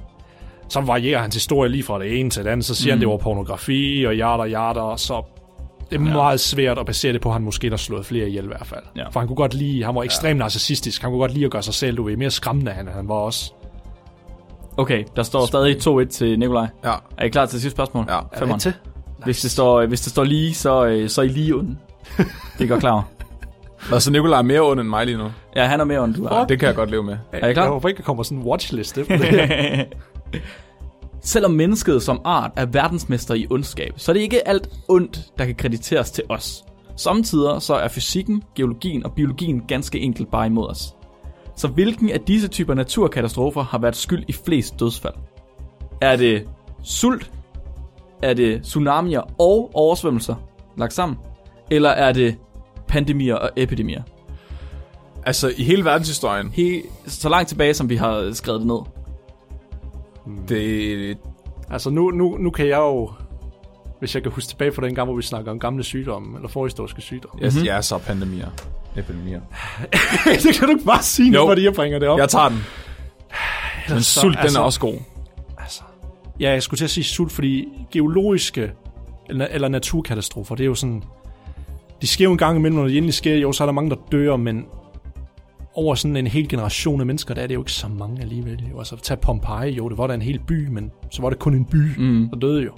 Så 0.68 0.80
varierer 0.80 1.20
hans 1.20 1.34
historie 1.34 1.70
lige 1.70 1.82
fra 1.82 1.98
det 1.98 2.20
ene 2.20 2.30
til 2.30 2.44
det 2.44 2.50
andet, 2.50 2.66
så 2.66 2.74
siger 2.74 2.94
mm. 2.94 2.98
han, 2.98 3.00
det 3.00 3.08
var 3.08 3.16
pornografi 3.16 4.04
og 4.04 4.38
og 4.38 4.48
hjerter, 4.48 4.80
og 4.80 5.00
så 5.00 5.22
det 5.90 5.96
er 5.96 6.00
meget 6.00 6.40
svært 6.40 6.78
at 6.78 6.86
basere 6.86 7.12
det 7.12 7.20
på, 7.20 7.28
at 7.28 7.32
han 7.32 7.42
måske 7.42 7.70
har 7.70 7.76
slået 7.76 8.06
flere 8.06 8.28
ihjel 8.28 8.44
i 8.44 8.46
hvert 8.46 8.66
fald. 8.66 8.82
Ja. 8.96 9.08
For 9.08 9.20
han 9.20 9.26
kunne 9.26 9.36
godt 9.36 9.54
lide, 9.54 9.84
han 9.84 9.94
var 9.94 10.02
ekstremt 10.02 10.38
narcissistisk, 10.38 11.02
han 11.02 11.10
kunne 11.10 11.20
godt 11.20 11.32
lide 11.32 11.44
at 11.44 11.50
gøre 11.50 11.62
sig 11.62 11.74
selv, 11.74 11.96
du 11.96 12.02
ved, 12.02 12.16
mere 12.16 12.30
skræmmende 12.30 12.70
han, 12.72 12.88
han 12.88 13.08
var 13.08 13.14
også. 13.14 13.52
Okay, 14.76 15.04
der 15.16 15.22
står 15.22 15.46
stadig 15.46 15.76
2-1 15.76 16.04
til 16.04 16.38
Nikolaj. 16.38 16.66
Ja. 16.84 16.94
Er 17.18 17.24
I 17.24 17.28
klar 17.28 17.46
til 17.46 17.60
sidste 17.60 17.76
spørgsmål? 17.76 18.04
Ja. 18.08 18.18
Er 18.18 18.22
Femmeren. 18.38 18.60
det 18.60 18.62
til? 18.62 18.74
Hvis, 19.26 19.40
det 19.40 19.50
står, 19.50 19.86
hvis 19.86 20.00
det 20.00 20.10
står 20.10 20.24
lige, 20.24 20.54
så, 20.54 20.86
øh, 20.86 21.08
så 21.08 21.20
er 21.20 21.24
I 21.24 21.28
lige 21.28 21.54
onde. 21.54 21.76
Det 22.58 22.68
går 22.68 22.78
klar. 22.78 22.92
over. 22.92 23.02
Og 23.92 24.02
så 24.02 24.10
Nikolaj 24.10 24.38
er 24.38 24.42
mere 24.42 24.60
ond 24.60 24.80
end 24.80 24.88
mig 24.88 25.06
lige 25.06 25.18
nu. 25.18 25.28
Ja, 25.56 25.64
han 25.64 25.80
er 25.80 25.84
mere 25.84 26.00
onde, 26.00 26.18
du 26.18 26.24
er. 26.24 26.44
Det 26.44 26.58
kan 26.58 26.66
jeg 26.66 26.74
godt 26.74 26.90
leve 26.90 27.02
med. 27.02 27.16
Er 27.32 27.48
I 27.48 27.52
klar? 27.52 27.62
Jeg 27.62 27.72
håber 27.72 27.88
ikke, 27.88 27.98
der 27.98 28.04
kommer 28.04 28.22
sådan 28.22 28.38
en 28.38 28.44
watchlist 28.44 28.98
efter 28.98 29.18
det 29.18 29.26
her. 29.26 29.84
Selvom 31.22 31.50
mennesket 31.50 32.02
som 32.02 32.20
art 32.24 32.50
er 32.56 32.66
verdensmester 32.66 33.34
i 33.34 33.46
ondskab, 33.50 33.92
så 33.96 34.12
er 34.12 34.12
det 34.12 34.20
ikke 34.20 34.48
alt 34.48 34.68
ondt, 34.88 35.20
der 35.38 35.44
kan 35.44 35.54
krediteres 35.54 36.10
til 36.10 36.24
os. 36.28 36.64
Samtidig 36.96 37.62
så 37.62 37.74
er 37.74 37.88
fysikken, 37.88 38.42
geologien 38.54 39.04
og 39.04 39.12
biologien 39.12 39.62
ganske 39.68 40.00
enkelt 40.00 40.30
bare 40.30 40.46
imod 40.46 40.68
os. 40.68 40.94
Så 41.56 41.68
hvilken 41.68 42.10
af 42.10 42.20
disse 42.20 42.48
typer 42.48 42.74
naturkatastrofer 42.74 43.62
har 43.62 43.78
været 43.78 43.96
skyld 43.96 44.24
i 44.28 44.32
flest 44.32 44.80
dødsfald? 44.80 45.14
Er 46.00 46.16
det 46.16 46.48
sult? 46.82 47.30
Er 48.22 48.34
det 48.34 48.62
tsunamier 48.62 49.20
og 49.38 49.70
oversvømmelser 49.74 50.34
lagt 50.78 50.92
sammen? 50.92 51.18
Eller 51.70 51.90
er 51.90 52.12
det 52.12 52.36
pandemier 52.88 53.34
og 53.34 53.50
epidemier? 53.56 54.02
Altså, 55.26 55.52
i 55.56 55.62
hele 55.64 55.84
verdenshistorien, 55.84 56.50
He, 56.50 56.82
så 57.06 57.28
langt 57.28 57.48
tilbage, 57.48 57.74
som 57.74 57.88
vi 57.88 57.96
har 57.96 58.32
skrevet 58.32 58.60
det 58.60 58.66
ned. 58.66 58.78
det, 60.48 61.18
Altså 61.70 61.90
nu, 61.90 62.10
nu, 62.10 62.36
nu 62.38 62.50
kan 62.50 62.68
jeg 62.68 62.78
jo 62.78 63.10
hvis 63.98 64.14
jeg 64.14 64.22
kan 64.22 64.32
huske 64.32 64.48
tilbage 64.48 64.70
på 64.72 64.80
den 64.80 64.94
gang, 64.94 65.06
hvor 65.06 65.16
vi 65.16 65.22
snakker 65.22 65.50
om 65.50 65.58
gamle 65.58 65.84
sygdomme, 65.84 66.36
eller 66.36 66.48
forhistoriske 66.48 67.00
sygdomme. 67.00 67.44
Yes, 67.44 67.54
mm-hmm. 67.54 67.66
Ja, 67.66 67.82
så 67.82 67.98
pandemier. 67.98 68.46
Epidemier. 68.96 69.40
det 70.42 70.54
kan 70.58 70.68
du 70.68 70.74
ikke 70.74 70.84
bare 70.84 71.02
sige, 71.02 71.32
Jo. 71.32 71.46
fordi 71.46 71.64
jeg 71.64 71.72
bringer 71.74 71.98
det 71.98 72.08
op. 72.08 72.18
Jeg 72.18 72.28
tager 72.28 72.48
den. 72.48 72.58
Men 73.88 74.02
så- 74.02 74.20
sult, 74.20 74.36
den 74.36 74.42
altså- 74.42 74.60
er 74.60 74.62
også 74.64 74.80
god. 74.80 74.94
Ja, 76.40 76.50
jeg 76.50 76.62
skulle 76.62 76.78
til 76.78 76.84
at 76.84 76.90
sige 76.90 77.04
sult, 77.04 77.32
fordi 77.32 77.68
geologiske 77.92 78.72
eller, 79.28 79.46
eller 79.50 79.68
naturkatastrofer, 79.68 80.54
det 80.54 80.62
er 80.64 80.66
jo 80.68 80.74
sådan... 80.74 81.02
De 82.02 82.06
sker 82.06 82.24
jo 82.24 82.32
en 82.32 82.38
gang 82.38 82.58
imellem, 82.58 82.78
når 82.78 82.86
det 82.86 82.96
endelig 82.96 83.14
sker, 83.14 83.36
jo, 83.36 83.52
så 83.52 83.64
er 83.64 83.66
der 83.66 83.72
mange, 83.72 83.90
der 83.90 83.96
dør, 84.12 84.36
men 84.36 84.64
over 85.74 85.94
sådan 85.94 86.16
en 86.16 86.26
hel 86.26 86.48
generation 86.48 87.00
af 87.00 87.06
mennesker, 87.06 87.34
der 87.34 87.42
er 87.42 87.46
det 87.46 87.54
jo 87.54 87.60
ikke 87.60 87.72
så 87.72 87.88
mange 87.88 88.22
alligevel. 88.22 88.62
Jo. 88.70 88.78
Altså, 88.78 88.96
tag 88.96 89.20
Pompeji, 89.20 89.70
jo, 89.74 89.88
det 89.88 89.98
var 89.98 90.06
da 90.06 90.14
en 90.14 90.22
hel 90.22 90.40
by, 90.46 90.68
men 90.68 90.90
så 91.10 91.22
var 91.22 91.30
det 91.30 91.38
kun 91.38 91.54
en 91.54 91.64
by, 91.64 91.96
Mm. 91.98 92.28
der 92.32 92.38
døde 92.38 92.62
jo. 92.64 92.72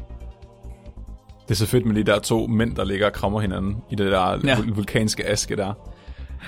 Det 1.43 1.51
er 1.51 1.55
så 1.55 1.67
fedt 1.67 1.87
med 1.87 1.95
de 1.95 2.03
der 2.03 2.19
to 2.19 2.47
mænd, 2.47 2.77
der 2.77 2.85
ligger 2.85 3.07
og 3.07 3.13
krammer 3.13 3.41
hinanden 3.41 3.77
i 3.91 3.95
det 3.95 4.13
der 4.13 4.31
Ja. 4.31 4.39
ja. 4.45 4.57
vulkanske 4.75 5.29
aske 5.31 5.57
der. 5.57 5.67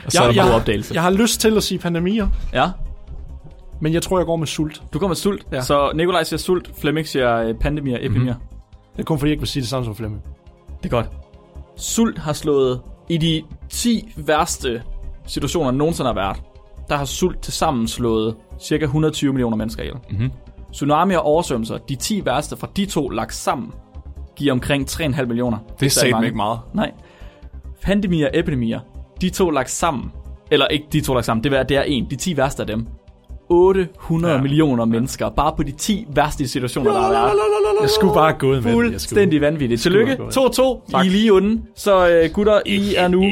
Og 0.05 0.12
så 0.12 0.23
Jeg, 0.23 0.28
er 0.28 0.32
der 0.32 0.45
jeg, 0.45 0.55
opdagelse. 0.55 0.95
jeg 0.95 1.03
har 1.03 1.11
lyst 1.11 1.41
til 1.41 1.57
at 1.57 1.62
sige 1.62 1.78
pandemier, 1.78 2.28
Ja, 2.53 2.69
men 3.81 3.93
jeg 3.93 4.02
tror, 4.02 4.19
jeg 4.19 4.27
går 4.27 4.36
med 4.36 4.47
sult. 4.47 4.82
du 4.93 4.98
kommer 4.98 5.09
med 5.09 5.16
sult. 5.16 5.47
Ja. 5.52 5.61
Så 5.61 5.93
Nikolaj 5.94 6.23
siger 6.23 6.39
sult, 6.39 6.70
Flemming 6.81 7.07
siger 7.07 7.36
øh, 7.36 7.55
pandemier, 7.55 7.97
epidemier. 7.97 8.35
Mm-hmm. 8.35 8.48
Det 8.93 8.98
er 8.98 9.05
kun 9.05 9.19
fordi, 9.19 9.28
jeg 9.28 9.32
ikke 9.32 9.40
vil 9.40 9.48
sige 9.48 9.61
det 9.61 9.69
samme 9.69 9.85
som 9.85 9.94
Flemming. 9.94 10.23
Det 10.82 10.86
er 10.86 10.97
godt. 10.97 11.11
Sult 11.77 12.19
har 12.19 12.32
slået 12.32 12.81
i 13.09 13.16
de 13.16 13.43
10 13.69 14.12
værste 14.16 14.82
situationer, 15.27 15.70
nogensinde 15.70 16.09
har 16.09 16.15
været. 16.15 16.43
Der 16.89 16.97
har 16.97 17.05
sult 17.05 17.43
til 17.43 17.52
sammen 17.52 17.89
slået 17.89 18.36
cirka 18.61 18.85
120 18.85 19.32
millioner 19.32 19.57
mennesker 19.57 19.82
ihjel. 19.82 19.97
Mhm. 20.11 20.31
Tsunami 20.73 21.15
og 21.15 21.23
oversvømmelser, 21.23 21.78
de 21.78 21.94
10 21.97 22.24
værste 22.24 22.57
fra 22.57 22.69
de 22.77 22.86
to 22.86 23.09
lagt 23.09 23.35
sammen, 23.35 23.73
giver 24.36 24.52
omkring 24.52 24.90
3,5 24.90 25.24
millioner. 25.24 25.59
Det 25.81 25.86
er 25.86 25.90
satme 25.90 26.24
ikke 26.24 26.36
meget. 26.36 26.59
Nej. 26.74 26.93
Pandemier 27.82 28.27
og 28.27 28.39
epidemier, 28.39 28.81
de 29.20 29.31
to 29.31 29.51
lagt 29.51 29.70
sammen, 29.70 30.12
eller 30.51 30.66
ikke 30.66 30.86
de 30.93 31.01
to 31.01 31.15
lagt 31.15 31.27
sammen, 31.27 31.44
det 31.44 31.52
er, 31.52 31.62
det 31.62 31.77
er 31.77 31.82
en, 31.82 32.11
de 32.11 32.16
10 32.16 32.36
værste 32.36 32.62
af 32.62 32.66
dem. 32.66 32.86
800 33.51 34.35
Ja. 34.35 34.40
millioner 34.43 34.85
mennesker, 34.85 35.28
bare 35.28 35.52
på 35.56 35.62
de 35.62 35.72
10 35.72 36.06
værste 36.14 36.48
situationer, 36.48 36.93
der 36.93 37.01
har 37.01 37.10
været. 37.10 37.31
Jeg 37.81 37.90
skulle 37.90 38.14
bare 38.14 38.28
have 38.31 38.39
gået 38.39 38.64
med 38.64 38.72
det. 38.72 38.77
Jeg 38.78 38.82
skulle- 38.82 38.90
Fuldstændig 38.93 39.40
vanvittigt. 39.40 39.82
Tillykke. 39.82 40.16
godt. 40.16 40.36
2-2. 40.36 40.82
I 40.89 40.93
er 40.94 41.02
lige 41.10 41.32
onde. 41.32 41.62
Så 41.77 42.09
øh, 42.09 42.31
gutter, 42.32 42.60
I 42.66 42.94
er 42.97 43.09
nu 43.09 43.24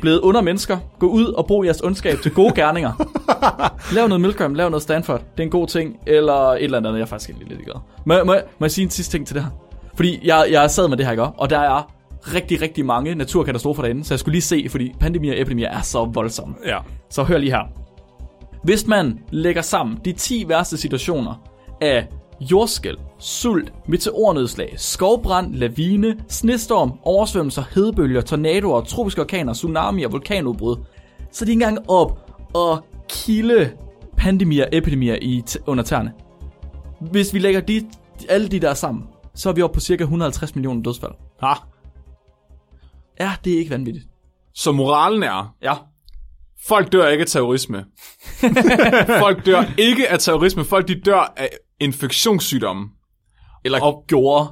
blevet 0.00 0.18
under 0.20 0.40
mennesker. 0.42 0.78
Gå 0.98 1.06
ud 1.06 1.24
og 1.26 1.46
brug 1.46 1.64
jeres 1.64 1.80
ondskab 1.80 2.18
til 2.22 2.30
gode 2.32 2.52
gerninger. 2.54 2.92
lav 3.94 4.08
noget 4.08 4.20
Milgram, 4.20 4.54
lav 4.54 4.70
noget 4.70 4.82
Stanford. 4.82 5.20
Det 5.20 5.38
er 5.38 5.42
en 5.42 5.50
god 5.50 5.66
ting. 5.66 5.96
Eller 6.06 6.34
et 6.34 6.64
eller 6.64 6.78
andet, 6.78 6.92
jeg 6.94 7.00
er 7.00 7.04
faktisk 7.06 7.28
ikke 7.30 7.48
lidt 7.48 7.64
glad. 7.64 7.74
Må, 8.06 8.14
må, 8.24 8.34
må 8.58 8.64
jeg 8.66 8.70
sige 8.70 8.84
en 8.84 8.90
sidste 8.90 9.12
ting 9.16 9.26
til 9.26 9.34
det 9.36 9.42
her? 9.42 9.50
Fordi 9.94 10.20
jeg, 10.24 10.46
jeg 10.50 10.70
sad 10.70 10.88
med 10.88 10.96
det 10.96 11.06
her, 11.06 11.10
ikke? 11.12 11.22
Og 11.24 11.50
der 11.50 11.58
er 11.58 11.90
rigtig, 12.34 12.62
rigtig 12.62 12.86
mange 12.86 13.14
naturkatastrofer 13.14 13.82
derinde. 13.82 14.04
Så 14.04 14.14
jeg 14.14 14.18
skulle 14.20 14.32
lige 14.32 14.42
se, 14.42 14.66
fordi 14.70 14.92
pandemier 15.00 15.32
og 15.32 15.40
epidemier 15.40 15.68
er 15.68 15.80
så 15.80 16.04
voldsomme. 16.04 16.54
Ja. 16.66 16.76
Så 17.10 17.22
hør 17.22 17.38
lige 17.38 17.52
her. 17.52 17.62
Hvis 18.62 18.86
man 18.86 19.18
lægger 19.30 19.62
sammen 19.62 19.98
de 20.04 20.12
10 20.12 20.48
værste 20.48 20.76
situationer 20.76 21.34
af 21.80 22.08
jordskæl, 22.40 22.96
sult, 23.18 23.72
meteornedslag, 23.88 24.74
skovbrand, 24.76 25.54
lavine, 25.54 26.16
snestorm, 26.28 26.98
oversvømmelser, 27.02 27.62
hedebølger, 27.74 28.20
tornadoer, 28.20 28.80
tropiske 28.80 29.20
orkaner, 29.20 29.52
tsunami 29.52 30.02
og 30.02 30.12
vulkanudbrud, 30.12 30.76
så 31.32 31.44
er 31.44 31.46
de 31.46 31.52
ikke 31.52 31.64
engang 31.64 31.90
op 31.90 32.30
og 32.54 32.84
kilde 33.08 33.70
pandemier 34.16 34.64
og 34.64 34.70
epidemier 34.72 35.18
i 35.22 35.44
under 35.66 35.84
tæerne. 35.84 36.12
Hvis 37.00 37.34
vi 37.34 37.38
lægger 37.38 37.60
de, 37.60 37.86
alle 38.28 38.48
de 38.48 38.60
der 38.60 38.74
sammen, 38.74 39.04
så 39.34 39.48
er 39.48 39.52
vi 39.52 39.62
oppe 39.62 39.74
på 39.74 39.80
cirka 39.80 40.02
150 40.02 40.54
millioner 40.54 40.82
dødsfald. 40.82 41.12
Ha. 41.40 41.52
Ja, 43.20 43.32
det 43.44 43.54
er 43.54 43.58
ikke 43.58 43.70
vanvittigt. 43.70 44.06
Så 44.54 44.72
moralen 44.72 45.22
er, 45.22 45.54
Ja, 45.62 45.74
folk 46.68 46.92
dør 46.92 47.08
ikke 47.08 47.20
af 47.22 47.26
terrorisme. 47.26 47.84
folk 49.24 49.46
dør 49.46 49.62
ikke 49.78 50.08
af 50.08 50.18
terrorisme. 50.18 50.64
Folk 50.64 50.88
de 50.88 51.00
dør 51.00 51.32
af 51.36 51.48
infektionssygdomme. 51.80 52.86
eller 53.64 53.80
Og- 53.82 54.04
gjorde. 54.08 54.48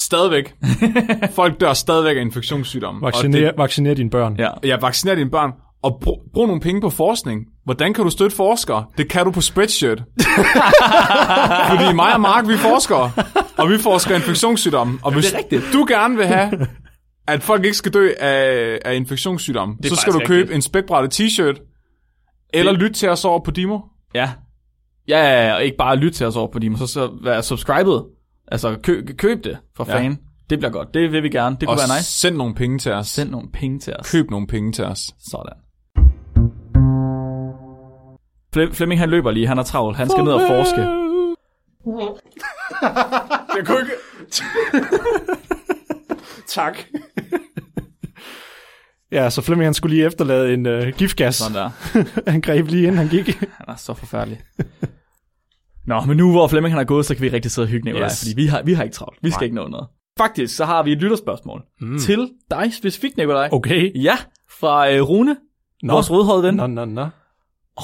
Stadigvæk. 0.00 0.54
folk 1.36 1.60
dør 1.60 1.72
stadigvæk 1.72 2.16
af 2.16 2.20
infektionssygdomme. 2.20 3.02
Vacciner, 3.06 3.50
vacciner 3.56 3.94
dine 3.94 4.10
børn. 4.10 4.36
Ja. 4.38 4.48
Ja, 4.64 4.76
vaccinere 4.80 5.16
dine 5.16 5.30
børn. 5.30 5.50
Og 5.82 5.98
brug, 6.02 6.22
brug 6.34 6.46
nogle 6.46 6.60
penge 6.60 6.80
på 6.80 6.90
forskning. 6.90 7.40
Hvordan 7.64 7.94
kan 7.94 8.04
du 8.04 8.10
støtte 8.10 8.36
forskere? 8.36 8.84
Det 8.98 9.10
kan 9.10 9.24
du 9.24 9.30
på 9.30 9.40
Spreadshirt. 9.40 9.98
Fordi 11.70 11.92
mig 11.94 12.14
og 12.14 12.20
Mark, 12.20 12.48
vi 12.48 12.52
er 12.52 12.58
forskere. 12.58 13.10
Og 13.56 13.68
vi 13.70 13.78
forsker 13.78 14.14
infektionssygdomme. 14.14 14.98
Og 15.02 15.12
hvis 15.12 15.24
det 15.24 15.34
er 15.34 15.38
rigtigt. 15.38 15.62
du 15.72 15.84
gerne 15.88 16.16
vil 16.16 16.26
have, 16.26 16.50
at 17.26 17.42
folk 17.42 17.64
ikke 17.64 17.76
skal 17.76 17.94
dø 17.94 18.10
af, 18.20 18.78
af 18.84 18.94
infektionssygdomme, 18.94 19.76
så 19.84 19.96
skal 19.96 20.12
du 20.12 20.18
købe 20.18 20.32
rigtigt. 20.40 20.54
en 20.54 20.62
spækbrættet 20.62 21.20
t-shirt. 21.20 21.70
Eller 22.54 22.72
Det- 22.72 22.80
lytte 22.80 22.94
til 22.96 23.08
os 23.08 23.24
over 23.24 23.40
på 23.44 23.50
Dimo. 23.50 23.78
Ja. 24.14 24.30
Ja, 25.08 25.18
ja, 25.18 25.46
ja, 25.46 25.54
og 25.54 25.64
ikke 25.64 25.76
bare 25.76 25.96
lytte 25.96 26.18
til 26.18 26.26
os 26.26 26.36
over 26.36 26.48
på 26.52 26.58
Dimo, 26.58 26.76
så, 26.76 26.86
så 26.86 27.10
vær 27.22 27.40
subscribet. 27.40 28.04
Altså, 28.48 28.76
kø, 28.82 29.02
køb 29.18 29.44
det 29.44 29.58
for 29.76 29.84
Ja. 29.88 29.96
fan. 29.98 30.18
Det 30.50 30.58
bliver 30.58 30.72
godt. 30.72 30.94
Det 30.94 31.12
vil 31.12 31.22
vi 31.22 31.28
gerne. 31.28 31.56
Det 31.60 31.68
kunne 31.68 31.74
Og 31.74 31.78
være 31.88 31.98
nice. 31.98 32.10
send 32.20 32.36
nogle 32.36 32.54
penge 32.54 32.78
til 32.78 32.92
os. 32.92 33.06
Send 33.06 33.30
nogle 33.30 33.48
penge 33.52 33.78
til 33.78 33.96
os. 33.96 34.10
Køb 34.10 34.30
nogle 34.30 34.46
penge 34.46 34.72
til 34.72 34.84
os. 34.84 34.98
Sådan. 35.30 35.52
Flem- 38.54 38.72
Flemming 38.74 39.00
han 39.00 39.10
løber 39.10 39.30
lige, 39.30 39.46
han 39.46 39.58
er 39.58 39.62
travlt. 39.62 39.96
Han 39.96 40.10
skal 40.10 40.24
ned 40.24 40.32
og 40.32 40.40
forske. 40.48 40.80
Jeg 43.56 43.66
kunne 43.66 43.78
ikke... 43.80 43.92
Tak. 46.48 46.78
ja, 49.12 49.30
så 49.30 49.42
Flemming 49.42 49.66
han 49.66 49.74
skulle 49.74 49.94
lige 49.96 50.06
efterlade 50.06 50.54
en 50.54 50.66
uh, 50.66 50.88
giftgas. 50.88 51.34
Sådan 51.36 51.54
der. 51.56 51.70
han 52.30 52.40
greb 52.40 52.66
lige 52.68 52.82
inden 52.82 52.98
han 52.98 53.08
gik. 53.08 53.26
Han 53.58 53.66
er 53.68 53.76
så 53.76 53.94
forfærdelig. 53.94 54.40
Nå, 55.86 56.00
men 56.00 56.16
nu 56.16 56.30
hvor 56.30 56.48
Flemming 56.48 56.72
han 56.74 56.80
er 56.80 56.84
gået, 56.84 57.06
så 57.06 57.14
kan 57.14 57.22
vi 57.22 57.28
rigtig 57.28 57.50
sidde 57.50 57.64
og 57.66 57.70
hygge 57.70 57.84
Nikolaj, 57.84 58.06
Yes. 58.06 58.12
yes. 58.12 58.20
fordi 58.20 58.42
vi 58.42 58.46
har, 58.46 58.62
vi 58.62 58.72
har 58.72 58.82
ikke 58.82 58.94
travlt. 58.94 59.18
Vi 59.22 59.30
skal 59.30 59.40
Nej. 59.40 59.44
ikke 59.44 59.56
nå 59.56 59.68
noget. 59.68 59.86
Faktisk, 60.18 60.56
så 60.56 60.64
har 60.64 60.82
vi 60.82 60.92
et 60.92 60.98
lytterspørgsmål 60.98 61.62
mm. 61.80 61.98
til 61.98 62.30
dig 62.50 62.74
specifikt, 62.74 63.16
Nikolaj. 63.16 63.48
Okay. 63.52 64.02
Ja, 64.02 64.16
fra 64.60 64.90
øh, 64.92 65.02
Rune, 65.02 65.36
Nå. 65.82 65.92
vores 65.92 66.10
rødhårede 66.10 66.42
ven. 66.42 66.54
Nå, 66.54 66.66
nå, 66.66 66.84
nå. 66.84 67.06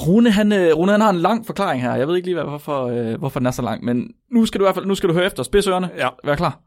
Rune, 0.07 0.31
han, 0.31 0.51
øh, 0.51 0.75
Rune, 0.75 0.91
han 0.91 1.01
har 1.01 1.09
en 1.09 1.15
lang 1.15 1.45
forklaring 1.45 1.81
her. 1.81 1.95
Jeg 1.95 2.07
ved 2.07 2.15
ikke 2.15 2.27
lige, 2.27 2.35
hvad- 2.35 2.43
hvorfor, 2.49 2.85
øh, 2.87 3.19
hvorfor 3.19 3.39
den 3.39 3.47
er 3.47 3.51
så 3.51 3.61
lang, 3.61 3.83
men 3.83 4.07
nu 4.31 4.45
skal 4.45 4.59
du 4.59 4.63
i 4.63 4.65
hvert 4.65 4.75
fald 4.75 4.85
nu 4.85 4.95
skal 4.95 5.09
du 5.09 5.13
høre 5.13 5.25
efter. 5.25 5.43
Spids 5.43 5.67
ørerne. 5.67 5.89
Ja. 5.97 6.07
Vær 6.25 6.35
klar. 6.35 6.59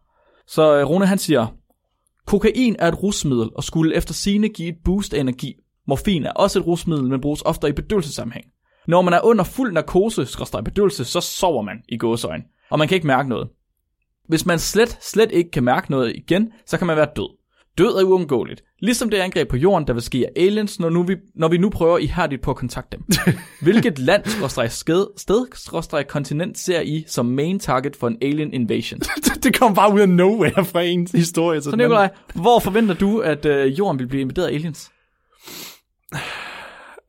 Så 0.46 0.76
øh, 0.78 0.84
Rune, 0.88 1.06
han 1.06 1.18
siger, 1.18 1.46
kokain 2.26 2.76
er 2.78 2.88
et 2.88 3.02
rusmiddel 3.02 3.50
og 3.54 3.64
skulle 3.64 3.94
efter 3.94 4.14
sine 4.14 4.48
give 4.48 4.68
et 4.68 4.78
boost 4.84 5.14
af 5.14 5.20
energi. 5.20 5.54
Morfin 5.86 6.24
er 6.24 6.30
også 6.30 6.58
et 6.58 6.66
rusmiddel, 6.66 7.08
men 7.08 7.20
bruges 7.20 7.42
ofte 7.42 7.68
i 7.68 7.72
bedøvelsessammenhæng. 7.72 8.46
Når 8.88 9.02
man 9.02 9.14
er 9.14 9.20
under 9.24 9.44
fuld 9.44 9.72
narkose, 9.72 10.26
skråstrej 10.26 10.60
bedøvelse, 10.60 11.04
så 11.04 11.20
sover 11.20 11.62
man 11.62 11.76
i 11.88 11.96
gåsøjen, 11.96 12.42
og 12.70 12.78
man 12.78 12.88
kan 12.88 12.94
ikke 12.94 13.06
mærke 13.06 13.28
noget. 13.28 13.48
Hvis 14.28 14.46
man 14.46 14.58
slet, 14.58 14.98
slet 15.00 15.32
ikke 15.32 15.50
kan 15.50 15.64
mærke 15.64 15.90
noget 15.90 16.12
igen, 16.16 16.52
så 16.66 16.78
kan 16.78 16.86
man 16.86 16.96
være 16.96 17.08
død. 17.16 17.36
Død 17.78 17.94
er 17.96 18.02
uundgåeligt. 18.04 18.62
Ligesom 18.80 19.10
det 19.10 19.16
angreb 19.16 19.48
på 19.48 19.56
jorden, 19.56 19.86
der 19.86 19.92
vil 19.92 20.02
ske 20.02 20.26
af 20.26 20.42
aliens, 20.42 20.80
når, 20.80 20.90
nu 20.90 21.02
vi, 21.02 21.16
når 21.34 21.48
vi 21.48 21.58
nu 21.58 21.70
prøver 21.70 21.98
ihærdigt 21.98 22.42
på 22.42 22.50
at 22.50 22.56
kontakte 22.56 22.96
dem. 22.96 23.04
Hvilket 23.62 23.98
land, 23.98 24.24
skråstreg 24.26 24.72
sked, 24.72 25.06
sted, 25.16 25.46
skråstreg 25.54 26.06
kontinent 26.06 26.58
ser 26.58 26.80
I 26.80 27.04
som 27.08 27.26
main 27.26 27.58
target 27.58 27.96
for 27.96 28.08
en 28.08 28.16
alien 28.22 28.52
invasion? 28.54 29.00
det 29.42 29.58
kom 29.58 29.74
bare 29.74 29.94
ud 29.94 30.00
af 30.00 30.08
nowhere 30.08 30.64
fra 30.64 30.82
en 30.82 31.08
historie. 31.14 31.62
Så 31.62 31.76
Nikolaj, 31.76 32.10
hvor 32.34 32.58
forventer 32.58 32.94
du, 32.94 33.18
at 33.18 33.46
øh, 33.46 33.78
jorden 33.78 33.98
vil 33.98 34.06
blive 34.06 34.20
invaderet 34.20 34.46
af 34.46 34.52
aliens? 34.54 34.90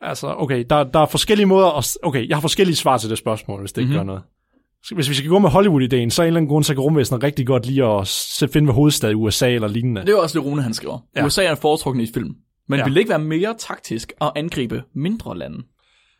Altså, 0.01 0.35
okay, 0.37 0.65
der, 0.69 0.83
der 0.83 0.99
er 0.99 1.05
forskellige 1.05 1.45
måder 1.45 1.77
at... 1.77 1.97
Okay, 2.03 2.27
jeg 2.29 2.37
har 2.37 2.41
forskellige 2.41 2.75
svar 2.75 2.97
til 2.97 3.09
det 3.09 3.17
spørgsmål, 3.17 3.59
hvis 3.59 3.71
det 3.71 3.81
ikke 3.81 3.89
Mhm. 3.93 3.97
gør 3.99 4.03
noget. 4.03 4.21
Hvis 4.91 5.09
vi 5.09 5.13
skal 5.13 5.29
gå 5.29 5.39
med 5.39 5.49
Hollywood-ideen, 5.49 6.11
så 6.11 6.21
er 6.21 6.23
en 6.23 6.27
eller 6.27 6.37
anden 6.37 6.49
grund, 6.49 6.63
så 6.63 6.73
kan 6.73 6.81
rumvæsenet 6.81 7.23
rigtig 7.23 7.47
godt 7.47 7.65
lide 7.65 7.83
at 7.83 8.49
finde, 8.53 8.65
hvad 8.65 8.73
hovedstad 8.75 9.11
i 9.11 9.13
USA 9.13 9.51
eller 9.51 9.67
lignende. 9.67 10.01
Det 10.01 10.09
er 10.09 10.15
også 10.15 10.39
det, 10.39 10.45
Rune 10.45 10.61
han 10.61 10.73
skriver. 10.73 10.99
Ja. 11.15 11.25
USA 11.25 11.43
er 11.43 11.55
foretrukket 11.55 12.09
i 12.09 12.13
film. 12.13 12.35
Men 12.69 12.77
Ja. 12.77 12.77
ja. 12.77 12.83
vil 12.83 12.93
det 12.93 12.99
ikke 12.99 13.09
være 13.09 13.19
mere 13.19 13.55
taktisk 13.59 14.13
at 14.21 14.31
angribe 14.35 14.83
mindre 14.95 15.37
lande? 15.37 15.63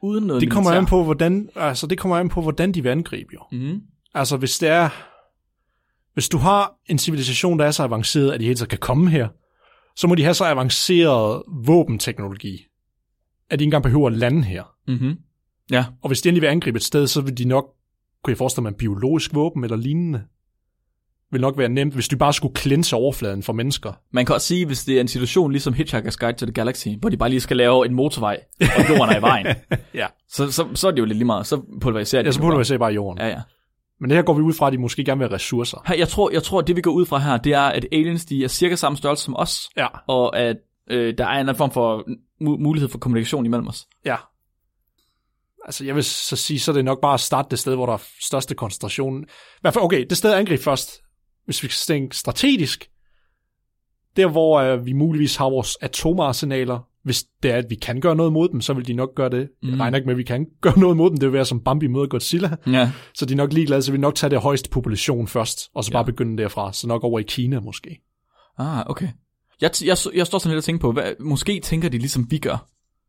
Uden 0.04 0.24
noget 0.24 0.42
Det 0.42 0.52
kommer 0.52 0.70
militær? 0.70 0.82
an 0.82 0.86
på, 0.86 1.04
hvordan, 1.04 1.50
altså, 1.56 1.88
det 1.88 1.98
kommer 1.98 2.18
an 2.18 2.30
på, 2.30 2.42
hvordan 2.42 2.72
de 2.72 2.84
vil 2.84 2.90
angribe, 2.90 3.30
jo. 3.34 3.40
Mm. 3.52 3.82
Altså, 4.14 4.38
hvis 4.38 4.58
det 4.58 4.70
er... 4.70 4.90
Hvis 6.14 6.30
du 6.30 6.38
har 6.38 6.74
en 6.90 6.98
civilisation, 6.98 7.60
der 7.60 7.66
er 7.66 7.72
så 7.72 7.84
avanceret, 7.84 8.32
at 8.32 8.40
de 8.40 8.46
hele 8.46 8.56
tiden 8.56 8.70
kan 8.70 8.80
komme 8.80 9.10
her, 9.10 9.28
så 9.96 10.08
må 10.08 10.16
de 10.16 10.24
have 10.24 10.34
så 10.34 10.46
avanceret 10.46 11.44
våbenteknologi, 11.66 12.58
at 13.50 13.60
de 13.60 13.64
ikke 13.64 13.68
engang 13.68 13.84
behøver 13.84 14.08
at 14.08 14.14
lande 14.18 14.44
her. 14.44 14.64
Mm-hmm. 14.88 15.16
Ja. 15.72 15.86
Og 16.02 16.10
hvis 16.10 16.22
de 16.22 16.30
endelig 16.30 16.42
vil 16.42 16.48
angribe 16.48 16.76
et 16.78 16.84
sted, 16.84 17.08
så 17.08 17.22
vil 17.22 17.38
de 17.38 17.46
nok, 17.46 17.66
kunne 18.26 18.32
jeg 18.32 18.38
forestille 18.38 18.62
mig, 18.64 18.70
en 18.70 18.76
biologisk 18.76 19.34
våben 19.36 19.64
eller 19.64 19.78
lignende. 19.78 20.24
Vil 21.32 21.42
nok 21.42 21.58
være 21.58 21.70
nemt, 21.70 21.94
hvis 21.94 22.08
de 22.08 22.16
bare 22.16 22.34
skulle 22.34 22.54
klinse 22.54 22.96
overfladen 22.96 23.44
for 23.44 23.54
mennesker. 23.54 23.94
Man 24.12 24.26
kan 24.26 24.36
også 24.36 24.48
sige, 24.48 24.66
hvis 24.66 24.84
det 24.86 24.98
er 24.98 25.02
en 25.02 25.08
situation 25.08 25.52
ligesom 25.52 25.74
Hitchhiker's 25.74 26.18
Guide 26.20 26.38
to 26.38 26.46
the 26.46 26.54
Galaxy, 26.54 26.88
hvor 27.00 27.10
de 27.10 27.18
bare 27.18 27.30
lige 27.30 27.40
skal 27.42 27.58
lave 27.58 27.86
en 27.86 27.94
motorvej, 27.94 28.40
og 28.60 28.90
jorden 28.90 29.10
er 29.16 29.18
i 29.18 29.22
vejen, 29.22 29.46
Ja. 29.94 30.08
så, 30.30 30.52
så, 30.52 30.68
så 30.74 30.88
er 30.88 30.92
det 30.92 31.00
jo 31.00 31.06
lidt 31.06 31.18
lige 31.18 31.26
meget. 31.26 31.48
Så 31.48 31.62
pulveriserer 31.82 32.22
de 32.22 32.28
Ja, 32.28 32.32
så 32.32 32.40
burde 32.40 32.78
bare. 32.80 32.90
du 32.92 32.96
jorden. 32.96 33.20
Ja, 33.22 33.28
ja. 33.28 33.42
Men 34.00 34.10
det 34.10 34.18
her 34.18 34.24
går 34.24 34.34
vi 34.34 34.42
ud 34.42 34.54
fra, 34.54 34.68
at 34.68 34.74
de 34.74 34.78
måske 34.78 35.04
gerne 35.04 35.20
vil 35.20 35.28
have 35.28 35.36
ressourcer. 35.36 35.84
Her, 35.88 35.96
jeg, 35.96 36.08
tror, 36.08 36.32
jeg 36.32 36.44
tror, 36.44 36.60
at 36.60 36.68
det 36.68 36.76
vi 36.76 36.82
går 36.82 36.92
ud 36.92 37.06
fra 37.06 37.18
her, 37.18 37.38
det 37.38 37.54
er, 37.54 37.62
at 37.62 37.86
aliens 37.92 38.26
de 38.26 38.44
er 38.44 38.48
cirka 38.48 38.76
samme 38.76 38.98
størrelse 38.98 39.24
som 39.24 39.36
os, 39.38 39.70
Ja, 39.78 39.88
og 40.08 40.40
at 40.40 40.58
øh, 40.90 41.14
der 41.18 41.26
er 41.26 41.30
en 41.32 41.40
anden 41.40 41.56
form 41.56 41.72
for 41.72 42.00
mu- 42.44 42.64
mulighed 42.64 42.90
for 42.90 42.98
kommunikation 42.98 43.46
imellem 43.46 43.68
os. 43.68 43.88
ja. 44.06 44.16
Altså, 45.66 45.86
jeg 45.86 45.96
vil 45.96 46.04
så 46.04 46.36
sige, 46.36 46.60
så 46.60 46.72
er 46.72 46.74
det 46.74 46.86
nok 46.86 47.02
bare 47.02 47.14
at 47.14 47.20
starte 47.20 47.48
det 47.52 47.60
sted, 47.60 47.76
hvor 47.76 47.86
der 47.86 47.94
er 47.94 48.04
største 48.22 48.56
koncentration. 48.56 49.24
I 49.24 49.28
hvert 49.62 49.74
fald, 49.74 49.84
okay, 49.84 50.06
det 50.10 50.18
sted 50.18 50.34
angreb 50.34 50.60
først. 50.60 51.02
Hvis 51.46 51.64
vi 51.64 51.68
skal 51.68 51.94
tænke 51.94 52.18
strategisk, 52.18 52.90
der 54.16 54.28
hvor 54.28 54.60
øh, 54.60 54.86
vi 54.86 54.94
muligvis 54.94 55.36
har 55.36 55.50
vores 55.50 55.78
atomarsenaler, 55.82 56.80
hvis 57.04 57.24
det 57.44 57.52
er, 57.52 57.58
at 57.58 57.66
vi 57.70 57.76
kan 57.76 58.02
gøre 58.02 58.16
noget 58.16 58.34
mod 58.34 58.50
dem, 58.50 58.62
så 58.62 58.74
vil 58.74 58.88
de 58.88 58.94
nok 58.94 59.16
gøre 59.16 59.30
det. 59.30 59.50
Mm. 59.64 59.70
Jeg 59.70 59.80
regner 59.80 59.98
ikke 59.98 60.06
med, 60.06 60.14
at 60.14 60.18
vi 60.18 60.24
kan 60.24 60.46
gøre 60.62 60.80
noget 60.80 60.98
mod 60.98 61.10
dem. 61.10 61.18
Det 61.18 61.28
vil 61.28 61.34
være 61.34 61.46
som 61.46 61.60
Bambi 61.60 61.88
møder 61.88 62.08
Godzilla. 62.08 62.56
Ja. 62.68 62.92
Så 63.14 63.26
de 63.26 63.34
er 63.34 63.38
nok 63.38 63.54
ligeglade, 63.54 63.82
så 63.82 63.92
vi 63.92 63.98
nok 63.98 64.16
tage 64.16 64.30
det 64.30 64.40
højeste 64.40 64.70
population 64.70 65.28
først, 65.28 65.70
og 65.76 65.84
så 65.84 65.92
bare 65.92 66.06
begynde 66.06 66.44
derfra. 66.44 66.74
Så 66.74 66.88
nok 66.88 67.04
over 67.04 67.20
i 67.20 67.24
Kina 67.24 67.60
måske. 67.60 68.02
Ah, 68.58 68.86
okay. 68.88 69.08
Jeg, 69.62 69.72
jeg, 69.86 69.98
jeg 70.16 70.28
står 70.28 70.40
sådan 70.40 70.50
lidt 70.52 70.58
og 70.58 70.64
tænker 70.64 70.82
på, 70.82 70.92
hvad, 70.92 71.14
måske 71.20 71.60
tænker 71.60 71.90
de 71.90 71.98
ligesom 71.98 72.32
vi 72.32 72.38
gør. 72.38 72.68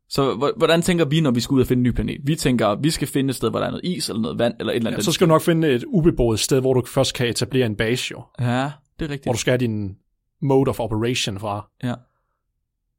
Så 0.08 0.34
hvor- 0.34 0.52
hvordan 0.56 0.82
tænker 0.82 1.04
vi, 1.04 1.20
når 1.20 1.30
vi 1.30 1.40
skal 1.40 1.54
ud 1.54 1.60
og 1.60 1.66
finde 1.66 1.80
en 1.80 1.82
ny 1.82 1.90
planet? 1.90 2.16
Vi 2.24 2.34
tænker, 2.36 2.74
vi 2.74 2.90
skal 2.90 3.08
finde 3.08 3.30
et 3.30 3.36
sted, 3.36 3.50
hvor 3.50 3.58
der 3.58 3.66
er 3.66 3.70
noget 3.70 3.84
is, 3.84 4.08
eller 4.08 4.22
noget 4.22 4.38
vand, 4.38 4.54
eller 4.60 4.72
et 4.72 4.76
eller 4.76 4.90
andet. 4.90 4.98
Ja, 4.98 5.02
så 5.02 5.12
skal 5.12 5.26
du 5.26 5.32
nok 5.32 5.42
finde 5.42 5.68
et 5.68 5.84
ubeboet 5.84 6.40
sted, 6.40 6.60
hvor 6.60 6.74
du 6.74 6.82
først 6.86 7.14
kan 7.14 7.26
etablere 7.28 7.66
en 7.66 7.76
base, 7.76 8.08
jo. 8.12 8.22
Ja, 8.40 8.44
det 8.46 8.52
er 8.54 8.70
Hvor 8.98 9.08
rigtigt. 9.10 9.32
du 9.32 9.38
skal 9.38 9.50
have 9.50 9.58
din 9.58 9.96
mode 10.42 10.68
of 10.68 10.80
operation 10.80 11.38
fra. 11.38 11.68
Ja. 11.84 11.94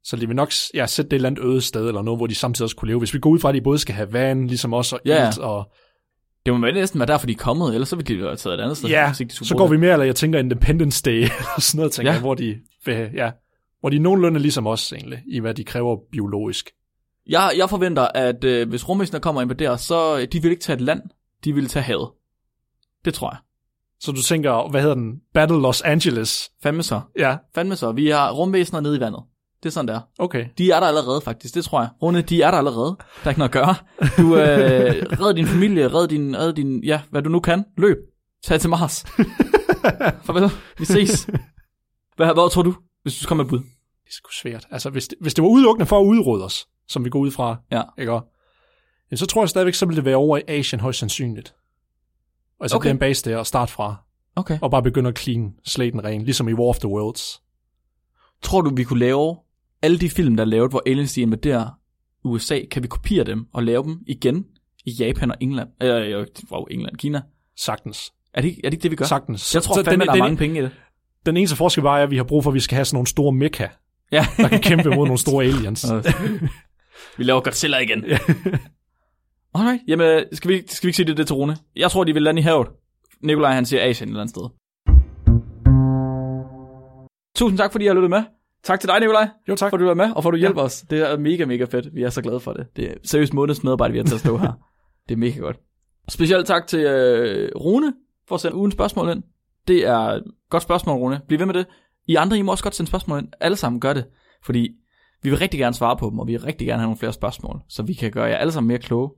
Så 0.04 0.16
de 0.16 0.26
vil 0.26 0.36
nok 0.36 0.52
ja, 0.74 0.86
sætte 0.86 1.08
det 1.08 1.12
et 1.12 1.16
eller 1.16 1.28
andet 1.30 1.44
øde 1.44 1.60
sted, 1.60 1.88
eller 1.88 2.02
noget, 2.02 2.18
hvor 2.18 2.26
de 2.26 2.34
samtidig 2.34 2.64
også 2.64 2.76
kunne 2.76 2.88
leve. 2.88 2.98
Hvis 2.98 3.14
vi 3.14 3.18
går 3.18 3.30
ud 3.30 3.38
fra, 3.38 3.48
at 3.48 3.54
de 3.54 3.60
både 3.60 3.78
skal 3.78 3.94
have 3.94 4.12
vand, 4.12 4.48
ligesom 4.48 4.74
os, 4.74 4.92
og 4.92 5.00
Ja, 5.04 5.28
ilt, 5.28 5.38
og 5.38 5.70
Det 6.46 6.54
må 6.54 6.60
være 6.60 6.72
næsten 6.72 7.00
være 7.00 7.06
derfor, 7.06 7.26
de 7.26 7.32
er 7.32 7.36
kommet, 7.36 7.74
ellers 7.74 7.88
så 7.88 7.96
ville 7.96 8.14
de 8.14 8.20
jo 8.20 8.26
have 8.26 8.36
taget 8.36 8.58
et 8.58 8.62
andet 8.62 8.76
sted. 8.76 8.88
ja, 8.90 9.12
ikke 9.20 9.30
de 9.30 9.44
så 9.46 9.54
går 9.56 9.68
vi 9.68 9.76
mere, 9.76 9.92
eller 9.92 10.06
jeg 10.06 10.16
tænker 10.16 10.38
Independence 10.38 11.02
Day, 11.02 11.12
eller 11.22 11.60
sådan 11.60 11.78
noget, 11.78 11.92
tænker 11.92 12.10
Ja. 12.10 12.12
ja. 12.12 12.16
jeg, 12.16 12.20
hvor 12.20 12.34
de, 12.34 12.56
vil, 12.84 13.10
ja, 13.14 13.30
hvor 13.80 13.88
de 13.88 13.96
er 13.96 14.00
nogenlunde 14.00 14.40
ligesom 14.40 14.66
os, 14.66 14.92
egentlig, 14.92 15.18
i 15.26 15.40
hvad 15.40 15.54
de 15.54 15.64
kræver 15.64 15.96
biologisk. 16.12 16.70
Jeg, 17.28 17.52
jeg 17.56 17.70
forventer, 17.70 18.08
at 18.14 18.44
øh, 18.44 18.68
hvis 18.68 18.88
rumvæsener 18.88 19.20
kommer 19.20 19.40
og 19.40 19.42
invaderer, 19.42 19.76
så 19.76 20.18
øh, 20.18 20.28
de 20.32 20.42
vil 20.42 20.50
ikke 20.50 20.62
tage 20.62 20.74
et 20.74 20.80
land, 20.80 21.02
de 21.44 21.52
vil 21.54 21.68
tage 21.68 21.82
havet. 21.82 22.10
Det 23.04 23.14
tror 23.14 23.30
jeg. 23.30 23.38
Så 24.00 24.12
du 24.12 24.22
tænker, 24.22 24.70
hvad 24.70 24.80
hedder 24.80 24.94
den? 24.94 25.20
Battle 25.34 25.60
Los 25.60 25.82
Angeles. 25.82 26.50
Fandme 26.62 26.82
så. 26.82 27.00
Ja, 27.18 27.36
Fandme 27.54 27.76
så. 27.76 27.92
Vi 27.92 28.08
har 28.08 28.32
rumvæsener 28.32 28.80
nede 28.80 28.96
i 28.96 29.00
vandet. 29.00 29.22
Det 29.62 29.68
er 29.68 29.70
sådan 29.70 29.88
der. 29.88 30.00
okay. 30.18 30.46
De 30.58 30.70
er 30.70 30.80
der 30.80 30.86
allerede, 30.86 31.20
faktisk. 31.20 31.54
Det 31.54 31.64
tror 31.64 31.80
jeg. 31.80 31.88
Rune, 32.02 32.22
de 32.22 32.42
er 32.42 32.50
der 32.50 32.58
allerede. 32.58 32.96
Der 32.98 33.24
er 33.24 33.28
ikke 33.28 33.38
noget 33.38 33.56
at 33.56 33.64
gøre. 33.64 33.74
Du 34.18 34.36
øh, 34.36 35.20
red 35.26 35.34
din 35.34 35.46
familie, 35.46 35.88
red 35.88 36.08
din, 36.08 36.36
red 36.36 36.52
din, 36.52 36.84
ja, 36.84 37.00
hvad 37.10 37.22
du 37.22 37.30
nu 37.30 37.40
kan. 37.40 37.64
Løb. 37.78 37.96
Tag 38.44 38.60
til 38.60 38.70
Mars. 38.70 39.04
Farvel. 40.24 40.50
Vi 40.78 40.84
ses. 40.84 41.28
Hvad, 42.16 42.26
hvad 42.26 42.50
tror 42.50 42.62
du, 42.62 42.74
hvis 43.02 43.18
du 43.18 43.28
kommer 43.28 43.44
med 43.44 43.48
et 43.48 43.50
bud? 43.50 43.58
Det 43.58 44.08
er 44.08 44.12
sgu 44.12 44.28
svært. 44.42 44.66
Altså, 44.70 44.90
hvis 44.90 45.08
det, 45.08 45.18
hvis 45.20 45.34
det 45.34 45.42
var 45.42 45.48
udelukkende 45.48 45.86
for 45.86 46.00
at 46.00 46.04
udrydde 46.04 46.44
os, 46.44 46.66
som 46.88 47.04
vi 47.04 47.10
går 47.10 47.18
ud 47.18 47.30
fra, 47.30 47.56
Ja. 47.72 47.82
ikke? 47.98 48.12
også? 48.12 48.26
Ja, 49.10 49.16
så 49.16 49.26
tror 49.26 49.42
jeg 49.42 49.48
stadigvæk, 49.48 49.74
så 49.74 49.86
vil 49.86 49.96
det 49.96 50.04
være 50.04 50.16
over 50.16 50.36
i 50.38 50.42
Asien 50.48 50.80
højst 50.80 50.98
sandsynligt. 50.98 51.54
Og 52.60 52.70
så 52.70 52.76
Okay. 52.76 52.82
okay. 52.86 52.90
en 52.94 52.98
base 52.98 53.30
der 53.30 53.36
og 53.36 53.46
starte 53.46 53.72
fra, 53.72 53.96
Okay. 54.36 54.58
og 54.62 54.70
bare 54.70 54.82
begynde 54.82 55.08
at 55.08 55.18
clean 55.18 55.54
slaten 55.64 56.04
ren, 56.04 56.22
ligesom 56.24 56.48
i 56.48 56.52
War 56.52 56.68
of 56.68 56.78
the 56.78 56.88
Worlds. 56.88 57.42
Tror 58.42 58.60
du, 58.60 58.74
vi 58.74 58.84
kunne 58.84 58.98
lave 58.98 59.36
alle 59.82 59.98
de 59.98 60.10
film, 60.10 60.36
der 60.36 60.44
er 60.44 60.48
lavet, 60.48 60.70
hvor 60.70 60.82
aliens 60.86 61.12
de 61.12 61.20
invaderer 61.20 61.70
USA, 62.24 62.60
kan 62.70 62.82
vi 62.82 62.88
kopiere 62.88 63.24
dem 63.24 63.46
og 63.52 63.62
lave 63.62 63.82
dem 63.84 63.98
igen 64.06 64.44
i 64.84 64.90
Japan 64.90 65.30
og 65.30 65.36
England? 65.40 65.68
Øh, 65.82 66.26
wow, 66.52 66.64
England, 66.64 66.96
Kina. 66.96 67.22
Sagtens. 67.56 68.12
Er 68.34 68.40
det, 68.42 68.50
er 68.50 68.62
det 68.62 68.72
ikke 68.72 68.82
det, 68.82 68.90
vi 68.90 68.96
gør? 68.96 69.04
Sagtens. 69.04 69.54
Jeg 69.54 69.62
tror 69.62 69.74
Så 69.74 69.84
fandme, 69.84 70.00
den, 70.00 70.06
der 70.06 70.12
er 70.12 70.14
den, 70.16 70.22
mange 70.22 70.36
penge 70.36 70.58
i 70.60 70.62
det. 70.62 70.70
den 71.26 71.36
eneste 71.36 71.56
forskel 71.56 71.82
bare 71.82 71.98
er, 72.00 72.02
at 72.04 72.10
vi 72.10 72.16
har 72.16 72.24
brug 72.24 72.42
for, 72.42 72.50
at 72.50 72.54
vi 72.54 72.60
skal 72.60 72.74
have 72.74 72.84
sådan 72.84 72.96
nogle 72.96 73.06
store 73.06 73.32
mecha, 73.32 73.66
Ja. 74.12 74.26
der 74.36 74.48
kan 74.48 74.60
kæmpe 74.60 74.88
mod 74.88 75.06
nogle 75.06 75.18
store 75.18 75.44
aliens. 75.44 75.86
vi 77.16 77.24
laver 77.24 77.40
Godzilla 77.40 77.78
igen. 77.78 78.04
Alright, 79.54 79.82
jamen, 79.88 80.24
skal 80.32 80.50
vi, 80.50 80.62
skal 80.66 80.86
vi 80.86 80.88
ikke 80.88 80.96
sige 80.96 81.06
det, 81.06 81.16
det 81.16 81.26
til 81.26 81.36
Rune? 81.36 81.56
Jeg 81.76 81.90
tror, 81.90 82.04
de 82.04 82.12
vil 82.12 82.22
lande 82.22 82.40
i 82.40 82.42
havet. 82.42 82.68
Nikolaj, 83.22 83.52
han 83.52 83.66
siger 83.66 83.82
Asien 83.84 84.08
et 84.08 84.10
eller 84.10 84.20
andet 84.20 84.30
sted. 84.30 84.48
Tusind 87.36 87.58
tak, 87.58 87.72
fordi 87.72 87.84
I 87.84 87.88
har 87.88 87.94
lyttet 87.94 88.10
med. 88.10 88.22
Tak 88.64 88.80
til 88.80 88.88
dig, 88.88 89.00
Nikolaj, 89.00 89.28
Jo, 89.48 89.54
tak. 89.56 89.70
for 89.70 89.76
at 89.76 89.80
du 89.80 89.88
er 89.88 89.94
med, 89.94 90.10
og 90.16 90.22
for 90.22 90.30
at 90.30 90.32
du 90.32 90.38
hjælper 90.38 90.62
os. 90.62 90.80
Det 90.80 91.10
er 91.10 91.16
mega, 91.18 91.44
mega 91.44 91.64
fedt. 91.64 91.94
Vi 91.94 92.02
er 92.02 92.10
så 92.10 92.22
glade 92.22 92.40
for 92.40 92.52
det. 92.52 92.66
Det 92.76 92.90
er 92.90 92.94
seriøst 93.04 93.34
måneds 93.34 93.64
medarbejde, 93.64 93.92
vi 93.92 93.98
har 93.98 94.04
til 94.04 94.14
at 94.14 94.20
stå 94.20 94.36
her. 94.36 94.52
Det 95.08 95.14
er 95.14 95.18
mega 95.18 95.40
godt. 95.40 95.56
Specielt 96.08 96.46
tak 96.46 96.66
til 96.66 96.80
øh, 96.80 97.50
Rune 97.56 97.94
for 98.28 98.34
at 98.34 98.40
sende 98.40 98.56
ugen 98.56 98.72
spørgsmål 98.72 99.10
ind. 99.10 99.22
Det 99.68 99.86
er 99.86 99.98
et 99.98 100.22
godt 100.50 100.62
spørgsmål, 100.62 100.96
Rune. 100.96 101.20
Bliv 101.28 101.38
ved 101.38 101.46
med 101.46 101.54
det. 101.54 101.66
I 102.06 102.14
andre, 102.14 102.38
I 102.38 102.42
må 102.42 102.50
også 102.52 102.64
godt 102.64 102.74
sende 102.74 102.88
spørgsmål 102.88 103.18
ind. 103.18 103.28
Alle 103.40 103.56
sammen 103.56 103.80
gør 103.80 103.92
det. 103.92 104.04
Fordi 104.44 104.68
vi 105.22 105.30
vil 105.30 105.38
rigtig 105.38 105.60
gerne 105.60 105.74
svare 105.74 105.96
på 105.96 106.10
dem, 106.10 106.18
og 106.18 106.26
vi 106.26 106.32
vil 106.32 106.40
rigtig 106.42 106.66
gerne 106.66 106.78
have 106.80 106.86
nogle 106.86 106.98
flere 106.98 107.12
spørgsmål, 107.12 107.60
så 107.68 107.82
vi 107.82 107.92
kan 107.94 108.10
gøre 108.10 108.24
jer 108.24 108.36
alle 108.36 108.52
sammen 108.52 108.68
mere 108.68 108.78
kloge. 108.78 109.10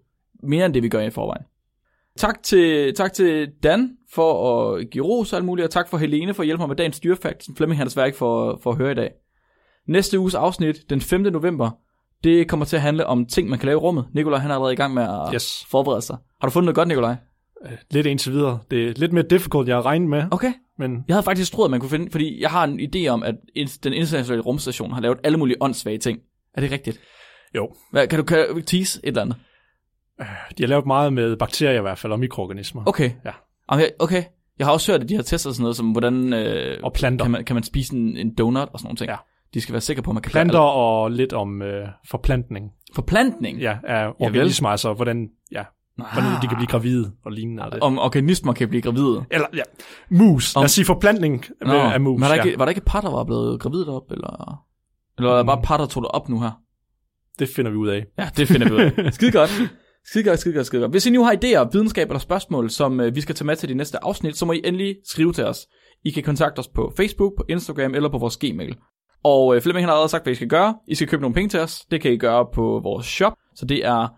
Mere 0.42 0.66
end 0.66 0.74
det, 0.74 0.82
vi 0.82 0.88
gør 0.88 1.00
i 1.00 1.10
forvejen. 1.10 1.44
Tak 2.16 2.42
til, 2.42 2.94
tak 2.94 3.12
til 3.12 3.48
Dan 3.62 3.90
for 4.12 4.64
at 4.76 4.90
give 4.90 5.04
ros 5.04 5.32
og 5.32 5.36
alt 5.36 5.44
muligt, 5.46 5.64
og 5.64 5.70
tak 5.70 5.88
for 5.88 5.98
Helene 5.98 6.34
for 6.34 6.42
at 6.42 6.46
hjælpe 6.46 6.60
mig 6.60 6.68
med 6.68 6.76
dagens 6.76 7.00
dyrefakt, 7.00 7.44
som 7.44 7.56
Flemming 7.56 7.78
han 7.78 7.86
desværre 7.86 8.06
ikke 8.06 8.18
får, 8.18 8.60
får 8.62 8.70
at 8.70 8.76
høre 8.76 8.92
i 8.92 8.94
dag. 8.94 9.10
Næste 9.88 10.18
uges 10.18 10.34
afsnit, 10.34 10.90
den 10.90 11.00
5. 11.00 11.20
november, 11.20 11.70
det 12.24 12.48
kommer 12.48 12.66
til 12.66 12.76
at 12.76 12.82
handle 12.82 13.06
om 13.06 13.26
ting, 13.26 13.48
man 13.48 13.58
kan 13.58 13.66
lave 13.66 13.76
i 13.76 13.80
rummet. 13.80 14.06
Nikolaj 14.14 14.38
han 14.38 14.50
er 14.50 14.54
allerede 14.54 14.72
i 14.72 14.76
gang 14.76 14.94
med 14.94 15.02
at 15.02 15.34
Yes. 15.34 15.66
forberede 15.70 16.02
sig. 16.02 16.16
Har 16.40 16.48
du 16.48 16.52
fundet 16.52 16.64
noget 16.66 16.74
godt, 16.74 16.88
Nikolaj? 16.88 17.16
Lidt 17.90 18.06
indtil 18.06 18.32
videre. 18.32 18.58
Det 18.70 18.88
er 18.88 18.92
lidt 18.96 19.12
mere 19.12 19.24
difficult, 19.30 19.68
jeg 19.68 19.76
har 19.76 19.86
regnet 19.86 20.08
med, 20.08 20.24
Okay. 20.30 20.52
Men 20.80 21.04
Jeg 21.08 21.14
havde 21.14 21.24
faktisk 21.24 21.52
troet, 21.52 21.66
at 21.66 21.70
man 21.70 21.80
kunne 21.80 21.90
finde, 21.90 22.10
fordi 22.10 22.42
jeg 22.42 22.50
har 22.50 22.64
en 22.64 22.80
idé 22.80 23.08
om, 23.08 23.22
at 23.22 23.34
den 23.84 23.92
internationale 23.92 24.42
rumstation 24.42 24.92
har 24.92 25.00
lavet 25.00 25.18
alle 25.24 25.38
mulige 25.38 25.56
åndssvage 25.60 25.98
ting. 25.98 26.18
Er 26.54 26.60
det 26.60 26.70
rigtigt? 26.72 27.00
jo. 27.54 27.72
Hvad, 27.92 28.06
kan 28.06 28.18
du 28.18 28.24
kan 28.24 28.62
tease 28.66 29.00
et 29.04 29.08
eller 29.08 29.22
andet? 29.22 29.36
De 30.58 30.62
har 30.62 30.66
lavet 30.66 30.86
meget 30.86 31.12
med 31.12 31.36
bakterier 31.36 31.78
i 31.78 31.82
hvert 31.82 31.98
fald, 31.98 32.12
og 32.12 32.20
mikroorganismer. 32.20 32.82
Okay. 32.86 33.10
Ja. 33.24 33.30
Okay. 33.98 34.22
Jeg 34.58 34.66
har 34.66 34.72
også 34.72 34.92
hørt, 34.92 35.02
at 35.02 35.08
de 35.08 35.14
har 35.14 35.22
testet 35.22 35.54
sådan 35.54 35.62
noget 35.62 35.76
som, 35.76 35.90
hvordan 35.92 36.32
øh, 36.32 36.78
Og 36.82 36.92
planter. 36.92 37.24
kan, 37.24 37.32
man, 37.32 37.44
kan 37.44 37.54
man 37.56 37.62
spise 37.62 37.94
en, 37.96 38.16
en 38.16 38.34
donut 38.34 38.68
og 38.72 38.78
sådan 38.78 38.86
nogle 38.86 38.96
ting. 38.96 39.10
Ja. 39.10 39.16
De 39.54 39.60
skal 39.60 39.72
være 39.72 39.80
sikre 39.80 40.02
på, 40.02 40.10
at 40.10 40.14
man 40.14 40.22
kan 40.22 40.30
Planter 40.32 40.58
og 40.58 41.10
lidt 41.10 41.32
om 41.32 41.62
øh, 41.62 41.88
forplantning 42.06 42.70
Forplantning? 42.94 43.58
ja, 43.58 43.76
af 43.84 44.06
organismer, 44.18 44.68
altså 44.68 44.92
hvordan, 44.92 45.28
ja, 45.98 46.04
hvordan 46.12 46.42
de 46.42 46.46
kan 46.48 46.56
blive 46.56 46.66
gravide 46.66 47.12
og 47.24 47.32
lignende. 47.32 47.62
Og 47.64 47.72
det. 47.72 47.80
Om 47.80 47.98
organismer 47.98 48.52
kan 48.52 48.68
blive 48.68 48.82
gravide. 48.82 49.24
Eller, 49.30 49.46
ja, 49.54 49.62
mus. 50.10 50.56
Om- 50.56 50.60
Lad 50.60 50.64
os 50.64 50.70
sige 50.72 50.84
forplantning 50.84 51.44
Nå, 51.66 51.72
af 51.72 52.00
mus. 52.00 52.20
Men 52.20 52.20
var 52.20 52.28
der, 52.28 52.34
ja. 52.34 52.42
ikke, 52.44 52.58
var 52.58 52.64
der 52.64 52.70
ikke 52.70 52.80
par, 52.80 53.00
der 53.00 53.10
var 53.10 53.24
blevet 53.24 53.60
gravid 53.60 53.86
op? 53.88 54.10
Eller, 54.12 54.64
eller 55.18 55.30
var 55.30 55.36
der 55.36 55.44
bare 55.44 55.60
par, 55.64 55.76
der 55.76 55.86
tog 55.86 56.02
det 56.02 56.10
op 56.10 56.28
nu 56.28 56.40
her? 56.40 56.50
Det 57.38 57.48
finder 57.48 57.70
vi 57.70 57.76
ud 57.76 57.88
af. 57.88 58.04
Ja, 58.18 58.30
det 58.36 58.48
finder 58.48 58.68
vi 58.68 58.74
ud 58.74 58.80
af. 58.80 59.12
Skide 59.14 59.32
godt. 59.32 59.50
Skide 60.04 60.24
godt, 60.24 60.38
skide 60.40 60.54
godt, 60.54 60.66
skide 60.66 60.80
godt. 60.82 60.92
Hvis 60.92 61.06
I 61.06 61.10
nu 61.10 61.24
har 61.24 61.32
idéer, 61.32 61.68
videnskab 61.72 62.08
eller 62.08 62.18
spørgsmål, 62.18 62.70
som 62.70 63.00
øh, 63.00 63.14
vi 63.14 63.20
skal 63.20 63.34
tage 63.34 63.46
med 63.46 63.56
til 63.56 63.68
de 63.68 63.74
næste 63.74 64.04
afsnit, 64.04 64.36
så 64.36 64.46
må 64.46 64.52
I 64.52 64.60
endelig 64.64 64.96
skrive 65.04 65.32
til 65.32 65.44
os. 65.44 65.66
I 66.04 66.10
kan 66.10 66.22
kontakte 66.22 66.58
os 66.58 66.68
på 66.68 66.92
Facebook, 66.96 67.32
på 67.36 67.44
Instagram 67.48 67.94
eller 67.94 68.08
på 68.08 68.18
vores 68.18 68.36
Gmail. 68.36 68.76
Og 69.24 69.56
øh, 69.56 69.62
Flemming 69.62 69.86
har 69.86 69.92
allerede 69.92 70.08
sagt, 70.08 70.24
hvad 70.24 70.32
I 70.32 70.36
skal 70.36 70.48
gøre. 70.48 70.74
I 70.88 70.94
skal 70.94 71.08
købe 71.08 71.20
nogle 71.22 71.34
penge 71.34 71.48
til 71.48 71.60
os. 71.60 71.80
Det 71.90 72.00
kan 72.00 72.12
I 72.12 72.16
gøre 72.16 72.46
på 72.54 72.80
vores 72.82 73.06
shop. 73.06 73.32
Så 73.54 73.66
det 73.66 73.86
er 73.86 74.08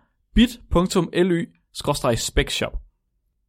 bit.ly-specshop. 1.85 2.77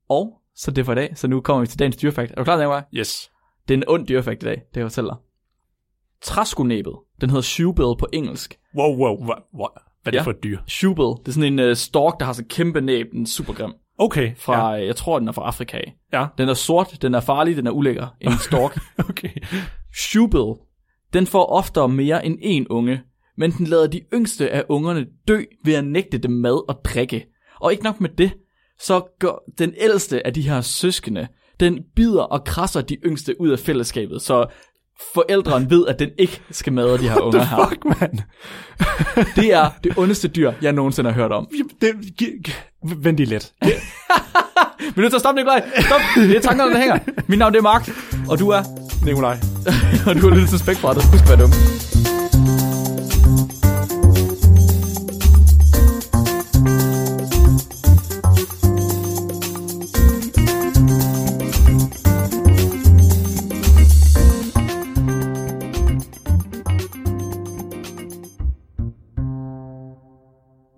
Og 0.09 0.33
så 0.57 0.71
det 0.71 0.85
for 0.85 0.93
i 0.93 0.97
dag. 0.97 1.13
Så 1.19 1.27
nu 1.29 1.41
kommer 1.41 1.61
vi 1.61 1.67
til 1.67 1.79
dagens 1.79 1.97
dyrefakt. 1.97 2.31
Er 2.31 2.35
du 2.35 2.45
klar, 2.45 2.57
Nicolaj? 2.57 2.83
Yes. 2.95 3.31
Det 3.69 3.75
er 3.75 3.79
en 3.79 3.85
ond 3.89 4.07
dyrefakt 4.07 4.43
i 4.43 4.47
dag, 4.47 4.55
det 4.55 4.73
kan 4.73 4.81
jeg 4.83 4.91
fortælle 4.91 5.11
dig. 5.11 5.17
Træskonæbet, 6.23 6.93
den 7.21 7.31
hedder 7.31 7.43
shoebill 7.43 7.95
på 7.99 8.07
engelsk. 8.13 8.59
Wow, 8.77 8.97
wow, 8.97 9.17
wow, 9.19 9.27
wow. 9.55 9.69
Hvad 10.03 10.07
er 10.07 10.11
det 10.11 10.15
Ja. 10.19 10.23
for 10.23 10.31
et 10.31 10.43
dyr? 10.43 10.59
Shoebill, 10.67 11.09
det 11.21 11.29
er 11.29 11.33
sådan 11.33 11.59
en 11.61 11.71
uh, 11.71 11.75
stork, 11.77 12.19
der 12.21 12.27
har 12.27 12.33
så 12.33 12.43
en 12.43 12.49
kæmpe 12.49 12.81
næb, 12.81 13.07
den 13.13 13.23
er 13.23 13.27
super 13.27 13.53
grim. 13.53 13.73
Okay. 13.99 14.37
Fra, 14.37 14.73
ja. 14.75 14.87
jeg 14.87 14.97
tror, 14.97 15.19
den 15.19 15.29
er 15.29 15.33
fra 15.33 15.43
Afrika 15.47 15.77
af. 15.77 15.95
Ja. 16.13 16.27
Den 16.39 16.49
er 16.49 16.55
sort, 16.55 17.03
den 17.03 17.15
er 17.15 17.21
farlig, 17.21 17.57
den 17.57 17.67
er 17.67 17.71
ulækker. 17.71 18.07
En 18.21 18.33
stork. 18.49 18.79
Okay. 19.09 19.31
Shoebill, 19.97 20.53
den 21.13 21.27
får 21.27 21.47
oftere 21.47 21.89
mere 21.89 22.27
end 22.27 22.39
en 22.41 22.69
unge, 22.69 23.03
men 23.37 23.51
den 23.51 23.67
lader 23.67 23.87
de 23.87 24.01
yngste 24.15 24.51
af 24.51 24.65
ungerne 24.69 25.07
dø 25.29 25.43
ved 25.65 25.75
at 25.75 25.85
nægte 25.85 26.19
dem 26.19 26.31
mad 26.31 26.69
og 26.69 26.81
drikke. 26.85 27.27
Og 27.61 27.73
ikke 27.73 27.85
nok 27.85 28.01
med 28.01 28.09
det, 28.09 28.33
så 28.81 29.17
går 29.21 29.45
den 29.59 29.75
ældste 29.77 30.27
af 30.27 30.35
de 30.35 30.43
her 30.43 30.61
søskende, 30.61 31.29
den 31.61 31.79
bider 31.97 32.23
og 32.23 32.45
krasser 32.45 32.81
de 32.81 32.95
yngste 32.95 33.41
ud 33.41 33.49
af 33.49 33.59
fællesskabet, 33.59 34.23
så 34.23 34.47
forældrene 35.15 35.71
ved, 35.71 35.87
at 35.87 35.99
den 35.99 36.11
ikke 36.19 36.41
skal 36.51 36.73
madre 36.73 36.99
de 36.99 37.09
her 37.09 37.21
unger 37.21 37.45
her. 37.45 37.69
Fuck, 37.69 37.85
man. 38.01 38.21
Det 39.43 39.53
er 39.53 39.71
det 39.85 39.99
ondeste 39.99 40.29
dyr, 40.29 40.53
jeg 40.63 40.73
nogensinde 40.73 41.11
har 41.11 41.21
hørt 41.21 41.33
om. 41.33 41.49
Det, 41.81 41.95
vent 42.97 43.17
lige 43.17 43.29
lidt. 43.29 43.53
Vi 43.63 43.71
er 44.97 45.01
nødt 45.01 45.11
til 45.11 45.17
at 45.17 45.21
stoppe, 45.21 45.41
Nikolaj. 45.41 45.71
Stop. 45.81 46.01
Det 46.17 46.37
er 46.37 46.41
tankerne, 46.41 46.71
der 46.71 46.79
hænger. 46.79 46.99
Mit 47.27 47.39
navn 47.39 47.53
det 47.53 47.59
er 47.59 47.63
Mark, 47.63 47.91
og 48.29 48.39
du 48.39 48.49
er... 48.49 48.63
Nikolaj. 49.05 49.39
og 50.07 50.15
du 50.15 50.29
har 50.29 50.35
lyttet 50.35 50.49
til 50.49 50.59
Spækbrættet. 50.59 51.05
Husk 51.05 51.25
at 51.33 51.39
være 51.39 52.14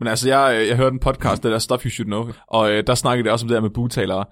Men 0.07 0.11
altså, 0.11 0.28
jeg, 0.28 0.57
øh, 0.61 0.69
jeg 0.69 0.77
hørte 0.77 0.95
en 0.95 1.01
podcast, 1.01 1.43
der 1.43 1.51
der 1.51 1.59
Stuff 1.59 1.85
You 1.85 1.91
Should 1.91 2.07
Know, 2.07 2.28
og 2.49 2.70
øh, 2.70 2.85
der 2.87 2.95
snakkede 2.95 3.24
det 3.24 3.33
også 3.33 3.45
om 3.45 3.49
det 3.49 3.55
der 3.55 3.61
med 3.61 3.70
bugtalere. 3.70 4.24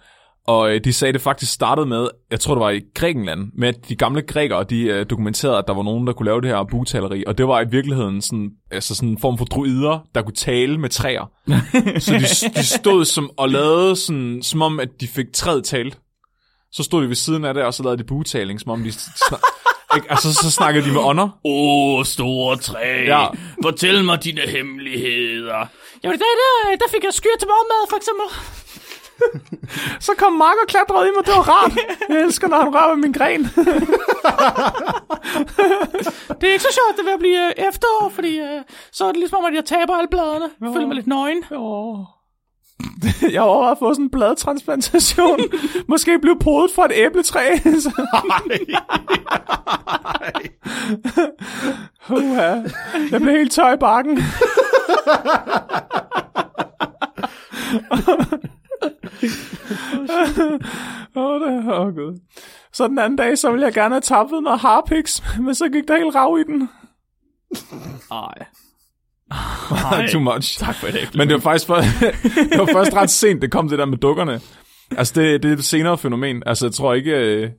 Og 0.47 0.75
øh, 0.75 0.81
de 0.85 0.93
sagde, 0.93 1.09
at 1.09 1.15
det 1.15 1.23
faktisk 1.23 1.53
startede 1.53 1.87
med, 1.87 2.09
jeg 2.31 2.41
tror 2.41 2.55
det 2.55 2.61
var 2.61 2.71
i 2.71 2.81
Grækenland, 2.95 3.51
med 3.59 3.69
at 3.69 3.89
de 3.89 3.97
gamle 3.97 4.23
grækere, 4.23 4.65
de 4.65 4.83
øh, 4.83 5.07
dokumenterede, 5.11 5.59
at 5.59 5.65
der 5.67 5.75
var 5.75 5.83
nogen, 5.83 6.07
der 6.07 6.13
kunne 6.13 6.27
lave 6.27 6.41
det 6.41 6.51
her 6.51 6.65
bugtaleri. 6.65 7.25
Og 7.27 7.39
det 7.39 7.49
var 7.49 7.61
i 7.61 7.65
virkeligheden 7.71 8.23
sådan, 8.23 8.51
altså 8.71 8.95
sådan 8.95 9.09
en 9.09 9.19
form 9.19 9.39
for 9.39 9.45
druider, 9.45 10.07
der 10.15 10.23
kunne 10.23 10.35
tale 10.35 10.79
med 10.79 10.89
træer. 10.89 11.31
så 11.99 12.13
de, 12.13 12.51
de 12.59 12.65
stod 12.65 13.05
som, 13.05 13.31
og 13.37 13.49
lavede 13.49 13.97
sådan, 13.97 14.43
som 14.43 14.63
om, 14.63 14.81
at 14.81 14.89
de 15.01 15.09
fik 15.09 15.27
træet 15.33 15.65
talt. 15.65 15.99
Så 16.73 16.83
stod 16.83 17.03
de 17.03 17.09
ved 17.09 17.17
siden 17.17 17.45
af 17.45 17.55
det, 17.55 17.63
og 17.63 17.75
så 17.75 17.83
lavede 17.83 17.99
de 17.99 18.05
bugtaling, 18.05 18.61
som 18.61 18.71
om 18.71 18.83
de... 18.83 18.93
Snak- 18.93 19.64
ikke? 19.97 20.11
Altså, 20.11 20.35
så 20.35 20.51
snakkede 20.51 20.87
de 20.87 20.93
med 20.93 21.01
ånder. 21.01 21.29
Åh, 21.45 21.99
oh, 21.99 22.05
store 22.05 22.57
træ. 22.57 23.05
Ja. 23.07 23.27
Fortæl 23.63 24.05
mig 24.05 24.25
dine 24.25 24.41
hemmeligheder. 24.41 25.67
Jamen, 26.03 26.19
der, 26.19 26.25
der, 26.41 26.77
der 26.77 26.89
fik 26.91 27.05
jeg 27.05 27.13
skyr 27.13 27.37
til 27.39 27.49
morgenmad, 27.49 27.83
for 27.91 27.97
eksempel. 27.97 28.27
Så 30.01 30.13
kom 30.19 30.33
Mark 30.33 30.57
og 30.63 30.69
klatrede 30.69 31.09
i 31.09 31.11
mig, 31.17 31.27
det 31.27 31.35
var 31.35 31.49
rart. 31.49 31.73
Jeg 32.09 32.21
elsker, 32.23 32.49
når 32.49 32.57
han 32.57 32.75
rører 32.75 32.95
min 32.95 33.13
gren. 33.13 33.43
Det 36.41 36.49
er 36.49 36.53
ikke 36.53 36.65
så 36.65 36.79
sjovt, 36.81 36.97
det 36.97 37.05
vil 37.05 37.13
at 37.13 37.19
blive 37.19 37.47
øh, 37.47 37.69
efterår, 37.69 38.09
fordi 38.15 38.39
øh, 38.39 38.61
så 38.93 39.05
er 39.05 39.09
det 39.09 39.17
ligesom 39.17 39.39
om, 39.39 39.45
at 39.45 39.55
jeg 39.55 39.65
taber 39.65 39.95
alle 39.97 40.09
bladene. 40.09 40.51
Jeg 40.61 40.71
føler 40.75 40.87
mig 40.87 40.97
lidt 40.97 41.07
nøgen. 41.07 41.45
Oh. 41.51 41.99
Jeg 43.33 43.43
har 43.43 43.71
at 43.71 43.79
få 43.79 43.95
sådan 43.95 44.05
en 44.05 44.11
bladtransplantation. 44.11 45.39
Måske 45.89 46.19
blive 46.19 46.39
podet 46.39 46.71
fra 46.71 46.85
et 46.85 46.93
æbletræ. 46.95 47.51
Uha. 52.11 52.63
Jeg 53.11 53.21
blev 53.21 53.37
helt 53.37 53.53
tør 53.53 53.73
i 53.73 53.77
bakken. 53.77 54.19
Åh, 61.17 61.25
oh, 61.25 61.41
det 61.41 61.67
er 61.67 61.73
oh, 61.73 61.95
gud. 61.95 62.21
Så 62.73 62.89
den 62.89 62.99
anden 62.99 63.17
dag, 63.17 63.39
så 63.39 63.51
ville 63.51 63.67
jeg 63.67 63.75
gerne 63.75 63.95
have 63.95 64.01
tappet 64.01 64.43
noget 64.43 64.61
harpiks, 64.61 65.23
men 65.41 65.55
så 65.55 65.69
gik 65.69 65.89
der 65.89 65.97
helt 65.97 66.15
rav 66.15 66.39
i 66.39 66.43
den. 66.43 66.69
Ej. 69.93 70.07
Too 70.13 70.21
much. 70.21 70.59
Tak 70.59 70.75
for 70.75 70.87
det. 70.87 71.15
Men 71.15 71.29
det 71.29 71.35
var 71.35 71.41
faktisk 71.41 71.67
først, 71.67 71.89
det 72.51 72.59
var 72.59 72.69
først 72.73 72.95
ret 72.97 73.11
sent, 73.11 73.43
det 73.43 73.51
kom 73.51 73.69
det 73.69 73.79
der 73.79 73.85
med 73.87 73.99
dukkerne. 73.99 74.41
Altså, 74.97 75.21
det, 75.21 75.43
det 75.43 75.53
er 75.53 75.57
et 75.57 75.65
senere 75.65 75.99
fænomen. 75.99 76.43
Altså, 76.47 76.67
jeg 76.67 76.73
tror 76.73 76.95
ikke... 76.95 77.11
Øh, 77.13 77.51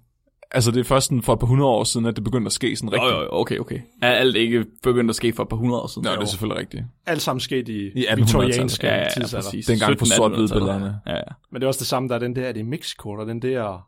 altså, 0.52 0.72
det 0.72 0.80
er 0.80 0.84
først 0.84 1.06
sådan 1.08 1.22
for 1.22 1.34
et 1.34 1.40
par 1.40 1.48
hundrede 1.48 1.70
år 1.70 1.84
siden, 1.84 2.06
at 2.06 2.16
det 2.16 2.24
begyndte 2.24 2.46
at 2.48 2.52
ske 2.54 2.76
sådan 2.76 2.94
rigtigt. 2.94 3.12
jo, 3.12 3.22
jo, 3.22 3.28
okay, 3.32 3.58
okay. 3.60 3.80
Er 4.02 4.12
alt 4.12 4.36
ikke 4.36 4.66
begyndt 4.84 5.10
at 5.10 5.16
ske 5.16 5.34
for 5.34 5.44
et 5.44 5.50
par 5.50 5.58
hundrede 5.58 5.82
år 5.82 5.88
siden? 5.88 6.04
Nå, 6.04 6.12
det 6.12 6.22
er 6.22 6.26
selvfølgelig 6.26 6.60
rigtigt. 6.62 6.84
Alt 7.06 7.22
sammen 7.22 7.40
sket 7.40 7.70
i, 7.70 7.74
I 7.74 8.06
1800-tallet. 8.06 8.18
viktorianske 8.18 8.88
Ja, 8.88 8.96
ja, 9.04 9.10
tidsalder. 9.10 9.50
Dengang 9.68 9.98
på 9.98 10.06
1700-tallet. 10.06 10.16
sort-hvid-billederne. 10.16 10.96
Ja, 11.08 11.14
ja. 11.16 11.22
Men 11.52 11.62
det 11.62 11.64
er 11.64 11.68
også 11.68 11.80
det 11.80 11.88
samme, 11.88 12.10
der 12.10 12.16
er 12.16 12.20
den 12.20 12.36
der, 12.36 12.42
er 12.48 12.52
det 12.52 12.66
Mexico, 12.66 13.16
der 13.16 13.22
er 13.22 13.26
den 13.28 13.42
der 13.42 13.88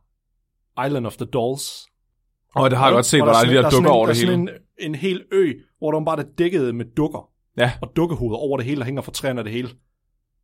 Island 0.85 1.05
of 1.07 1.15
the 1.17 1.25
Dolls. 1.25 1.71
Og 2.55 2.69
det 2.69 2.77
har 2.79 2.85
jeg 2.85 2.93
godt 2.93 3.05
set, 3.05 3.19
hvor 3.23 3.31
der 3.31 3.39
er 3.39 3.45
de 3.45 3.53
der 3.53 3.61
dukker 3.69 3.79
en- 3.89 3.95
over 3.95 4.05
der 4.05 4.13
det 4.13 4.23
er 4.23 4.25
hele. 4.27 4.33
sådan 4.47 4.49
en, 4.79 4.85
en 4.93 4.95
hel 4.95 5.21
ø, 5.31 5.53
hvor 5.79 5.91
der 5.91 6.05
bare 6.05 6.19
er 6.19 6.23
dækket 6.37 6.75
med 6.75 6.85
dukker. 6.97 7.29
Ja. 7.57 7.71
Og 7.81 7.91
dukkehoveder 7.95 8.37
over 8.37 8.57
det 8.57 8.65
hele, 8.65 8.79
der 8.79 8.85
hænger 8.85 9.01
fra 9.01 9.11
træerne 9.11 9.39
af 9.39 9.43
det 9.43 9.53
hele. 9.53 9.69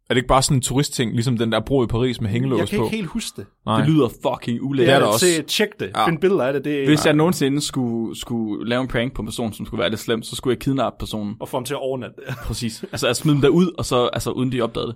Er 0.10 0.14
det 0.14 0.18
ikke 0.18 0.28
bare 0.28 0.42
sådan 0.44 0.58
en 0.58 0.62
turistting, 0.62 1.14
ligesom 1.14 1.38
den 1.38 1.52
der 1.52 1.60
bro 1.60 1.84
i 1.84 1.88
Paris 1.88 2.22
med 2.22 2.30
Jeg 2.30 2.32
hængelås 2.34 2.70
kan 2.70 2.80
på? 2.80 2.86
ikke 2.86 2.96
helt 2.96 3.08
huske 3.08 3.42
det. 3.42 3.46
Nej. 3.66 3.78
Det 3.82 3.90
lyder 3.90 4.10
fucking 4.10 4.56
Det 4.58 4.62
ulækkert. 4.62 4.94
er 4.94 4.96
er, 4.96 5.00
der 5.00 5.06
det 5.06 5.14
også. 5.14 5.26
Se, 5.26 5.42
tjek 5.42 5.70
det. 5.80 5.92
Ja. 5.96 6.08
Find 6.08 6.18
billeder 6.20 6.44
af 6.44 6.54
det. 6.54 6.66
det 6.66 6.88
Hvis 6.88 7.06
jeg 7.06 7.14
nogensinde 7.14 7.62
skulle, 7.62 8.20
skulle 8.20 8.70
lave 8.70 8.82
en 8.82 8.88
prank 8.88 9.14
på 9.14 9.22
en 9.22 9.26
person, 9.26 9.54
som 9.54 9.66
skulle 9.66 9.80
være 9.80 9.90
lidt 9.90 10.00
slem, 10.00 10.24
så 10.24 10.36
skulle 10.36 10.54
jeg 10.54 10.60
kidnappe 10.60 11.00
personen. 11.00 11.36
Og 11.40 11.50
få 11.50 11.58
dem 11.58 11.66
til 11.66 11.74
at 11.74 11.80
overnatte 11.80 12.16
det. 12.28 12.36
Præcis. 12.46 12.84
Altså 12.92 13.08
at 13.08 13.18
smide 13.18 13.34
dem 13.36 13.42
derud, 13.42 13.72
og 13.78 13.86
så 13.86 14.08
altså, 14.14 14.32
uden 14.32 14.52
de 14.52 14.62
opdagede 14.62 14.88
det. 14.88 14.96